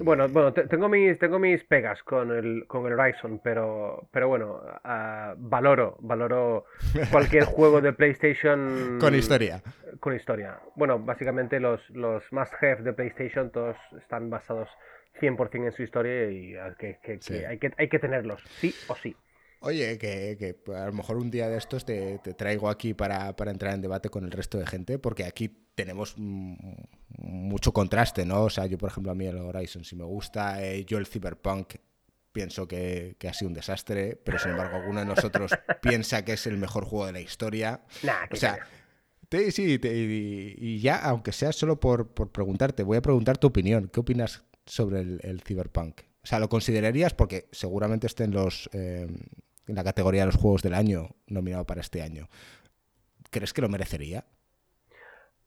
bueno, 0.00 0.28
bueno 0.28 0.52
tengo, 0.52 0.88
mis, 0.88 1.18
tengo 1.18 1.38
mis 1.38 1.62
pegas 1.64 2.02
con 2.02 2.30
el, 2.30 2.66
con 2.66 2.86
el 2.86 2.98
Horizon, 2.98 3.40
pero, 3.42 4.08
pero 4.10 4.28
bueno, 4.28 4.60
uh, 4.84 5.34
valoro, 5.36 5.96
valoro 6.00 6.66
cualquier 7.10 7.44
juego 7.46 7.80
de 7.80 7.92
PlayStation. 7.92 8.98
Con 9.00 9.14
historia. 9.14 9.62
Con 10.00 10.14
historia. 10.14 10.58
Bueno, 10.76 10.98
básicamente 10.98 11.60
los, 11.60 11.80
los 11.90 12.22
must 12.32 12.52
have 12.62 12.82
de 12.82 12.92
PlayStation 12.92 13.50
todos 13.50 13.76
están 13.98 14.30
basados 14.30 14.68
100% 15.20 15.66
en 15.66 15.72
su 15.72 15.82
historia 15.82 16.30
y 16.30 16.54
que, 16.78 16.98
que, 17.02 17.46
hay, 17.46 17.58
que 17.58 17.72
hay 17.76 17.88
que 17.88 17.98
tenerlos, 17.98 18.42
sí 18.46 18.74
o 18.88 18.96
sí. 18.96 19.16
Oye, 19.64 19.96
que, 19.96 20.56
a 20.74 20.86
lo 20.86 20.92
mejor 20.92 21.18
un 21.18 21.30
día 21.30 21.48
de 21.48 21.56
estos 21.56 21.84
te, 21.84 22.18
traigo 22.18 22.68
aquí 22.68 22.94
para, 22.94 23.34
entrar 23.46 23.74
en 23.74 23.80
debate 23.80 24.08
con 24.08 24.24
el 24.24 24.32
resto 24.32 24.58
de 24.58 24.66
gente, 24.66 24.98
porque 24.98 25.24
aquí 25.24 25.48
tenemos 25.76 26.14
mucho 26.18 27.72
contraste, 27.72 28.26
¿no? 28.26 28.42
O 28.42 28.50
sea, 28.50 28.66
yo, 28.66 28.76
por 28.76 28.90
ejemplo, 28.90 29.12
a 29.12 29.14
mí 29.14 29.26
el 29.26 29.38
Horizon 29.38 29.84
si 29.84 29.94
me 29.94 30.04
gusta, 30.04 30.62
eh, 30.64 30.84
yo 30.84 30.98
el 30.98 31.06
Cyberpunk 31.06 31.74
pienso 32.32 32.66
que, 32.66 33.16
ha 33.28 33.32
sido 33.32 33.50
un 33.50 33.54
desastre, 33.54 34.16
pero 34.24 34.38
sin 34.38 34.50
embargo 34.52 34.78
alguno 34.78 35.00
de 35.00 35.06
nosotros 35.06 35.52
piensa 35.82 36.24
que 36.24 36.32
es 36.32 36.46
el 36.46 36.56
mejor 36.56 36.84
juego 36.84 37.06
de 37.06 37.12
la 37.12 37.20
historia. 37.20 37.82
o 38.32 38.36
sea, 38.36 38.58
sí, 39.50 39.78
y, 39.80 40.80
ya, 40.80 40.96
aunque 40.96 41.30
sea 41.30 41.52
solo 41.52 41.78
por, 41.78 42.08
preguntarte, 42.32 42.82
voy 42.82 42.96
a 42.96 43.02
preguntar 43.02 43.38
tu 43.38 43.46
opinión. 43.46 43.88
¿Qué 43.92 44.00
opinas 44.00 44.42
sobre 44.66 45.00
el, 45.00 45.42
Cyberpunk? 45.46 46.00
O 46.24 46.26
sea, 46.26 46.40
¿lo 46.40 46.48
considerarías? 46.48 47.14
Porque 47.14 47.48
seguramente 47.52 48.08
estén 48.08 48.32
los... 48.32 48.68
Eh, 48.72 49.06
en 49.72 49.76
la 49.76 49.84
categoría 49.84 50.20
de 50.20 50.26
los 50.26 50.36
juegos 50.36 50.62
del 50.62 50.74
año 50.74 51.08
nominado 51.26 51.64
para 51.64 51.80
este 51.80 52.02
año. 52.02 52.28
¿Crees 53.30 53.54
que 53.54 53.62
lo 53.62 53.68
merecería? 53.68 54.24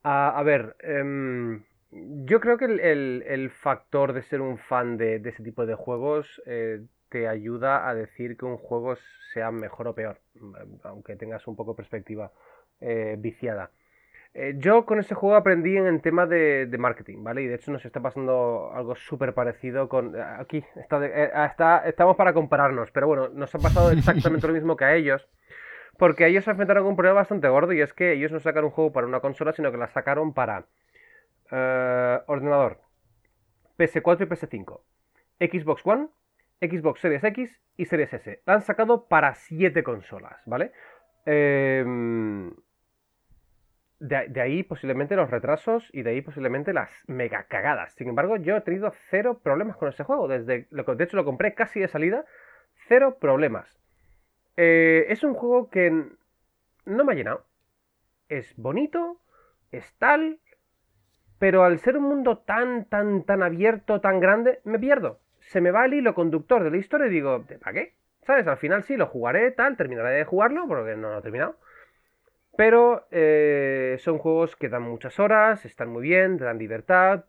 a 0.07 0.43
ver, 0.43 0.75
em, 0.81 1.63
yo 1.91 2.39
creo 2.39 2.59
que 2.59 2.65
el, 2.65 3.49
factor 3.49 4.13
de 4.13 4.21
ser 4.21 4.39
un 4.39 4.59
fan 4.59 4.97
de, 4.97 5.15
ese 5.15 5.41
tipo 5.41 5.65
de 5.65 5.73
juegos 5.73 6.41
eh, 6.45 6.83
te 7.09 7.27
ayuda 7.27 7.89
a 7.89 7.95
decir 7.95 8.37
que 8.37 8.45
un 8.45 8.57
juego 8.57 8.95
sea 9.33 9.49
mejor 9.49 9.87
o 9.87 9.95
peor, 9.95 10.19
aunque 10.83 11.15
tengas 11.15 11.47
un 11.47 11.55
poco 11.55 11.75
perspectiva 11.75 12.31
eh, 12.81 13.15
viciada. 13.17 13.71
Eh, 14.37 14.55
yo 14.57 14.85
con 14.85 14.99
este 14.99 15.15
juego 15.15 15.37
aprendí 15.37 15.77
en 15.77 15.87
el 15.87 16.01
tema 16.01 16.25
de, 16.25 16.67
marketing, 16.77 17.23
¿vale? 17.23 17.43
Y 17.43 17.47
de 17.47 17.55
hecho 17.55 17.71
nos 17.71 17.85
está 17.85 18.01
pasando 18.01 18.69
algo 18.75 18.93
súper 18.93 19.33
parecido 19.33 19.87
con... 19.87 20.13
Eh, 20.13 20.21
aquí 20.21 20.57
eh, 20.57 21.31
está, 21.49 21.87
estamos 21.87 22.17
para 22.17 22.33
compararnos, 22.33 22.91
pero 22.91 23.07
bueno, 23.07 23.29
nos 23.29 23.55
ha 23.55 23.59
pasado 23.59 23.91
exactamente 23.91 24.45
lo 24.45 24.53
mismo 24.59 24.75
que 24.75 24.83
a 24.83 24.93
ellos. 24.93 25.25
Porque 25.97 26.27
ellos 26.27 26.43
se 26.43 26.51
enfrentaron 26.51 26.83
con 26.83 26.91
un 26.91 26.95
problema 26.97 27.21
bastante 27.21 27.47
gordo 27.47 27.71
y 27.71 27.79
es 27.79 27.93
que 27.93 28.11
ellos 28.11 28.33
no 28.33 28.41
sacaron 28.41 28.65
un 28.65 28.71
juego 28.71 28.91
para 28.91 29.07
una 29.07 29.21
consola, 29.21 29.53
sino 29.53 29.71
que 29.71 29.77
la 29.77 29.87
sacaron 29.87 30.33
para 30.33 30.65
ordenador, 32.27 32.81
PS4 33.77 34.23
y 34.23 34.25
PS5, 34.25 34.81
Xbox 35.39 35.85
One, 35.85 36.09
Xbox 36.59 36.99
Series 36.99 37.23
X 37.23 37.61
y 37.77 37.85
Series 37.85 38.11
S. 38.11 38.41
La 38.45 38.55
han 38.55 38.61
sacado 38.63 39.07
para 39.07 39.35
7 39.35 39.81
consolas, 39.83 40.41
¿vale? 40.45 40.73
Eh, 41.25 41.85
de, 43.99 44.41
ahí 44.41 44.63
posiblemente 44.63 45.15
los 45.15 45.29
retrasos 45.29 45.89
y 45.93 46.03
de 46.03 46.11
ahí 46.11 46.21
posiblemente 46.21 46.73
las 46.73 46.89
mega 47.07 47.43
cagadas. 47.43 47.93
Sin 47.93 48.09
embargo, 48.09 48.37
yo 48.37 48.57
he 48.57 48.61
tenido 48.61 48.91
cero 49.09 49.39
problemas 49.41 49.77
con 49.77 49.89
ese 49.89 50.03
juego. 50.03 50.27
Desde 50.27 50.67
lo 50.71 50.83
de 50.83 51.03
hecho 51.03 51.17
lo 51.17 51.25
compré 51.25 51.53
casi 51.53 51.79
de 51.79 51.87
salida. 51.87 52.25
Cero 52.87 53.17
problemas. 53.19 53.79
Eh, 54.57 55.05
es 55.09 55.23
un 55.23 55.33
juego 55.33 55.69
que 55.69 55.91
no 56.85 57.05
me 57.05 57.13
ha 57.13 57.15
llenado. 57.15 57.45
Es 58.29 58.55
bonito, 58.57 59.21
es 59.71 59.93
tal, 59.97 60.39
pero 61.39 61.63
al 61.63 61.79
ser 61.79 61.97
un 61.97 62.03
mundo 62.03 62.39
tan, 62.39 62.85
tan, 62.85 63.23
tan 63.23 63.43
abierto, 63.43 64.01
tan 64.01 64.19
grande, 64.19 64.59
me 64.63 64.79
pierdo. 64.79 65.19
Se 65.39 65.61
me 65.61 65.71
va 65.71 65.85
el 65.85 65.93
hilo 65.93 66.15
conductor 66.15 66.63
de 66.63 66.71
la 66.71 66.77
historia 66.77 67.07
y 67.07 67.11
digo, 67.11 67.45
¿para 67.61 67.73
qué? 67.73 67.93
¿Sabes? 68.23 68.47
Al 68.47 68.57
final 68.57 68.83
sí, 68.83 68.97
lo 68.97 69.05
jugaré, 69.05 69.51
tal, 69.51 69.77
terminaré 69.77 70.15
de 70.15 70.25
jugarlo, 70.25 70.67
porque 70.67 70.95
no 70.95 71.11
lo 71.11 71.19
he 71.19 71.21
terminado. 71.21 71.57
Pero 72.57 73.07
eh, 73.11 73.97
son 73.99 74.17
juegos 74.17 74.55
que 74.55 74.69
dan 74.69 74.83
muchas 74.83 75.19
horas, 75.19 75.65
están 75.65 75.89
muy 75.89 76.03
bien, 76.03 76.37
te 76.37 76.45
dan 76.45 76.57
libertad, 76.57 77.25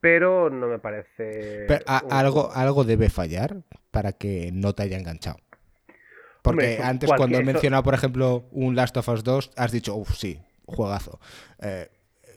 pero 0.00 0.50
no 0.50 0.66
me 0.66 0.78
parece... 0.78 1.66
algo, 2.10 2.50
algo 2.52 2.84
debe 2.84 3.10
fallar 3.10 3.56
para 3.90 4.12
que 4.12 4.50
no 4.52 4.74
te 4.74 4.84
haya 4.84 4.98
enganchado. 4.98 5.38
Porque 6.42 6.80
antes 6.82 7.10
cuando 7.16 7.38
he 7.38 7.44
mencionado, 7.44 7.82
por 7.82 7.94
ejemplo, 7.94 8.44
un 8.50 8.74
Last 8.74 8.96
of 8.96 9.08
Us 9.08 9.22
2, 9.22 9.52
has 9.56 9.70
dicho, 9.70 9.94
uff, 9.94 10.14
sí, 10.14 10.40
juegazo. 10.66 11.20
Eh, 11.60 11.88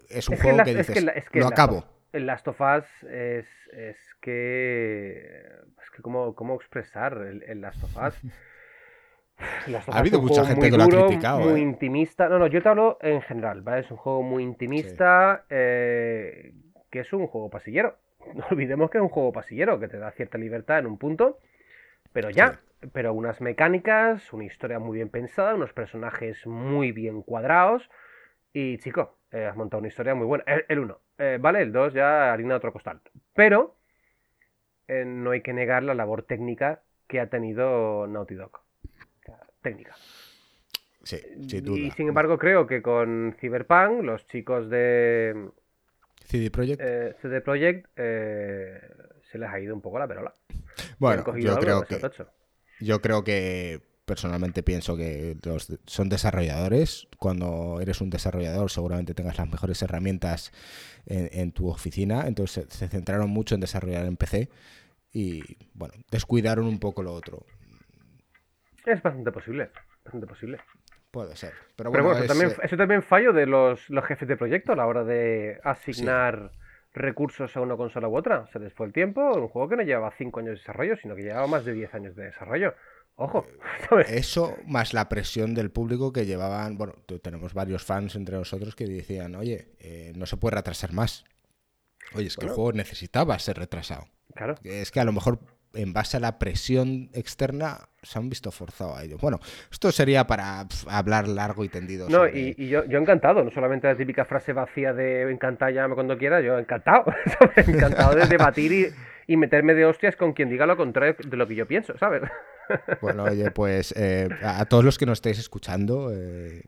es 0.09 0.29
un 0.29 0.37
juego 0.37 0.63
que, 0.63 0.75
dices, 0.75 1.03
lo 1.33 1.47
acabo. 1.47 1.85
El 2.13 2.27
Last 2.27 2.47
of 2.47 2.61
Us 2.61 2.85
es, 3.09 3.47
es 3.73 3.97
que... 4.21 5.43
Es 5.81 5.89
que 5.91 6.01
cómo, 6.01 6.35
cómo 6.35 6.55
expresar 6.55 7.17
el, 7.17 7.61
Last 7.61 7.83
of 7.83 7.97
Us. 7.97 8.13
ha 9.37 9.99
habido 9.99 10.21
mucha 10.21 10.45
gente 10.45 10.69
que 10.69 10.77
lo 10.77 10.83
ha 10.83 10.87
criticado. 10.87 11.39
Muy 11.41 11.59
¿eh? 11.59 11.63
intimista. 11.63 12.29
No, 12.29 12.39
no, 12.39 12.47
yo 12.47 12.61
te 12.61 12.69
hablo 12.69 12.97
en 13.01 13.21
general, 13.21 13.61
¿vale? 13.61 13.81
Es 13.81 13.91
un 13.91 13.97
juego 13.97 14.23
muy 14.23 14.43
intimista, 14.43 15.45
eh, 15.49 16.53
que 16.89 16.99
es 16.99 17.13
un 17.13 17.27
juego 17.27 17.49
pasillero. 17.49 17.97
No 18.33 18.43
olvidemos 18.49 18.89
que 18.89 18.97
es 18.97 19.03
un 19.03 19.09
juego 19.09 19.31
pasillero, 19.31 19.79
que 19.79 19.87
te 19.87 19.99
da 19.99 20.09
cierta 20.09 20.39
libertad 20.39 20.79
en 20.79 20.87
un 20.87 20.97
punto, 20.97 21.37
pero 22.11 22.31
ya. 22.31 22.59
Pero 22.91 23.13
unas 23.13 23.39
mecánicas, 23.39 24.33
una 24.33 24.45
historia 24.45 24.79
muy 24.79 24.95
bien 24.95 25.09
pensada, 25.09 25.53
unos 25.53 25.73
personajes 25.73 26.45
muy 26.47 26.91
bien 26.91 27.21
cuadrados. 27.21 27.87
Y 28.51 28.79
chico, 28.79 29.19
eh, 29.31 29.45
has 29.45 29.55
montado 29.55 29.79
una 29.79 29.89
historia 29.89 30.15
muy 30.15 30.25
buena. 30.25 30.43
El 30.67 30.79
1, 30.79 30.99
¿vale? 31.39 31.61
El 31.61 31.71
2 31.71 31.93
ya 31.93 32.33
harina 32.33 32.55
otro 32.55 32.73
costal. 32.73 32.99
Pero 33.35 33.75
no 34.87 35.29
hay 35.29 35.41
que 35.41 35.53
negar 35.53 35.83
la 35.83 35.93
labor 35.93 36.23
técnica 36.23 36.81
que 37.07 37.19
ha 37.19 37.29
tenido 37.29 38.07
Naughty 38.07 38.33
Dog 38.33 38.64
técnica. 39.65 39.95
Sí, 41.03 41.17
sin 41.47 41.65
duda. 41.65 41.79
Y 41.79 41.91
sin 41.91 42.07
embargo, 42.07 42.37
creo 42.37 42.65
que 42.65 42.81
con 42.81 43.35
Cyberpunk, 43.39 44.03
los 44.03 44.25
chicos 44.27 44.69
de 44.69 45.49
CD 46.23 46.49
Projekt, 46.49 46.81
eh, 46.83 47.15
CD 47.21 47.41
Projekt 47.41 47.89
eh, 47.95 48.79
se 49.31 49.37
les 49.37 49.49
ha 49.49 49.59
ido 49.59 49.75
un 49.75 49.81
poco 49.81 49.99
la 49.99 50.07
perola. 50.07 50.33
Bueno, 50.99 51.23
yo 51.37 51.57
creo 51.57 51.83
que 51.83 51.99
yo 52.79 53.01
creo 53.01 53.23
que 53.23 53.81
personalmente 54.05 54.61
pienso 54.61 54.95
que 54.95 55.35
son 55.85 56.09
desarrolladores. 56.09 57.07
Cuando 57.17 57.79
eres 57.81 58.01
un 58.01 58.09
desarrollador, 58.09 58.69
seguramente 58.69 59.13
tengas 59.13 59.37
las 59.37 59.49
mejores 59.49 59.81
herramientas 59.81 60.51
en, 61.05 61.29
en, 61.31 61.51
tu 61.51 61.69
oficina. 61.69 62.27
Entonces 62.27 62.67
se 62.69 62.87
centraron 62.87 63.29
mucho 63.29 63.55
en 63.55 63.61
desarrollar 63.61 64.05
en 64.05 64.17
PC 64.17 64.49
y, 65.15 65.41
bueno, 65.73 65.93
descuidaron 66.11 66.65
un 66.65 66.79
poco 66.79 67.01
lo 67.01 67.13
otro. 67.13 67.45
Es 68.85 69.01
bastante 69.01 69.31
posible, 69.31 69.71
bastante 70.03 70.27
posible. 70.27 70.59
Puede 71.11 71.35
ser. 71.35 71.53
Pero 71.75 71.91
bueno, 71.91 72.11
eso, 72.11 72.25
también, 72.25 72.51
eh, 72.51 72.55
eso, 72.63 72.77
también, 72.77 73.01
fallo 73.01 73.31
de 73.31 73.45
los, 73.45 73.89
los, 73.89 74.05
jefes 74.05 74.27
de 74.27 74.35
proyecto 74.35 74.73
a 74.73 74.75
la 74.75 74.85
hora 74.85 75.03
de 75.03 75.59
asignar 75.63 76.51
recursos 76.93 77.55
a 77.55 77.61
una 77.61 77.77
consola 77.77 78.07
u 78.07 78.17
otra. 78.17 78.47
Se 78.47 78.59
les 78.59 78.73
fue 78.73 78.85
el 78.85 78.93
tiempo, 78.93 79.21
un 79.33 79.47
juego 79.47 79.69
que 79.69 79.77
no 79.77 79.83
llevaba 79.83 80.11
5 80.11 80.39
años 80.39 80.51
de 80.51 80.57
desarrollo, 80.57 80.97
sino 80.97 81.15
que 81.15 81.23
llevaba 81.23 81.47
más 81.47 81.65
de 81.65 81.73
10 81.73 81.93
años 81.93 82.15
de 82.15 82.25
desarrollo. 82.25 82.73
Ojo. 83.15 83.47
¿sabes? 83.89 84.11
Eso 84.11 84.57
más 84.65 84.93
la 84.93 85.07
presión 85.07 85.53
del 85.53 85.71
público 85.71 86.11
que 86.11 86.25
llevaban, 86.25 86.77
bueno, 86.77 86.95
tenemos 87.21 87.53
varios 87.53 87.83
fans 87.83 88.15
entre 88.15 88.35
nosotros 88.35 88.75
que 88.75 88.85
decían, 88.85 89.35
oye, 89.35 89.69
eh, 89.79 90.11
no 90.15 90.25
se 90.25 90.37
puede 90.37 90.55
retrasar 90.55 90.91
más. 90.93 91.23
Oye, 92.13 92.27
es 92.27 92.37
que 92.37 92.45
el 92.45 92.51
juego 92.51 92.73
necesitaba 92.73 93.39
ser 93.39 93.57
retrasado. 93.57 94.05
Claro. 94.35 94.55
Es 94.63 94.91
que 94.91 94.99
a 94.99 95.05
lo 95.05 95.13
mejor 95.13 95.39
en 95.76 95.93
base 95.93 96.18
a 96.18 96.19
la 96.19 96.39
presión 96.39 97.10
externa, 97.14 97.89
se 98.02 98.19
han 98.19 98.30
visto 98.30 98.52
forzados 98.52 98.97
a 98.97 99.03
ello. 99.03 99.18
Bueno, 99.19 99.39
esto 99.72 99.91
sería 99.91 100.26
para 100.27 100.65
hablar 100.88 101.27
largo 101.27 101.64
y 101.64 101.69
tendido. 101.69 102.10
No, 102.10 102.27
y, 102.27 102.53
yo, 102.68 102.85
yo 102.85 102.99
encantado, 102.99 103.43
no 103.43 103.52
solamente 103.52 103.88
la 103.88 103.95
típica 103.95 104.26
frase 104.26 104.53
vacía 104.53 104.93
de 104.93 105.30
encantado, 105.31 105.72
llame 105.72 105.95
cuando 105.95 106.18
quiera, 106.18 106.41
yo 106.41 106.57
encantado, 106.57 107.06
encantado 107.56 108.15
de 108.15 108.27
debatir 108.27 108.93
y, 109.27 109.38
meterme 109.38 109.73
de 109.73 109.85
hostias 109.85 110.15
con 110.15 110.34
quien 110.34 110.49
diga 110.49 110.65
lo 110.65 110.77
contrario 110.77 111.15
de 111.26 111.38
lo 111.38 111.47
que 111.47 111.56
yo 111.56 111.65
pienso, 111.65 111.97
¿sabes? 111.97 112.23
Bueno, 113.02 113.23
oye, 113.23 113.52
pues 113.52 113.93
eh, 113.95 114.30
a 114.41 114.65
todos 114.65 114.84
los 114.84 114.97
que 114.97 115.06
nos 115.06 115.18
estáis 115.18 115.39
escuchando, 115.39 116.11
eh, 116.14 116.64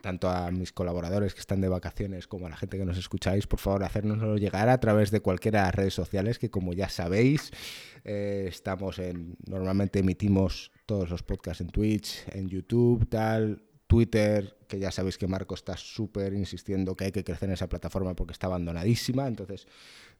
tanto 0.00 0.28
a 0.28 0.50
mis 0.50 0.72
colaboradores 0.72 1.34
que 1.34 1.40
están 1.40 1.60
de 1.60 1.68
vacaciones 1.68 2.26
como 2.26 2.46
a 2.46 2.50
la 2.50 2.56
gente 2.56 2.78
que 2.78 2.84
nos 2.84 2.98
escucháis, 2.98 3.46
por 3.46 3.60
favor, 3.60 3.84
hacérnoslo 3.84 4.36
llegar 4.36 4.68
a 4.68 4.78
través 4.78 5.10
de 5.10 5.20
cualquiera 5.20 5.60
de 5.60 5.66
las 5.66 5.74
redes 5.74 5.94
sociales 5.94 6.38
que, 6.38 6.50
como 6.50 6.72
ya 6.72 6.88
sabéis, 6.88 7.50
eh, 8.04 8.46
estamos 8.48 8.98
en. 8.98 9.36
Normalmente 9.46 10.00
emitimos 10.00 10.72
todos 10.86 11.10
los 11.10 11.22
podcasts 11.22 11.60
en 11.60 11.68
Twitch, 11.68 12.24
en 12.32 12.48
YouTube, 12.48 13.08
tal. 13.08 13.62
Twitter, 13.88 14.58
que 14.68 14.78
ya 14.78 14.92
sabéis 14.92 15.16
que 15.16 15.26
Marco 15.26 15.54
está 15.54 15.76
súper 15.78 16.34
insistiendo 16.34 16.94
que 16.94 17.06
hay 17.06 17.12
que 17.12 17.24
crecer 17.24 17.48
en 17.48 17.54
esa 17.54 17.70
plataforma 17.70 18.14
porque 18.14 18.32
está 18.32 18.46
abandonadísima. 18.46 19.26
Entonces, 19.26 19.66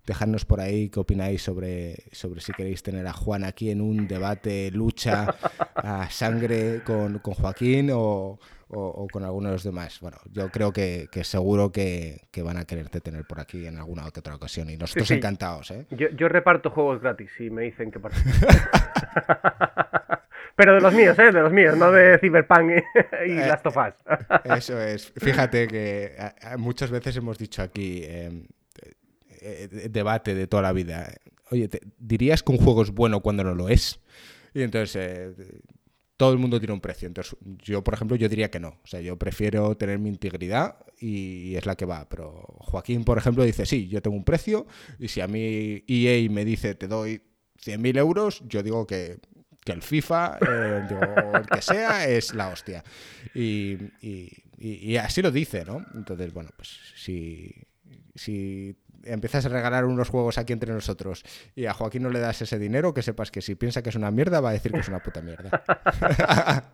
dejadnos 0.08 0.44
por 0.44 0.60
ahí 0.60 0.88
qué 0.88 1.00
opináis 1.00 1.42
sobre, 1.42 1.96
sobre 2.12 2.40
si 2.40 2.52
queréis 2.52 2.82
tener 2.82 3.06
a 3.06 3.12
Juan 3.12 3.44
aquí 3.44 3.70
en 3.70 3.80
un 3.80 4.08
debate, 4.08 4.70
lucha 4.72 5.36
a 5.74 6.10
sangre 6.10 6.82
con, 6.84 7.18
con 7.18 7.34
Joaquín 7.34 7.90
o, 7.92 8.40
o, 8.70 9.06
con 9.10 9.22
algunos 9.24 9.50
de 9.50 9.54
los 9.54 9.64
demás. 9.64 10.00
Bueno, 10.00 10.16
yo 10.32 10.50
creo 10.50 10.72
que, 10.72 11.08
seguro 11.22 11.70
que, 11.70 12.26
van 12.42 12.56
a 12.56 12.64
quererte 12.64 13.00
tener 13.00 13.24
por 13.24 13.40
aquí 13.40 13.66
en 13.66 13.76
alguna 13.78 14.06
otra 14.06 14.34
ocasión 14.34 14.70
y 14.70 14.76
nosotros 14.76 15.10
encantados. 15.10 15.70
¿eh? 15.70 15.84
Yo, 15.90 16.28
reparto 16.28 16.70
juegos 16.70 17.02
gratis 17.02 17.30
y 17.38 17.50
me 17.50 17.62
dicen 17.62 17.90
que 17.90 18.00
Pero 20.56 20.74
de 20.74 20.80
los 20.80 20.94
míos, 20.94 21.18
¿eh? 21.18 21.30
De 21.30 21.40
los 21.40 21.52
míos, 21.52 21.76
no 21.76 21.92
de 21.92 22.18
Cyberpunk 22.18 22.70
y, 22.70 23.30
y 23.30 23.38
eh, 23.38 23.46
Last 23.46 23.66
of 23.66 23.76
Us. 23.76 23.94
Eso 24.56 24.80
es. 24.80 25.12
Fíjate 25.16 25.68
que 25.68 26.16
muchas 26.56 26.90
veces 26.90 27.16
hemos 27.16 27.38
dicho 27.38 27.62
aquí 27.62 28.02
em, 28.04 28.48
eh, 29.40 29.88
debate 29.90 30.34
de 30.34 30.46
toda 30.46 30.62
la 30.62 30.72
vida. 30.72 31.12
Oye, 31.50 31.68
¿dirías 31.98 32.42
que 32.42 32.52
un 32.52 32.58
juego 32.58 32.82
es 32.82 32.90
bueno 32.90 33.20
cuando 33.20 33.44
no 33.44 33.54
lo 33.54 33.68
es? 33.68 34.00
Y 34.54 34.62
entonces 34.62 35.34
todo 36.18 36.32
el 36.32 36.38
mundo 36.38 36.58
tiene 36.58 36.74
un 36.74 36.80
precio. 36.80 37.06
Entonces, 37.06 37.36
yo, 37.62 37.82
por 37.82 37.94
ejemplo, 37.94 38.16
yo 38.16 38.28
diría 38.28 38.50
que 38.50 38.58
no. 38.58 38.70
O 38.82 38.86
sea, 38.86 39.00
yo 39.00 39.16
prefiero 39.16 39.76
tener 39.76 40.00
mi 40.00 40.08
integridad 40.08 40.76
y 40.98 41.54
es 41.54 41.64
la 41.64 41.76
que 41.76 41.86
va. 41.86 42.08
Pero 42.08 42.44
Joaquín, 42.58 43.04
por 43.04 43.18
ejemplo, 43.18 43.44
dice, 43.44 43.64
sí, 43.64 43.88
yo 43.88 44.02
tengo 44.02 44.16
un 44.16 44.24
precio 44.24 44.66
y 44.98 45.08
si 45.08 45.20
a 45.20 45.28
mí 45.28 45.84
EA 45.86 46.28
me 46.28 46.44
dice 46.44 46.74
te 46.74 46.88
doy 46.88 47.22
100.000 47.64 47.98
euros, 47.98 48.42
yo 48.46 48.62
digo 48.62 48.86
que, 48.86 49.18
el 49.66 49.82
FIFA, 49.82 50.38
eh, 50.40 50.88
el 51.34 51.46
que 51.46 51.60
sea, 51.60 52.08
es 52.08 52.34
la 52.34 52.48
hostia. 52.48 52.82
Y, 53.34 53.76
y, 54.00 54.96
así 54.96 55.20
lo 55.20 55.30
dice, 55.30 55.64
¿no? 55.66 55.84
Entonces, 55.94 56.32
bueno, 56.32 56.48
pues 56.56 56.70
si, 56.96 57.52
si 58.14 58.74
empiezas 59.04 59.46
a 59.46 59.48
regalar 59.48 59.84
unos 59.84 60.08
juegos 60.08 60.38
aquí 60.38 60.52
entre 60.52 60.72
nosotros 60.72 61.24
y 61.54 61.66
a 61.66 61.74
Joaquín 61.74 62.02
no 62.02 62.10
le 62.10 62.20
das 62.20 62.42
ese 62.42 62.58
dinero, 62.58 62.94
que 62.94 63.02
sepas 63.02 63.30
que 63.30 63.40
si 63.40 63.54
piensa 63.54 63.82
que 63.82 63.90
es 63.90 63.96
una 63.96 64.10
mierda, 64.10 64.40
va 64.40 64.50
a 64.50 64.52
decir 64.52 64.72
que 64.72 64.78
es 64.78 64.88
una 64.88 65.00
puta 65.00 65.20
mierda. 65.22 65.62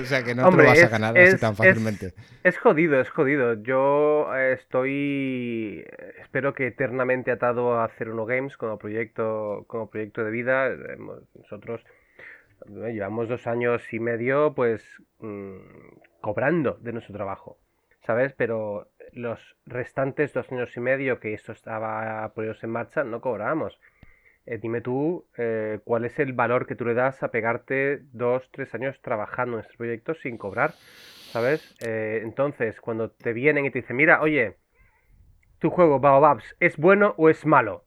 o 0.00 0.04
sea 0.04 0.22
que 0.22 0.34
no 0.34 0.50
te 0.50 0.56
lo 0.56 0.64
vas 0.64 0.82
a 0.82 0.88
ganar 0.88 1.18
así 1.18 1.38
tan 1.38 1.56
fácilmente. 1.56 2.14
Es, 2.42 2.58
jodido, 2.58 3.00
es 3.00 3.10
jodido. 3.10 3.54
Yo 3.62 4.34
estoy, 4.34 5.84
espero 6.20 6.54
que 6.54 6.68
eternamente 6.68 7.30
atado 7.30 7.74
a 7.74 7.84
Hacer 7.84 8.10
Uno 8.10 8.26
Games 8.26 8.56
como 8.56 8.78
proyecto, 8.78 9.64
como 9.66 9.90
proyecto 9.90 10.24
de 10.24 10.30
vida. 10.30 10.70
Nosotros 11.34 11.84
llevamos 12.66 13.28
dos 13.28 13.46
años 13.46 13.82
y 13.92 14.00
medio, 14.00 14.54
pues, 14.54 14.84
mm, 15.18 15.56
cobrando 16.20 16.78
de 16.80 16.92
nuestro 16.92 17.14
trabajo. 17.14 17.58
¿Sabes? 18.06 18.32
Pero 18.36 18.88
los 19.14 19.56
restantes 19.66 20.32
dos 20.32 20.50
años 20.52 20.76
y 20.76 20.80
medio 20.80 21.20
que 21.20 21.34
esto 21.34 21.52
estaba 21.52 22.32
ellos 22.36 22.62
en 22.64 22.70
marcha, 22.70 23.04
no 23.04 23.20
cobrábamos. 23.20 23.78
Eh, 24.46 24.58
dime 24.58 24.80
tú, 24.80 25.26
eh, 25.36 25.80
¿cuál 25.84 26.04
es 26.04 26.18
el 26.18 26.32
valor 26.32 26.66
que 26.66 26.74
tú 26.74 26.84
le 26.84 26.94
das 26.94 27.22
a 27.22 27.30
pegarte 27.30 28.00
dos, 28.12 28.50
tres 28.50 28.74
años 28.74 29.00
trabajando 29.02 29.56
en 29.56 29.60
estos 29.60 29.76
proyectos 29.76 30.18
sin 30.20 30.38
cobrar? 30.38 30.72
¿Sabes? 31.30 31.76
Eh, 31.86 32.20
entonces, 32.24 32.80
cuando 32.80 33.10
te 33.10 33.32
vienen 33.32 33.66
y 33.66 33.70
te 33.70 33.80
dicen, 33.80 33.96
mira, 33.96 34.20
oye, 34.22 34.56
tu 35.58 35.70
juego 35.70 36.00
Baobabs, 36.00 36.56
¿es 36.58 36.76
bueno 36.76 37.14
o 37.16 37.28
es 37.28 37.46
malo? 37.46 37.84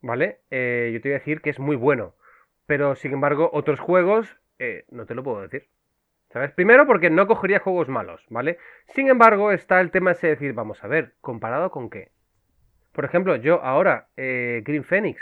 ¿Vale? 0.00 0.40
yo 0.50 1.00
te 1.00 1.08
voy 1.08 1.12
a 1.12 1.18
decir 1.18 1.40
que 1.40 1.50
es 1.50 1.58
muy 1.58 1.76
bueno. 1.76 2.14
Pero, 2.66 2.94
sin 2.94 3.12
embargo, 3.12 3.50
otros 3.52 3.80
juegos, 3.80 4.36
no 4.90 5.06
te 5.06 5.14
lo 5.14 5.22
puedo 5.22 5.42
decir. 5.42 5.68
¿Sabes? 6.32 6.52
Primero 6.52 6.86
porque 6.86 7.08
no 7.08 7.26
cogería 7.26 7.60
juegos 7.60 7.88
malos, 7.88 8.20
¿vale? 8.28 8.58
Sin 8.94 9.08
embargo, 9.08 9.50
está 9.50 9.80
el 9.80 9.90
tema 9.90 10.12
ese 10.12 10.26
de 10.26 10.34
decir, 10.34 10.52
vamos 10.52 10.82
a 10.84 10.88
ver, 10.88 11.14
¿comparado 11.20 11.70
con 11.70 11.88
qué? 11.88 12.10
Por 12.92 13.04
ejemplo, 13.04 13.36
yo 13.36 13.62
ahora, 13.62 14.08
eh, 14.16 14.62
Green 14.64 14.84
Phoenix, 14.84 15.20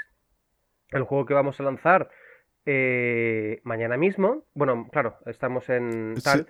el 0.91 1.05
juego 1.05 1.27
que 1.27 1.35
vamos 1.35 1.61
a 1.61 1.63
lanzar 1.63 2.11
eh, 2.65 3.61
mañana 3.63 3.97
mismo, 3.97 4.45
bueno, 4.55 4.89
claro, 4.91 5.19
estamos 5.27 5.69
en 5.69 6.15
tal... 6.25 6.49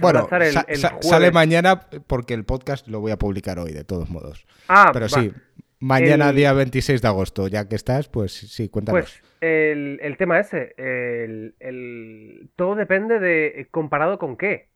bueno, 0.00 0.28
sale 1.00 1.30
mañana 1.30 1.80
porque 2.06 2.32
el 2.32 2.44
podcast 2.44 2.88
lo 2.88 3.00
voy 3.00 3.12
a 3.12 3.18
publicar 3.18 3.58
hoy, 3.58 3.72
de 3.72 3.84
todos 3.84 4.08
modos. 4.08 4.46
Ah, 4.68 4.90
Pero 4.92 5.08
sí, 5.08 5.32
mañana 5.80 6.32
día 6.32 6.52
26 6.52 7.02
de 7.02 7.08
agosto, 7.08 7.48
ya 7.48 7.68
que 7.68 7.74
estás, 7.74 8.08
pues 8.08 8.32
sí, 8.32 8.68
cuéntanos. 8.68 9.00
Pues 9.00 9.22
el, 9.40 9.98
el 10.02 10.16
tema 10.16 10.38
ese, 10.38 10.74
el, 10.78 12.50
todo 12.56 12.74
depende 12.74 13.18
de 13.18 13.66
comparado 13.70 14.18
con 14.18 14.36
qué. 14.36 14.68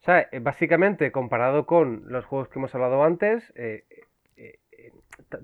O 0.00 0.04
sea, 0.04 0.28
básicamente 0.40 1.12
comparado 1.12 1.66
con 1.66 2.04
los 2.06 2.24
juegos 2.24 2.48
que 2.48 2.58
hemos 2.58 2.74
hablado 2.74 3.04
antes, 3.04 3.52
eh, 3.54 3.84
eh, 4.36 4.58
eh, 4.72 4.92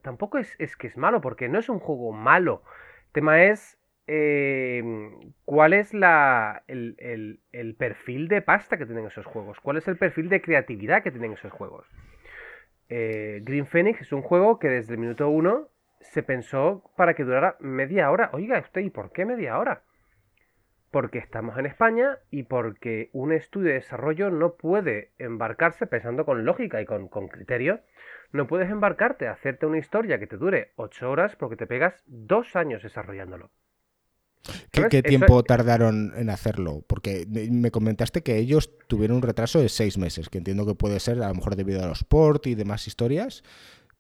tampoco 0.03 0.39
es, 0.39 0.55
es 0.59 0.77
que 0.77 0.87
es 0.87 0.97
malo, 0.97 1.21
porque 1.21 1.49
no 1.49 1.59
es 1.59 1.69
un 1.69 1.79
juego 1.79 2.13
malo. 2.13 2.63
El 3.09 3.13
tema 3.13 3.43
es 3.45 3.79
Em, 4.09 5.33
cuál 5.45 5.73
es 5.73 5.93
la, 5.93 6.63
el, 6.69 7.41
perfil 7.77 8.29
de 8.29 8.41
pasta 8.41 8.79
que 8.79 8.87
tienen 8.87 9.07
esos 9.07 9.27
juegos, 9.27 9.59
cuál 9.61 9.79
es 9.79 9.89
el 9.89 9.97
perfil 9.97 10.29
de 10.29 10.41
creatividad 10.41 11.03
que 11.03 11.11
tienen 11.11 11.33
esos 11.33 11.53
juegos. 11.53 11.87
Eh, 12.89 13.41
Green 13.43 13.67
Phoenix 13.67 14.01
es 14.01 14.13
un 14.13 14.23
juego 14.23 14.59
que 14.59 14.69
desde 14.69 14.95
el 14.95 15.01
minuto 15.01 15.29
uno 15.29 15.69
se 16.01 16.23
pensó 16.23 16.85
para 16.97 17.15
que 17.15 17.25
durara 17.25 17.57
media 17.61 18.11
hora. 18.11 18.31
Oiga, 18.33 18.61
usted, 18.61 18.83
¿y 18.83 18.91
por 18.91 19.13
qué 19.13 19.25
media 19.25 19.59
hora? 19.59 19.83
Porque 20.91 21.19
estamos 21.19 21.59
en 21.59 21.67
España 21.67 22.19
y 22.31 22.45
porque 22.45 23.11
un 23.13 23.33
estudio 23.33 23.69
de 23.69 23.75
desarrollo 23.75 24.31
no 24.31 24.55
puede 24.55 25.13
embarcarse 25.19 25.87
pensando 25.87 26.25
con 26.25 26.45
lógica 26.45 26.81
y 26.81 26.87
con, 26.87 27.09
criterio. 27.09 27.81
No 28.33 28.47
puedes 28.47 28.71
embarcarte 28.71 29.27
a 29.27 29.33
hacerte 29.33 29.67
una 29.67 29.79
historia 29.79 30.19
que 30.19 30.27
te 30.27 30.37
dure 30.37 30.73
8 30.77 31.11
horas 31.11 31.37
porque 31.37 31.57
te 31.57 31.67
pegas 31.67 32.05
dos 32.07 32.55
años 32.57 32.83
desarrollándolo. 32.83 33.51
¿Qué, 34.71 35.03
tiempo 35.03 35.43
tardaron 35.43 36.13
en 36.17 36.31
hacerlo? 36.31 36.83
Porque 36.87 37.27
me 37.51 37.71
comentaste 37.71 38.23
que 38.23 38.37
ellos 38.37 38.71
tuvieron 38.87 39.19
un 39.19 39.23
retraso 39.23 39.61
de 39.61 39.69
seis 39.69 39.99
meses, 39.99 40.29
que 40.29 40.39
entiendo 40.39 40.67
que 40.67 40.75
puede 40.75 41.01
ser 41.01 41.23
a 41.23 41.29
lo 41.29 41.35
mejor 41.35 41.57
debido 41.57 41.83
a 41.83 41.87
los 41.87 42.05
ports 42.05 42.47
y 42.47 42.55
demás 42.55 42.87
historias, 42.87 43.43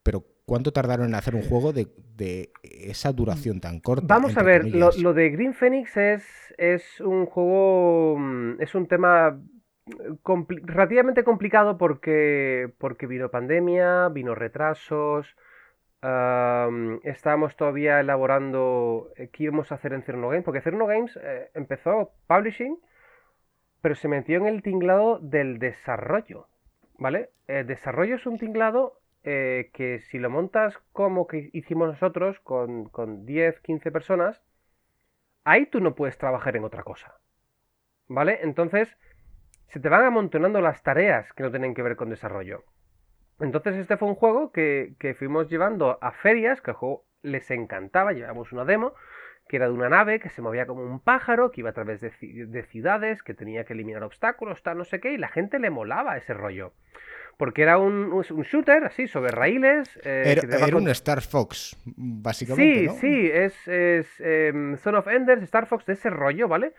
pero 0.02 0.24
¿cuánto 0.44 0.72
tardaron 0.72 1.08
en 1.08 1.14
hacer 1.14 1.34
un 1.34 1.42
juego 1.42 1.72
de, 1.72 1.88
esa 2.62 3.12
duración 3.12 3.60
tan 3.60 3.80
corta? 3.80 4.06
Vamos 4.08 4.36
a 4.36 4.42
ver, 4.42 4.66
lo, 4.66 5.14
de 5.14 5.30
Green 5.30 5.54
Phoenix 5.54 5.96
es, 5.96 6.24
es 6.58 7.00
un 7.00 7.26
juego, 7.26 8.16
mm, 8.18 8.60
es 8.60 8.74
un 8.74 8.86
tema 8.86 9.40
relativamente 10.64 11.24
complicado 11.24 11.78
porque, 11.78 12.72
porque 12.78 13.06
vino 13.06 13.30
pandemia, 13.30 14.08
vino 14.08 14.34
retrasos 14.34 15.26
estábamos 17.04 17.56
todavía 17.56 18.00
elaborando 18.00 19.10
eh, 19.16 19.28
qué 19.32 19.44
íbamos 19.44 19.72
a 19.72 19.76
hacer 19.76 19.92
en 19.92 20.02
Cerno 20.02 20.28
Games, 20.28 20.44
porque 20.44 20.60
Cerno 20.60 20.86
Games 20.86 21.18
eh, 21.22 21.50
empezó 21.54 22.12
publishing, 22.26 22.78
pero 23.80 23.94
se 23.94 24.08
metió 24.08 24.36
en 24.38 24.46
el 24.46 24.62
tinglado 24.62 25.18
del 25.18 25.58
desarrollo, 25.58 26.48
¿vale? 26.98 27.30
El 27.46 27.66
desarrollo 27.66 28.16
es 28.16 28.26
un 28.26 28.38
tinglado 28.38 29.00
eh, 29.24 29.70
que 29.72 30.00
si 30.00 30.18
lo 30.18 30.30
montas 30.30 30.78
como 30.92 31.26
que 31.26 31.50
hicimos 31.52 31.88
nosotros, 31.88 32.38
con, 32.40 32.88
con 32.88 33.26
10, 33.26 33.60
15 33.60 33.90
personas, 33.90 34.42
ahí 35.44 35.66
tú 35.66 35.80
no 35.80 35.94
puedes 35.94 36.18
trabajar 36.18 36.56
en 36.56 36.64
otra 36.64 36.82
cosa, 36.82 37.14
¿vale? 38.08 38.40
Entonces, 38.42 38.88
se 39.68 39.80
te 39.80 39.88
van 39.88 40.04
amontonando 40.04 40.60
las 40.60 40.82
tareas 40.82 41.32
que 41.32 41.42
no 41.42 41.50
tienen 41.50 41.74
que 41.74 41.82
ver 41.82 41.96
con 41.96 42.10
desarrollo. 42.10 42.64
Entonces 43.40 43.76
este 43.76 43.96
fue 43.96 44.08
un 44.08 44.14
juego 44.14 44.50
que, 44.50 44.94
fuimos 45.18 45.48
llevando 45.48 45.98
a 46.00 46.12
ferias, 46.12 46.60
que 46.60 46.70
al 46.70 46.76
juego 46.76 47.04
les 47.22 47.50
encantaba, 47.50 48.12
llevamos 48.12 48.52
una 48.52 48.64
demo, 48.64 48.94
que 49.48 49.56
era 49.56 49.66
de 49.66 49.74
una 49.74 49.88
nave 49.88 50.20
que 50.20 50.30
se 50.30 50.42
movía 50.42 50.66
como 50.66 50.82
un 50.82 51.00
pájaro, 51.00 51.50
que 51.50 51.60
iba 51.60 51.70
a 51.70 51.74
través 51.74 52.00
de, 52.00 52.12
de 52.20 52.62
ciudades, 52.64 53.22
que 53.22 53.34
tenía 53.34 53.64
que 53.64 53.74
eliminar 53.74 54.02
obstáculos, 54.02 54.62
tal, 54.62 54.78
no 54.78 54.84
sé 54.84 55.00
qué, 55.00 55.12
y 55.12 55.18
la 55.18 55.28
gente 55.28 55.58
le 55.58 55.70
molaba 55.70 56.16
ese 56.16 56.34
rollo 56.34 56.72
porque 57.36 57.62
era 57.62 57.78
un, 57.78 58.12
un 58.12 58.42
shooter 58.42 58.84
así 58.84 59.06
sobre 59.08 59.30
raíles. 59.30 59.98
Eh, 60.04 60.40
era, 60.50 60.76
un 60.76 60.88
Star 60.88 61.20
Fox, 61.20 61.76
básicamente. 61.84 62.90
Sí, 62.94 62.98
sí, 63.00 63.30
es, 63.32 63.68
es 63.68 64.20
em, 64.20 64.76
Son 64.78 64.94
of 64.94 65.06
Enders, 65.06 65.42
Star 65.42 65.66
Fox, 65.66 65.84
de 65.84 65.94
ese 65.94 66.08
rollo, 66.08 66.48
¿vale? 66.48 66.72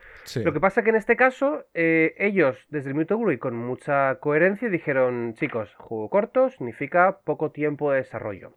Lo 0.44 0.54
que 0.54 0.60
pasa 0.60 0.82
que 0.82 0.90
en 0.90 0.96
este 0.96 1.16
caso, 1.16 1.66
eh, 1.74 2.16
ellos, 2.18 2.58
desde 2.70 2.90
el 2.90 2.96
minuto 2.96 3.18
uno 3.18 3.32
y 3.32 3.38
con 3.38 3.56
mucha 3.56 4.16
coherencia, 4.16 4.70
dijeron: 4.70 5.36
chicos, 5.36 5.74
juego 5.76 6.10
corto 6.10 6.50
significa 6.50 7.20
poco 7.24 7.52
tiempo 7.52 7.92
de 7.92 8.00
desarrollo. 8.00 8.54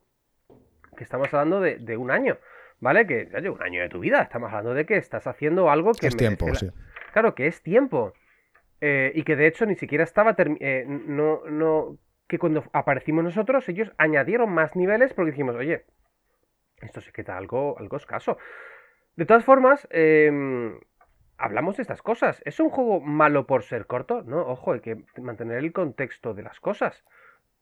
Que 0.97 1.05
estamos 1.05 1.33
hablando 1.33 1.61
de, 1.61 1.97
un 1.97 2.11
año, 2.11 2.39
¿vale? 2.81 3.07
Que, 3.07 3.29
oye, 3.35 3.51
un 3.51 3.63
año 3.63 3.83
de 3.83 3.89
tu 3.89 4.01
vida, 4.01 4.23
estamos 4.23 4.49
hablando 4.49 4.75
de 4.75 4.87
que 4.87 4.97
estás 4.97 5.27
haciendo 5.27 5.71
algo 5.71 5.93
que. 5.93 6.07
Es 6.07 6.17
tiempo, 6.17 6.55
sí. 6.55 6.71
Claro, 7.13 7.35
que 7.35 7.47
es 7.47 7.63
tiempo. 7.63 8.15
Eh, 8.81 9.13
y 9.15 9.25
que 9.25 9.37
de 9.37 9.47
hecho 9.47 9.67
ni 9.67 9.77
siquiera 9.77 10.05
estaba. 10.05 10.35
Eh, 10.39 10.85
no, 10.87 11.43
no, 11.47 11.99
que 12.27 12.39
cuando 12.39 12.65
aparecimos 12.73 13.25
nosotros, 13.25 13.69
ellos 13.69 13.93
añadieron 13.99 14.51
más 14.51 14.77
niveles 14.77 15.13
porque 15.13 15.33
dijimos, 15.33 15.57
oye, 15.57 15.85
esto 16.81 17.01
se 17.01 17.13
queda 17.13 17.37
algo, 17.37 17.79
algo 17.79 17.97
escaso. 17.97 18.39
De 19.17 19.27
todas 19.27 19.45
formas, 19.45 19.87
em, 19.91 20.79
hablamos 21.37 21.77
de 21.77 21.83
estas 21.83 22.03
cosas. 22.03 22.41
¿Es 22.45 22.61
un 22.61 22.71
juego 22.71 23.01
malo 23.01 23.47
por 23.47 23.65
ser 23.65 23.87
corto? 23.87 24.23
No, 24.23 24.41
ojo, 24.43 24.73
hay 24.73 24.81
que 24.81 25.03
mantener 25.21 25.59
el 25.59 25.73
contexto 25.73 26.33
de 26.33 26.43
las 26.43 26.61
cosas. 26.61 27.05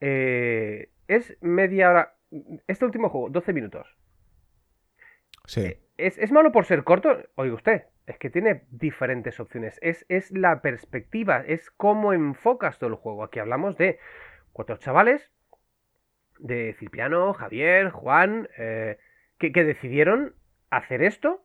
Eh, 0.00 0.90
es 1.08 1.36
media 1.40 1.90
hora. 1.90 2.14
Este 2.66 2.84
último 2.84 3.08
juego, 3.08 3.30
12 3.30 3.52
minutos. 3.52 3.96
Sí. 5.46 5.78
¿Es, 5.98 6.30
malo 6.30 6.52
por 6.52 6.64
ser 6.64 6.84
corto? 6.84 7.18
Oiga 7.34 7.54
usted, 7.54 7.82
es 8.06 8.18
que 8.18 8.30
tiene 8.30 8.62
diferentes 8.70 9.40
opciones. 9.40 9.78
Es, 9.82 10.06
es, 10.08 10.30
la 10.30 10.62
perspectiva, 10.62 11.42
es 11.44 11.72
cómo 11.72 12.12
enfocas 12.12 12.78
todo 12.78 12.90
el 12.90 12.96
juego. 12.96 13.24
Aquí 13.24 13.40
hablamos 13.40 13.76
de 13.76 13.98
cuatro 14.52 14.76
chavales, 14.76 15.32
de 16.38 16.76
Cipriano, 16.78 17.34
Javier, 17.34 17.90
Juan, 17.90 18.48
eh, 18.56 18.98
que, 19.38 19.50
decidieron 19.50 20.34
hacer 20.70 21.02
esto, 21.02 21.44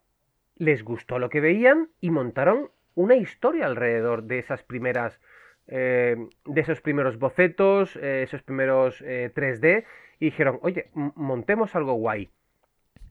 les 0.55 0.83
gustó 0.83 1.17
lo 1.17 1.29
que 1.29 1.41
veían 1.41 1.89
y 1.99 2.11
montaron 2.11 2.69
una 2.93 3.15
historia 3.15 3.65
alrededor 3.65 4.23
de 4.23 4.37
esas 4.37 4.61
primeras. 4.61 5.19
Eh, 5.67 6.15
de 6.45 6.61
esos 6.61 6.81
primeros 6.81 7.17
bocetos, 7.17 7.95
eh, 7.95 8.21
esos 8.23 8.43
primeros 8.43 9.01
3D, 9.01 9.85
y 10.19 10.25
dijeron, 10.25 10.59
oye, 10.61 10.91
montemos 10.93 11.73
algo 11.75 11.93
guay. 11.93 12.29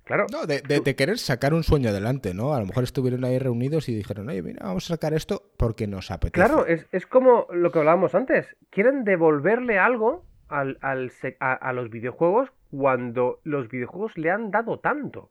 Claro. 0.04 0.26
No, 0.32 0.46
de, 0.46 0.62
querer 0.96 1.18
sacar 1.18 1.54
un 1.54 1.62
sueño 1.62 1.90
adelante, 1.90 2.34
¿no? 2.34 2.54
A 2.54 2.60
lo 2.60 2.66
mejor 2.66 2.82
estuvieron 2.82 3.24
ahí 3.24 3.38
reunidos 3.38 3.88
y 3.88 3.94
dijeron, 3.94 4.28
oye, 4.28 4.42
mira, 4.42 4.64
vamos 4.64 4.90
a 4.90 4.94
sacar 4.94 5.14
esto 5.14 5.52
porque 5.56 5.86
nos 5.86 6.10
apetece. 6.10 6.44
Claro, 6.44 6.66
es, 6.66 7.06
como 7.06 7.46
lo 7.52 7.70
que 7.70 7.78
hablábamos 7.78 8.14
antes. 8.14 8.56
Quieren 8.70 9.04
devolverle 9.04 9.78
algo 9.78 10.24
al, 10.48 10.78
a, 10.80 11.72
los 11.72 11.90
videojuegos 11.90 12.52
cuando 12.70 13.40
los 13.44 13.68
videojuegos 13.68 14.18
le 14.18 14.30
han 14.30 14.50
dado 14.50 14.80
tanto. 14.80 15.30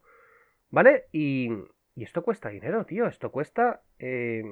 ¿Vale? 0.69 1.05
Y, 1.11 1.49
esto 1.97 2.23
cuesta 2.23 2.49
dinero, 2.49 2.85
tío. 2.85 3.07
Esto 3.07 3.29
cuesta, 3.29 3.81
eh, 3.99 4.43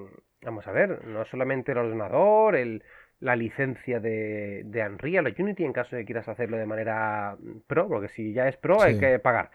vamos 0.42 0.68
a 0.68 0.72
ver, 0.72 1.06
no 1.08 1.24
solamente 1.26 1.72
el 1.72 1.78
ordenador, 1.78 2.56
el, 2.58 2.84
la 3.20 3.36
licencia 3.36 4.00
de, 4.00 4.64
de 4.66 4.86
Unreal 4.86 5.28
o 5.28 5.42
Unity 5.42 5.64
en 5.64 5.74
caso 5.74 5.96
de 5.96 6.02
que 6.02 6.08
quieras 6.08 6.30
hacerlo 6.30 6.58
de 6.58 6.66
manera 6.66 7.38
pro, 7.68 7.88
porque 7.88 8.10
si 8.10 8.34
ya 8.34 8.48
es 8.48 8.58
pro 8.58 8.82
hay 8.82 9.00
que 9.00 9.20
pagar. 9.20 9.52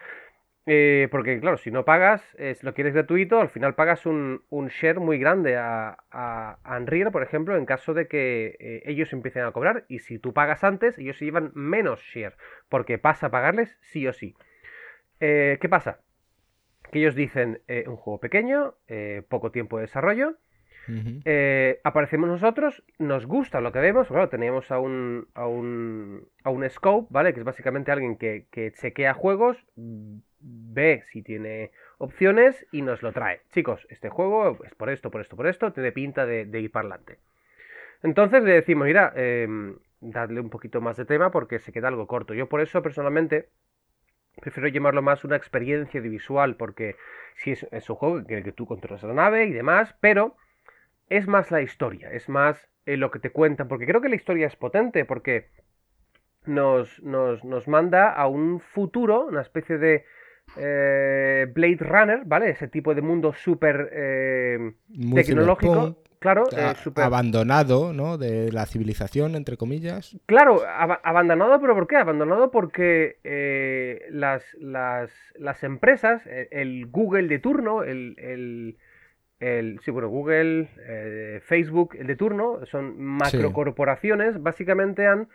Eh, 0.66 1.08
porque, 1.10 1.38
claro, 1.40 1.58
si 1.58 1.70
no 1.70 1.84
pagas, 1.84 2.22
si 2.38 2.64
lo 2.64 2.72
quieres 2.72 2.94
gratuito, 2.94 3.38
al 3.38 3.50
final 3.50 3.74
pagas 3.74 4.06
un, 4.06 4.42
share 4.68 4.98
muy 4.98 5.18
grande 5.18 5.56
a, 5.56 5.98
a, 6.10 6.58
Unreal, 6.78 7.12
por 7.12 7.22
ejemplo, 7.22 7.56
en 7.56 7.66
caso 7.66 7.92
de 7.92 8.08
que 8.08 8.56
eh, 8.58 8.82
ellos 8.86 9.12
empiecen 9.12 9.44
a 9.44 9.52
cobrar. 9.52 9.84
Y 9.88 9.98
si 9.98 10.18
tú 10.18 10.32
pagas 10.32 10.64
antes, 10.64 10.98
ellos 10.98 11.18
se 11.18 11.26
llevan 11.26 11.52
menos 11.54 12.00
share, 12.00 12.36
porque 12.68 12.98
pasa 12.98 13.26
a 13.26 13.30
pagarles 13.30 13.76
sí 13.82 14.06
o 14.06 14.12
sí. 14.12 14.34
Eh, 15.20 15.58
¿Qué 15.60 15.68
pasa? 15.68 16.00
Que 16.90 17.00
ellos 17.00 17.14
dicen 17.14 17.60
un 17.86 17.96
juego 17.96 18.20
pequeño, 18.20 18.74
poco 19.28 19.50
tiempo 19.50 19.76
de 19.76 19.82
desarrollo. 19.82 20.36
aparecemos 21.82 22.28
nosotros, 22.28 22.84
nos 22.98 23.26
gusta 23.26 23.60
lo 23.60 23.72
que 23.72 23.80
vemos, 23.80 24.08
claro, 24.08 24.28
teníamos 24.28 24.70
a 24.70 24.78
un, 24.78 25.26
a 25.34 25.46
un, 25.46 26.28
a 26.44 26.50
un 26.50 26.68
scope, 26.70 27.08
¿vale? 27.10 27.34
Que 27.34 27.40
es 27.40 27.44
básicamente 27.44 27.90
alguien 27.90 28.16
que, 28.16 28.46
que 28.50 28.72
chequea 28.72 29.12
juegos, 29.12 29.56
ve 30.44 31.02
si 31.10 31.22
tiene 31.22 31.70
opciones 31.98 32.66
y 32.70 32.82
nos 32.82 33.02
lo 33.02 33.12
trae. 33.12 33.40
Chicos, 33.50 33.86
este 33.88 34.10
juego 34.10 34.58
es 34.64 34.74
por 34.74 34.90
esto, 34.90 35.10
por 35.10 35.20
esto, 35.20 35.36
por 35.36 35.46
esto, 35.46 35.72
tiene 35.72 35.92
pinta 35.92 36.26
de, 36.26 36.60
ir 36.60 36.70
para 36.70 36.88
adelante. 36.88 37.18
Entonces 38.02 38.44
le 38.44 38.52
decimos, 38.52 38.86
mira, 38.86 39.12
em, 39.16 39.78
dadle 40.00 40.40
un 40.40 40.50
poquito 40.50 40.80
más 40.80 40.96
de 40.96 41.06
tema 41.06 41.30
porque 41.30 41.58
se 41.58 41.72
queda 41.72 41.88
algo 41.88 42.06
corto. 42.06 42.34
Yo 42.34 42.48
por 42.48 42.60
eso 42.60 42.82
personalmente 42.82 43.48
prefiero 44.40 44.68
llamarlo 44.68 45.00
más 45.00 45.24
una 45.24 45.36
experiencia 45.36 46.00
visual 46.00 46.56
porque 46.56 46.96
si 47.36 47.52
es, 47.52 47.90
un 47.90 47.96
juego 47.96 48.18
en 48.18 48.30
el 48.30 48.44
que 48.44 48.52
tú 48.52 48.66
controlas 48.66 49.02
la 49.02 49.14
nave 49.14 49.46
y 49.46 49.52
demás, 49.52 49.94
pero 50.00 50.36
es 51.08 51.26
más 51.26 51.50
la 51.50 51.62
historia, 51.62 52.12
es 52.12 52.28
más 52.28 52.68
eh, 52.84 52.96
lo 52.96 53.10
que 53.10 53.18
te 53.18 53.30
cuentan, 53.30 53.68
porque 53.68 53.86
creo 53.86 54.00
que 54.00 54.08
la 54.08 54.16
historia 54.16 54.46
es 54.46 54.56
potente 54.56 55.04
porque 55.04 55.48
nos, 56.44 57.02
nos, 57.02 57.44
nos 57.44 57.68
manda 57.68 58.12
a 58.12 58.26
un 58.26 58.60
futuro, 58.60 59.26
una 59.26 59.40
especie 59.40 59.78
de 59.78 60.04
eh, 60.56 61.46
Blade 61.52 61.78
Runner, 61.80 62.22
¿vale? 62.24 62.50
Ese 62.50 62.68
tipo 62.68 62.94
de 62.94 63.02
mundo 63.02 63.32
súper 63.32 63.90
eh, 63.92 64.72
tecnológico. 65.14 66.02
claro, 66.18 66.44
eh, 66.56 66.74
abandonado, 66.96 67.92
¿no? 67.92 68.18
De 68.18 68.52
la 68.52 68.66
civilización, 68.66 69.34
entre 69.34 69.56
comillas. 69.56 70.16
Claro, 70.26 70.62
abandonado, 71.02 71.60
pero 71.60 71.74
¿por 71.74 71.86
qué? 71.86 71.96
Abandonado 71.96 72.50
porque 72.50 73.18
eh, 73.24 74.06
las, 74.10 74.44
las, 74.58 75.62
empresas, 75.62 76.22
el, 76.26 76.86
Google 76.86 77.28
de 77.28 77.38
turno, 77.40 77.82
el, 77.82 78.14
el, 78.18 79.80
sí, 79.84 79.90
bueno, 79.90 80.08
Google, 80.08 80.68
eh, 80.78 81.40
Facebook, 81.44 81.96
el 81.98 82.06
de 82.06 82.16
turno, 82.16 82.60
son 82.66 83.00
macrocorporaciones, 83.00 84.42
básicamente 84.42 85.06
han 85.06 85.28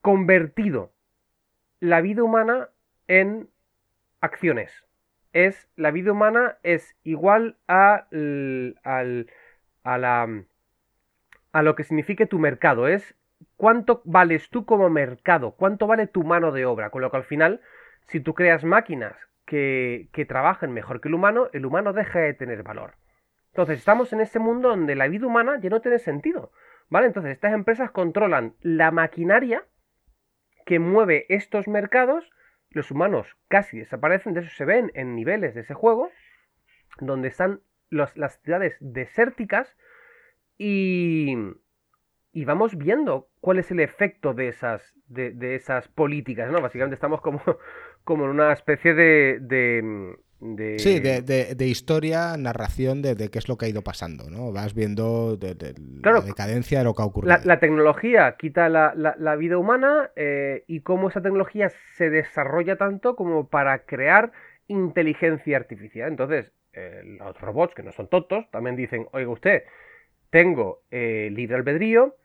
convertido 0.00 0.92
la 1.80 2.00
vida 2.00 2.22
humana 2.22 2.68
en 3.08 3.48
acciones. 4.20 4.84
Es, 5.32 5.68
la 5.76 5.90
vida 5.90 6.12
humana 6.12 6.58
es 6.62 6.96
igual 7.04 7.56
a, 7.68 8.06
al, 8.10 9.30
a, 9.84 9.98
la, 9.98 10.44
a 11.52 11.62
lo 11.62 11.74
que 11.74 11.84
signifique 11.84 12.26
tu 12.26 12.38
mercado. 12.38 12.88
Es 12.88 13.14
cuánto 13.56 14.02
vales 14.04 14.50
tú 14.50 14.64
como 14.64 14.90
mercado, 14.90 15.52
cuánto 15.52 15.86
vale 15.86 16.06
tu 16.06 16.24
mano 16.24 16.52
de 16.52 16.64
obra. 16.66 16.90
Con 16.90 17.02
lo 17.02 17.10
que 17.10 17.16
al 17.18 17.24
final, 17.24 17.60
si 18.06 18.20
tú 18.20 18.34
creas 18.34 18.64
máquinas 18.64 19.14
que, 19.46 20.08
que 20.12 20.24
trabajen 20.24 20.72
mejor 20.72 21.00
que 21.00 21.08
el 21.08 21.14
humano, 21.14 21.48
el 21.52 21.66
humano 21.66 21.92
deja 21.92 22.20
de 22.20 22.34
tener 22.34 22.62
valor. 22.62 22.94
Entonces, 23.52 23.78
estamos 23.78 24.12
en 24.12 24.20
ese 24.20 24.38
mundo 24.38 24.68
donde 24.68 24.94
la 24.94 25.08
vida 25.08 25.26
humana 25.26 25.58
ya 25.60 25.70
no 25.70 25.80
tiene 25.80 25.98
sentido. 25.98 26.52
¿Vale? 26.88 27.06
Entonces, 27.06 27.32
estas 27.32 27.52
empresas 27.52 27.90
controlan 27.92 28.54
la 28.60 28.90
maquinaria 28.90 29.64
que 30.66 30.78
mueve 30.78 31.26
estos 31.28 31.68
mercados. 31.68 32.30
Los 32.70 32.90
humanos 32.90 33.36
casi 33.48 33.78
desaparecen, 33.78 34.34
de 34.34 34.40
eso 34.40 34.50
se 34.50 34.64
ven 34.64 34.90
en 34.94 35.16
niveles 35.16 35.54
de 35.54 35.62
ese 35.62 35.74
juego, 35.74 36.10
donde 37.00 37.28
están 37.28 37.60
las 37.90 38.40
ciudades 38.42 38.76
desérticas 38.80 39.76
y, 40.56 41.34
y 42.32 42.44
vamos 42.44 42.76
viendo 42.76 43.28
cuál 43.40 43.58
es 43.58 43.70
el 43.70 43.80
efecto 43.80 44.34
de 44.34 44.48
esas, 44.48 44.94
de, 45.06 45.54
esas 45.54 45.88
políticas, 45.88 46.50
¿no? 46.50 46.60
Básicamente 46.60 46.94
estamos 46.94 47.20
como, 47.20 47.42
como 48.04 48.24
en 48.24 48.30
una 48.30 48.52
especie 48.52 48.94
de, 48.94 50.16
Sí, 50.78 51.00
de, 51.00 51.66
historia, 51.66 52.34
narración 52.38 53.02
de, 53.02 53.28
qué 53.30 53.38
es 53.38 53.46
lo 53.46 53.58
que 53.58 53.66
ha 53.66 53.68
ido 53.68 53.82
pasando, 53.82 54.30
¿no? 54.30 54.52
Vas 54.52 54.74
viendo 54.74 55.36
de, 55.36 55.74
la 56.02 56.20
decadencia 56.22 56.78
de 56.78 56.84
lo 56.84 56.94
que 56.94 57.02
ha 57.02 57.04
ocurrido. 57.04 57.36
La, 57.44 57.60
tecnología 57.60 58.36
quita 58.38 58.70
la, 58.70 59.36
vida 59.36 59.58
humana 59.58 60.10
eh, 60.16 60.64
y 60.66 60.80
cómo 60.80 61.10
esa 61.10 61.20
tecnología 61.20 61.68
se 61.68 62.08
desarrolla 62.08 62.76
tanto 62.76 63.16
como 63.16 63.48
para 63.48 63.84
crear 63.84 64.32
inteligencia 64.66 65.58
artificial. 65.58 66.08
Entonces, 66.08 66.52
eh, 66.72 67.02
los 67.04 67.38
robots, 67.38 67.74
que 67.74 67.82
no 67.82 67.92
son 67.92 68.08
tontos, 68.08 68.50
también 68.50 68.76
dicen, 68.76 69.08
oiga 69.12 69.30
usted, 69.30 69.64
tengo 70.30 70.84
eh, 70.90 71.28
libre 71.32 71.56
albedrío, 71.56 72.16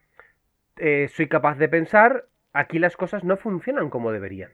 soy 0.78 1.28
capaz 1.28 1.58
de 1.58 1.68
pensar, 1.68 2.28
aquí 2.54 2.80
las 2.80 2.96
cosas 2.96 3.26
no 3.26 3.36
funcionan 3.36 3.90
como 3.90 4.14
deberían. 4.14 4.52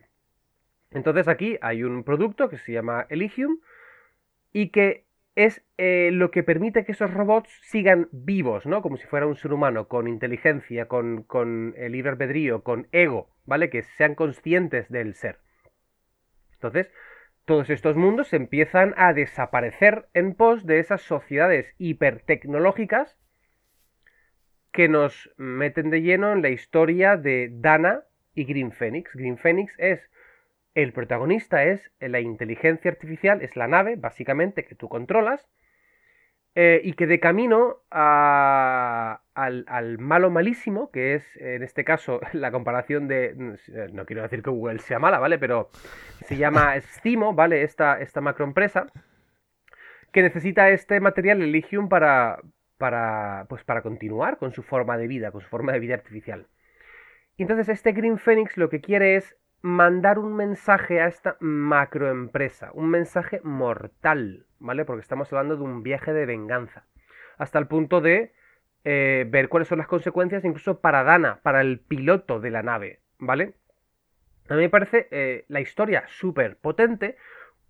Entonces 0.91 1.27
aquí 1.27 1.57
hay 1.61 1.83
un 1.83 2.03
producto 2.03 2.49
que 2.49 2.57
se 2.57 2.73
llama 2.73 3.05
Elysium 3.09 3.59
y 4.51 4.69
que 4.69 5.05
es 5.35 5.63
eh, 5.77 6.09
lo 6.11 6.29
que 6.29 6.43
permite 6.43 6.83
que 6.83 6.91
esos 6.91 7.13
robots 7.13 7.49
sigan 7.63 8.09
vivos, 8.11 8.65
¿no? 8.65 8.81
Como 8.81 8.97
si 8.97 9.07
fuera 9.07 9.27
un 9.27 9.37
ser 9.37 9.53
humano, 9.53 9.87
con 9.87 10.07
inteligencia, 10.07 10.87
con, 10.87 11.23
con 11.23 11.73
el 11.77 11.93
libre 11.93 12.11
albedrío, 12.11 12.63
con 12.63 12.87
ego, 12.91 13.29
¿vale? 13.45 13.69
Que 13.69 13.83
sean 13.83 14.15
conscientes 14.15 14.89
del 14.89 15.13
ser. 15.15 15.39
Entonces, 16.53 16.91
todos 17.45 17.69
estos 17.69 17.95
mundos 17.95 18.33
empiezan 18.33 18.93
a 18.97 19.13
desaparecer 19.13 20.07
en 20.13 20.35
pos 20.35 20.65
de 20.65 20.79
esas 20.79 21.01
sociedades 21.01 21.73
hipertecnológicas 21.77 23.17
que 24.71 24.87
nos 24.87 25.33
meten 25.37 25.89
de 25.89 26.01
lleno 26.01 26.31
en 26.33 26.41
la 26.41 26.49
historia 26.49 27.17
de 27.17 27.49
Dana 27.51 28.03
y 28.35 28.45
Green 28.45 28.71
Phoenix. 28.71 29.11
Green 29.13 29.37
Phoenix 29.37 29.73
es 29.77 30.10
el 30.73 30.93
protagonista 30.93 31.63
es 31.63 31.91
la 31.99 32.19
inteligencia 32.19 32.91
artificial, 32.91 33.41
es 33.41 33.55
la 33.55 33.67
nave, 33.67 33.95
básicamente, 33.97 34.65
que 34.65 34.75
tú 34.75 34.89
controlas, 34.89 35.47
eh, 36.53 36.81
y 36.83 36.93
que 36.93 37.07
de 37.07 37.21
camino 37.21 37.77
al, 37.89 39.97
malo 39.99 40.29
malísimo, 40.29 40.91
que 40.91 41.15
es 41.15 41.37
en 41.37 41.63
este 41.63 41.85
caso 41.85 42.19
la 42.33 42.51
comparación 42.51 43.07
de. 43.07 43.33
No 43.93 44.05
quiero 44.05 44.23
decir 44.23 44.43
que 44.43 44.49
Google 44.49 44.79
sea 44.79 44.99
mala, 44.99 45.19
¿vale? 45.19 45.39
Pero 45.39 45.69
se 46.25 46.35
llama 46.37 46.79
Stimo, 46.81 47.33
¿vale? 47.33 47.63
Esta, 47.63 48.01
esta 48.01 48.19
macroempresa, 48.19 48.87
que 50.11 50.21
necesita 50.21 50.69
este 50.69 50.99
material, 50.99 51.41
el 51.41 51.53
Ligium, 51.53 51.87
para, 51.87 52.39
para, 52.77 53.45
pues 53.47 53.63
para 53.63 53.81
continuar 53.81 54.37
con 54.37 54.51
su 54.51 54.63
forma 54.63 54.97
de 54.97 55.07
vida, 55.07 55.31
con 55.31 55.41
su 55.41 55.47
forma 55.47 55.71
de 55.71 55.79
vida 55.79 55.93
artificial. 55.95 56.47
Y 57.37 57.43
entonces 57.43 57.69
este 57.69 57.93
Green 57.93 58.17
Phoenix 58.17 58.57
lo 58.57 58.69
que 58.69 58.81
quiere 58.81 59.15
es 59.15 59.37
mandar 59.61 60.19
un 60.19 60.35
mensaje 60.35 61.01
a 61.01 61.07
esta 61.07 61.37
macroempresa, 61.39 62.71
un 62.73 62.89
mensaje 62.89 63.41
mortal, 63.43 64.45
¿vale? 64.59 64.85
Porque 64.85 65.01
estamos 65.01 65.31
hablando 65.31 65.57
de 65.57 65.63
un 65.63 65.83
viaje 65.83 66.13
de 66.13 66.25
venganza, 66.25 66.85
hasta 67.37 67.59
el 67.59 67.67
punto 67.67 68.01
de 68.01 68.33
eh, 68.83 69.25
ver 69.29 69.49
cuáles 69.49 69.67
son 69.67 69.77
las 69.77 69.87
consecuencias 69.87 70.43
incluso 70.43 70.79
para 70.79 71.03
Dana, 71.03 71.39
para 71.43 71.61
el 71.61 71.79
piloto 71.79 72.39
de 72.39 72.49
la 72.49 72.63
nave, 72.63 72.99
¿vale? 73.19 73.53
A 74.49 74.55
mí 74.55 74.61
me 74.61 74.69
parece 74.69 75.07
eh, 75.11 75.45
la 75.47 75.61
historia 75.61 76.03
súper 76.07 76.57
potente 76.57 77.15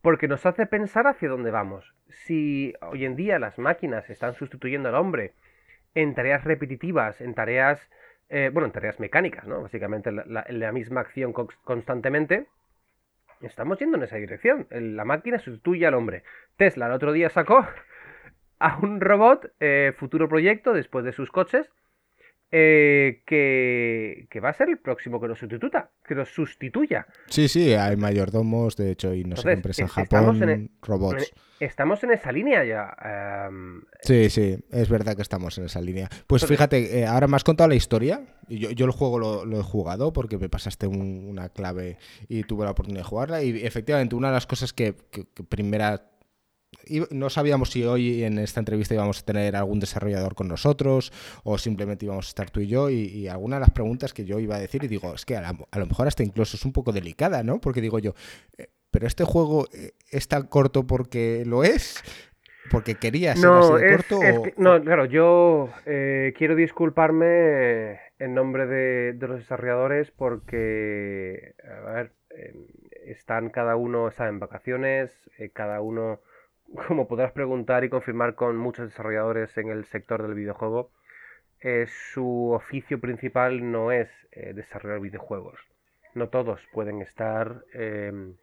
porque 0.02 0.28
nos 0.28 0.46
hace 0.46 0.66
pensar 0.66 1.06
hacia 1.08 1.30
dónde 1.30 1.52
vamos. 1.52 1.94
Si 2.10 2.74
hoy 2.82 3.06
en 3.06 3.16
día 3.16 3.38
las 3.38 3.60
máquinas 3.60 4.10
están 4.10 4.34
sustituyendo 4.34 4.90
al 4.90 4.96
hombre 4.96 5.34
en 5.94 6.16
tareas 6.16 6.44
repetitivas, 6.44 7.22
en 7.22 7.36
tareas 7.36 7.88
eh, 8.34 8.50
bueno, 8.52 8.68
en 8.68 8.72
tareas 8.72 8.98
mecánicas, 8.98 9.46
¿no? 9.46 9.62
Básicamente 9.62 10.10
la, 10.10 10.72
misma 10.72 11.02
acción 11.02 11.34
constantemente. 11.34 12.48
Estamos 13.42 13.78
yendo 13.78 13.98
en 13.98 14.04
esa 14.04 14.16
dirección. 14.16 14.68
La 14.70 15.04
máquina 15.04 15.38
sustituye 15.38 15.86
al 15.86 15.96
hombre. 15.96 16.24
Tesla 16.56 16.86
el 16.86 16.94
otro 16.94 17.12
día 17.12 17.30
sacó 17.30 17.68
a 18.60 18.78
un 18.78 19.02
robot, 19.02 19.52
eh, 19.60 19.94
futuro 19.98 20.30
proyecto, 20.30 20.72
después 20.72 21.04
de 21.04 21.12
sus 21.12 21.30
coches, 21.30 21.70
eh, 22.54 23.24
que, 23.26 24.40
va 24.44 24.50
a 24.50 24.54
ser 24.54 24.70
el 24.70 24.78
próximo 24.78 25.22
que 25.22 25.28
lo 25.28 25.36
sustituya, 25.36 25.90
que 26.06 26.16
lo 26.16 26.26
sustituya. 26.26 27.08
Sí, 27.28 27.48
sí, 27.48 27.74
hay 27.74 27.96
mayordomos, 27.96 28.76
de 28.76 28.92
hecho, 28.92 29.14
y 29.14 29.24
no 29.24 29.38
sé 29.38 29.44
qué 29.44 29.54
empresa 29.54 29.84
en 29.84 29.88
Japón, 29.88 30.50
e-, 30.50 30.70
robots. 30.82 31.34
estamos 31.62 32.04
en 32.04 32.12
esa 32.12 32.32
línea 32.34 32.66
ya. 32.66 32.94
Em, 33.48 33.84
sí, 34.02 34.30
sí, 34.30 34.58
es 34.70 34.90
verdad 34.90 35.16
que 35.16 35.22
estamos 35.22 35.58
en 35.60 35.66
esa 35.66 35.80
línea. 35.80 36.10
Pues 36.28 36.46
fíjate, 36.46 37.00
eh, 37.00 37.06
ahora 37.06 37.28
me 37.28 37.38
has 37.38 37.46
contado 37.46 37.70
la 37.70 37.76
historia. 37.76 38.22
Yo, 38.50 38.72
yo 38.72 38.86
el 38.86 38.92
juego 38.92 39.18
lo, 39.18 39.60
he 39.60 39.64
jugado 39.64 40.12
porque 40.12 40.38
me 40.38 40.50
pasaste 40.50 40.88
una 40.88 41.48
clave 41.50 41.98
y 42.28 42.44
tuve 42.44 42.66
la 42.66 42.72
oportunidad 42.72 43.04
de 43.04 43.10
jugarla. 43.10 43.44
Y 43.44 43.66
efectivamente, 43.66 44.16
una 44.16 44.28
de 44.28 44.34
las 44.34 44.46
cosas 44.46 44.74
que, 44.74 44.96
que 45.10 45.24
primera 45.48 46.11
no 47.12 47.30
sabíamos 47.30 47.72
si 47.72 47.84
hoy 47.84 48.24
en 48.24 48.38
esta 48.40 48.60
entrevista 48.60 48.94
íbamos 48.94 49.20
a 49.20 49.26
tener 49.26 49.56
algún 49.56 49.80
desarrollador 49.80 50.36
con 50.36 50.48
nosotros 50.48 51.12
o 51.44 51.58
simplemente 51.58 52.06
íbamos 52.06 52.28
a 52.28 52.30
estar 52.30 52.50
tú 52.50 52.60
y 52.60 52.68
yo 52.68 52.90
y, 52.90 53.04
y 53.04 53.28
alguna 53.28 53.58
de 53.58 53.62
las 53.62 53.72
preguntas 53.72 54.14
que 54.14 54.26
yo 54.26 54.40
iba 54.40 54.56
a 54.56 54.60
decir 54.60 54.84
y 54.84 54.88
digo, 54.88 55.14
es 55.14 55.26
que 55.26 55.36
a, 55.36 55.54
lo 55.54 55.86
mejor 55.86 56.08
hasta 56.08 56.24
incluso 56.24 56.58
es 56.58 56.66
un 56.66 56.74
poco 56.74 56.92
delicada, 56.92 57.44
¿no? 57.44 57.60
Porque 57.60 57.82
digo 57.82 58.00
yo, 58.00 58.14
eh, 58.58 58.68
pero 58.92 59.08
este 59.08 59.24
juego 59.24 59.68
eh, 59.74 59.92
es 60.10 60.28
tan 60.28 60.48
corto 60.48 60.86
porque 60.86 61.44
lo 61.46 61.64
es, 61.64 62.04
porque 62.72 62.96
quería 62.96 63.36
ser 63.36 63.50
así 63.50 63.74
de 63.74 63.92
corto. 63.96 64.20
no, 64.58 64.82
claro, 64.82 65.06
yo 65.06 65.70
eh, 65.86 66.34
quiero 66.38 66.56
disculparme 66.56 68.00
en 68.20 68.34
nombre 68.34 68.68
de, 68.68 69.14
de, 69.14 69.28
los 69.28 69.40
desarrolladores 69.40 70.12
porque, 70.12 71.56
a 71.64 71.92
ver, 71.92 72.14
están 73.06 73.50
cada 73.50 73.76
uno, 73.76 74.08
está 74.08 74.28
en 74.28 74.40
vacaciones, 74.40 75.12
cada 75.54 75.82
uno 75.82 76.20
como 76.88 77.08
podrás 77.08 77.32
preguntar 77.32 77.84
y 77.84 77.90
confirmar 77.90 78.36
con 78.36 78.58
muchos 78.58 78.90
desarrolladores 78.90 79.58
en 79.58 79.70
el 79.70 79.86
sector 79.86 80.22
del 80.22 80.34
videojuego, 80.34 80.92
eh, 81.62 81.86
su 81.88 82.52
oficio 82.52 83.00
principal 83.00 83.72
no 83.72 83.92
es 83.92 84.10
eh, 84.32 84.54
desarrollar 84.54 85.00
videojuegos. 85.00 85.60
No 86.16 86.30
todos 86.30 86.60
pueden 86.74 87.02
estar 87.02 87.64
em, 87.74 88.36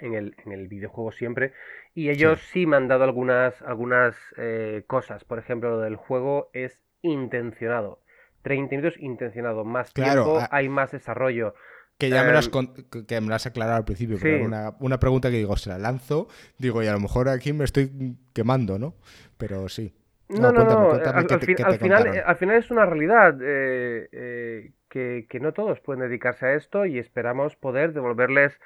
en, 0.00 0.14
el, 0.14 0.68
videojuego 0.68 1.12
siempre. 1.12 1.52
Y 1.94 2.10
ellos 2.10 2.40
sí. 2.40 2.66
me 2.66 2.76
han 2.76 2.88
dado 2.88 3.04
algunas, 3.04 3.60
algunas 3.62 4.16
eh, 4.36 4.84
cosas. 4.86 5.24
Por 5.24 5.38
ejemplo, 5.38 5.70
lo 5.70 5.80
del 5.80 5.96
juego 5.96 6.50
es 6.52 6.84
intencionado. 7.02 8.00
30 8.42 8.76
minutos 8.76 9.00
intencionado. 9.00 9.64
Más 9.64 9.92
tiempo, 9.92 10.40
hay 10.50 10.68
más 10.68 10.92
desarrollo. 10.92 11.54
Que 11.98 12.10
ya 12.10 12.24
me 12.24 12.32
lo, 12.32 12.38
has, 12.38 12.50
em, 12.52 13.04
que 13.06 13.20
me 13.20 13.34
has 13.34 13.46
aclarado 13.46 13.78
al 13.78 13.84
principio, 13.84 14.18
pero 14.20 14.44
una, 14.44 14.74
una, 14.80 15.00
pregunta 15.00 15.30
que 15.30 15.38
digo, 15.38 15.56
se 15.56 15.70
la 15.70 15.78
lanzo, 15.78 16.28
digo, 16.58 16.82
y 16.82 16.86
a 16.86 16.92
lo 16.92 17.00
mejor 17.00 17.28
aquí 17.30 17.54
me 17.54 17.64
estoy 17.64 18.16
quemando, 18.34 18.78
¿no? 18.78 18.94
Pero 19.38 19.68
sí. 19.68 19.94
No, 20.28 20.52
no, 20.52 20.64
no, 20.64 20.90
al, 20.90 21.78
final, 21.78 22.22
al 22.26 22.36
final 22.36 22.56
es 22.56 22.70
una 22.70 22.84
realidad 22.84 23.38
eh, 23.40 24.08
eh, 24.10 24.72
que, 24.88 25.40
no 25.40 25.52
todos 25.52 25.80
pueden 25.80 26.02
dedicarse 26.02 26.46
a 26.46 26.54
esto 26.54 26.84
y 26.84 26.98
esperamos 26.98 27.54
poder 27.56 27.92
devolverles 27.92 28.58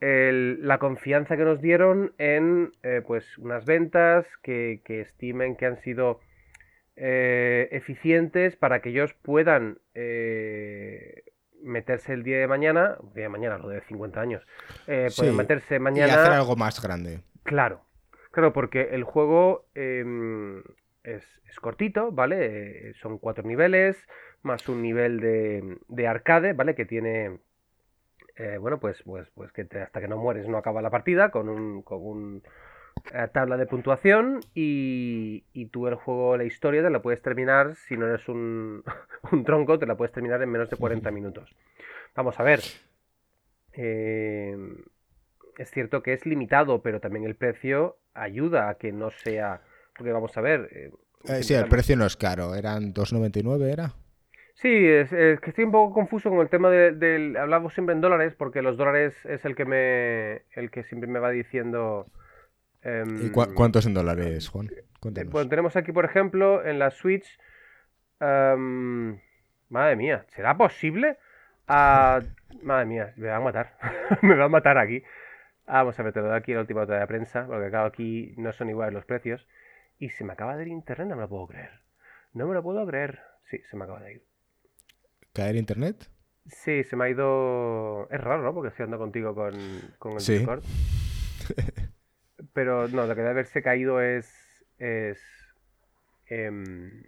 la 0.00 0.78
confianza 0.78 1.36
que 1.36 1.44
nos 1.44 1.60
dieron 1.60 2.14
en 2.16 2.72
eh, 2.82 3.02
pues 3.06 3.36
unas 3.36 3.66
ventas 3.66 4.26
que, 4.42 4.80
que 4.84 5.02
estimen 5.02 5.56
que 5.56 5.66
han 5.66 5.76
sido 5.82 6.20
eh, 7.02 7.68
eficientes 7.72 8.56
para 8.56 8.80
que 8.80 8.90
ellos 8.90 9.14
puedan 9.22 9.78
eh, 9.94 10.79
meterse 11.62 12.12
el 12.12 12.22
día 12.22 12.38
de 12.38 12.46
mañana, 12.46 12.96
día 13.14 13.24
de 13.24 13.28
mañana, 13.28 13.58
lo 13.58 13.68
de 13.68 13.80
50 13.82 14.20
años, 14.20 14.46
eh, 14.86 15.08
pueden 15.16 15.36
meterse 15.36 15.78
mañana. 15.78 16.12
Y 16.12 16.16
hacer 16.16 16.32
algo 16.32 16.56
más 16.56 16.82
grande. 16.82 17.20
Claro, 17.44 17.82
claro, 18.32 18.52
porque 18.52 18.88
el 18.92 19.04
juego 19.04 19.66
em, 19.74 20.62
es, 21.04 21.24
es 21.48 21.60
cortito, 21.60 22.12
¿vale? 22.12 22.90
Eh, 22.90 22.94
son 23.00 23.18
cuatro 23.18 23.44
niveles, 23.44 23.96
más 24.42 24.68
un 24.68 24.82
nivel 24.82 25.20
de, 25.20 25.78
de 25.88 26.06
arcade, 26.06 26.52
¿vale? 26.52 26.74
Que 26.74 26.84
tiene, 26.86 27.40
eh, 28.36 28.58
bueno, 28.58 28.80
pues, 28.80 29.02
pues, 29.04 29.28
pues 29.34 29.52
que 29.52 29.64
te- 29.64 29.82
hasta 29.82 30.00
que 30.00 30.08
no 30.08 30.16
mueres 30.16 30.48
no 30.48 30.58
acaba 30.58 30.82
la 30.82 30.90
partida, 30.90 31.30
con 31.30 31.48
un, 31.48 31.82
con 31.82 31.98
un 32.02 32.42
eh, 32.42 32.42
tabla 33.32 33.56
de 33.56 33.66
puntuación 33.66 34.40
y, 34.54 35.44
y 35.52 35.66
tú 35.66 35.86
el 35.88 35.94
juego, 35.94 36.36
la 36.36 36.44
historia, 36.44 36.82
te 36.82 36.90
la 36.90 37.02
puedes 37.02 37.22
terminar, 37.22 37.76
si 37.76 37.96
no 37.96 38.06
eres 38.06 38.28
un, 38.28 38.82
un 39.32 39.44
tronco, 39.44 39.78
te 39.78 39.86
la 39.86 39.96
puedes 39.96 40.12
terminar 40.12 40.42
en 40.42 40.50
menos 40.50 40.70
de 40.70 40.76
40 40.76 41.10
minutos. 41.10 41.48
Vamos 42.14 42.38
a 42.38 42.42
ver. 42.42 42.60
em, 43.72 44.76
es 45.58 45.70
cierto 45.70 46.02
que 46.02 46.12
es 46.12 46.26
limitado, 46.26 46.82
pero 46.82 47.00
también 47.00 47.24
el 47.24 47.36
precio 47.36 47.96
ayuda 48.14 48.68
a 48.68 48.74
que 48.74 48.92
no 48.92 49.10
sea. 49.10 49.60
Porque 49.96 50.12
vamos 50.12 50.36
a 50.36 50.40
ver. 50.40 50.68
eh, 50.72 50.90
Eh, 51.28 51.42
sí, 51.42 51.54
el 51.54 51.68
precio 51.68 51.96
no 51.96 52.06
es 52.06 52.16
caro. 52.16 52.54
Eran 52.54 52.94
2,99, 52.94 53.70
¿era? 53.70 53.92
Sí, 54.54 54.68
es, 54.68 55.12
es 55.12 55.40
que 55.40 55.50
estoy 55.50 55.64
un 55.64 55.72
poco 55.72 55.92
confuso 55.94 56.30
con 56.30 56.40
el 56.40 56.48
tema 56.48 56.70
de- 56.70 56.92
del. 56.92 57.36
Hablamos 57.36 57.72
siempre 57.74 57.94
en 57.94 58.00
dólares, 58.00 58.34
porque 58.36 58.62
los 58.62 58.76
dólares 58.76 59.14
es 59.24 59.44
el 59.44 59.54
que 59.54 59.64
me. 59.64 60.32
el 60.54 60.70
que 60.70 60.82
siempre 60.84 61.08
me 61.10 61.18
va 61.18 61.30
diciendo. 61.30 62.06
Em, 62.82 63.26
¿Y 63.26 63.30
cua- 63.30 63.52
cuántos 63.54 63.86
en 63.86 63.94
dólares, 63.94 64.48
Juan? 64.48 64.68
eh, 64.74 64.84
Cuéntanos. 65.00 65.32
Bueno, 65.32 65.48
tenemos 65.48 65.76
aquí, 65.76 65.92
por 65.92 66.04
ejemplo, 66.04 66.64
en 66.64 66.78
la 66.78 66.90
Switch. 66.90 67.38
em, 68.20 69.18
madre 69.70 69.96
mía, 69.96 70.26
¿será 70.28 70.56
posible? 70.56 71.16
Ah, 71.68 72.20
madre 72.62 72.86
mía, 72.86 73.12
me 73.16 73.28
va 73.28 73.36
a 73.36 73.40
matar. 73.40 73.78
me 74.22 74.34
va 74.36 74.44
a 74.44 74.48
matar 74.48 74.78
aquí. 74.78 75.02
Vamos 75.66 75.98
a 75.98 76.02
ver, 76.02 76.12
te 76.12 76.20
lo 76.20 76.26
doy 76.28 76.36
aquí 76.36 76.50
en 76.52 76.56
la 76.56 76.62
última 76.62 76.80
nota 76.82 76.98
de 76.98 77.06
prensa, 77.06 77.46
porque 77.46 77.70
claro, 77.70 77.86
aquí 77.86 78.34
no 78.36 78.52
son 78.52 78.68
iguales 78.70 78.92
los 78.92 79.04
precios. 79.04 79.46
Y 79.98 80.10
se 80.10 80.24
me 80.24 80.32
acaba 80.32 80.56
de 80.56 80.62
ir 80.62 80.68
internet, 80.68 81.08
no 81.08 81.16
me 81.16 81.22
lo 81.22 81.28
puedo 81.28 81.46
creer. 81.46 81.70
No 82.32 82.46
me 82.46 82.54
lo 82.54 82.62
puedo 82.62 82.84
creer. 82.86 83.20
Sí, 83.50 83.58
se 83.70 83.76
me 83.76 83.84
acaba 83.84 84.00
de 84.00 84.14
ir. 84.14 84.22
¿Caer 85.32 85.56
internet? 85.56 86.08
Sí, 86.46 86.82
se 86.84 86.96
me 86.96 87.04
ha 87.04 87.08
ido. 87.10 88.08
Es 88.10 88.20
raro, 88.20 88.42
¿no? 88.42 88.52
Porque 88.52 88.68
estoy 88.68 88.84
andando 88.84 89.04
contigo 89.04 89.34
con, 89.34 89.52
con 89.98 90.12
el 90.14 90.20
Sí. 90.20 90.38
Discord. 90.38 90.62
Pero 92.52 92.88
no, 92.88 93.06
lo 93.06 93.14
que 93.14 93.20
debe 93.20 93.30
haberse 93.30 93.62
caído 93.62 94.00
es. 94.00 94.64
es. 94.78 95.20
em, 96.26 97.04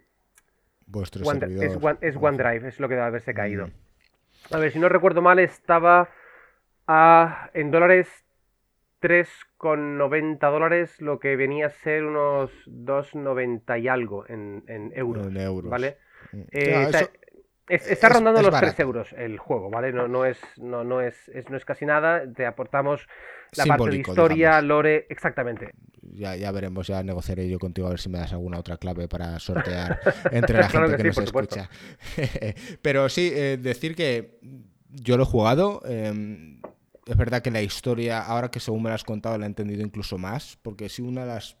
Vuestro 0.85 1.25
One- 1.25 1.45
es, 1.65 1.77
One- 1.81 1.97
es 2.01 2.15
Ojo. 2.17 2.25
OneDrive, 2.27 2.67
es 2.67 2.79
lo 2.79 2.87
que 2.87 2.95
debe 2.95 3.07
haberse 3.07 3.33
caído. 3.33 3.67
Mm. 3.67 3.71
A 4.51 4.57
ver, 4.57 4.71
si 4.71 4.79
no 4.79 4.89
recuerdo 4.89 5.21
mal, 5.21 5.39
estaba 5.39 6.09
a, 6.87 7.49
en 7.53 7.71
dólares 7.71 8.07
3,90 9.01 10.39
dólares, 10.51 11.01
lo 11.01 11.19
que 11.19 11.35
venía 11.35 11.67
a 11.67 11.69
ser 11.69 12.03
unos 12.05 12.51
2,90 12.67 13.81
y 13.81 13.87
algo 13.87 14.25
en, 14.27 14.63
en 14.67 14.91
euros. 14.95 15.27
En 15.27 15.37
euros. 15.37 15.69
¿Vale? 15.69 15.97
Mm. 16.31 16.41
Eh, 16.51 16.83
está, 16.83 16.99
eso- 16.99 17.11
es- 17.69 17.87
está 17.91 18.07
es- 18.07 18.13
rondando 18.13 18.41
los 18.41 18.51
barato. 18.51 18.73
3 18.73 18.79
euros 18.81 19.13
el 19.13 19.37
juego, 19.37 19.69
¿vale? 19.69 19.91
No, 19.93 20.07
no, 20.07 20.25
es, 20.25 20.39
no, 20.57 20.83
no, 20.83 21.01
es, 21.01 21.29
es- 21.29 21.49
no 21.49 21.57
es 21.57 21.65
casi 21.65 21.85
nada. 21.85 22.23
Te 22.33 22.45
aportamos 22.45 23.07
la 23.55 23.65
parte 23.65 23.85
de 23.85 23.91
Simbólico, 23.91 24.11
historia, 24.11 24.35
digamos. 24.49 24.63
lore, 24.65 25.05
exactamente. 25.09 25.73
Ya, 26.13 26.35
ya 26.35 26.51
veremos, 26.51 26.87
ya 26.87 27.01
negociaré 27.03 27.49
yo 27.49 27.59
contigo 27.59 27.87
a 27.87 27.91
ver 27.91 27.99
si 27.99 28.09
me 28.09 28.19
das 28.19 28.33
alguna 28.33 28.59
otra 28.59 28.77
clave 28.77 29.07
para 29.07 29.39
sortear 29.39 29.99
entre 30.31 30.59
la 30.59 30.67
Claro 30.67 30.89
gente 30.89 31.03
que, 31.03 31.09
que 31.09 31.13
sí, 31.13 31.19
nos 31.19 31.27
escucha. 31.27 31.69
Pero 32.81 33.09
sí, 33.09 33.31
eh, 33.33 33.57
decir 33.61 33.95
que 33.95 34.39
yo 34.89 35.17
lo 35.17 35.23
he 35.23 35.25
jugado. 35.25 35.81
eh, 35.85 36.59
es 37.05 37.17
verdad 37.17 37.41
que 37.41 37.51
la 37.51 37.61
historia, 37.61 38.21
ahora 38.21 38.49
que 38.49 38.59
según 38.59 38.83
me 38.83 38.89
la 38.89 38.95
has 38.95 39.03
contado, 39.03 39.37
la 39.37 39.45
he 39.45 39.47
entendido 39.47 39.81
incluso 39.81 40.17
más. 40.17 40.57
Porque 40.61 40.89
si 40.89 41.01
una 41.01 41.21
de 41.21 41.27
las 41.27 41.57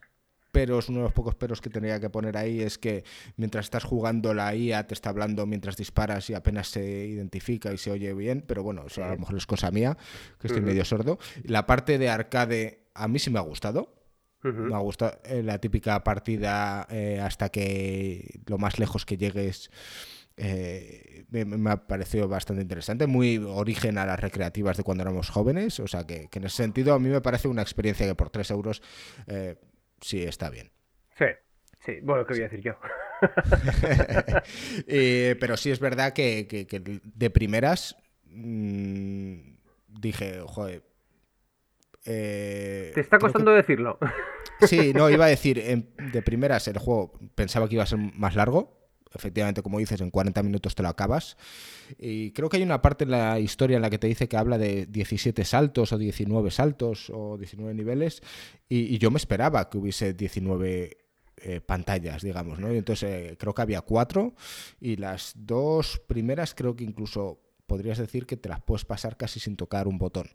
peros, 0.53 0.87
uno 0.87 0.99
de 0.99 1.03
los 1.03 1.13
pocos 1.13 1.35
peros 1.35 1.59
que 1.59 1.69
tendría 1.69 1.99
que 1.99 2.09
poner 2.09 2.37
ahí 2.37 2.61
es 2.61 2.77
que 2.77 3.03
mientras 3.35 3.65
estás 3.65 3.83
jugando 3.83 4.33
la 4.33 4.55
IA 4.55 4.87
te 4.87 4.93
está 4.93 5.09
hablando 5.09 5.45
mientras 5.45 5.75
disparas 5.75 6.29
y 6.29 6.33
apenas 6.33 6.69
se 6.69 7.07
identifica 7.07 7.73
y 7.73 7.77
se 7.77 7.91
oye 7.91 8.13
bien, 8.13 8.45
pero 8.47 8.63
bueno, 8.63 8.85
eso 8.87 9.03
a 9.03 9.09
lo 9.09 9.17
mejor 9.17 9.35
es 9.35 9.45
cosa 9.45 9.71
mía, 9.71 9.97
que 10.39 10.47
estoy 10.47 10.61
medio 10.61 10.85
sordo. 10.85 11.17
La 11.43 11.65
parte 11.65 11.97
de 11.97 12.07
arcade 12.09 12.85
a 12.93 13.07
mí 13.09 13.19
sí 13.19 13.29
me 13.29 13.39
ha 13.39 13.41
gustado. 13.41 13.95
Me 14.43 14.75
ha 14.75 14.79
gustado 14.79 15.19
eh, 15.23 15.41
la 15.41 15.57
típica 15.57 16.03
partida 16.03 16.85
eh, 16.89 17.19
hasta 17.21 17.47
que 17.49 18.41
lo 18.45 18.57
más 18.57 18.77
lejos 18.77 19.05
que 19.05 19.17
llegues. 19.17 19.69
eh, 20.35 21.25
me, 21.29 21.45
me 21.45 21.69
ha 21.71 21.87
parecido 21.87 22.27
bastante 22.27 22.61
interesante, 22.61 23.07
muy 23.07 23.37
origen 23.37 23.97
a 23.97 24.05
las 24.05 24.19
recreativas 24.19 24.77
de 24.77 24.83
cuando 24.83 25.03
éramos 25.03 25.29
jóvenes, 25.29 25.79
o 25.79 25.87
sea 25.87 26.05
que, 26.05 26.27
que 26.29 26.39
en 26.39 26.45
ese 26.45 26.57
sentido 26.57 26.93
a 26.93 26.99
mí 26.99 27.09
me 27.09 27.21
parece 27.21 27.47
una 27.47 27.61
experiencia 27.61 28.05
que 28.07 28.15
por 28.15 28.29
3 28.29 28.51
euros 28.51 28.81
eh, 29.27 29.55
sí 30.03 30.21
está 30.23 30.49
bien. 30.51 30.71
Sí, 31.17 31.25
sí. 31.79 31.99
Bueno, 32.03 32.25
¿qué 32.25 32.33
voy 32.33 32.41
a 32.41 32.49
decir 32.49 32.61
yo? 32.61 32.73
Eh, 34.87 35.35
pero 35.39 35.55
sí 35.57 35.71
es 35.71 35.79
verdad 35.79 36.13
que, 36.13 36.45
que- 36.47 36.67
que 36.67 36.79
de 37.03 37.29
primeras 37.29 37.95
mm, 38.25 39.35
dije, 39.87 40.41
joder. 40.45 40.83
eh, 42.05 42.91
Te 42.93 43.01
está 43.01 43.17
que- 43.17 43.21
costando 43.21 43.51
decirlo. 43.51 43.97
Sí, 44.61 44.93
no, 44.93 45.09
iba 45.09 45.25
a 45.25 45.29
decir, 45.29 45.57
en- 45.59 45.93
de 46.11 46.21
primeras 46.21 46.67
el 46.67 46.77
juego 46.77 47.13
pensaba 47.35 47.67
que 47.69 47.75
iba 47.75 47.83
a 47.83 47.87
ser 47.87 47.99
más 47.99 48.35
largo. 48.35 48.82
Efectivamente, 49.15 49.61
como 49.61 49.79
dices, 49.79 50.01
en 50.01 50.09
40 50.09 50.41
minutos 50.43 50.75
te 50.75 50.83
lo 50.83 50.89
acabas. 50.89 51.37
Y 51.97 52.31
creo 52.31 52.49
que 52.49 52.57
hay 52.57 52.63
una 52.63 52.81
parte 52.81 53.03
en 53.03 53.11
la 53.11 53.39
historia 53.39 53.75
en 53.75 53.81
la 53.81 53.89
que 53.89 53.99
te 53.99 54.07
dice 54.07 54.27
que 54.27 54.37
habla 54.37 54.57
de 54.57 54.85
17 54.87 55.45
saltos 55.45 55.91
o 55.93 55.97
19 55.97 56.49
saltos 56.51 57.09
o 57.13 57.37
19 57.37 57.73
niveles. 57.73 58.21
Y, 58.69 58.93
y 58.93 58.97
yo 58.97 59.11
me 59.11 59.17
esperaba 59.17 59.69
que 59.69 59.77
hubiese 59.77 60.13
19 60.13 60.97
eh, 61.37 61.61
pantallas, 61.61 62.21
digamos, 62.23 62.59
¿no? 62.59 62.73
Y 62.73 62.77
entonces 62.77 63.09
eh, 63.09 63.37
creo 63.37 63.53
que 63.53 63.61
había 63.61 63.81
cuatro. 63.81 64.33
Y 64.79 64.95
las 64.97 65.33
dos 65.35 66.01
primeras 66.07 66.55
creo 66.55 66.75
que 66.75 66.83
incluso 66.83 67.39
podrías 67.67 67.97
decir 67.97 68.25
que 68.25 68.37
te 68.37 68.49
las 68.49 68.61
puedes 68.61 68.85
pasar 68.85 69.17
casi 69.17 69.39
sin 69.39 69.55
tocar 69.55 69.87
un 69.87 69.97
botón. 69.97 70.27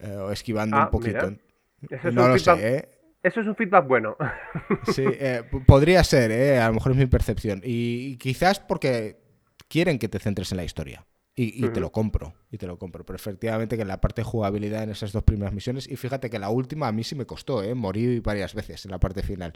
eh, 0.00 0.12
o 0.12 0.30
esquivando 0.30 0.76
Ah, 0.76 0.84
un 0.84 0.90
poquito. 0.90 1.30
mira. 1.30 1.42
Eso 1.90 2.08
es 2.08 2.14
No 2.14 2.24
un 2.24 2.28
lo 2.30 2.34
feedback- 2.38 2.58
sé, 2.60 2.76
¿eh? 2.76 2.88
Eso 3.22 3.40
es 3.40 3.46
un 3.46 3.56
feedback 3.56 3.86
bueno. 3.86 4.16
Sí, 4.84 5.02
eh, 5.04 5.42
podría 5.66 6.02
ser, 6.04 6.30
¿eh? 6.30 6.58
a 6.58 6.68
lo 6.68 6.74
mejor 6.74 6.92
es 6.92 6.98
mi 6.98 7.06
percepción. 7.06 7.60
Y, 7.64 8.12
y 8.12 8.16
quizás 8.16 8.60
porque 8.60 9.20
quieren 9.68 9.98
que 9.98 10.08
te 10.08 10.18
centres 10.18 10.50
en 10.52 10.56
la 10.56 10.64
historia. 10.64 11.06
Y, 11.34 11.64
y 11.64 11.68
te 11.68 11.68
Ujú. 11.68 11.80
lo 11.80 11.92
compro, 11.92 12.34
y 12.50 12.58
te 12.58 12.66
lo 12.66 12.78
compro. 12.78 13.06
Pero 13.06 13.14
efectivamente 13.16 13.76
que 13.76 13.82
en 13.82 13.88
la 13.88 14.00
parte 14.00 14.22
de 14.22 14.24
jugabilidad 14.24 14.82
en 14.82 14.90
esas 14.90 15.12
dos 15.12 15.22
primeras 15.22 15.54
misiones, 15.54 15.88
y 15.88 15.94
fíjate 15.94 16.30
que 16.30 16.38
la 16.40 16.50
última 16.50 16.88
a 16.88 16.92
mí 16.92 17.04
sí 17.04 17.14
me 17.14 17.26
costó, 17.26 17.62
¿eh? 17.62 17.74
morí 17.76 18.18
varias 18.18 18.54
veces 18.54 18.84
en 18.84 18.90
la 18.90 18.98
parte 18.98 19.22
final. 19.22 19.52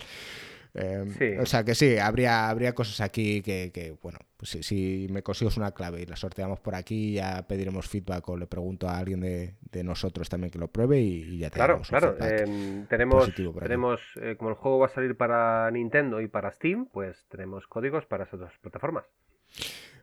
Eh, 0.75 1.05
Sí. 1.19 1.37
O 1.39 1.45
sea 1.47 1.65
que 1.65 1.75
sí, 1.75 1.99
habría, 1.99 2.49
habría 2.49 2.75
cosas 2.75 3.01
aquí 3.03 3.43
que, 3.43 3.71
que, 3.75 3.95
bueno, 4.03 4.19
pues 4.39 4.51
si, 4.53 4.63
si 4.63 5.07
me 5.11 5.23
consigues 5.23 5.57
una 5.59 5.73
clave 5.73 6.01
y 6.03 6.07
la 6.07 6.17
sorteamos 6.17 6.61
por 6.61 6.75
aquí, 6.75 7.13
ya 7.13 7.47
pediremos 7.47 7.89
feedback 7.89 8.27
o 8.31 8.37
le 8.39 8.47
pregunto 8.47 8.89
a 8.89 8.97
alguien 8.99 9.21
de, 9.21 9.55
de 9.71 9.85
nosotros 9.85 10.29
también 10.31 10.51
que 10.51 10.59
lo 10.59 10.69
pruebe 10.69 10.99
y, 11.01 11.23
y 11.35 11.39
ya 11.39 11.51
te 11.51 11.57
Claro, 11.57 11.83
claro. 11.87 12.17
em, 12.21 12.87
tenemos, 12.87 13.31
tenemos 13.61 14.01
eh, 14.23 14.37
como 14.39 14.51
el 14.51 14.57
juego 14.57 14.79
va 14.79 14.87
a 14.87 14.89
salir 14.89 15.15
para 15.17 15.71
Nintendo 15.71 16.21
y 16.23 16.29
para 16.29 16.51
Steam, 16.53 16.87
pues 16.87 17.27
tenemos 17.29 17.67
códigos 17.67 18.07
para 18.07 18.25
esas 18.25 18.41
dos 18.41 18.53
plataformas. 18.63 19.05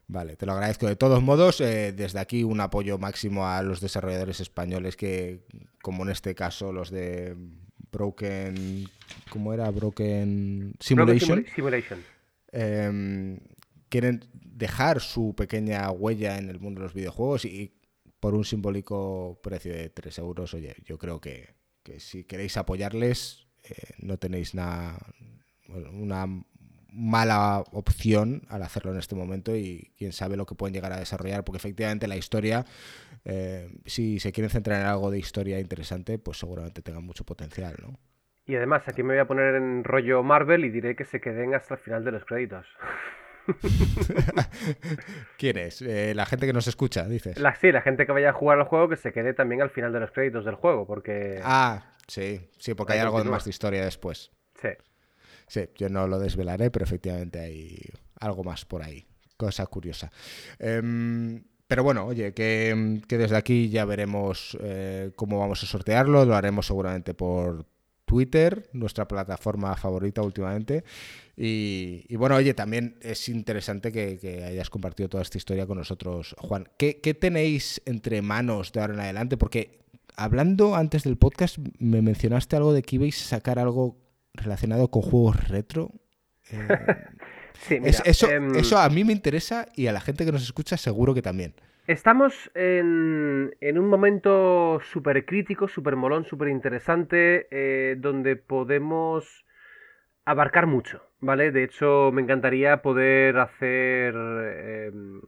Vale, 0.06 0.34
te 0.36 0.44
lo 0.44 0.52
agradezco. 0.52 0.86
De 0.86 0.96
todos 0.96 1.22
modos, 1.22 1.60
eh, 1.60 1.92
desde 1.92 2.18
aquí 2.18 2.42
un 2.42 2.60
apoyo 2.60 2.98
máximo 2.98 3.46
a 3.46 3.62
los 3.62 3.80
desarrolladores 3.80 4.40
españoles 4.40 4.96
que, 4.96 5.40
como 5.82 6.02
en 6.02 6.10
este 6.10 6.34
caso, 6.34 6.72
los 6.72 6.90
de 6.90 7.36
Broken... 7.92 8.88
¿Cómo 9.30 9.52
era? 9.52 9.70
Broken 9.70 10.74
Simulation. 10.80 11.28
Broken 11.28 11.44
Simula- 11.46 11.54
Simulation. 11.54 12.00
eh, 12.52 13.38
quieren 13.88 14.24
dejar 14.32 15.00
su 15.00 15.34
pequeña 15.34 15.90
huella 15.90 16.38
en 16.38 16.48
el 16.50 16.60
mundo 16.60 16.80
de 16.80 16.86
los 16.86 16.94
videojuegos 16.94 17.44
y 17.44 17.72
por 18.20 18.34
un 18.34 18.44
simbólico 18.44 19.40
precio 19.42 19.72
de 19.72 19.88
3 19.88 20.18
euros, 20.18 20.52
oye, 20.54 20.74
yo 20.84 20.98
creo 20.98 21.20
que, 21.20 21.54
que 21.82 22.00
si 22.00 22.24
queréis 22.24 22.56
apoyarles, 22.56 23.46
eh, 23.64 23.74
no 23.98 24.18
tenéis 24.18 24.54
nada, 24.54 24.98
una 25.92 26.26
mala 26.92 27.64
opción 27.72 28.42
al 28.48 28.62
hacerlo 28.64 28.92
en 28.92 28.98
este 28.98 29.14
momento 29.14 29.56
y 29.56 29.92
quién 29.96 30.12
sabe 30.12 30.36
lo 30.36 30.44
que 30.44 30.54
pueden 30.56 30.74
llegar 30.74 30.92
a 30.92 30.98
desarrollar, 30.98 31.44
porque 31.44 31.56
efectivamente 31.58 32.08
la 32.08 32.16
historia, 32.16 32.66
eh, 33.24 33.68
si 33.86 34.18
se 34.20 34.32
quieren 34.32 34.50
centrar 34.50 34.80
en 34.80 34.86
algo 34.86 35.10
de 35.10 35.18
historia 35.18 35.58
interesante, 35.58 36.18
pues 36.18 36.38
seguramente 36.38 36.82
tengan 36.82 37.04
mucho 37.04 37.24
potencial, 37.24 37.74
¿no? 37.82 37.98
Y 38.46 38.56
además, 38.56 38.82
aquí 38.88 39.02
me 39.02 39.14
voy 39.14 39.20
a 39.20 39.26
poner 39.26 39.54
en 39.54 39.84
rollo 39.84 40.22
Marvel 40.22 40.64
y 40.64 40.70
diré 40.70 40.96
que 40.96 41.04
se 41.04 41.20
queden 41.20 41.54
hasta 41.54 41.74
el 41.74 41.80
final 41.80 42.04
de 42.04 42.12
los 42.12 42.24
créditos. 42.24 42.66
¿Quién 45.38 45.58
es? 45.58 45.82
Eh, 45.82 46.14
la 46.14 46.26
gente 46.26 46.46
que 46.46 46.52
nos 46.52 46.66
escucha, 46.66 47.06
dices. 47.06 47.38
La, 47.38 47.54
sí, 47.54 47.70
la 47.70 47.82
gente 47.82 48.06
que 48.06 48.12
vaya 48.12 48.30
a 48.30 48.32
jugar 48.32 48.58
al 48.58 48.64
juego 48.64 48.88
que 48.88 48.96
se 48.96 49.12
quede 49.12 49.34
también 49.34 49.62
al 49.62 49.70
final 49.70 49.92
de 49.92 50.00
los 50.00 50.10
créditos 50.10 50.44
del 50.44 50.56
juego, 50.56 50.86
porque... 50.86 51.40
Ah, 51.44 51.94
sí, 52.06 52.50
sí, 52.58 52.74
porque 52.74 52.94
Ahí 52.94 52.98
hay 52.98 53.04
algo 53.04 53.22
más 53.24 53.44
de 53.44 53.50
historia 53.50 53.84
después. 53.84 54.32
Sí. 54.54 54.70
Sí, 55.46 55.68
yo 55.76 55.88
no 55.88 56.06
lo 56.06 56.18
desvelaré, 56.18 56.70
pero 56.70 56.84
efectivamente 56.84 57.40
hay 57.40 57.78
algo 58.20 58.44
más 58.44 58.64
por 58.64 58.82
ahí. 58.82 59.06
Cosa 59.36 59.66
curiosa. 59.66 60.10
Em, 60.58 61.42
pero 61.70 61.84
bueno, 61.84 62.04
oye, 62.06 62.34
que, 62.34 63.00
desde 63.08 63.36
aquí 63.36 63.68
ya 63.68 63.84
veremos 63.84 64.58
eh, 64.60 65.12
cómo 65.14 65.38
vamos 65.38 65.62
a 65.62 65.66
sortearlo. 65.66 66.24
Lo 66.24 66.34
haremos 66.34 66.66
seguramente 66.66 67.14
por 67.14 67.64
Twitter, 68.04 68.68
nuestra 68.72 69.06
plataforma 69.06 69.76
favorita 69.76 70.20
últimamente. 70.20 70.82
Y, 71.36 72.16
bueno, 72.16 72.34
oye, 72.34 72.54
también 72.54 72.96
es 73.00 73.28
interesante 73.28 73.92
que, 73.92 74.42
hayas 74.44 74.68
compartido 74.68 75.08
toda 75.08 75.22
esta 75.22 75.38
historia 75.38 75.64
con 75.64 75.78
nosotros, 75.78 76.34
Juan. 76.38 76.68
¿Qué, 76.76 76.94
tenéis 77.14 77.80
entre 77.84 78.20
manos 78.20 78.72
de 78.72 78.80
ahora 78.80 78.94
en 78.94 79.00
adelante? 79.00 79.36
Porque 79.36 79.78
hablando 80.16 80.74
antes 80.74 81.04
del 81.04 81.18
podcast, 81.18 81.58
me 81.78 82.02
mencionaste 82.02 82.56
algo 82.56 82.72
de 82.72 82.82
que 82.82 82.96
ibais 82.96 83.22
a 83.22 83.28
sacar 83.28 83.60
algo 83.60 83.96
relacionado 84.34 84.90
con 84.90 85.02
juegos 85.02 85.48
retro. 85.48 85.92
Eh, 86.50 86.66
sí, 87.60 87.78
eso, 87.84 88.30
em, 88.30 88.54
eso 88.56 88.78
a 88.78 88.88
mí 88.88 89.04
me 89.04 89.12
interesa 89.12 89.66
y 89.74 89.86
a 89.86 89.92
la 89.92 90.00
gente 90.00 90.24
que 90.24 90.32
nos 90.32 90.42
escucha 90.42 90.76
seguro 90.76 91.14
que 91.14 91.22
también. 91.22 91.54
Estamos 91.86 92.50
en, 92.54 93.50
un 93.60 93.88
momento 93.88 94.80
súper 94.80 95.24
crítico, 95.24 95.66
súper 95.66 95.96
molón, 95.96 96.24
súper 96.24 96.48
interesante, 96.48 97.48
eh, 97.50 97.96
donde 97.98 98.36
podemos 98.36 99.44
abarcar 100.24 100.68
mucho, 100.68 101.02
¿vale? 101.18 101.50
De 101.50 101.64
hecho, 101.64 102.10
me 102.12 102.22
encantaría 102.22 102.80
poder 102.82 103.38
hacer 103.38 104.14
em, 104.14 105.20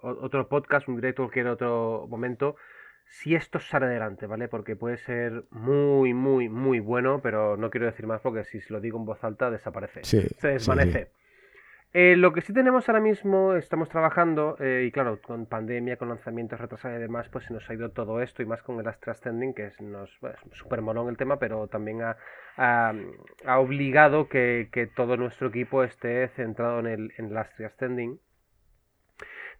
otro 0.00 0.48
podcast, 0.48 0.86
un 0.86 0.94
directo, 0.96 1.24
cualquier 1.24 1.48
otro 1.48 2.06
momento, 2.08 2.54
si 3.08 3.34
esto 3.34 3.58
sale 3.58 3.86
adelante, 3.86 4.26
¿vale? 4.26 4.46
Porque 4.46 4.76
puede 4.76 4.98
ser 4.98 5.44
muy, 5.50 6.14
muy, 6.14 6.48
muy 6.48 6.78
bueno, 6.78 7.20
pero 7.20 7.56
no 7.56 7.68
quiero 7.70 7.86
decir 7.86 8.06
más 8.06 8.20
porque 8.20 8.44
si 8.44 8.60
se 8.60 8.72
lo 8.72 8.80
digo 8.80 8.96
en 8.98 9.06
voz 9.06 9.24
alta 9.24 9.50
desaparece. 9.50 10.04
se 10.04 10.48
desvanece. 10.48 11.10
Eh, 11.92 12.14
lo 12.16 12.32
que 12.32 12.42
sí 12.42 12.52
tenemos 12.52 12.88
ahora 12.88 13.00
mismo, 13.00 13.54
estamos 13.54 13.88
trabajando, 13.88 14.56
eh, 14.60 14.84
y 14.86 14.90
claro, 14.92 15.20
con 15.22 15.46
pandemia, 15.46 15.96
con 15.96 16.08
lanzamientos 16.08 16.60
retrasados 16.60 16.98
y 16.98 17.00
demás, 17.00 17.28
pues 17.30 17.46
se 17.46 17.54
nos 17.54 17.68
ha 17.70 17.74
ido 17.74 17.90
todo 17.90 18.20
esto, 18.20 18.42
y 18.42 18.46
más 18.46 18.62
con 18.62 18.78
el 18.78 18.86
Astra 18.86 19.14
Standing, 19.14 19.54
que 19.54 19.66
es 19.68 19.76
súper 20.52 20.82
molón 20.82 21.08
el 21.08 21.16
tema, 21.16 21.38
pero 21.38 21.68
también 21.68 22.02
ha, 22.02 22.92
obligado 23.58 24.28
que, 24.28 24.90
todo 24.94 25.16
nuestro 25.16 25.48
equipo 25.48 25.84
esté 25.84 26.28
centrado 26.28 26.80
en 26.80 26.86
el, 26.86 27.12
en 27.16 27.34
Astra 27.36 27.70
Standing. 27.70 28.20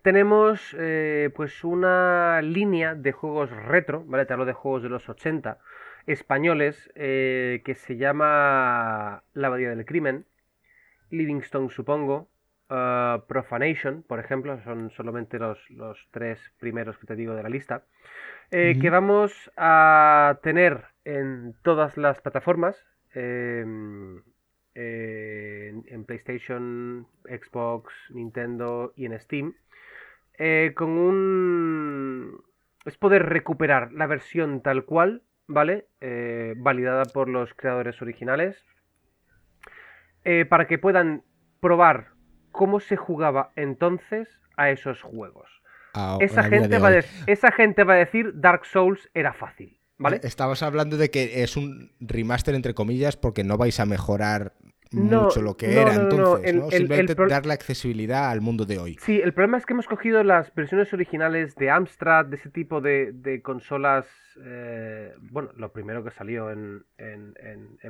Tenemos 0.02 0.76
eh, 0.78 1.30
pues 1.34 1.64
una 1.64 2.40
línea 2.42 2.94
de 2.94 3.12
juegos 3.12 3.50
retro, 3.50 4.04
¿vale? 4.06 4.26
Te 4.26 4.34
hablo 4.34 4.44
de 4.44 4.52
juegos 4.52 4.82
de 4.82 4.88
los 4.88 5.08
80 5.08 5.58
españoles 6.06 6.90
que 6.94 7.74
se 7.74 7.96
llama 7.96 9.24
La 9.32 9.48
Abadía 9.48 9.70
del 9.70 9.84
Crimen 9.84 10.26
Livingstone, 11.10 11.70
supongo. 11.70 12.28
Uh, 12.68 13.24
Profanation, 13.28 14.02
por 14.02 14.18
ejemplo, 14.18 14.60
son 14.64 14.90
solamente 14.90 15.38
los, 15.38 15.58
tres 16.10 16.40
primeros 16.58 16.98
que 16.98 17.06
te 17.06 17.14
digo 17.14 17.34
de 17.34 17.42
la 17.42 17.48
lista. 17.48 17.84
Eh, 18.50 18.78
que 18.80 18.90
vamos 18.90 19.50
a 19.56 20.38
tener 20.42 20.84
en 21.04 21.54
todas 21.62 21.96
las 21.96 22.20
plataformas. 22.20 22.76
Em, 23.14 24.20
en, 24.76 26.04
PlayStation, 26.04 27.06
Xbox, 27.24 27.92
Nintendo 28.10 28.92
y 28.96 29.06
en 29.06 29.18
Steam. 29.18 29.54
Eh, 30.38 30.72
con 30.74 30.90
un. 30.90 32.42
Es 32.84 32.96
poder 32.96 33.26
recuperar 33.26 33.92
la 33.92 34.06
versión 34.06 34.60
tal 34.60 34.84
cual, 34.84 35.22
¿vale? 35.46 35.86
Eh, 36.00 36.54
validada 36.56 37.04
por 37.04 37.28
los 37.28 37.52
creadores 37.54 38.00
originales. 38.02 38.62
Eh, 40.28 40.44
para 40.44 40.66
que 40.66 40.76
puedan 40.76 41.22
probar 41.60 42.08
cómo 42.50 42.80
se 42.80 42.96
jugaba 42.96 43.52
entonces 43.54 44.26
a 44.56 44.70
esos 44.70 45.00
juegos. 45.00 45.48
esa, 46.18 46.42
gente 46.42 46.78
va 46.80 46.90
esa 47.28 47.52
gente 47.52 47.84
va 47.84 47.92
a 47.92 47.98
decir 47.98 48.32
Dark 48.34 48.66
Souls 48.66 49.08
era 49.14 49.32
fácil. 49.32 49.78
¿Vale? 49.98 50.18
Estabas 50.24 50.64
hablando 50.64 50.96
de 50.96 51.12
que 51.12 51.44
es 51.44 51.56
un 51.56 51.92
remaster 52.00 52.56
entre 52.56 52.74
comillas 52.74 53.16
porque 53.16 53.44
no 53.44 53.56
vais 53.56 53.78
a 53.78 53.86
mejorar 53.86 54.54
mucho 54.90 55.42
lo 55.42 55.56
que 55.56 55.80
era 55.80 55.94
entonces. 55.94 56.56
Simplemente 56.72 57.14
darle 57.14 57.52
accesibilidad 57.52 58.28
al 58.28 58.40
mundo 58.40 58.64
de 58.64 58.80
hoy. 58.80 58.96
Sí, 59.00 59.20
el 59.22 59.32
problema 59.32 59.58
es 59.58 59.64
que 59.64 59.74
hemos 59.74 59.86
cogido 59.86 60.24
las 60.24 60.52
versiones 60.56 60.92
originales 60.92 61.54
de 61.54 61.70
Amstrad, 61.70 62.26
de 62.26 62.34
ese 62.34 62.50
tipo 62.50 62.80
de, 62.80 63.40
consolas, 63.44 64.06
eh, 64.44 65.14
bueno, 65.20 65.50
lo 65.54 65.72
primero 65.72 66.02
que 66.02 66.10
salió 66.10 66.50
en 66.50 66.84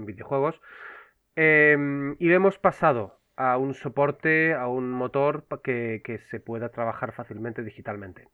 videojuegos, 0.05 0.61
Em, 1.37 2.17
y 2.19 2.33
hemos 2.33 2.59
pasado 2.59 3.21
a 3.37 3.59
un 3.59 3.75
soporte, 3.75 4.55
a 4.55 4.69
un 4.69 4.91
motor 4.91 5.47
que, 5.63 6.01
que 6.05 6.19
se 6.19 6.41
pueda 6.41 6.71
trabajar 6.71 7.13
fácilmente 7.13 7.63
digitalmente. 7.63 8.29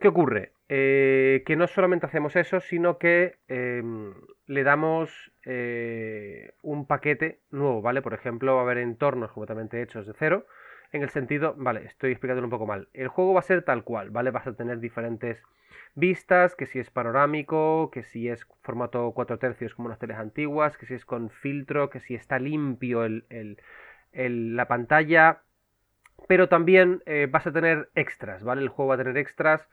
¿Qué 0.00 0.08
ocurre? 0.08 0.52
Eh, 0.68 1.44
que 1.46 1.54
no 1.54 1.68
solamente 1.68 2.06
hacemos 2.06 2.34
eso, 2.34 2.58
sino 2.58 2.98
que 2.98 3.38
em, 3.46 4.14
le 4.46 4.64
damos 4.64 5.32
eh, 5.44 6.54
un 6.62 6.86
paquete 6.88 7.42
nuevo, 7.50 7.82
¿vale? 7.82 8.02
Por 8.02 8.14
ejemplo, 8.14 8.54
va 8.56 8.62
a 8.62 8.64
haber 8.64 8.78
entornos 8.78 9.30
completamente 9.30 9.80
hechos 9.80 10.06
de 10.06 10.14
cero, 10.18 10.46
en 10.92 11.02
el 11.02 11.08
sentido, 11.10 11.54
vale, 11.56 11.84
estoy 11.86 12.12
explicándolo 12.12 12.46
un 12.46 12.50
poco 12.50 12.66
mal. 12.66 12.88
El 12.92 13.08
juego 13.08 13.32
va 13.32 13.40
a 13.40 13.44
ser 13.44 13.62
tal 13.62 13.82
cual, 13.82 14.10
¿vale? 14.10 14.30
Vas 14.30 14.46
a 14.46 14.52
tener 14.52 14.78
diferentes 14.78 15.42
vistas, 15.94 16.54
que 16.54 16.66
si 16.66 16.78
es 16.78 16.90
panorámico, 16.90 17.90
que 17.90 18.02
si 18.02 18.28
es 18.28 18.46
formato 18.62 19.12
4 19.12 19.38
tercios 19.38 19.74
como 19.74 19.88
las 19.88 19.98
teles 19.98 20.18
antiguas, 20.18 20.76
que 20.76 20.86
si 20.86 20.94
es 20.94 21.06
con 21.06 21.30
filtro, 21.30 21.90
que 21.90 22.00
si 22.00 22.14
está 22.14 22.38
limpio 22.38 23.02
la 24.12 24.68
pantalla. 24.68 25.42
Pero 26.28 26.48
también 26.48 27.02
eh, 27.06 27.26
vas 27.30 27.46
a 27.46 27.52
tener 27.52 27.90
extras, 27.94 28.44
¿vale? 28.44 28.62
El 28.62 28.68
juego 28.68 28.90
va 28.90 28.94
a 28.94 28.98
tener 28.98 29.16
extras, 29.16 29.68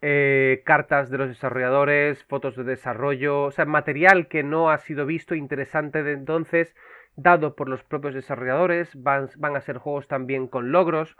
eh, 0.00 0.62
cartas 0.64 1.10
de 1.10 1.18
los 1.18 1.28
desarrolladores, 1.28 2.24
fotos 2.24 2.56
de 2.56 2.64
desarrollo, 2.64 3.44
o 3.44 3.50
sea, 3.50 3.64
material 3.66 4.28
que 4.28 4.42
no 4.42 4.70
ha 4.70 4.78
sido 4.78 5.06
visto, 5.06 5.34
interesante 5.34 6.02
de 6.02 6.12
entonces, 6.12 6.74
dado 7.16 7.54
por 7.54 7.68
los 7.68 7.82
propios 7.84 8.14
desarrolladores. 8.14 8.90
Van, 9.02 9.28
van 9.36 9.56
a 9.56 9.60
ser 9.60 9.78
juegos 9.78 10.08
también 10.08 10.48
con 10.48 10.72
logros, 10.72 11.16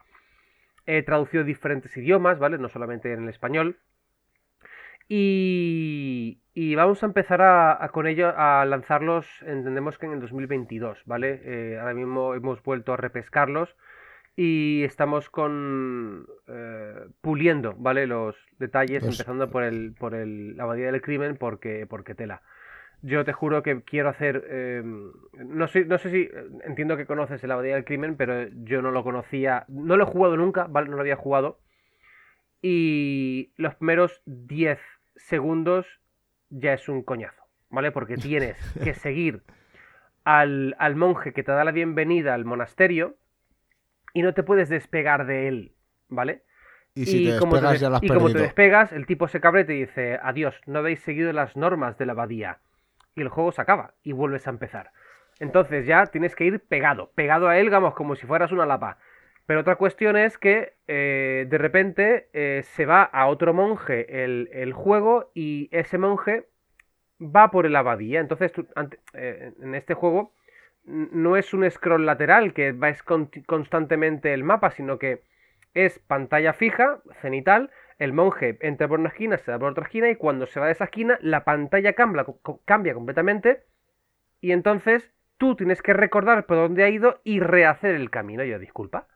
he 0.86 1.02
traducido 1.02 1.44
diferentes 1.44 1.96
idiomas, 1.96 2.38
¿vale? 2.38 2.58
No 2.58 2.68
solamente 2.68 3.12
en 3.12 3.24
el 3.24 3.28
español. 3.28 3.78
Y, 5.08 6.40
vamos 6.76 7.02
a 7.02 7.06
empezar 7.06 7.42
a, 7.42 7.88
con 7.92 8.06
ello 8.06 8.32
a 8.36 8.64
lanzarlos, 8.64 9.26
entendemos 9.42 9.98
que 9.98 10.06
en 10.06 10.12
el 10.12 10.20
2022, 10.20 11.02
¿vale? 11.04 11.40
Eh, 11.44 11.78
ahora 11.78 11.94
mismo 11.94 12.34
hemos 12.34 12.62
vuelto 12.62 12.92
a 12.92 12.96
repescarlos 12.96 13.76
y 14.36 14.82
estamos 14.84 15.30
con 15.30 16.26
eh, 16.48 17.06
puliendo, 17.20 17.74
¿vale? 17.76 18.06
Los 18.06 18.36
detalles, 18.58 19.02
pues 19.02 19.14
empezando 19.14 19.50
por 19.50 19.62
el 19.62 19.92
por 19.92 20.14
el 20.14 20.56
la 20.56 20.64
abadía 20.64 20.90
del 20.90 21.02
crimen, 21.02 21.36
porque 21.36 21.86
porque 21.86 22.14
tela. 22.14 22.42
Yo 23.06 23.22
te 23.24 23.34
juro 23.34 23.62
que 23.62 23.82
quiero 23.82 24.08
hacer, 24.08 24.46
em, 24.48 25.12
no 25.34 25.68
sé, 25.68 25.84
no 25.84 25.98
sé 25.98 26.10
si 26.10 26.30
entiendo 26.64 26.96
que 26.96 27.04
conoces 27.04 27.44
el 27.44 27.50
abadía 27.50 27.74
del 27.74 27.84
crimen, 27.84 28.16
pero 28.16 28.48
yo 28.64 28.80
no 28.80 28.92
lo 28.92 29.04
conocía, 29.04 29.66
no 29.68 29.98
lo 29.98 30.04
he 30.04 30.06
jugado 30.06 30.38
nunca, 30.38 30.66
¿vale? 30.68 30.88
No 30.88 30.96
lo 30.96 31.02
había 31.02 31.16
jugado. 31.16 31.58
Y 32.62 33.52
los 33.56 33.74
primeros 33.74 34.22
10 34.24 34.78
segundos 35.16 36.00
ya 36.48 36.72
es 36.72 36.88
un 36.88 37.02
coñazo, 37.02 37.42
¿vale? 37.68 37.92
Porque 37.92 38.16
tienes 38.16 38.56
que 38.82 38.94
seguir 38.94 39.42
al, 40.24 40.96
monje 40.96 41.34
que 41.34 41.42
te 41.42 41.52
da 41.52 41.62
la 41.62 41.72
bienvenida 41.72 42.32
al 42.32 42.46
monasterio 42.46 43.16
y 44.14 44.22
no 44.22 44.32
te 44.32 44.42
puedes 44.42 44.70
despegar 44.70 45.26
de 45.26 45.48
él, 45.48 45.72
¿vale? 46.08 46.42
Y, 46.94 47.06
si 47.06 47.24
te 47.24 47.38
como, 47.38 47.60
te, 47.60 47.76
y 48.00 48.08
como 48.08 48.30
te 48.30 48.38
despegas, 48.38 48.92
el 48.92 49.04
tipo 49.04 49.28
se 49.28 49.40
cabra 49.40 49.62
y 49.62 49.64
te 49.64 49.72
dice, 49.72 50.18
adiós, 50.22 50.58
no 50.66 50.78
habéis 50.78 51.00
seguido 51.00 51.32
las 51.32 51.56
normas 51.56 51.98
de 51.98 52.06
la 52.06 52.12
abadía. 52.12 52.60
Y 53.14 53.22
el 53.22 53.28
juego 53.28 53.52
se 53.52 53.62
acaba 53.62 53.94
y 54.02 54.12
vuelves 54.12 54.46
a 54.46 54.50
empezar. 54.50 54.90
Entonces 55.40 55.86
ya 55.86 56.06
tienes 56.06 56.34
que 56.36 56.44
ir 56.44 56.60
pegado, 56.60 57.10
pegado 57.14 57.48
a 57.48 57.58
él, 57.58 57.70
vamos, 57.70 57.94
como 57.94 58.16
si 58.16 58.26
fueras 58.26 58.52
una 58.52 58.66
lapa. 58.66 58.98
Pero 59.46 59.60
otra 59.60 59.76
cuestión 59.76 60.16
es 60.16 60.38
que 60.38 60.74
eh, 60.86 61.46
de 61.48 61.58
repente 61.58 62.28
eh, 62.32 62.62
se 62.62 62.86
va 62.86 63.02
a 63.02 63.26
otro 63.26 63.52
monje 63.52 64.24
el, 64.24 64.72
juego 64.72 65.30
y 65.34 65.68
ese 65.70 65.98
monje 65.98 66.46
va 67.20 67.50
por 67.50 67.66
el 67.66 67.76
abadía. 67.76 68.20
Entonces 68.20 68.52
eh, 69.12 69.52
en 69.60 69.74
este 69.74 69.94
juego 69.94 70.32
no 70.84 71.36
es 71.36 71.52
un 71.52 71.68
scroll 71.70 72.06
lateral 72.06 72.54
que 72.54 72.72
va 72.72 72.92
constantemente 73.46 74.32
el 74.32 74.44
mapa, 74.44 74.70
sino 74.70 74.98
que 74.98 75.22
es 75.74 75.98
pantalla 75.98 76.52
fija, 76.52 77.00
cenital, 77.20 77.70
el 77.98 78.12
monje 78.12 78.58
entra 78.60 78.88
por 78.88 78.98
una 78.98 79.08
esquina, 79.08 79.38
se 79.38 79.50
da 79.50 79.58
por 79.58 79.70
otra 79.70 79.84
esquina 79.84 80.10
y 80.10 80.16
cuando 80.16 80.46
se 80.46 80.60
va 80.60 80.66
de 80.66 80.72
esa 80.72 80.84
esquina 80.84 81.18
la 81.20 81.44
pantalla 81.44 81.92
cambia, 81.92 82.26
cambia 82.64 82.94
completamente 82.94 83.64
y 84.40 84.52
entonces 84.52 85.12
tú 85.38 85.56
tienes 85.56 85.82
que 85.82 85.92
recordar 85.92 86.46
por 86.46 86.56
dónde 86.56 86.84
ha 86.84 86.88
ido 86.88 87.20
y 87.24 87.40
rehacer 87.40 87.94
el 87.94 88.10
camino. 88.10 88.44
Yo, 88.44 88.58
disculpa. 88.58 89.06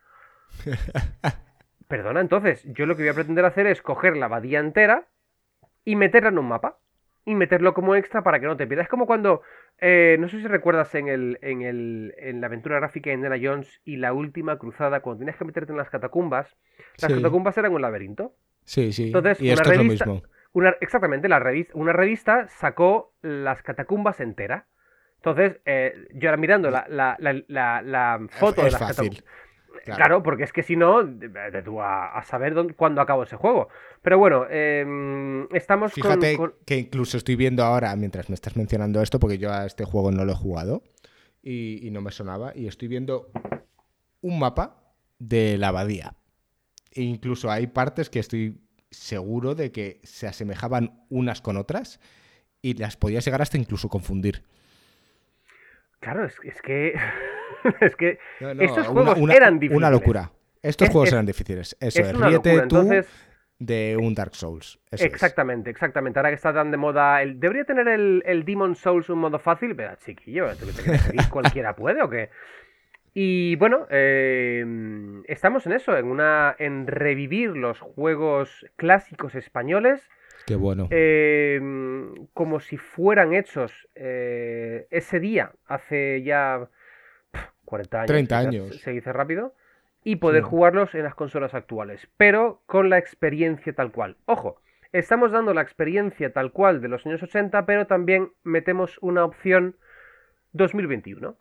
Perdona, 1.88 2.20
entonces, 2.20 2.64
yo 2.64 2.86
lo 2.86 2.96
que 2.96 3.02
voy 3.02 3.10
a 3.10 3.14
pretender 3.14 3.44
hacer 3.44 3.66
es 3.66 3.82
coger 3.82 4.16
la 4.16 4.26
abadía 4.26 4.60
entera 4.60 5.06
y 5.84 5.96
meterla 5.96 6.30
en 6.30 6.38
un 6.38 6.48
mapa. 6.48 6.78
y 7.24 7.34
meterlo 7.34 7.74
como 7.74 7.94
extra 7.94 8.22
para 8.22 8.40
que 8.40 8.46
no 8.46 8.56
te 8.56 8.66
pierdas. 8.66 8.84
Es 8.84 8.90
como 8.90 9.06
cuando, 9.06 9.42
eh, 9.78 10.16
no 10.18 10.28
sé 10.28 10.40
si 10.40 10.46
recuerdas 10.46 10.94
en, 10.94 11.08
el, 11.08 11.38
en, 11.42 11.60
el, 11.60 12.14
en 12.16 12.40
la 12.40 12.46
aventura 12.46 12.76
gráfica 12.76 13.10
de 13.10 13.16
Indiana 13.16 13.36
Jones 13.38 13.82
y 13.84 13.96
la 13.96 14.14
última 14.14 14.56
cruzada, 14.56 15.00
cuando 15.00 15.18
tienes 15.18 15.36
que 15.36 15.44
meterte 15.44 15.72
en 15.72 15.78
las 15.78 15.90
catacumbas, 15.90 16.56
las 17.02 17.12
catacumbas 17.12 17.58
eran 17.58 17.74
un 17.74 17.82
laberinto. 17.82 18.34
Sí, 18.68 18.92
sí. 18.92 19.06
Entonces, 19.06 19.40
y 19.40 19.50
esto 19.50 19.72
es 19.72 19.78
lo 19.78 19.84
mismo. 19.84 20.22
Una, 20.52 20.76
exactamente, 20.82 21.26
la 21.26 21.38
revista, 21.38 21.72
una 21.74 21.94
revista 21.94 22.48
sacó 22.48 23.14
las 23.22 23.62
catacumbas 23.62 24.20
enteras. 24.20 24.64
Entonces, 25.16 25.56
eh, 25.64 25.94
yo 26.12 26.28
ahora 26.28 26.36
mirando 26.38 26.70
la, 26.70 26.84
la, 26.88 27.16
la, 27.18 27.82
la 27.82 28.26
foto 28.28 28.62
de 28.62 28.70
las 28.70 28.80
catacumbas. 28.80 29.24
Claro. 29.84 30.22
porque 30.22 30.44
es 30.44 30.52
que 30.52 30.62
si 30.62 30.76
no, 30.76 31.02
de 31.02 31.62
tú 31.62 31.80
a, 31.80 32.22
saber 32.24 32.52
dónde, 32.52 32.74
cuándo 32.74 33.00
acabo 33.00 33.22
ese 33.22 33.36
juego. 33.36 33.68
Pero 34.02 34.18
bueno, 34.18 34.44
eh, 34.50 35.46
estamos 35.52 35.94
Fíjate 35.94 36.38
que 36.66 36.76
incluso 36.76 37.16
estoy 37.16 37.36
viendo 37.36 37.64
ahora, 37.64 37.96
mientras 37.96 38.28
me 38.28 38.34
estás 38.34 38.54
mencionando 38.54 39.00
esto, 39.00 39.18
porque 39.18 39.38
yo 39.38 39.50
a 39.50 39.64
este 39.64 39.84
juego 39.84 40.10
no 40.10 40.26
lo 40.26 40.32
he 40.32 40.36
jugado 40.36 40.82
y, 41.42 41.86
y 41.86 41.90
no 41.90 42.02
me 42.02 42.10
sonaba, 42.10 42.52
y 42.54 42.66
estoy 42.66 42.88
viendo 42.88 43.30
un 44.20 44.38
mapa 44.38 44.92
de 45.18 45.56
la 45.56 45.68
abadía. 45.68 46.14
E 46.92 47.02
incluso 47.02 47.50
hay 47.50 47.66
partes 47.66 48.10
que 48.10 48.18
estoy 48.18 48.58
seguro 48.90 49.54
de 49.54 49.70
que 49.72 50.00
se 50.02 50.26
asemejaban 50.26 51.04
unas 51.10 51.40
con 51.40 51.56
otras 51.56 52.00
y 52.62 52.74
las 52.74 52.96
podías 52.96 53.24
llegar 53.24 53.42
hasta 53.42 53.58
incluso 53.58 53.88
confundir. 53.88 54.42
Claro, 56.00 56.24
es, 56.24 56.62
que. 56.62 56.94
es 57.80 57.96
que 57.96 58.18
estos 58.60 58.86
juegos 58.86 59.18
eran 59.30 59.58
difíciles. 59.58 59.76
Una 59.76 59.90
locura. 59.90 60.32
Estos 60.62 60.88
juegos 60.88 61.12
eran 61.12 61.26
difíciles. 61.26 61.76
Eso 61.80 62.00
es. 62.00 62.18
Ríete 62.18 62.66
tú 62.66 62.88
de 63.58 63.96
un 63.96 64.14
Dark 64.14 64.34
Souls. 64.34 64.78
exactamente, 64.92 65.70
exactamente. 65.70 66.18
Ahora 66.18 66.30
que 66.30 66.36
está 66.36 66.52
tan 66.52 66.70
de 66.70 66.76
moda. 66.76 67.22
El, 67.22 67.40
¿Debería 67.40 67.64
tener 67.64 67.88
el, 67.88 68.22
el 68.24 68.44
Demon 68.44 68.74
Souls 68.74 69.08
un 69.10 69.18
modo 69.18 69.38
fácil? 69.38 69.74
Pero 69.74 69.96
chiquillo, 69.96 70.48
¿cualquiera 71.30 71.74
puede 71.74 72.02
o 72.02 72.08
qué? 72.08 72.30
Y 73.14 73.56
bueno, 73.56 73.86
em, 73.90 75.22
estamos 75.26 75.66
en 75.66 75.72
eso, 75.72 75.96
en 75.96 76.06
una. 76.06 76.54
en 76.58 76.86
revivir 76.86 77.50
los 77.50 77.80
juegos 77.80 78.66
clásicos 78.76 79.34
españoles. 79.34 80.08
Qué 80.46 80.56
bueno. 80.56 80.88
Em, 80.90 82.26
como 82.34 82.60
si 82.60 82.76
fueran 82.76 83.34
hechos 83.34 83.88
eh, 83.94 84.86
ese 84.90 85.20
día, 85.20 85.52
hace 85.66 86.22
ya 86.22 86.68
40 87.64 87.98
años. 87.98 88.06
30 88.08 88.38
años. 88.38 88.80
Se, 88.80 88.92
dice 88.92 89.12
rápido. 89.12 89.54
Y 90.04 90.16
poder 90.16 90.42
jugarlos 90.42 90.94
en 90.94 91.02
las 91.02 91.14
consolas 91.14 91.54
actuales. 91.54 92.08
Pero 92.16 92.62
con 92.66 92.88
la 92.88 92.98
experiencia 92.98 93.74
tal 93.74 93.92
cual. 93.92 94.16
Ojo, 94.24 94.60
estamos 94.92 95.32
dando 95.32 95.52
la 95.52 95.60
experiencia 95.60 96.32
tal 96.32 96.52
cual 96.52 96.80
de 96.80 96.88
los 96.88 97.04
años 97.04 97.22
80, 97.22 97.66
pero 97.66 97.86
también 97.86 98.32
metemos 98.42 98.98
una 99.02 99.24
opción 99.24 99.76
2021 100.52 101.36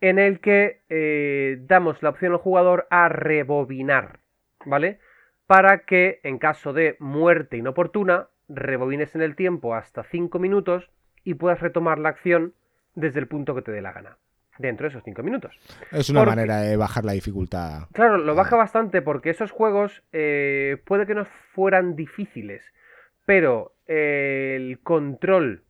en 0.00 0.18
el 0.18 0.40
que 0.40 0.80
eh, 0.88 1.58
damos 1.62 2.02
la 2.02 2.10
opción 2.10 2.32
al 2.32 2.38
jugador 2.38 2.86
a 2.90 3.08
rebobinar, 3.08 4.20
¿vale? 4.64 4.98
Para 5.46 5.80
que 5.80 6.20
en 6.22 6.38
caso 6.38 6.72
de 6.72 6.96
muerte 7.00 7.56
inoportuna, 7.56 8.28
rebobines 8.48 9.14
en 9.14 9.22
el 9.22 9.36
tiempo 9.36 9.74
hasta 9.74 10.02
5 10.02 10.38
minutos 10.38 10.90
y 11.24 11.34
puedas 11.34 11.60
retomar 11.60 11.98
la 11.98 12.08
acción 12.08 12.54
desde 12.94 13.20
el 13.20 13.28
punto 13.28 13.54
que 13.54 13.62
te 13.62 13.72
dé 13.72 13.82
la 13.82 13.92
gana, 13.92 14.16
dentro 14.58 14.84
de 14.84 14.90
esos 14.90 15.04
5 15.04 15.22
minutos. 15.22 15.58
Es 15.92 16.08
una 16.10 16.24
manera 16.24 16.60
de 16.60 16.76
bajar 16.76 17.04
la 17.04 17.12
dificultad. 17.12 17.88
Claro, 17.92 18.18
lo 18.18 18.34
baja 18.34 18.56
bastante 18.56 19.02
porque 19.02 19.30
esos 19.30 19.50
juegos 19.50 20.02
eh, 20.12 20.78
puede 20.86 21.06
que 21.06 21.14
no 21.14 21.26
fueran 21.52 21.94
difíciles, 21.94 22.64
pero 23.26 23.74
eh, 23.86 24.54
el 24.56 24.80
control 24.80 25.64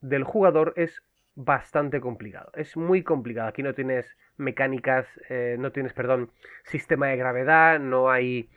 del 0.00 0.24
jugador 0.24 0.72
es 0.76 1.02
bastante 1.36 2.00
complicado. 2.00 2.50
Es 2.54 2.76
muy 2.76 3.02
complicado. 3.02 3.48
Aquí 3.48 3.62
no 3.62 3.74
tienes 3.74 4.16
mecánicas, 4.38 5.06
eh, 5.28 5.56
no 5.58 5.70
tienes, 5.70 5.92
perdón, 5.92 6.30
sistema 6.64 7.08
de 7.08 7.16
gravedad, 7.16 7.78
no 7.78 8.10
hay... 8.10 8.48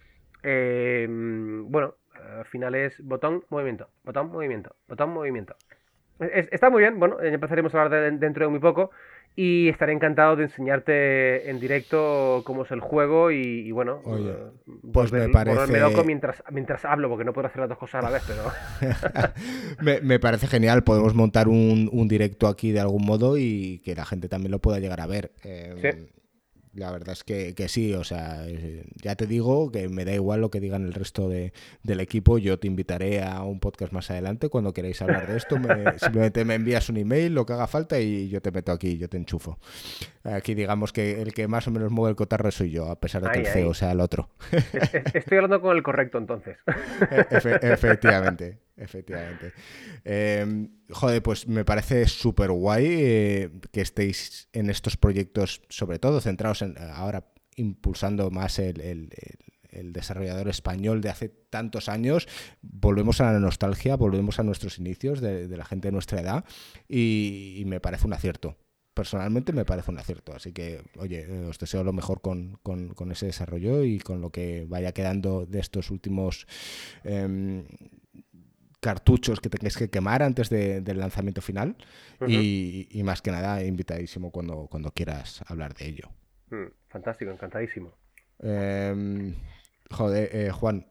Eh, 0.42 1.06
bueno, 1.10 1.96
al 2.38 2.46
final 2.46 2.76
es 2.76 3.00
botón, 3.04 3.44
movimiento, 3.50 3.90
botón, 4.04 4.32
movimiento, 4.32 4.76
botón, 4.88 5.12
movimiento. 5.12 5.56
está 6.20 6.70
muy 6.70 6.82
bien, 6.82 7.00
bueno, 7.00 7.20
empezaremos 7.22 7.76
a 7.76 7.82
hablar 7.84 8.18
dentro 8.18 8.46
de 8.46 8.50
muy 8.50 8.60
poco 8.60 8.92
y 9.42 9.70
estaré 9.70 9.94
encantado 9.94 10.36
de 10.36 10.44
enseñarte 10.44 11.50
en 11.50 11.62
directo 11.62 12.42
cómo 12.44 12.64
es 12.64 12.72
el 12.72 12.82
juego 12.82 13.32
y, 13.32 13.72
bueno, 13.72 14.02
Oye, 14.04 14.32
eh, 14.32 14.74
pues 14.92 15.14
me 15.14 15.30
parece... 15.30 15.80
loco 15.80 16.04
mientras, 16.04 16.44
mientras 16.52 16.84
hablo, 16.84 17.08
porque 17.08 17.24
no 17.24 17.32
puedo 17.32 17.48
hacer 17.48 17.62
las 17.62 17.70
dos 17.70 17.78
cosas 17.78 18.04
a 18.04 18.10
la 18.10 18.10
vez, 18.10 18.24
pero... 18.28 19.32
me, 20.04 20.20
parece 20.20 20.46
genial, 20.48 20.84
podemos 20.84 21.16
montar 21.16 21.48
un, 21.48 21.90
directo 22.10 22.48
aquí 22.48 22.74
de 22.74 22.82
algún 22.82 23.06
modo 23.06 23.38
y 23.38 23.80
que 23.86 23.96
la 23.96 24.04
gente 24.04 24.28
también 24.28 24.52
lo 24.52 24.60
pueda 24.60 24.80
llegar 24.80 25.00
a 25.00 25.08
ver. 25.08 25.32
Em, 25.46 26.08
la 26.80 26.92
verdad 26.92 27.12
es 27.12 27.24
que, 27.24 27.54
sí, 27.68 27.94
o 27.94 28.04
sea, 28.04 28.48
eh, 28.48 28.86
ya 29.02 29.16
te 29.16 29.28
digo 29.28 29.72
que 29.72 29.90
me 29.90 30.06
da 30.06 30.14
igual 30.14 30.42
lo 30.42 30.50
que 30.50 30.60
digan 30.60 30.86
el 30.86 30.94
resto 30.94 31.30
de, 31.30 31.54
del 31.84 32.00
equipo. 32.00 32.38
Yo 32.38 32.58
te 32.58 32.68
invitaré 32.68 33.22
a 33.22 33.44
un 33.44 33.60
podcast 33.60 33.92
más 33.94 34.10
adelante 34.10 34.50
cuando 34.50 34.74
queráis 34.74 35.02
hablar 35.02 35.28
de 35.28 35.38
esto. 35.38 35.58
simplemente 35.98 36.46
me 36.46 36.56
envías 36.56 36.90
un 36.90 36.98
email, 36.98 37.34
lo 37.34 37.46
que 37.46 37.54
haga 37.54 37.68
falta 37.68 38.00
y 38.00 38.30
yo 38.30 38.42
te 38.42 38.52
meto 38.52 38.72
aquí, 38.72 38.98
yo 38.98 39.10
te 39.10 39.18
enchufo. 39.18 39.60
Aquí 40.24 40.56
digamos 40.56 40.94
que 40.94 41.22
el 41.22 41.34
que 41.34 41.48
más 41.48 41.68
o 41.68 41.72
menos 41.72 41.92
mueve 41.92 42.12
el 42.12 42.16
cotarro 42.16 42.50
soy 42.52 42.72
yo, 42.72 42.90
a 42.90 43.00
pesar 43.00 43.22
de 43.22 43.32
que 43.32 43.40
el 43.40 43.48
CEO 43.48 43.74
sea 43.74 43.92
el 43.92 44.00
otro. 44.00 44.30
Estoy 45.14 45.38
hablando 45.38 45.62
con 45.62 45.76
el 45.76 45.84
correcto 45.84 46.18
entonces. 46.18 46.58
E-, 47.10 47.60
efectivamente 47.62 48.60
efectivamente. 48.80 49.54
Em, 50.04 50.70
joder, 50.90 51.22
pues 51.22 51.48
me 51.48 51.66
parece 51.66 52.08
súper 52.08 52.52
guay 52.52 52.86
eh, 52.88 53.52
que 53.72 53.82
estéis 53.82 54.48
en 54.54 54.70
estos 54.70 54.98
proyectos, 54.98 55.62
sobre 55.70 56.00
todo 56.00 56.22
centrados 56.22 56.62
en 56.62 56.76
ahora 56.78 57.26
impulsando 57.56 58.32
más 58.32 58.58
el, 58.60 59.10
desarrollador 59.72 60.48
español 60.48 61.02
de 61.02 61.10
hace 61.10 61.30
tantos 61.30 61.90
años. 61.90 62.28
Volvemos 62.62 63.22
a 63.22 63.32
la 63.32 63.40
nostalgia, 63.40 63.96
volvemos 63.96 64.40
a 64.40 64.44
nuestros 64.44 64.80
inicios 64.80 65.22
de, 65.22 65.48
la 65.48 65.66
gente 65.66 65.90
de 65.90 65.92
nuestra 65.92 66.22
edad 66.22 66.46
y, 66.88 67.64
me 67.66 67.80
parece 67.80 68.08
un 68.08 68.14
acierto 68.14 68.58
personalmente 68.92 69.54
me 69.54 69.64
parece 69.64 69.92
un 69.92 69.98
acierto. 69.98 70.36
Así 70.36 70.52
que, 70.52 70.84
oye, 70.98 71.22
eh, 71.22 71.46
os 71.46 71.58
deseo 71.58 71.86
lo 71.86 71.94
mejor 71.94 72.20
con, 72.20 72.60
ese 73.12 73.28
desarrollo 73.28 73.86
y 73.86 74.00
con 74.00 74.20
lo 74.20 74.30
que 74.30 74.66
vaya 74.68 74.92
quedando 74.92 75.46
de 75.46 75.60
estos 75.60 75.90
últimos 75.90 76.48
em, 77.06 77.64
cartuchos 78.80 79.40
que 79.40 79.50
tengáis 79.50 79.78
que 79.78 79.90
quemar 79.90 80.24
antes 80.24 80.50
del 80.50 81.00
lanzamiento 81.00 81.42
final. 81.42 81.76
y, 82.28 83.02
más 83.04 83.22
que 83.22 83.32
nada, 83.32 83.64
invitadísimo 83.64 84.32
cuando, 84.32 84.68
cuando 84.68 84.92
quieras 84.92 85.44
hablar 85.48 85.74
de 85.74 85.88
ello. 85.88 86.10
Mm, 86.50 86.68
fantástico, 86.88 87.32
encantadísimo. 87.32 87.94
Em, 88.40 89.36
joder, 89.92 90.30
eh, 90.34 90.52
Juan, 90.52 90.88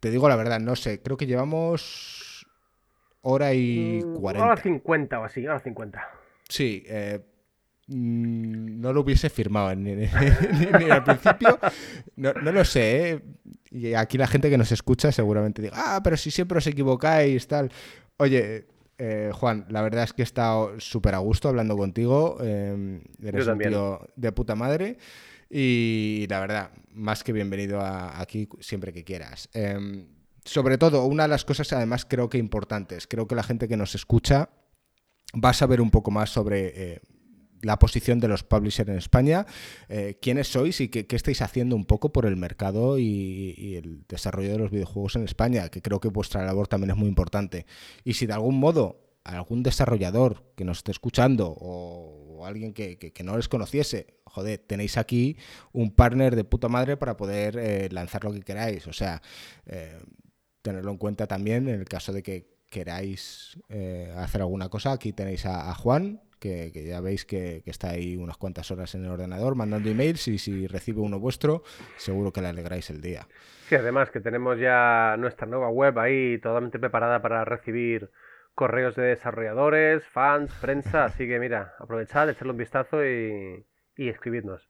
te 0.00 0.10
digo 0.10 0.28
la 0.28 0.36
verdad, 0.36 0.60
no 0.60 0.76
sé, 0.76 1.00
creo 1.02 1.16
que 1.16 1.26
llevamos 1.26 2.46
hora 3.22 3.54
y 3.54 4.02
mm, 4.04 4.14
cuarenta. 4.14 4.46
hora 4.46 4.62
cincuenta 4.62 5.20
o 5.20 5.24
así, 5.24 5.46
hora 5.46 5.60
cincuenta. 5.60 6.08
Sí, 6.48 6.84
eh, 6.86 7.20
no 7.90 8.92
lo 8.92 9.00
hubiese 9.00 9.28
firmado 9.30 9.74
ni, 9.74 10.04
al 10.90 11.04
principio. 11.04 11.58
No, 12.16 12.32
lo 12.32 12.64
sé, 12.64 13.10
¿eh? 13.10 13.20
Y 13.72 13.94
aquí 13.94 14.16
la 14.16 14.26
gente 14.26 14.48
que 14.48 14.58
nos 14.58 14.72
escucha 14.72 15.12
seguramente 15.12 15.62
diga, 15.62 15.74
ah, 15.76 16.00
pero 16.02 16.16
si 16.16 16.30
siempre 16.30 16.58
os 16.58 16.66
equivocáis, 16.66 17.46
tal. 17.48 17.70
Oye, 18.16 18.66
eh, 18.98 19.30
Juan, 19.32 19.66
la 19.70 19.82
verdad 19.82 20.04
es 20.04 20.12
que 20.12 20.22
he 20.22 20.24
estado 20.24 20.78
súper 20.78 21.14
a 21.14 21.18
gusto 21.18 21.48
hablando 21.48 21.76
contigo. 21.76 22.38
Eh, 22.40 23.00
eres 23.22 23.46
un 23.46 23.58
tío 23.58 24.08
de 24.14 24.32
puta 24.32 24.54
madre. 24.54 24.96
Y 25.48 26.26
la 26.28 26.40
verdad, 26.40 26.70
más 26.92 27.24
que 27.24 27.32
bienvenido 27.32 27.80
aquí 27.80 28.48
siempre 28.60 28.92
que 28.92 29.02
quieras. 29.02 29.48
Em, 29.52 30.06
sobre 30.44 30.78
todo, 30.78 31.06
una 31.06 31.24
de 31.24 31.28
las 31.28 31.44
cosas 31.44 31.72
además 31.72 32.04
creo 32.04 32.28
que 32.28 32.38
importantes, 32.38 33.08
creo 33.08 33.26
que 33.26 33.34
la 33.34 33.42
gente 33.42 33.66
que 33.66 33.76
nos 33.76 33.96
escucha 33.96 34.50
va 35.34 35.50
a 35.50 35.54
saber 35.54 35.80
un 35.80 35.90
poco 35.90 36.12
más 36.12 36.30
sobre 36.30 37.00
la 37.62 37.78
posición 37.78 38.20
de 38.20 38.28
los 38.28 38.42
publishers 38.42 38.88
en 38.88 38.96
España, 38.96 39.46
eh, 39.88 40.18
quiénes 40.20 40.48
sois 40.48 40.80
y 40.80 40.88
qué, 40.88 41.06
estáis 41.14 41.42
haciendo 41.42 41.76
un 41.76 41.84
poco 41.84 42.12
por 42.12 42.26
el 42.26 42.36
mercado 42.36 42.98
y, 42.98 43.76
el 43.76 44.04
desarrollo 44.08 44.52
de 44.52 44.58
los 44.58 44.70
videojuegos 44.70 45.16
en 45.16 45.24
España, 45.24 45.68
que 45.68 45.82
creo 45.82 46.00
que 46.00 46.08
vuestra 46.08 46.44
labor 46.44 46.68
también 46.68 46.90
es 46.90 46.96
muy 46.96 47.08
importante. 47.08 47.66
Y 48.04 48.14
si 48.14 48.26
de 48.26 48.32
algún 48.32 48.58
modo 48.58 49.06
algún 49.24 49.62
desarrollador 49.62 50.52
que 50.56 50.64
nos 50.64 50.78
esté 50.78 50.92
escuchando 50.92 51.54
o, 51.60 52.44
alguien 52.46 52.72
que, 52.72 53.12
no 53.22 53.36
les 53.36 53.48
conociese, 53.48 54.18
joder, 54.24 54.58
tenéis 54.66 54.96
aquí 54.96 55.36
un 55.72 55.94
partner 55.94 56.34
de 56.34 56.44
puta 56.44 56.68
madre 56.68 56.96
para 56.96 57.16
poder 57.16 57.58
eh, 57.58 57.88
lanzar 57.92 58.24
lo 58.24 58.32
que 58.32 58.40
queráis. 58.40 58.86
O 58.86 58.94
sea, 58.94 59.20
eh, 59.66 60.00
tenerlo 60.62 60.90
en 60.90 60.96
cuenta 60.96 61.26
también 61.26 61.68
en 61.68 61.80
el 61.80 61.84
caso 61.84 62.14
de 62.14 62.22
que 62.22 62.48
queráis 62.70 63.58
hacer 64.16 64.40
alguna 64.40 64.68
cosa. 64.70 64.92
Aquí 64.92 65.12
tenéis 65.12 65.44
a 65.44 65.74
Juan, 65.74 66.20
que, 66.40 66.72
ya 66.72 67.00
veis 67.00 67.24
que, 67.24 67.62
está 67.66 67.90
ahí 67.90 68.16
unas 68.16 68.36
cuantas 68.36 68.70
horas 68.70 68.94
en 68.94 69.04
el 69.04 69.10
ordenador 69.12 69.54
mandando 69.54 69.88
emails 69.88 70.26
y 70.28 70.38
si 70.38 70.66
recibe 70.66 71.00
uno 71.00 71.20
vuestro, 71.20 71.62
seguro 71.96 72.32
que 72.32 72.40
le 72.40 72.48
alegráis 72.48 72.90
el 72.90 73.00
día. 73.00 73.28
Sí, 73.68 73.76
además 73.76 74.10
que 74.10 74.20
tenemos 74.20 74.58
ya 74.58 75.14
nuestra 75.18 75.46
nueva 75.46 75.68
web 75.68 75.96
ahí 75.98 76.38
totalmente 76.38 76.78
preparada 76.78 77.22
para 77.22 77.44
recibir 77.44 78.10
correos 78.54 78.96
de 78.96 79.02
desarrolladores, 79.04 80.04
fans, 80.08 80.52
prensa, 80.60 81.04
así 81.04 81.28
que 81.28 81.38
mira, 81.38 81.74
aprovechad, 81.78 82.28
echarle 82.28 82.52
un 82.52 82.58
vistazo 82.58 83.04
y, 83.04 83.64
y 83.96 84.08
escribidnos. 84.08 84.69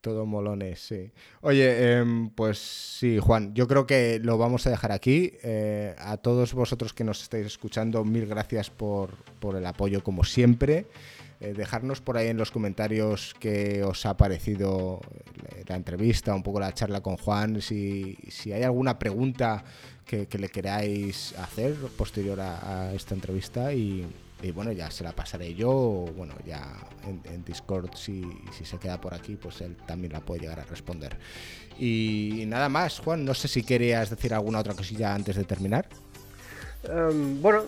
Todo 0.00 0.24
molones, 0.24 0.80
sí. 0.80 1.10
Oye, 1.42 1.98
em, 1.98 2.30
pues 2.30 2.58
sí, 2.58 3.18
Juan, 3.18 3.54
yo 3.54 3.68
creo 3.68 3.86
que 3.86 4.18
lo 4.22 4.38
vamos 4.38 4.66
a 4.66 4.70
dejar 4.70 4.92
aquí. 4.92 5.32
Eh, 5.42 5.94
a 5.98 6.16
todos 6.16 6.54
vosotros 6.54 6.94
que 6.94 7.04
nos 7.04 7.22
estáis 7.22 7.44
escuchando, 7.44 8.02
mil 8.02 8.26
gracias 8.26 8.70
por, 8.70 9.10
por 9.40 9.56
el 9.56 9.66
apoyo 9.66 10.02
como 10.02 10.24
siempre. 10.24 10.86
Eh, 11.40 11.52
dejarnos 11.54 12.00
por 12.00 12.16
ahí 12.16 12.28
en 12.28 12.38
los 12.38 12.50
comentarios 12.50 13.34
qué 13.38 13.82
os 13.84 14.06
ha 14.06 14.16
parecido 14.16 15.00
la 15.66 15.76
entrevista, 15.76 16.34
un 16.34 16.42
poco 16.42 16.60
la 16.60 16.72
charla 16.72 17.02
con 17.02 17.16
Juan, 17.16 17.60
si, 17.60 18.16
si 18.28 18.52
hay 18.52 18.62
alguna 18.62 18.98
pregunta 18.98 19.64
que, 20.04 20.26
le 20.38 20.48
queráis 20.48 21.34
hacer 21.38 21.74
posterior 21.96 22.40
a 22.40 22.92
esta 22.94 23.14
entrevista 23.14 23.72
y, 23.72 24.06
y 24.42 24.50
bueno, 24.52 24.72
ya 24.72 24.90
se 24.90 25.04
la 25.04 25.12
pasaré 25.12 25.54
yo, 25.54 26.06
bueno, 26.16 26.34
ya 26.46 26.74
en, 27.04 27.44
Discord 27.44 27.94
si, 27.94 28.22
se 28.62 28.78
queda 28.78 29.00
por 29.00 29.14
aquí, 29.14 29.36
pues 29.36 29.60
él 29.60 29.76
también 29.86 30.12
la 30.12 30.20
puede 30.20 30.42
llegar 30.42 30.60
a 30.60 30.64
responder. 30.64 31.16
Y 31.78 32.44
nada 32.46 32.68
más, 32.68 33.00
Juan, 33.00 33.24
no 33.24 33.34
sé 33.34 33.48
si 33.48 33.62
querías 33.62 34.10
decir 34.10 34.32
alguna 34.32 34.60
otra 34.60 34.74
cosilla 34.74 35.14
antes 35.14 35.36
de 35.36 35.44
terminar. 35.44 35.88
Em, 36.84 37.40
bueno, 37.42 37.64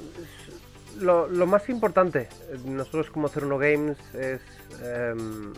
lo, 1.01 1.47
más 1.47 1.69
importante, 1.69 2.29
nosotros 2.65 3.11
como 3.11 3.27
Hacer 3.27 3.45
Uno 3.45 3.59
Games, 3.59 3.99
es 4.15 4.41
em, 4.83 5.53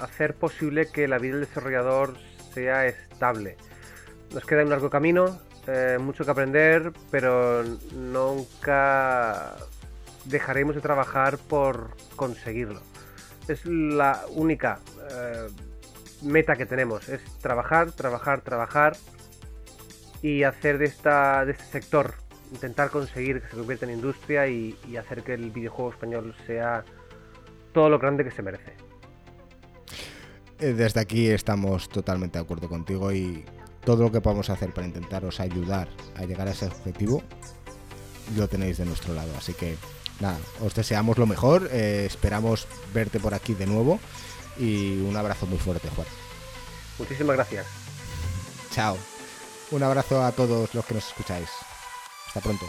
hacer 0.00 0.34
posible 0.34 0.88
que 0.88 1.06
la 1.06 1.18
vida 1.18 1.36
del 1.36 1.46
desarrollador 1.46 2.16
sea 2.54 2.86
estable. 2.86 3.56
Nos 4.32 4.44
queda 4.44 4.62
un 4.62 4.70
largo 4.70 4.88
camino, 4.88 5.38
eh, 5.66 5.98
mucho 6.00 6.24
que 6.24 6.30
aprender, 6.30 6.92
pero 7.10 7.62
nunca 7.92 9.56
dejaremos 10.28 10.74
de 10.74 10.80
trabajar 10.80 11.38
por 11.38 11.96
conseguirlo. 12.16 12.80
Es 13.48 13.64
la 13.64 14.24
única 14.30 14.78
eh, 15.10 15.48
meta 16.22 16.56
que 16.56 16.66
tenemos, 16.66 17.08
es 17.08 17.22
trabajar, 17.40 17.92
trabajar, 17.92 18.42
trabajar 18.42 18.96
y 20.22 20.42
hacer 20.42 20.78
de, 20.78 20.84
esta, 20.86 21.44
de 21.44 21.52
este 21.52 21.64
sector, 21.64 22.14
intentar 22.52 22.90
conseguir 22.90 23.40
que 23.40 23.48
se 23.48 23.56
convierta 23.56 23.86
en 23.86 23.92
industria 23.92 24.46
y, 24.48 24.76
hacer 24.98 25.22
que 25.22 25.34
el 25.34 25.50
videojuego 25.50 25.92
español 25.92 26.34
sea 26.46 26.84
todo 27.72 27.88
lo 27.88 27.98
grande 27.98 28.24
que 28.24 28.30
se 28.30 28.42
merece. 28.42 28.72
Eh, 30.58 30.72
desde 30.72 31.00
aquí 31.00 31.28
estamos 31.28 31.88
totalmente 31.88 32.38
de 32.38 32.44
acuerdo 32.44 32.68
contigo 32.68 33.12
y 33.12 33.44
todo 33.84 34.02
lo 34.02 34.12
que 34.12 34.20
podamos 34.20 34.50
hacer 34.50 34.74
para 34.74 34.86
intentaros 34.86 35.40
ayudar 35.40 35.88
a 36.16 36.24
llegar 36.24 36.48
a 36.48 36.50
ese 36.50 36.66
objetivo 36.66 37.22
lo 38.36 38.48
tenéis 38.48 38.78
de 38.78 38.84
nuestro 38.84 39.14
lado. 39.14 39.30
Así 39.36 39.54
que 39.54 39.76
nada, 40.20 40.38
os 40.60 40.74
deseamos 40.74 41.18
lo 41.18 41.26
mejor, 41.26 41.68
eh, 41.72 42.04
esperamos 42.06 42.66
verte 42.92 43.20
por 43.20 43.34
aquí 43.34 43.54
de 43.54 43.66
nuevo 43.66 44.00
y 44.58 45.00
un 45.00 45.16
abrazo 45.16 45.46
muy 45.46 45.58
fuerte, 45.58 45.88
Juan. 45.88 46.06
Muchísimas 46.98 47.36
gracias. 47.36 47.66
Chao. 48.72 48.96
Un 49.70 49.82
abrazo 49.82 50.24
a 50.24 50.32
todos 50.32 50.74
los 50.74 50.84
que 50.84 50.94
nos 50.94 51.06
escucháis. 51.06 51.48
Hasta 52.26 52.40
pronto. 52.40 52.66